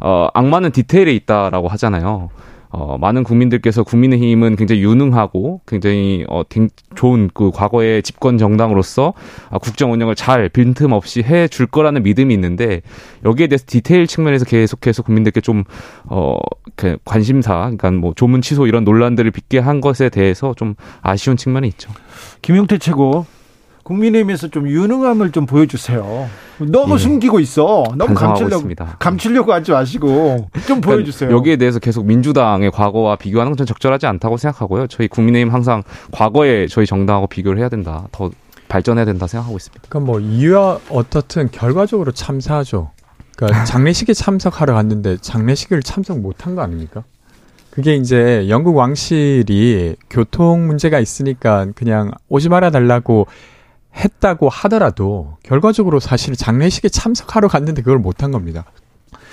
어, 0.00 0.28
악마는 0.34 0.72
디테일에 0.72 1.12
있다라고 1.14 1.68
하잖아요. 1.68 2.30
어, 2.68 2.98
많은 2.98 3.22
국민들께서 3.22 3.84
국민의힘은 3.84 4.56
굉장히 4.56 4.82
유능하고 4.82 5.60
굉장히 5.66 6.24
어, 6.28 6.42
댕- 6.46 6.68
좋은 6.94 7.30
그 7.32 7.50
과거의 7.50 8.02
집권 8.02 8.36
정당으로서 8.36 9.14
아, 9.50 9.56
국정 9.58 9.92
운영을 9.92 10.14
잘 10.14 10.48
빈틈없이 10.50 11.22
해 11.22 11.48
줄 11.48 11.66
거라는 11.66 12.02
믿음이 12.02 12.34
있는데 12.34 12.82
여기에 13.24 13.46
대해서 13.46 13.64
디테일 13.66 14.06
측면에서 14.08 14.44
계속해서 14.44 15.04
국민들께 15.04 15.40
좀 15.40 15.62
어, 16.04 16.36
그 16.74 16.98
관심사, 17.04 17.54
그러니까 17.60 17.92
뭐 17.92 18.12
조문 18.14 18.42
취소 18.42 18.66
이런 18.66 18.84
논란들을 18.84 19.30
빚게 19.30 19.58
한 19.60 19.80
것에 19.80 20.08
대해서 20.10 20.52
좀 20.54 20.74
아쉬운 21.00 21.36
측면이 21.38 21.68
있죠. 21.68 21.90
김용태 22.42 22.78
최고. 22.78 23.24
국민의힘에서 23.86 24.48
좀 24.48 24.68
유능함을 24.68 25.30
좀 25.30 25.46
보여주세요. 25.46 26.28
너무 26.58 26.94
예. 26.94 26.98
숨기고 26.98 27.38
있어. 27.38 27.84
너무 27.96 28.14
감추려고 28.14 28.56
있습니다. 28.56 28.96
감추려고 28.98 29.52
하지 29.52 29.70
마시고 29.70 30.48
좀 30.66 30.80
보여주세요. 30.80 31.28
그러니까 31.28 31.36
여기에 31.38 31.56
대해서 31.56 31.78
계속 31.78 32.04
민주당의 32.04 32.72
과거와 32.72 33.14
비교하는 33.16 33.52
건 33.52 33.56
전 33.56 33.64
적절하지 33.66 34.06
않다고 34.06 34.36
생각하고요. 34.38 34.86
저희 34.88 35.08
국민의힘 35.08 35.50
항상 35.54 35.82
과거에 36.10 36.66
저희 36.66 36.84
정당하고 36.84 37.26
비교를 37.28 37.58
해야 37.60 37.68
된다. 37.68 38.06
더 38.12 38.30
발전해야 38.68 39.04
된다 39.06 39.26
생각하고 39.26 39.56
있습니다. 39.56 39.84
그러니까 39.88 40.12
뭐 40.12 40.20
이유와 40.20 40.80
어떻든 40.90 41.50
결과적으로 41.50 42.10
참사하죠. 42.12 42.90
그러니까 43.36 43.64
장례식에 43.64 44.12
참석하러 44.12 44.74
갔는데 44.74 45.16
장례식을 45.20 45.82
참석 45.82 46.18
못한 46.20 46.54
거 46.56 46.62
아닙니까? 46.62 47.04
그게 47.70 47.94
이제 47.94 48.46
영국 48.48 48.76
왕실이 48.76 49.96
교통 50.10 50.66
문제가 50.66 50.98
있으니까 50.98 51.66
그냥 51.74 52.10
오지 52.28 52.48
말아 52.48 52.70
달라고 52.70 53.26
했다고 53.96 54.48
하더라도 54.48 55.36
결과적으로 55.42 56.00
사실 56.00 56.36
장례식에 56.36 56.88
참석하러 56.88 57.48
갔는데 57.48 57.82
그걸 57.82 57.98
못한 57.98 58.30
겁니다. 58.30 58.64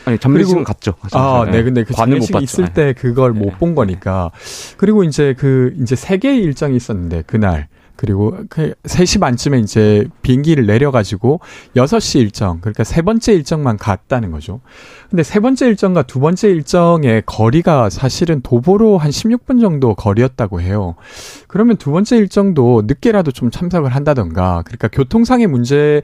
아니 0.05 0.17
장례식은 0.17 0.63
갔죠. 0.63 0.95
아, 1.11 1.45
네, 1.49 1.63
근데 1.63 1.83
그 1.83 1.93
관을 1.93 2.19
못 2.19 2.27
봤죠. 2.31 2.43
있을 2.43 2.65
네. 2.65 2.73
때 2.73 2.93
그걸 2.93 3.31
못본 3.31 3.75
거니까. 3.75 4.31
그리고 4.77 5.03
이제 5.03 5.33
그 5.37 5.73
이제 5.79 5.95
세 5.95 6.17
개의 6.17 6.39
일정이 6.41 6.75
있었는데 6.75 7.23
그날 7.25 7.67
그리고 7.95 8.35
그 8.49 8.73
3시 8.83 9.19
반쯤에 9.19 9.59
이제 9.59 10.07
비행기를 10.21 10.65
내려가지고 10.65 11.39
6시 11.75 12.19
일정, 12.19 12.59
그러니까 12.59 12.83
세 12.83 13.01
번째 13.01 13.33
일정만 13.33 13.77
갔다는 13.77 14.31
거죠. 14.31 14.61
근데 15.09 15.23
세 15.23 15.39
번째 15.39 15.67
일정과 15.67 16.03
두 16.03 16.19
번째 16.19 16.49
일정의 16.49 17.23
거리가 17.25 17.89
사실은 17.89 18.41
도보로 18.41 18.97
한 18.97 19.11
16분 19.11 19.61
정도 19.61 19.93
거리였다고 19.93 20.59
해요. 20.61 20.95
그러면 21.47 21.77
두 21.77 21.91
번째 21.91 22.17
일정도 22.17 22.83
늦게라도 22.85 23.31
좀 23.31 23.51
참석을 23.51 23.93
한다던가, 23.93 24.63
그러니까 24.65 24.87
교통상의 24.87 25.47
문제 25.47 26.01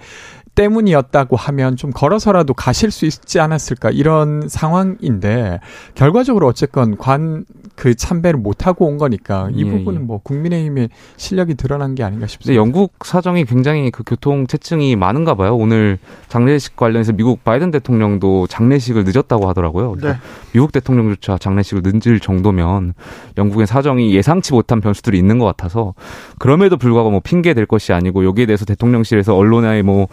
때문이었다고 0.56 1.36
하면 1.36 1.76
좀 1.76 1.92
걸어서라도 1.92 2.54
가실 2.54 2.92
수 2.92 3.06
있지 3.06 3.40
않았을까 3.40 3.92
이런 3.92 4.48
상황인데 4.48 5.60
결과적으로 5.96 6.48
어쨌건 6.48 6.98
관 6.98 7.46
그 7.80 7.96
참배를 7.96 8.38
못 8.38 8.68
하고 8.68 8.88
온 8.88 8.98
거니까 8.98 9.50
이 9.54 9.64
예, 9.64 9.70
부분은 9.70 10.02
예. 10.02 10.06
뭐 10.06 10.20
국민의힘의 10.22 10.90
실력이 11.16 11.56
드러난 11.56 11.96
게 11.96 12.04
아닌가 12.04 12.28
싶습니다. 12.28 12.60
영국 12.60 12.92
사정이 13.06 13.46
굉장히 13.46 13.90
그 13.90 14.04
교통 14.06 14.48
체증이 14.48 14.98
많은가 14.98 15.36
봐요. 15.36 15.56
오늘 15.56 15.98
장례식 16.28 16.76
관련해서 16.76 17.14
미국 17.14 17.46
바이든 17.46 17.72
대통령도 17.72 18.48
장례식을 18.48 19.06
늦었다고 19.06 19.48
하더라고요. 19.48 19.92
그러니까 19.92 20.22
네. 20.22 20.30
미국 20.52 20.74
대통령조차 20.74 21.38
장례식을 21.38 21.84
늦을 21.86 22.20
정도면 22.20 22.96
영국의 23.38 23.66
사정이 23.66 24.14
예상치 24.14 24.52
못한 24.52 24.82
변수들이 24.82 25.18
있는 25.18 25.40
것 25.40 25.46
같아서 25.46 25.94
그럼에도 26.38 26.76
불구하고 26.76 27.12
뭐 27.12 27.22
핑계 27.22 27.54
될 27.54 27.66
것이 27.66 27.94
아니고 27.94 28.26
여기에 28.26 28.46
대해서 28.46 28.66
대통령실에서 28.66 29.38
언론에 29.38 29.84
뭐 29.84 30.10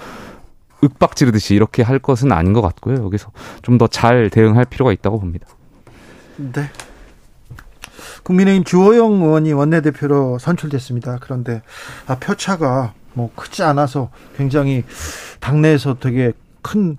윽박 0.82 1.16
지르듯이 1.16 1.54
이렇게 1.54 1.82
할 1.82 1.98
것은 1.98 2.32
아닌 2.32 2.52
것 2.52 2.60
같고요. 2.62 3.04
여기서 3.04 3.30
좀 3.62 3.78
더 3.78 3.86
잘 3.88 4.30
대응할 4.30 4.64
필요가 4.66 4.92
있다고 4.92 5.20
봅니다. 5.20 5.46
네. 6.36 6.70
국민의힘 8.24 8.64
주호영 8.64 9.22
의원이 9.22 9.52
원내대표로 9.52 10.38
선출됐습니다. 10.38 11.18
그런데 11.20 11.62
아, 12.06 12.16
표차가 12.16 12.92
뭐 13.14 13.30
크지 13.34 13.62
않아서 13.62 14.10
굉장히 14.36 14.84
당내에서 15.40 15.96
되게 16.00 16.32
큰 16.62 16.98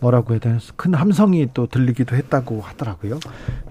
뭐라고 0.00 0.32
해야 0.32 0.40
되나 0.40 0.58
큰 0.76 0.94
함성이 0.94 1.48
또 1.52 1.66
들리기도 1.66 2.16
했다고 2.16 2.60
하더라고요. 2.60 3.18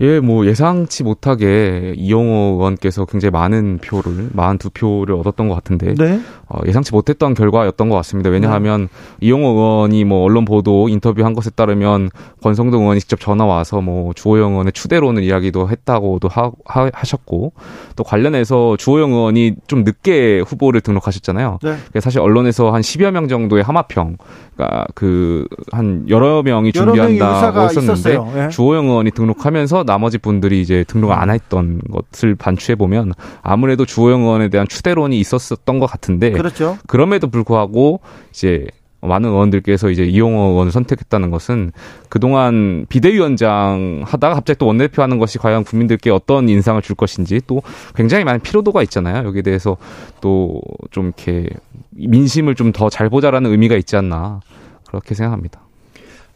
예, 0.01 0.19
뭐 0.19 0.45
예상치 0.45 1.03
못하게 1.03 1.93
이용호 1.95 2.57
의원께서 2.57 3.05
굉장히 3.05 3.31
많은 3.31 3.79
표를, 3.79 4.29
42표를 4.31 5.19
얻었던 5.19 5.47
것 5.47 5.55
같은데 5.55 5.95
네. 5.95 6.19
어, 6.49 6.59
예상치 6.65 6.93
못했던 6.93 7.33
결과였던 7.33 7.89
것 7.89 7.95
같습니다. 7.97 8.29
왜냐하면 8.29 8.89
이용호 9.21 9.49
의원이 9.49 10.03
뭐 10.03 10.23
언론 10.23 10.45
보도 10.45 10.89
인터뷰한 10.89 11.33
것에 11.33 11.49
따르면 11.49 12.09
권성동 12.41 12.81
의원이 12.81 12.99
직접 12.99 13.19
전화 13.19 13.45
와서 13.45 13.81
뭐 13.81 14.13
주호영 14.13 14.51
의원의 14.51 14.73
추대로는 14.73 15.23
이야기도 15.23 15.69
했다고도 15.69 16.27
하, 16.27 16.51
하, 16.65 16.89
하셨고 16.93 17.53
또 17.95 18.03
관련해서 18.03 18.77
주호영 18.77 19.11
의원이 19.11 19.55
좀 19.67 19.83
늦게 19.83 20.43
후보를 20.45 20.81
등록하셨잖아요. 20.81 21.59
네. 21.63 21.99
사실 21.99 22.19
언론에서 22.19 22.71
한 22.71 22.81
10여 22.81 23.11
명 23.11 23.27
정도의 23.27 23.63
하마평, 23.63 24.17
그러니까 24.55 24.85
그한 24.93 26.05
여러 26.17 26.43
명이 26.43 26.71
여러 26.75 26.93
준비한다고 26.93 27.61
했었는데. 27.61 28.19
예. 28.45 28.49
주호영 28.49 28.87
의원이 28.89 29.11
등록하면서 29.11 29.83
나머지 29.85 30.17
분들이 30.17 30.61
이제 30.61 30.83
등록을 30.87 31.15
안 31.15 31.29
했던 31.29 31.79
것을 31.91 32.35
반추해 32.35 32.75
보면 32.75 33.13
아무래도 33.41 33.85
주호영 33.85 34.21
의원에 34.23 34.49
대한 34.49 34.67
추대론이 34.67 35.19
있었었던 35.19 35.79
것 35.79 35.85
같은데 35.85 36.31
그렇죠. 36.31 36.77
그럼에도 36.87 37.27
불구하고 37.29 37.99
이제 38.31 38.67
많은 38.99 39.29
의원들께서 39.29 39.91
이제 39.91 40.03
이용호 40.03 40.41
의원을 40.51 40.71
선택했다는 40.71 41.29
것은 41.29 41.71
그동안 42.09 42.87
비대위원장 42.89 44.01
하다가 44.05 44.33
갑자기 44.35 44.57
또 44.57 44.65
원내대표 44.65 45.03
하는 45.03 45.19
것이 45.19 45.37
과연 45.37 45.63
국민들께 45.63 46.09
어떤 46.09 46.49
인상을 46.49 46.81
줄 46.81 46.95
것인지 46.95 47.39
또 47.45 47.61
굉장히 47.95 48.23
많은 48.23 48.39
피로도가 48.41 48.81
있잖아요. 48.83 49.25
여기에 49.27 49.43
대해서 49.43 49.77
또 50.19 50.59
좀 50.91 51.05
이렇게 51.15 51.47
민심을 51.91 52.55
좀 52.55 52.71
더 52.71 52.89
잘 52.89 53.09
보자라는 53.09 53.51
의미가 53.51 53.75
있지 53.75 53.95
않나 53.95 54.39
그렇게 54.87 55.13
생각합니다. 55.13 55.61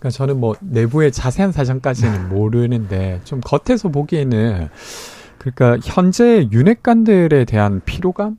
그러니까 0.01 0.09
저는 0.09 0.39
뭐 0.39 0.55
내부의 0.61 1.11
자세한 1.11 1.51
사정까지는 1.51 2.29
모르는데 2.29 3.21
좀 3.23 3.39
겉에서 3.39 3.89
보기에는 3.89 4.67
그러니까 5.37 5.77
현재 5.83 6.47
윤핵관들에 6.51 7.45
대한 7.45 7.81
피로감? 7.85 8.37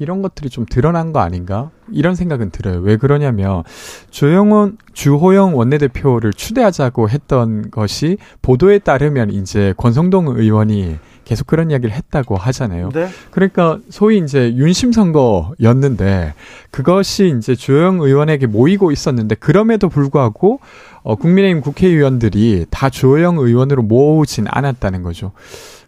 이런 0.00 0.22
것들이 0.22 0.50
좀 0.50 0.66
드러난 0.68 1.12
거 1.12 1.20
아닌가? 1.20 1.70
이런 1.92 2.16
생각은 2.16 2.50
들어요. 2.50 2.80
왜 2.80 2.96
그러냐면 2.96 3.62
조영원 4.10 4.76
주호영 4.92 5.56
원내대표를 5.56 6.32
추대하자고 6.32 7.08
했던 7.08 7.70
것이 7.70 8.18
보도에 8.42 8.80
따르면 8.80 9.30
이제 9.30 9.72
권성동 9.76 10.26
의원이 10.36 10.98
계속 11.24 11.46
그런 11.46 11.70
이야기를 11.70 11.94
했다고 11.94 12.36
하잖아요. 12.36 12.90
네. 12.92 13.08
그러니까 13.30 13.78
소위 13.90 14.18
이제 14.18 14.54
윤심 14.54 14.92
선거였는데 14.92 16.34
그것이 16.70 17.34
이제 17.38 17.54
조영 17.54 18.00
의원에게 18.00 18.46
모이고 18.46 18.92
있었는데 18.92 19.36
그럼에도 19.36 19.88
불구하고 19.88 20.60
어, 21.02 21.16
국민의힘 21.16 21.60
국회의원들이 21.60 22.66
다 22.70 22.88
조영 22.88 23.38
의원으로 23.38 23.82
모으진 23.82 24.46
않았다는 24.48 25.02
거죠. 25.02 25.32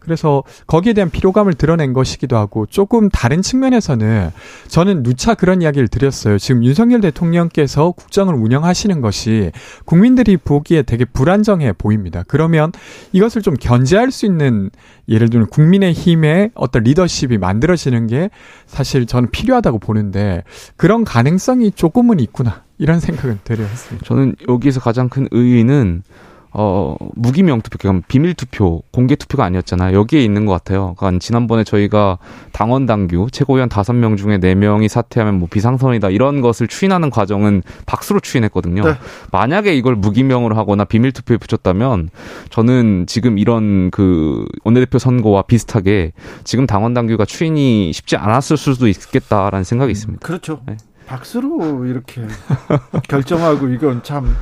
그래서 0.06 0.44
거기에 0.68 0.92
대한 0.92 1.10
피로감을 1.10 1.54
드러낸 1.54 1.92
것이기도 1.92 2.36
하고 2.36 2.64
조금 2.66 3.08
다른 3.10 3.42
측면에서는 3.42 4.30
저는 4.68 5.02
누차 5.02 5.34
그런 5.34 5.60
이야기를 5.62 5.88
드렸어요. 5.88 6.38
지금 6.38 6.64
윤석열 6.64 7.00
대통령께서 7.00 7.90
국정을 7.90 8.34
운영하시는 8.34 9.00
것이 9.00 9.50
국민들이 9.84 10.36
보기에 10.36 10.82
되게 10.82 11.04
불안정해 11.04 11.72
보입니다. 11.72 12.22
그러면 12.28 12.70
이것을 13.12 13.42
좀 13.42 13.54
견제할 13.54 14.12
수 14.12 14.26
있는 14.26 14.70
예를 15.08 15.28
들면 15.28 15.48
국민의 15.48 15.92
힘의 15.92 16.52
어떤 16.54 16.84
리더십이 16.84 17.38
만들어지는 17.38 18.06
게 18.06 18.30
사실 18.66 19.06
저는 19.06 19.30
필요하다고 19.32 19.80
보는데 19.80 20.44
그런 20.76 21.04
가능성이 21.04 21.72
조금은 21.72 22.20
있구나. 22.20 22.62
이런 22.78 23.00
생각은 23.00 23.40
들어 23.42 23.64
했습니다. 23.64 24.06
저는 24.06 24.36
여기서 24.48 24.80
가장 24.80 25.08
큰 25.08 25.26
의의는 25.30 26.02
어, 26.52 26.96
무기명 27.14 27.60
투표, 27.60 27.76
그러니까 27.78 28.06
비밀 28.08 28.34
투표, 28.34 28.82
공개 28.92 29.14
투표가 29.14 29.44
아니었잖아요. 29.44 29.96
여기에 29.96 30.22
있는 30.22 30.46
것 30.46 30.52
같아요. 30.52 30.94
그러니까 30.96 31.18
지난번에 31.20 31.64
저희가 31.64 32.18
당원 32.52 32.86
당규 32.86 33.28
최고위원 33.30 33.68
다섯 33.68 33.92
명 33.92 34.16
중에 34.16 34.38
네 34.38 34.54
명이 34.54 34.88
사퇴하면 34.88 35.38
뭐 35.38 35.48
비상선이다 35.50 36.10
이런 36.10 36.40
것을 36.40 36.68
추인하는 36.68 37.10
과정은 37.10 37.62
박수로 37.84 38.20
추인했거든요. 38.20 38.82
네. 38.82 38.94
만약에 39.32 39.74
이걸 39.74 39.96
무기명으로 39.96 40.56
하거나 40.56 40.84
비밀 40.84 41.12
투표에 41.12 41.36
붙였다면 41.36 42.10
저는 42.50 43.04
지금 43.06 43.38
이런 43.38 43.90
그 43.90 44.46
원내대표 44.64 44.98
선거와 44.98 45.42
비슷하게 45.42 46.12
지금 46.44 46.66
당원 46.66 46.94
당규가 46.94 47.24
추인이 47.24 47.92
쉽지 47.92 48.16
않았을 48.16 48.56
수도 48.56 48.88
있겠다라는 48.88 49.64
생각이 49.64 49.92
있습니다. 49.92 50.26
그렇죠. 50.26 50.60
네. 50.66 50.76
박수로 51.06 51.86
이렇게 51.86 52.22
결정하고 53.08 53.68
이건 53.68 54.02
참 54.02 54.34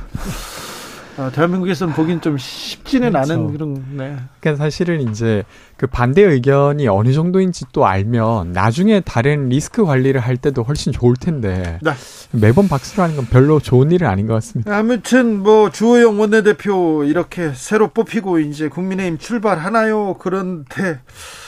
아, 1.17 1.31
대한민국에서는 1.31 1.93
보긴 1.93 2.19
좀 2.19 2.37
쉽지는 2.37 3.11
그렇죠. 3.11 3.33
않은 3.33 3.51
그런 3.53 3.73
네. 3.91 4.17
그러니까 4.39 4.63
사실은 4.63 5.09
이제 5.09 5.43
그 5.77 5.87
반대 5.87 6.21
의견이 6.21 6.87
어느 6.87 7.13
정도인지 7.13 7.65
또 7.71 7.85
알면 7.85 8.51
나중에 8.51 8.99
다른 8.99 9.49
리스크 9.49 9.85
관리를 9.85 10.19
할 10.19 10.35
때도 10.35 10.63
훨씬 10.63 10.91
좋을 10.91 11.15
텐데 11.15 11.79
네. 11.81 11.91
매번 12.31 12.67
박수로 12.67 13.03
하는 13.03 13.15
건 13.15 13.25
별로 13.27 13.59
좋은 13.59 13.91
일은 13.91 14.07
아닌 14.07 14.27
것 14.27 14.33
같습니다. 14.35 14.75
아무튼 14.75 15.39
뭐 15.41 15.69
주호영 15.69 16.19
원내대표 16.19 17.05
이렇게 17.05 17.53
새로 17.53 17.89
뽑히고 17.89 18.39
이제 18.39 18.67
국민의힘 18.67 19.17
출발하나요? 19.17 20.17
그런데 20.19 20.99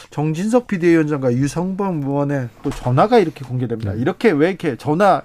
정진석 0.09 0.67
비대위원장과 0.67 1.33
유성범 1.33 2.03
의원의 2.03 2.49
또 2.63 2.69
전화가 2.69 3.19
이렇게 3.19 3.43
공개됩니다. 3.43 3.93
이렇게 3.93 4.31
왜 4.31 4.49
이렇게 4.49 4.77
전화 4.77 5.21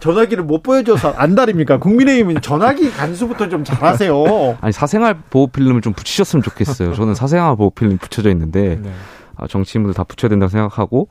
전화기를 0.00 0.44
못 0.44 0.62
보여줘서 0.62 1.14
안달입니까? 1.16 1.78
국민의힘은 1.78 2.40
전화기 2.40 2.90
간수부터 2.92 3.48
좀 3.48 3.64
잘하세요. 3.64 4.58
아니 4.60 4.72
사생활 4.72 5.16
보호 5.30 5.46
필름을 5.48 5.80
좀 5.80 5.92
붙이셨으면 5.92 6.42
좋겠어요. 6.42 6.94
저는 6.94 7.14
사생활 7.14 7.56
보호 7.56 7.70
필름 7.70 7.98
붙여져 7.98 8.30
있는데 8.30 8.78
네. 8.82 8.90
아, 9.36 9.46
정치인분들 9.46 9.94
다 9.94 10.04
붙여야 10.04 10.28
된다고 10.28 10.50
생각하고 10.50 11.08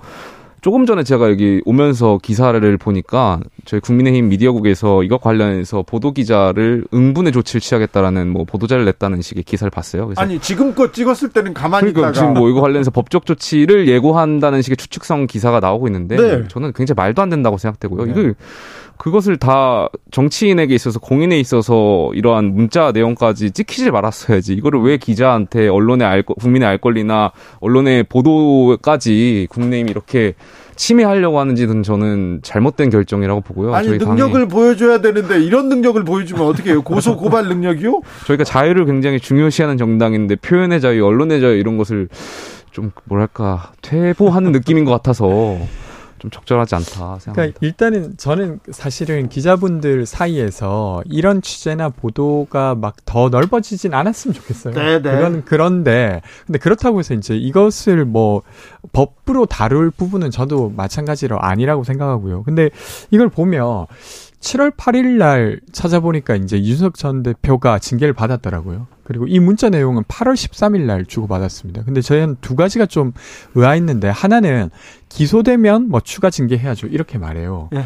조금 0.62 0.86
전에 0.86 1.04
제가 1.04 1.30
여기 1.30 1.62
오면서 1.66 2.18
기사를 2.22 2.78
보니까 2.78 3.40
저희 3.66 3.80
국민의힘 3.80 4.30
미디어국에서 4.30 5.04
이것 5.04 5.22
관련해서 5.22 5.84
보도 5.84 6.12
기자를 6.12 6.86
응분의 6.94 7.34
조치를 7.34 7.62
취하겠다라는 7.62 8.30
뭐 8.30 8.46
보도자를 8.46 8.84
냈다는 8.86 9.22
식의 9.22 9.44
기사를 9.44 9.70
봤어요. 9.70 10.08
그래서 10.08 10.22
아니 10.22 10.40
지금껏 10.40 10.92
찍었을 10.92 11.30
때는 11.30 11.54
가만히 11.54 11.94
그러니까 11.94 12.10
있다가 12.10 12.14
지금 12.14 12.34
뭐 12.34 12.50
이거 12.50 12.62
관련해서 12.62 12.90
법적 12.92 13.26
조치를 13.26 13.88
예고한다는 13.88 14.62
식의 14.62 14.78
추측성 14.78 15.28
기사가 15.28 15.60
나오고 15.60 15.88
있는데 15.88 16.16
네. 16.16 16.48
저는 16.48 16.74
굉장히 16.74 16.96
말도 16.96 17.22
안 17.22 17.30
된다고 17.30 17.58
생각되고요. 17.58 18.12
이걸 18.12 18.36
그것을 18.98 19.38
다 19.38 19.88
정치인에게 20.12 20.74
있어서 20.74 21.00
공인에 21.00 21.40
있어서 21.40 22.10
이러한 22.14 22.56
문자 22.56 22.92
내용까지 22.92 23.52
찍히질 23.52 23.92
말았어야지. 23.92 24.54
이거를 24.54 24.82
왜 24.82 24.98
기자한테 24.98 25.68
언론의 25.68 26.08
알 26.08 26.24
거- 26.24 26.34
국민의 26.36 26.68
알 26.68 26.78
권리나 26.78 27.32
언론의 27.60 28.04
보도까지 28.04 29.48
국민의힘이 29.50 29.92
이렇게 29.92 30.34
침해하려고 30.76 31.40
하는지는 31.40 31.84
저는 31.84 32.40
잘못된 32.44 32.90
결정이라고 32.90 33.42
보고요. 33.42 33.74
아니 33.76 33.88
저희 33.88 33.98
당이- 34.00 34.08
능력을 34.08 34.48
보여줘야 34.48 35.00
되는데 35.02 35.42
이런 35.42 35.70
능력을 35.70 36.04
보여주면 36.04 36.46
어떻게 36.46 36.72
해요? 36.72 36.82
고소 36.82 37.16
고발 37.18 37.48
능력이요? 37.48 38.02
저희가 38.28 38.44
자유를 38.44 38.86
굉장히 38.86 39.20
중요시하는 39.20 39.78
정당인데 39.78 40.36
표현의 40.38 40.82
자유, 40.82 41.06
언론의 41.06 41.42
자유 41.42 41.56
이런 41.58 41.78
것을 41.78 42.10
좀 42.72 42.92
뭐랄까 43.06 43.72
퇴보하는 43.82 44.52
느낌인 44.52 44.84
것 44.84 44.92
같아서 44.92 45.58
좀 46.26 46.32
적절하지 46.32 46.76
않다 46.76 46.90
생각합니다. 46.90 47.32
그러니까 47.34 47.60
일단은 47.62 48.18
저는 48.18 48.60
사실은 48.72 49.30
기자분들 49.30 50.06
사이에서 50.06 51.04
이런 51.06 51.42
취재나 51.42 51.90
보도가 51.90 52.76
막 52.76 52.96
더 53.06 53.30
넓어지진 53.30 53.94
않았으면 53.94 54.34
좋겠어요. 54.34 54.74
네, 54.74 55.02
네. 55.02 55.12
그건 55.12 55.44
그런데 55.46 56.22
근데 56.46 56.60
그렇다고 56.60 57.00
해서 57.00 57.14
이제 57.14 57.36
이것을 57.36 58.04
뭐 58.06 58.42
법으로 58.92 59.46
다룰 59.46 59.92
부분은 59.92 60.32
저도 60.32 60.74
마찬가지로 60.76 61.40
아니라고 61.40 61.84
생각하고요. 61.84 62.44
근데 62.44 62.70
이걸 63.12 63.30
보면 63.30 63.86
7월 64.40 64.76
8일 64.76 65.18
날 65.18 65.60
찾아보니까 65.72 66.36
이제 66.36 66.58
윤석 66.62 66.96
전 66.96 67.24
대표가 67.24 67.80
징계를 67.80 68.14
받았더라고요. 68.14 68.88
그리고 69.06 69.28
이 69.28 69.40
문자 69.40 69.70
내용은 69.70 70.04
8월 70.04 70.34
13일 70.34 70.82
날 70.82 71.06
주고받았습니다. 71.06 71.84
근데 71.84 72.02
저희는 72.02 72.38
두 72.42 72.56
가지가 72.56 72.88
좀 72.88 73.14
의아했는데 73.54 74.10
하나는 74.10 74.72
기소되면 75.10 75.90
뭐 75.90 76.02
추가 76.02 76.32
징계해야죠. 76.32 76.88
이렇게 76.88 77.20
말해요. 77.20 77.70
예. 77.76 77.86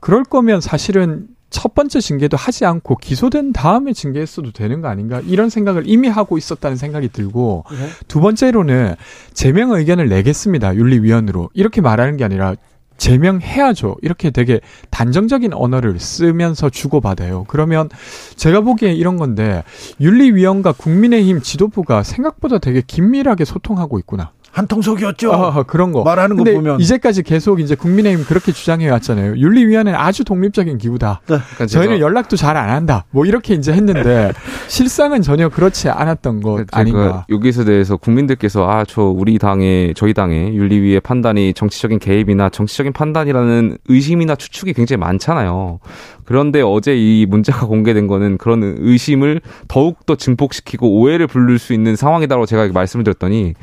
그럴 0.00 0.22
거면 0.22 0.60
사실은 0.60 1.26
첫 1.50 1.74
번째 1.74 2.00
징계도 2.00 2.36
하지 2.36 2.64
않고 2.64 2.98
기소된 2.98 3.52
다음에 3.52 3.92
징계했어도 3.92 4.52
되는 4.52 4.80
거 4.80 4.86
아닌가 4.86 5.20
이런 5.26 5.50
생각을 5.50 5.82
이미 5.86 6.06
하고 6.06 6.38
있었다는 6.38 6.76
생각이 6.76 7.08
들고 7.08 7.64
네. 7.68 7.88
두 8.06 8.20
번째로는 8.20 8.94
제명 9.34 9.72
의견을 9.72 10.08
내겠습니다 10.08 10.76
윤리위원으로 10.76 11.50
이렇게 11.52 11.80
말하는 11.80 12.16
게 12.16 12.24
아니라 12.24 12.54
제명해야죠. 13.00 13.96
이렇게 14.02 14.30
되게 14.30 14.60
단정적인 14.90 15.54
언어를 15.54 15.98
쓰면서 15.98 16.68
주고받아요. 16.68 17.46
그러면 17.48 17.88
제가 18.36 18.60
보기에 18.60 18.92
이런 18.92 19.16
건데 19.16 19.64
윤리위원과 20.00 20.72
국민의힘 20.72 21.40
지도부가 21.40 22.02
생각보다 22.02 22.58
되게 22.58 22.82
긴밀하게 22.86 23.46
소통하고 23.46 23.98
있구나 23.98 24.32
한통속이었죠. 24.52 25.32
아, 25.32 25.62
그런 25.62 25.92
거. 25.92 26.02
말하는 26.02 26.36
거 26.36 26.44
보면. 26.44 26.80
이제까지 26.80 27.22
계속 27.22 27.60
이제 27.60 27.74
국민의힘 27.74 28.24
그렇게 28.26 28.52
주장해 28.52 28.88
왔잖아요. 28.90 29.36
윤리위원회는 29.36 29.98
아주 29.98 30.24
독립적인 30.24 30.78
기구다. 30.78 31.20
그러니까 31.26 31.66
저희는 31.66 31.96
제가- 31.96 32.00
연락도 32.00 32.36
잘 32.36 32.56
안 32.56 32.68
한다. 32.68 33.04
뭐 33.10 33.24
이렇게 33.26 33.54
이제 33.54 33.72
했는데 33.72 34.32
실상은 34.68 35.22
전혀 35.22 35.48
그렇지 35.48 35.88
않았던 35.88 36.40
것 36.42 36.58
제가 36.58 36.78
아닌가. 36.80 37.26
여기서 37.30 37.64
대해서 37.64 37.96
국민들께서 37.96 38.68
아 38.68 38.84
저 38.86 39.02
우리 39.02 39.38
당의 39.38 39.94
저희 39.94 40.12
당의 40.14 40.56
윤리위의 40.56 41.00
판단이 41.00 41.54
정치적인 41.54 41.98
개입이나 42.00 42.48
정치적인 42.48 42.92
판단이라는 42.92 43.78
의심이나 43.88 44.34
추측이 44.34 44.72
굉장히 44.72 44.98
많잖아요. 44.98 45.78
그런데 46.24 46.60
어제 46.60 46.96
이 46.96 47.24
문자가 47.26 47.66
공개된 47.66 48.06
거는 48.08 48.36
그런 48.38 48.62
의심을 48.78 49.40
더욱 49.68 50.04
더 50.06 50.16
증폭시키고 50.16 50.88
오해를 51.00 51.26
부를 51.28 51.58
수 51.58 51.72
있는 51.72 51.94
상황이다라고 51.96 52.46
제가 52.46 52.68
말씀을 52.72 53.04
드렸더니 53.04 53.54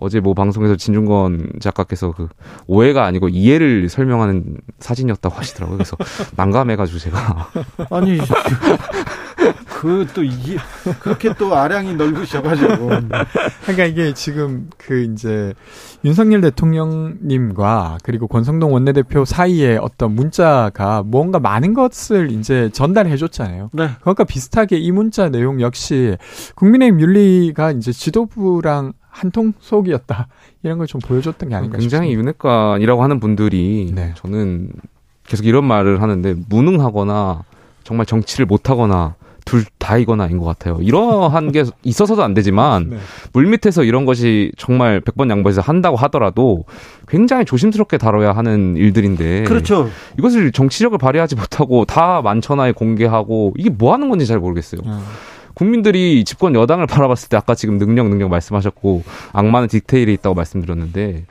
어제 0.00 0.18
뭐 0.18 0.34
방송에서 0.34 0.76
진중권 0.76 1.52
작가께서 1.60 2.12
그 2.12 2.28
오해가 2.66 3.04
아니고 3.04 3.28
이해를 3.28 3.88
설명하는 3.88 4.56
사진이었다고 4.78 5.34
하시더라고요. 5.34 5.76
그래서 5.76 5.96
난감해가지고 6.36 6.98
제가 6.98 7.50
아니 7.90 8.18
그또 9.80 10.22
이게 10.22 10.58
그렇게 11.00 11.32
또 11.34 11.54
아량이 11.54 11.94
넓으셔가지고 11.94 12.88
그러니까 13.62 13.84
이게 13.86 14.12
지금 14.12 14.68
그 14.76 15.04
이제 15.04 15.54
윤석열 16.04 16.42
대통령님과 16.42 17.98
그리고 18.02 18.26
권성동 18.26 18.74
원내대표 18.74 19.24
사이에 19.24 19.78
어떤 19.78 20.14
문자가 20.14 21.02
뭔가 21.02 21.38
많은 21.38 21.72
것을 21.72 22.30
이제 22.30 22.68
전달해 22.72 23.16
줬잖아요. 23.16 23.70
네. 23.72 23.90
그러니까 24.00 24.24
비슷하게 24.24 24.76
이 24.78 24.92
문자 24.92 25.30
내용 25.30 25.60
역시 25.60 26.16
국민의힘 26.56 27.00
윤리가 27.00 27.72
이제 27.72 27.92
지도부랑 27.92 28.92
한통 29.10 29.52
속이었다 29.60 30.28
이런 30.62 30.78
걸 30.78 30.86
좀 30.86 31.00
보여줬던 31.00 31.48
게 31.48 31.54
아닌가 31.54 31.78
굉장히 31.78 32.08
싶습니다. 32.08 32.20
윤핵관이라고 32.20 33.02
하는 33.02 33.20
분들이 33.20 33.90
네. 33.94 34.12
저는 34.16 34.70
계속 35.26 35.46
이런 35.46 35.64
말을 35.64 36.02
하는데 36.02 36.34
무능하거나 36.48 37.42
정말 37.84 38.06
정치를 38.06 38.46
못하거나 38.46 39.14
둘 39.46 39.64
다이거나인 39.78 40.38
것 40.38 40.44
같아요. 40.44 40.78
이러한 40.80 41.50
게 41.50 41.64
있어서도 41.82 42.22
안 42.22 42.34
되지만 42.34 42.90
네. 42.90 42.96
물밑에서 43.32 43.82
이런 43.84 44.04
것이 44.04 44.52
정말 44.58 45.00
100번 45.00 45.30
양보해서 45.30 45.60
한다고 45.60 45.96
하더라도 45.96 46.64
굉장히 47.08 47.44
조심스럽게 47.44 47.98
다뤄야 47.98 48.32
하는 48.32 48.76
일들인데 48.76 49.44
그렇죠. 49.44 49.88
이것을 50.18 50.52
정치력을 50.52 50.96
발휘하지 50.98 51.36
못하고 51.36 51.84
다 51.84 52.20
만천하에 52.22 52.72
공개하고 52.72 53.54
이게 53.56 53.70
뭐 53.70 53.92
하는 53.92 54.08
건지 54.08 54.26
잘 54.26 54.38
모르겠어요. 54.38 54.82
어. 54.84 55.02
국민들이 55.54 56.24
집권 56.24 56.54
여당을 56.54 56.86
바라봤을 56.86 57.28
때 57.28 57.36
아까 57.36 57.54
지금 57.54 57.78
능력 57.78 58.08
능력 58.08 58.28
말씀하셨고 58.28 59.02
악마는 59.32 59.68
디테일에 59.68 60.12
있다고 60.14 60.34
말씀드렸는데 60.34 61.24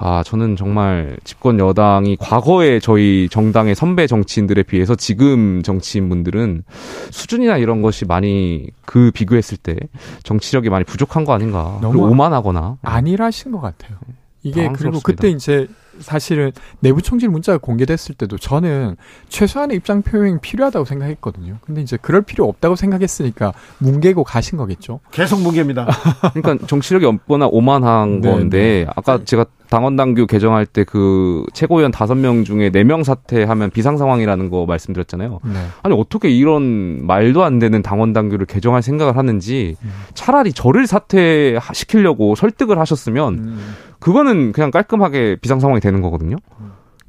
아 0.00 0.22
저는 0.22 0.54
정말 0.54 1.16
집권 1.24 1.58
여당이 1.58 2.16
과거에 2.20 2.78
저희 2.78 3.28
정당의 3.30 3.74
선배 3.74 4.06
정치인들에 4.06 4.62
비해서 4.62 4.94
지금 4.94 5.62
정치인분들은 5.62 6.62
수준이나 7.10 7.56
이런 7.56 7.82
것이 7.82 8.04
많이 8.04 8.68
그 8.84 9.10
비교했을 9.12 9.58
때 9.58 9.76
정치력이 10.22 10.70
많이 10.70 10.84
부족한 10.84 11.24
거 11.24 11.32
아닌가 11.32 11.78
너무 11.82 12.08
오만하거나 12.08 12.78
안일하신 12.82 13.50
것 13.52 13.60
같아요. 13.60 13.98
이게 14.44 14.68
그리고 14.68 15.00
당황스럽습니다. 15.00 15.02
그때 15.04 15.28
이제 15.30 15.66
사실은 16.00 16.52
내부 16.80 17.02
총질 17.02 17.28
문자가 17.28 17.58
공개됐을 17.58 18.14
때도 18.14 18.38
저는 18.38 18.96
최소한의 19.28 19.76
입장 19.76 20.02
표명이 20.02 20.38
필요하다고 20.40 20.84
생각했거든요. 20.84 21.58
근데 21.62 21.82
이제 21.82 21.96
그럴 22.00 22.22
필요 22.22 22.48
없다고 22.48 22.76
생각했으니까 22.76 23.52
뭉개고 23.78 24.24
가신 24.24 24.58
거겠죠. 24.58 25.00
계속 25.10 25.40
무게입니다. 25.40 25.86
그러니까 26.34 26.66
정치력이 26.66 27.06
없거나 27.06 27.46
오만한 27.46 28.20
네, 28.20 28.30
건데 28.30 28.86
아까 28.96 29.24
제가 29.24 29.46
당원 29.70 29.96
당규 29.96 30.26
개정할 30.26 30.66
때 30.66 30.84
그 30.84 31.44
최고위원 31.52 31.90
다섯 31.90 32.14
명 32.14 32.44
중에 32.44 32.70
네 32.70 32.84
명 32.84 33.04
사퇴하면 33.04 33.70
비상 33.70 33.98
상황이라는 33.98 34.48
거 34.50 34.64
말씀드렸잖아요. 34.66 35.40
네. 35.44 35.52
아니 35.82 35.94
어떻게 35.94 36.30
이런 36.30 37.06
말도 37.06 37.44
안 37.44 37.58
되는 37.58 37.82
당원 37.82 38.12
당규를 38.12 38.46
개정할 38.46 38.80
생각을 38.82 39.16
하는지 39.16 39.76
음. 39.82 39.90
차라리 40.14 40.52
저를 40.52 40.86
사퇴시키려고 40.86 42.34
설득을 42.34 42.78
하셨으면 42.78 43.34
음. 43.34 43.74
그거는 43.98 44.52
그냥 44.52 44.70
깔끔하게 44.70 45.36
비상 45.40 45.60
상황이 45.60 45.80
되는 45.80 46.00
거거든요. 46.00 46.36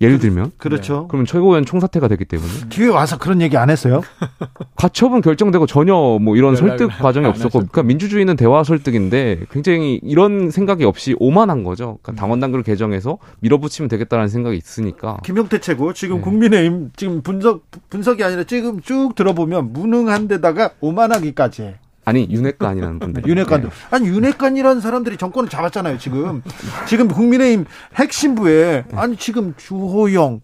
예를 0.01 0.19
들면 0.19 0.53
그렇죠. 0.57 1.07
그러면 1.07 1.25
최고위원 1.25 1.65
총사퇴가 1.65 2.07
되기 2.07 2.25
때문에 2.25 2.49
뒤에 2.69 2.87
와서 2.87 3.17
그런 3.17 3.41
얘기 3.41 3.57
안 3.57 3.69
했어요? 3.69 4.01
가처분 4.75 5.21
결정되고 5.21 5.65
전혀 5.65 5.93
뭐 5.93 6.35
이런 6.37 6.55
설득 6.55 6.89
과정이 6.99 7.25
안 7.25 7.31
없었고. 7.31 7.59
그러니까 7.59 7.83
민주주의는 7.83 8.35
대화 8.35 8.63
설득인데 8.63 9.41
굉장히 9.51 9.99
이런 10.03 10.51
생각이 10.51 10.85
없이 10.85 11.15
오만한 11.19 11.63
거죠. 11.63 11.99
그러니까 12.01 12.21
당원 12.21 12.39
당규를 12.39 12.63
개정해서 12.63 13.17
밀어붙이면 13.41 13.89
되겠다라는 13.89 14.29
생각이 14.29 14.57
있으니까. 14.57 15.17
김용태 15.23 15.59
최고 15.59 15.93
지금 15.93 16.17
네. 16.17 16.21
국민의힘 16.21 16.91
지금 16.95 17.21
분석 17.21 17.63
분석이 17.89 18.23
아니라 18.23 18.43
지금 18.45 18.81
쭉 18.81 19.15
들어보면 19.15 19.73
무능한데다가 19.73 20.71
오만하기까지 20.79 21.63
해. 21.63 21.75
아니 22.09 22.27
윤핵관이라는 22.29 22.99
분들. 22.99 23.23
윤핵관도 23.27 23.69
아니 23.91 24.07
윤핵관이라는 24.07 24.81
사람들이 24.81 25.17
정권을 25.17 25.47
잡았잖아요 25.49 25.97
지금 25.99 26.41
지금 26.87 27.07
국민의힘 27.07 27.65
핵심부에 27.95 28.85
아니 28.95 29.15
지금 29.15 29.53
주호영 29.57 30.41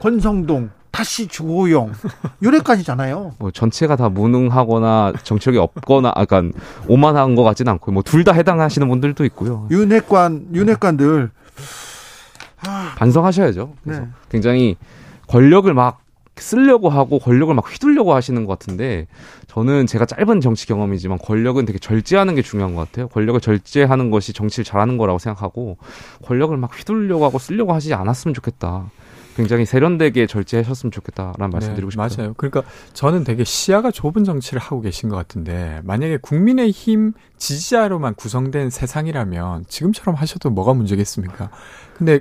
권성동 0.00 0.70
다시 0.90 1.28
주호영 1.28 1.92
윤핵관이잖아요 2.42 3.34
뭐 3.38 3.50
전체가 3.52 3.94
다 3.94 4.08
무능하거나 4.08 5.12
정치력이 5.22 5.58
없거나, 5.58 6.10
아, 6.16 6.24
그러니까 6.24 6.58
오만한 6.88 7.36
것 7.36 7.44
같지는 7.44 7.70
않고, 7.72 7.92
뭐 7.92 8.02
둘 8.02 8.24
다 8.24 8.32
해당하시는 8.32 8.88
분들도 8.88 9.24
있고요. 9.26 9.68
윤핵관 9.70 10.48
윤핵관들 10.52 11.30
반성하셔야죠. 12.96 13.74
그래서 13.84 14.00
네. 14.02 14.08
굉장히 14.30 14.76
권력을 15.28 15.72
막 15.74 16.00
쓰려고 16.40 16.88
하고 16.88 17.18
권력을 17.18 17.52
막 17.54 17.70
휘둘려고 17.70 18.14
하시는 18.14 18.44
것 18.44 18.58
같은데 18.58 19.06
저는 19.46 19.86
제가 19.86 20.06
짧은 20.06 20.40
정치 20.40 20.66
경험이지만 20.66 21.18
권력은 21.18 21.64
되게 21.64 21.78
절제하는 21.78 22.34
게 22.34 22.42
중요한 22.42 22.74
것 22.74 22.86
같아요. 22.86 23.08
권력을 23.08 23.40
절제하는 23.40 24.10
것이 24.10 24.32
정치를 24.32 24.64
잘하는 24.64 24.98
거라고 24.98 25.18
생각하고 25.18 25.78
권력을 26.24 26.56
막 26.56 26.76
휘둘려고 26.78 27.24
하고 27.24 27.38
쓰려고 27.38 27.72
하지 27.72 27.94
않았으면 27.94 28.34
좋겠다. 28.34 28.90
굉장히 29.38 29.64
세련되게 29.66 30.26
절제하셨으면 30.26 30.90
좋겠다라는 30.90 31.50
말씀드리고 31.50 31.90
싶어요. 31.92 32.08
맞아요. 32.16 32.34
그러니까 32.36 32.64
저는 32.92 33.22
되게 33.22 33.44
시야가 33.44 33.92
좁은 33.92 34.24
정치를 34.24 34.60
하고 34.60 34.80
계신 34.80 35.08
것 35.08 35.14
같은데 35.14 35.80
만약에 35.84 36.16
국민의힘 36.16 37.12
지지자로만 37.36 38.14
구성된 38.16 38.70
세상이라면 38.70 39.66
지금처럼 39.68 40.16
하셔도 40.16 40.50
뭐가 40.50 40.74
문제겠습니까? 40.74 41.50
근데 41.96 42.18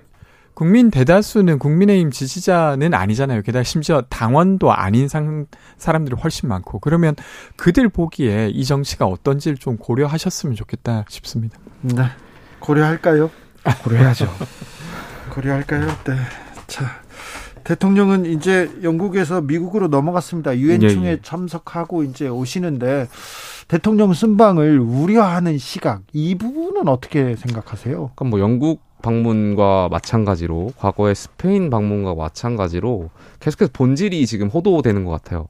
국민 0.58 0.90
대다수는 0.90 1.60
국민의힘 1.60 2.10
지지자는 2.10 2.96
아니잖아요. 2.96 3.44
게다가 3.44 3.62
심지어 3.62 4.02
당원도 4.10 4.74
아닌 4.74 5.08
상, 5.08 5.46
사람들이 5.78 6.16
훨씬 6.20 6.50
많고 6.50 6.80
그러면 6.80 7.14
그들 7.58 7.90
보기에 7.90 8.50
이 8.52 8.66
정치가 8.66 9.06
어떤지를 9.06 9.60
좀 9.60 9.78
고려하셨으면 9.78 10.56
좋겠다 10.56 11.06
싶습니다. 11.10 11.60
네 11.82 12.06
고려할까요 12.60 13.30
고려해야죠. 13.84 14.28
고려할까요 15.30 15.86
네 16.06 16.48
자 16.68 16.86
대통령은 17.64 18.26
이제 18.26 18.72
영국에서 18.84 19.42
미국으로 19.42 19.88
넘어갔습니다 19.88 20.58
유엔총회 20.58 21.08
예, 21.08 21.12
예. 21.14 21.20
참석하고 21.22 22.04
이제 22.04 22.28
오시는데 22.28 23.08
대통령 23.68 24.14
순방을 24.14 24.80
우려하는 24.80 25.58
시각 25.58 26.02
이 26.14 26.36
부분은 26.36 26.88
어떻게 26.88 27.36
생각하세요 27.36 28.12
그러니까 28.16 28.26
뭐 28.26 28.40
영국 28.40 28.87
방문과 29.02 29.88
마찬가지로 29.90 30.74
과거의 30.78 31.16
스페인 31.16 31.70
방문과 31.70 32.16
마찬가지로 32.16 33.10
계속해서 33.40 33.72
본질이 33.74 34.26
지금 34.26 34.48
호도되는 34.48 35.06
것 35.06 35.12
같아요. 35.12 35.48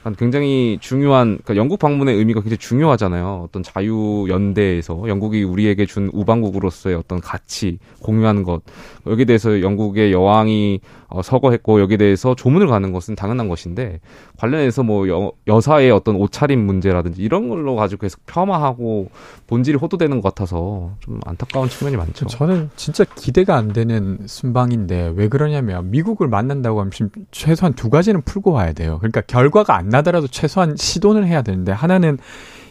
그러니까 0.00 0.18
굉장히 0.18 0.78
중요한 0.80 1.38
그러니까 1.42 1.56
영국 1.56 1.78
방문의 1.78 2.16
의미가 2.16 2.40
굉장히 2.40 2.58
중요하잖아요. 2.58 3.44
어떤 3.48 3.62
자유 3.62 4.26
연대에서 4.28 5.04
영국이 5.08 5.42
우리에게 5.42 5.86
준 5.86 6.10
우방국으로서의 6.12 6.96
어떤 6.96 7.20
가치 7.20 7.78
공유하는 8.02 8.42
것 8.44 8.62
여기에 9.06 9.24
대해서 9.26 9.60
영국의 9.60 10.12
여왕이 10.12 10.80
어, 11.08 11.22
서거했고 11.22 11.80
여기에 11.80 11.96
대해서 11.96 12.34
조문을 12.34 12.66
가는 12.66 12.92
것은 12.92 13.14
당연한 13.14 13.48
것인데 13.48 14.00
관련해서 14.36 14.82
뭐 14.82 15.08
여, 15.08 15.32
여사의 15.46 15.90
어떤 15.90 16.16
옷차림 16.16 16.60
문제라든지 16.60 17.22
이런 17.22 17.48
걸로 17.48 17.76
가지고 17.76 18.02
계속 18.02 18.24
폄하하고 18.26 19.08
본질이 19.46 19.78
호도되는 19.78 20.20
것 20.20 20.34
같아서 20.34 20.92
좀 21.00 21.18
안타까운 21.24 21.70
측면이 21.70 21.96
많죠. 21.96 22.26
저는 22.26 22.68
진짜 22.76 23.04
기대가 23.04 23.56
안 23.56 23.72
되는 23.72 24.18
순방인데 24.26 25.14
왜 25.16 25.28
그러냐면 25.28 25.90
미국을 25.90 26.28
만난다고 26.28 26.80
하면 26.80 26.90
최소한 27.30 27.72
두 27.72 27.88
가지는 27.88 28.20
풀고 28.22 28.52
와야 28.52 28.74
돼요. 28.74 28.98
그러니까 28.98 29.22
결과가 29.22 29.76
안 29.76 29.88
나더라도 29.88 30.26
최소한 30.26 30.76
시도는 30.76 31.26
해야 31.26 31.40
되는데 31.40 31.72
하나는 31.72 32.18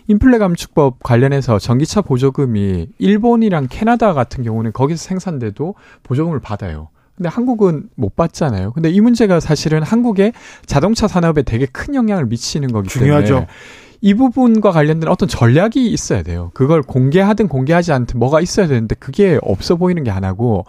인플레 0.10 0.38
감축법 0.38 1.00
관련해서 1.04 1.60
전기차 1.60 2.02
보조금이 2.02 2.88
일본이랑 2.98 3.68
캐나다 3.70 4.14
같은 4.14 4.44
경우는 4.44 4.72
거기서 4.72 5.04
생산돼도 5.04 5.76
보조금을 6.04 6.40
받아요. 6.40 6.90
근데 7.18 7.30
한국은 7.30 7.90
못 7.96 8.16
받잖아요. 8.16 8.74
근데 8.74 8.90
이 8.90 9.02
문제가 9.02 9.40
사실은 9.40 9.82
한국의 9.82 10.34
자동차 10.68 11.08
산업에 11.08 11.42
되게 11.42 11.66
큰 11.66 11.96
영향을 11.96 12.28
미치는 12.28 12.72
거기 12.72 12.90
때문에 12.90 13.26
중요하죠. 13.26 13.48
이 14.02 14.14
부분과 14.14 14.72
관련된 14.72 15.10
어떤 15.10 15.28
전략이 15.28 15.88
있어야 15.88 16.22
돼요. 16.22 16.52
그걸 16.54 16.84
공개하든 16.84 17.48
공개하지 17.48 17.92
않든 17.92 18.20
뭐가 18.20 18.40
있어야 18.42 18.68
되는데 18.68 18.96
그게 19.00 19.40
없어 19.42 19.76
보이는 19.76 20.04
게 20.04 20.12
하나고 20.12 20.66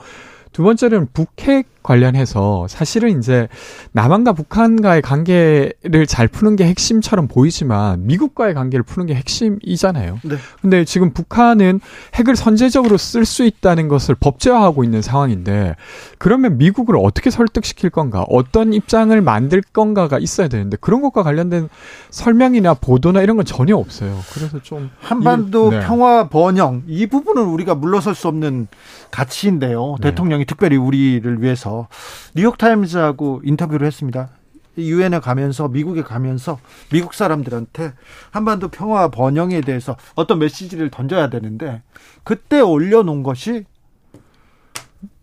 두 0.52 0.62
번째는 0.62 1.08
북핵 1.12 1.66
관련해서 1.92 2.66
사실은 2.68 3.18
이제 3.18 3.48
남한과 3.92 4.34
북한과의 4.34 5.00
관계를 5.00 6.06
잘 6.06 6.28
푸는 6.28 6.56
게 6.56 6.66
핵심처럼 6.66 7.28
보이지만 7.28 8.06
미국과의 8.06 8.52
관계를 8.52 8.82
푸는 8.82 9.06
게 9.06 9.14
핵심이잖아요. 9.14 10.18
네. 10.22 10.36
근데 10.60 10.84
지금 10.84 11.12
북한은 11.14 11.80
핵을 12.14 12.36
선제적으로 12.36 12.98
쓸 12.98 13.24
수 13.24 13.44
있다는 13.44 13.88
것을 13.88 14.14
법제화하고 14.16 14.84
있는 14.84 15.00
상황인데 15.00 15.76
그러면 16.18 16.58
미국을 16.58 16.96
어떻게 16.98 17.30
설득시킬 17.30 17.88
건가, 17.90 18.24
어떤 18.28 18.74
입장을 18.74 19.18
만들 19.22 19.62
건가가 19.72 20.18
있어야 20.18 20.48
되는데 20.48 20.76
그런 20.80 21.00
것과 21.00 21.22
관련된 21.22 21.68
설명이나 22.10 22.74
보도나 22.74 23.22
이런 23.22 23.36
건 23.36 23.46
전혀 23.46 23.74
없어요. 23.76 24.18
그래서 24.34 24.60
좀 24.62 24.90
한반도 25.00 25.68
이- 25.72 25.76
네. 25.76 25.80
평화 25.80 26.28
번영 26.28 26.82
이 26.86 27.06
부분은 27.06 27.44
우리가 27.44 27.74
물러설 27.74 28.14
수 28.14 28.28
없는 28.28 28.68
가치인데요. 29.10 29.96
네. 30.00 30.10
대통령이 30.10 30.44
특별히 30.44 30.76
우리를 30.76 31.42
위해서 31.42 31.77
뉴욕 32.34 32.58
타임즈하고 32.58 33.42
인터뷰를 33.44 33.86
했습니다. 33.86 34.30
유엔에 34.78 35.20
가면서 35.20 35.68
미국에 35.68 36.02
가면서 36.02 36.58
미국 36.90 37.14
사람들한테 37.14 37.92
한반도 38.30 38.68
평화 38.68 39.08
번영에 39.08 39.60
대해서 39.60 39.96
어떤 40.14 40.38
메시지를 40.38 40.90
던져야 40.90 41.30
되는데 41.30 41.82
그때 42.24 42.60
올려놓은 42.60 43.22
것이 43.22 43.64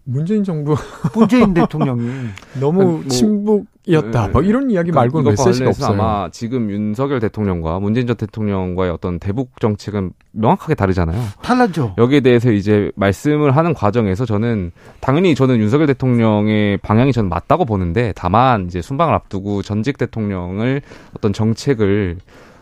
문재인 0.06 0.44
정부 0.44 0.76
문재인 1.16 1.54
대통령이 1.54 2.10
너무 2.62 2.84
뭐, 2.84 3.04
친북이었다. 3.08 4.28
네. 4.28 4.32
뭐 4.32 4.42
이런 4.44 4.70
이야기 4.70 4.92
그러니까 4.92 5.02
말고는 5.02 5.34
이것과 5.34 5.48
메시지가 5.50 5.70
없어요. 5.72 5.94
아마 5.94 6.30
지금 6.32 6.70
윤석열 6.70 7.20
대통령과 7.20 7.80
문재인 7.80 8.06
전 8.06 8.16
대통령과의 8.16 8.92
어떤 8.92 9.20
대북 9.20 9.60
정책은 9.60 10.12
명확하게 10.32 10.76
다르잖아요. 10.76 11.20
달라져. 11.42 11.94
여기에 11.98 12.20
대해서 12.22 12.52
이제 12.52 12.92
말씀을 12.96 13.56
하는 13.56 13.74
과정에서 13.74 14.26
저는 14.26 14.72
당연히 15.02 15.34
저는 15.34 15.58
윤석열 15.58 15.88
대통령의 15.88 16.78
방향이 16.78 17.12
저는 17.12 17.28
맞다고 17.30 17.66
보는데 17.66 18.14
다만 18.16 18.68
이제 18.68 18.82
순방을 18.82 19.14
앞두고 19.16 19.64
전직 19.64 19.98
대통령을 19.98 20.82
어떤 21.16 21.34
정책을 21.34 22.18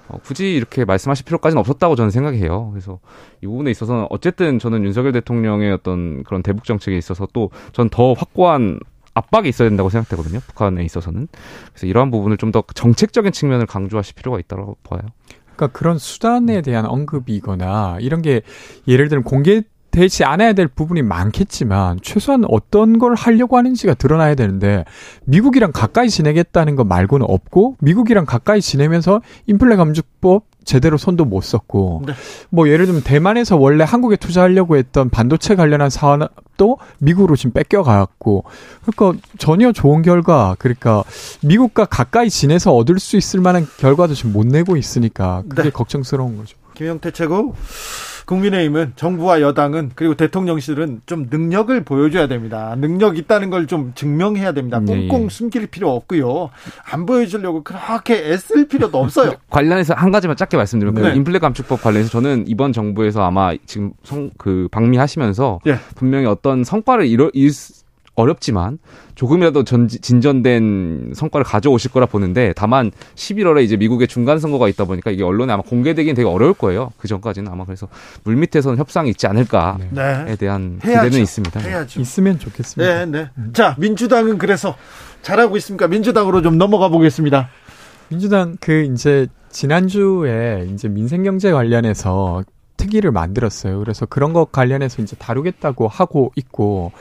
어, 0.10 0.18
굳이 0.24 0.54
이렇게 0.56 0.86
말씀하실 0.86 1.26
필요까지는 1.26 1.60
없었다고 1.60 1.96
저는 1.96 2.12
생각해요. 2.12 2.70
그래서 2.72 3.00
이 3.42 3.48
부분에 3.48 3.72
있어서는 3.72 4.08
어쨌든 4.10 4.60
저는 4.60 4.84
윤석열 4.84 5.12
대통령의 5.14 5.72
어떤 5.72 6.24
그런 6.24 6.44
대북 6.44 6.66
정책에 6.66 6.98
있어서 6.98 7.28
또 7.34 7.50
전 7.72 7.90
더 7.90 8.14
확고한 8.14 8.80
압박이 9.16 9.48
있어야 9.50 9.70
된다고 9.70 9.90
생각되거든요. 9.90 10.40
북한에 10.48 10.84
있어서는. 10.84 11.28
그래서 11.72 11.88
이러한 11.88 12.10
부분을 12.12 12.38
좀 12.38 12.52
더 12.52 12.64
정책적인 12.74 13.32
측면을 13.32 13.66
강조하실 13.66 14.16
필요가 14.16 14.40
있다고 14.40 14.78
봐요. 14.84 15.02
그러니까 15.56 15.68
그런 15.78 15.98
수단에 16.00 16.62
대한 16.62 16.86
언급이거나 16.86 17.98
이런 18.02 18.22
게 18.24 18.42
예를 18.88 19.10
들면 19.10 19.24
공개 19.24 19.62
되지 19.94 20.24
않아야 20.24 20.54
될 20.54 20.68
부분이 20.68 21.04
많겠지만 21.04 22.00
최소한 22.02 22.44
어떤 22.50 22.98
걸 22.98 23.14
하려고 23.14 23.58
하는지가 23.58 23.94
드러나야 23.94 24.34
되는데 24.34 24.86
미국이랑 25.26 25.72
가까이 25.72 26.10
지내겠다는 26.10 26.76
거 26.76 26.84
말고는 26.84 27.28
없고 27.30 27.78
미국이랑 27.80 28.26
가까이 28.26 28.60
지내면서 28.60 29.22
인플레 29.46 29.76
감축법 29.76 30.46
제대로 30.66 30.98
손도 30.98 31.26
못 31.26 31.44
썼고 31.44 32.04
네. 32.08 32.14
뭐 32.50 32.70
예를 32.70 32.88
들면 32.88 33.04
대만에서 33.04 33.56
원래 33.56 33.84
한국에 33.84 34.16
투자하려고 34.16 34.78
했던 34.78 35.12
반도체 35.12 35.56
관련한 35.56 35.92
사업도 35.92 36.80
미국으로 36.98 37.36
지금 37.36 37.52
뺏겨갔고 37.52 38.46
그러니까 38.84 39.22
전혀 39.38 39.72
좋은 39.72 40.02
결과 40.02 40.56
그러니까 40.58 41.04
미국과 41.44 41.86
가까이 41.86 42.32
지내서 42.32 42.74
얻을 42.74 42.98
수 42.98 43.16
있을 43.16 43.42
만한 43.42 43.68
결과도 43.78 44.16
지금 44.16 44.34
못 44.34 44.48
내고 44.48 44.76
있으니까 44.76 45.44
그게 45.48 45.64
네. 45.64 45.70
걱정스러운 45.70 46.38
거죠. 46.38 46.58
김영태 46.74 47.12
최고 47.12 47.54
국민의힘은 48.26 48.94
정부와 48.96 49.42
여당은 49.42 49.92
그리고 49.96 50.16
대통령실은 50.16 51.02
좀 51.06 51.28
능력을 51.30 51.84
보여줘야 51.84 52.28
됩니다. 52.28 52.76
능력 52.78 53.18
있다는 53.18 53.50
걸 53.50 53.64
좀 53.68 53.94
증명해야 53.96 54.52
됩니다. 54.52 54.80
네, 54.80 55.08
꽁꽁 55.08 55.24
예. 55.26 55.30
숨길 55.30 55.68
필요 55.68 55.90
없고요. 55.92 56.50
안 56.92 57.06
보여주려고 57.06 57.64
그렇게 57.64 58.16
애쓸 58.32 58.68
필요도 58.68 58.98
없어요. 58.98 59.34
관련해서 59.50 59.94
한 59.94 60.12
가지만 60.12 60.36
짧게 60.36 60.58
말씀드리면 60.58 61.02
네. 61.02 61.12
그 61.12 61.16
인플레 61.18 61.40
감축법 61.40 61.82
관련해서 61.82 62.10
저는 62.10 62.44
이번 62.48 62.74
정부에서 62.74 63.24
아마 63.24 63.54
지금 63.66 63.94
성, 64.04 64.30
그 64.38 64.68
방미하시면서 64.72 65.60
예. 65.68 65.78
분명히 65.96 66.26
어떤 66.26 66.64
성과를 66.64 67.06
이뤄 67.08 67.30
일 67.34 67.52
어렵지만 68.16 68.80
조금이라도 69.16 69.64
전, 69.64 69.88
진전된 69.88 71.14
성과를 71.16 71.44
가져오실 71.44 71.92
거라 71.92 72.06
보는데 72.06 72.54
다만 72.56 72.92
11월에 73.16 73.64
이제 73.64 73.76
미국의 73.76 74.08
중간 74.08 74.40
선거가 74.40 74.68
있다 74.70 74.86
보니까 74.86 75.12
이게 75.12 75.24
언론에 75.24 75.54
아마 75.54 75.64
공개되긴 75.64 76.16
되게 76.16 76.28
어려울 76.28 76.54
거예요. 76.54 76.92
그 76.98 77.08
전까지는 77.08 77.52
아마 77.52 77.66
그래서 77.66 77.88
물 78.24 78.36
밑에서는 78.36 78.78
협상이 78.78 79.10
있지 79.10 79.28
않을까에 79.28 79.78
네. 79.92 80.36
대한 80.36 80.80
해야죠. 80.84 81.06
기대는 81.06 81.24
있습니다. 81.24 81.60
해야죠. 81.60 82.02
있으면 82.02 82.40
좋겠습니다. 82.40 83.06
네, 83.06 83.06
네. 83.06 83.30
자, 83.54 83.76
민주당은 83.80 84.38
그래서 84.38 84.76
잘하고 85.22 85.58
있습니까? 85.58 85.88
민주당으로 85.88 86.42
좀 86.42 86.58
넘어가 86.58 86.90
보겠습니다. 86.90 87.50
민주당 88.10 88.58
그 88.60 88.84
이제 88.84 89.28
지난주에 89.50 90.68
이제 90.72 90.88
민생 90.88 91.24
경제 91.24 91.52
관련해서 91.52 92.44
특위를 92.78 93.12
만들었어요. 93.12 93.80
그래서 93.80 94.06
그런 94.06 94.34
것 94.34 94.52
관련해서 94.52 95.02
이제 95.02 95.16
다루겠다고 95.16 95.88
하고 95.88 96.32
있고 96.36 96.92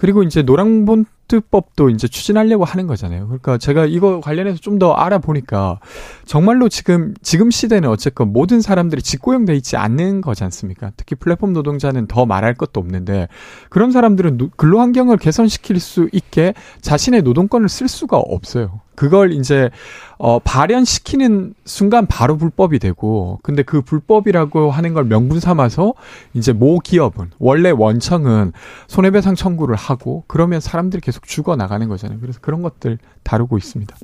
그리고 0.00 0.22
이제 0.22 0.40
노랑본 0.40 1.04
트법도 1.30 1.90
이제 1.90 2.08
추진하려고 2.08 2.64
하는 2.64 2.88
거잖아요. 2.88 3.26
그러니까 3.28 3.56
제가 3.56 3.86
이거 3.86 4.20
관련해서 4.20 4.58
좀 4.58 4.80
더 4.80 4.92
알아보니까 4.94 5.78
정말로 6.24 6.68
지금 6.70 7.12
지금 7.22 7.50
시대는 7.50 7.88
어쨌건 7.88 8.32
모든 8.32 8.60
사람들이 8.62 9.02
직고용돼 9.02 9.54
있지 9.56 9.76
않는 9.76 10.22
거지 10.22 10.42
않습니까? 10.44 10.90
특히 10.96 11.14
플랫폼 11.16 11.52
노동자는 11.52 12.06
더 12.06 12.24
말할 12.26 12.54
것도 12.54 12.80
없는데 12.80 13.28
그런 13.68 13.92
사람들은 13.92 14.38
노- 14.38 14.48
근로 14.56 14.80
환경을 14.80 15.18
개선시킬 15.18 15.78
수 15.80 16.08
있게 16.12 16.54
자신의 16.80 17.22
노동권을 17.22 17.68
쓸 17.68 17.88
수가 17.88 18.16
없어요. 18.16 18.80
그걸 18.96 19.32
이제 19.32 19.70
어 20.18 20.38
발현시키는 20.40 21.54
순간 21.64 22.06
바로 22.06 22.36
불법이 22.36 22.78
되고 22.78 23.38
근데 23.42 23.62
그 23.62 23.80
불법이라고 23.80 24.70
하는 24.70 24.92
걸 24.92 25.04
명분 25.04 25.40
삼아서 25.40 25.94
이제 26.34 26.52
모 26.52 26.78
기업은 26.80 27.30
원래 27.38 27.70
원청은 27.70 28.52
손해배상 28.88 29.34
청구를 29.36 29.74
하고 29.76 30.24
그러면 30.26 30.60
사람들이 30.60 31.00
계속 31.00 31.19
죽어 31.22 31.56
나가는 31.56 31.88
거잖아요. 31.88 32.20
그래서 32.20 32.40
그런 32.40 32.62
것들 32.62 32.98
다루고 33.22 33.58
있습니다. 33.58 33.96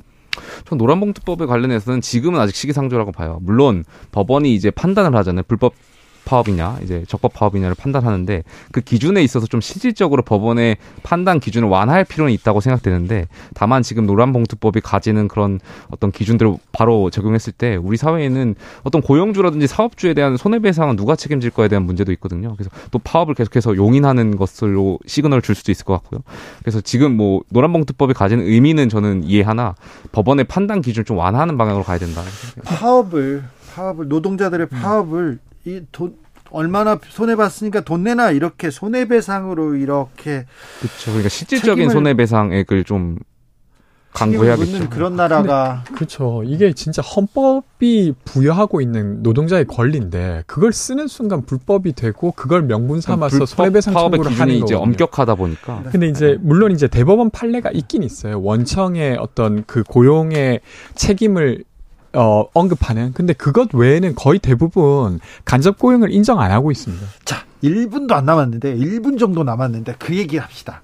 전 0.65 0.77
노란봉투법에 0.77 1.45
관련해서는 1.45 2.01
지금은 2.01 2.39
아직 2.39 2.55
시기상조라고 2.55 3.11
봐요. 3.11 3.39
물론 3.41 3.83
법원이 4.11 4.53
이제 4.53 4.71
판단을 4.71 5.17
하잖아요. 5.17 5.43
불법 5.47 5.73
파업이냐, 6.27 6.79
이제 6.83 7.05
적법 7.07 7.33
파업이냐를 7.33 7.73
판단하는데 7.75 8.43
그 8.71 8.81
기준에 8.81 9.23
있어서 9.23 9.47
좀 9.47 9.61
실질적으로 9.61 10.21
법원의 10.23 10.77
판단 11.01 11.39
기준을 11.39 11.69
완화할 11.69 12.03
필요는 12.03 12.33
있다고 12.33 12.59
생각되는데 12.59 13.27
다만 13.53 13.81
지금 13.81 14.05
노란봉투법이 14.05 14.81
가지는 14.81 15.29
그런 15.29 15.59
어떤 15.89 16.11
기준들을 16.11 16.55
바로 16.73 17.09
적용했을 17.09 17.53
때 17.53 17.77
우리 17.77 17.95
사회에는 17.95 18.55
어떤 18.83 19.01
고용주라든지 19.01 19.67
사업주에 19.67 20.13
대한 20.13 20.35
손해배상은 20.35 20.97
누가 20.97 21.15
책임질 21.15 21.51
거에 21.51 21.69
대한 21.69 21.85
문제도 21.85 22.11
있거든요. 22.13 22.55
그래서 22.55 22.69
또 22.91 22.99
파업을 22.99 23.33
계속해서 23.33 23.77
용인하는 23.77 24.35
것으로 24.35 24.99
시그널을 25.05 25.41
줄 25.41 25.55
수도 25.55 25.71
있을 25.71 25.85
것 25.85 25.93
같고요. 25.93 26.21
그래서 26.59 26.81
지금 26.81 27.15
뭐 27.15 27.41
노란봉투법이 27.49 28.13
가지는 28.13 28.45
의미는 28.45 28.89
저는 28.89 29.23
이해하나 29.23 29.75
법원의 30.11 30.45
판단 30.45 30.81
기준을 30.81 31.05
좀 31.05 31.17
완화하는 31.17 31.57
방향으로 31.57 31.85
가야 31.85 31.97
된다. 31.97 32.21
파업을 32.65 33.43
파업을 33.73 34.07
노동자들의 34.07 34.67
파업을 34.69 35.39
이돈 35.67 36.15
얼마나 36.49 36.97
손해 37.09 37.35
봤으니까 37.35 37.81
돈 37.81 38.03
내나 38.03 38.31
이렇게 38.31 38.71
손해배상으로 38.71 39.75
이렇게 39.75 40.45
그렇죠. 40.79 41.05
그러니까 41.11 41.29
실질적인 41.29 41.89
손해배상액을 41.89 42.85
좀 42.85 43.17
강구해야겠죠. 44.13 44.89
그런 44.89 45.15
나라가 45.15 45.83
그렇죠. 45.93 46.41
이게 46.43 46.73
진짜 46.73 47.01
헌법이 47.03 48.13
부여하고 48.25 48.81
있는 48.81 49.21
노동자의 49.21 49.65
권리인데 49.65 50.43
그걸 50.47 50.73
쓰는 50.73 51.07
순간 51.07 51.45
불법이 51.45 51.93
되고 51.93 52.31
그걸 52.31 52.63
명분 52.63 53.01
삼아서 53.01 53.45
손해배상 53.45 53.93
청구를 53.93 54.31
기준이 54.31 54.39
하는 54.39 54.55
이제 54.55 54.73
거거든요. 54.73 54.83
엄격하다 54.83 55.35
보니까 55.35 55.83
근데 55.91 56.07
이제 56.07 56.37
물론 56.41 56.71
이제 56.71 56.87
대법원 56.87 57.29
판례가 57.29 57.69
있긴 57.71 58.01
있어요. 58.01 58.41
원청의 58.41 59.17
어떤 59.19 59.65
그 59.65 59.83
고용의 59.83 60.61
책임을 60.95 61.63
어, 62.17 62.47
언급하는. 62.53 63.13
근데 63.13 63.33
그것 63.33 63.73
외에는 63.73 64.15
거의 64.15 64.39
대부분 64.39 65.19
간접 65.45 65.77
고용을 65.77 66.11
인정 66.11 66.39
안 66.39 66.51
하고 66.51 66.71
있습니다. 66.71 67.05
자 67.25 67.45
1분도 67.63 68.13
안 68.13 68.25
남았는데 68.25 68.75
1분 68.75 69.19
정도 69.19 69.43
남았는데 69.43 69.95
그 69.99 70.15
얘기 70.15 70.37
합시다. 70.37 70.81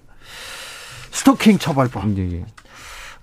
스토킹 1.11 1.57
처벌법. 1.59 2.17
예, 2.17 2.31
예. 2.39 2.45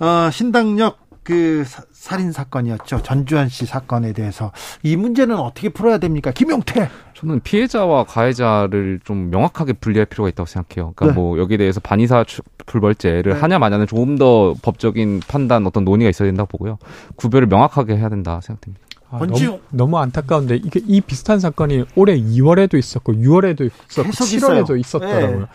어, 0.05 0.31
신당역 0.31 0.99
그 1.23 1.65
사- 1.66 1.82
살인 2.01 2.32
사건이었죠. 2.32 3.02
전주현 3.02 3.51
씨 3.51 3.66
사건에 3.66 4.14
대해서 4.14 4.52
이 4.82 4.97
문제는 4.97 5.36
어떻게 5.36 5.68
풀어야 5.68 5.98
됩니까? 5.98 6.31
김용태. 6.32 6.89
저는 7.12 7.40
피해자와 7.40 8.05
가해자를 8.05 9.01
좀 9.05 9.28
명확하게 9.28 9.74
분리할 9.74 10.06
필요가 10.06 10.31
있다고 10.31 10.47
생각해요. 10.47 10.94
그러니까 10.97 11.06
네. 11.09 11.12
뭐 11.12 11.39
여기에 11.39 11.59
대해서 11.59 11.78
반의사 11.78 12.24
추- 12.24 12.40
불벌죄를 12.64 13.35
네. 13.35 13.39
하냐 13.39 13.59
마냐는 13.59 13.86
조금 13.86 14.16
더 14.16 14.55
법적인 14.62 15.20
판단 15.28 15.66
어떤 15.66 15.85
논의가 15.85 16.09
있어야 16.09 16.28
된다고 16.28 16.47
보고요. 16.48 16.78
구별을 17.16 17.47
명확하게 17.48 17.98
해야 17.98 18.09
된다 18.09 18.40
생각됩니다. 18.43 18.82
아. 19.10 19.18
너무, 19.18 19.60
너무 19.68 19.98
안타까운데 19.98 20.56
이게 20.56 20.81
이 20.86 21.02
비슷한 21.02 21.39
사건이 21.39 21.85
올해 21.97 22.16
2월에도 22.18 22.78
있었고 22.78 23.12
6월에도 23.12 23.66
있었고 23.90 24.05
계속 24.10 24.24
7월에도 24.24 24.62
있어요. 24.62 24.77
있었더라고요. 24.78 25.40
네. 25.40 25.47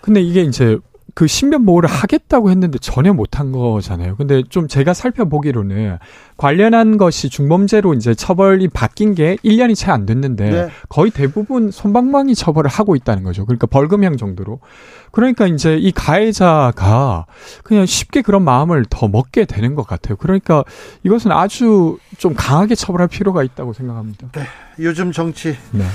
근데 0.00 0.22
이게 0.22 0.40
이제 0.40 0.78
그 1.16 1.26
신변 1.26 1.64
보호를 1.64 1.88
하겠다고 1.88 2.50
했는데 2.50 2.76
전혀 2.78 3.14
못한 3.14 3.50
거잖아요. 3.50 4.16
근데 4.16 4.42
좀 4.50 4.68
제가 4.68 4.92
살펴보기로는 4.92 5.96
관련한 6.36 6.98
것이 6.98 7.30
중범죄로 7.30 7.94
이제 7.94 8.14
처벌이 8.14 8.68
바뀐 8.68 9.14
게 9.14 9.36
1년이 9.36 9.74
채 9.74 9.90
안 9.90 10.04
됐는데 10.04 10.50
네. 10.50 10.68
거의 10.90 11.10
대부분 11.10 11.70
손방망이 11.70 12.34
처벌을 12.34 12.68
하고 12.68 12.96
있다는 12.96 13.22
거죠. 13.22 13.46
그러니까 13.46 13.66
벌금형 13.66 14.18
정도로. 14.18 14.60
그러니까 15.10 15.46
이제 15.46 15.78
이 15.78 15.90
가해자가 15.90 17.24
그냥 17.64 17.86
쉽게 17.86 18.20
그런 18.20 18.42
마음을 18.42 18.84
더 18.90 19.08
먹게 19.08 19.46
되는 19.46 19.74
것 19.74 19.86
같아요. 19.86 20.16
그러니까 20.16 20.64
이것은 21.02 21.32
아주 21.32 21.96
좀 22.18 22.34
강하게 22.34 22.74
처벌할 22.74 23.08
필요가 23.08 23.42
있다고 23.42 23.72
생각합니다. 23.72 24.28
요즘 24.80 25.12
정치 25.12 25.56
네. 25.70 25.86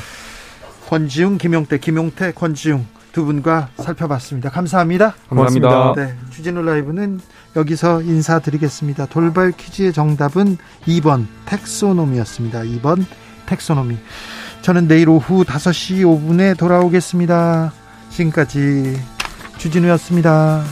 권지웅, 0.89 1.38
김용태, 1.38 1.77
김용태, 1.77 2.31
권지웅 2.31 2.88
두 3.11 3.25
분과 3.25 3.69
살펴봤습니다. 3.77 4.49
감사합니다. 4.49 5.15
감사합니다. 5.29 5.93
네, 5.95 6.15
주진우 6.31 6.61
라이브는 6.61 7.19
여기서 7.55 8.01
인사드리겠습니다. 8.01 9.07
돌발 9.07 9.51
퀴즈의 9.51 9.93
정답은 9.93 10.57
2번 10.88 11.25
텍소노미였습니다. 11.45 12.61
2번 12.61 13.05
텍소노미. 13.45 13.97
저는 14.61 14.88
내일 14.88 15.09
오후 15.09 15.43
5시 15.43 16.03
5분에 16.03 16.57
돌아오겠습니다. 16.57 17.73
지금까지 18.09 18.97
주진우였습니다. 19.57 20.63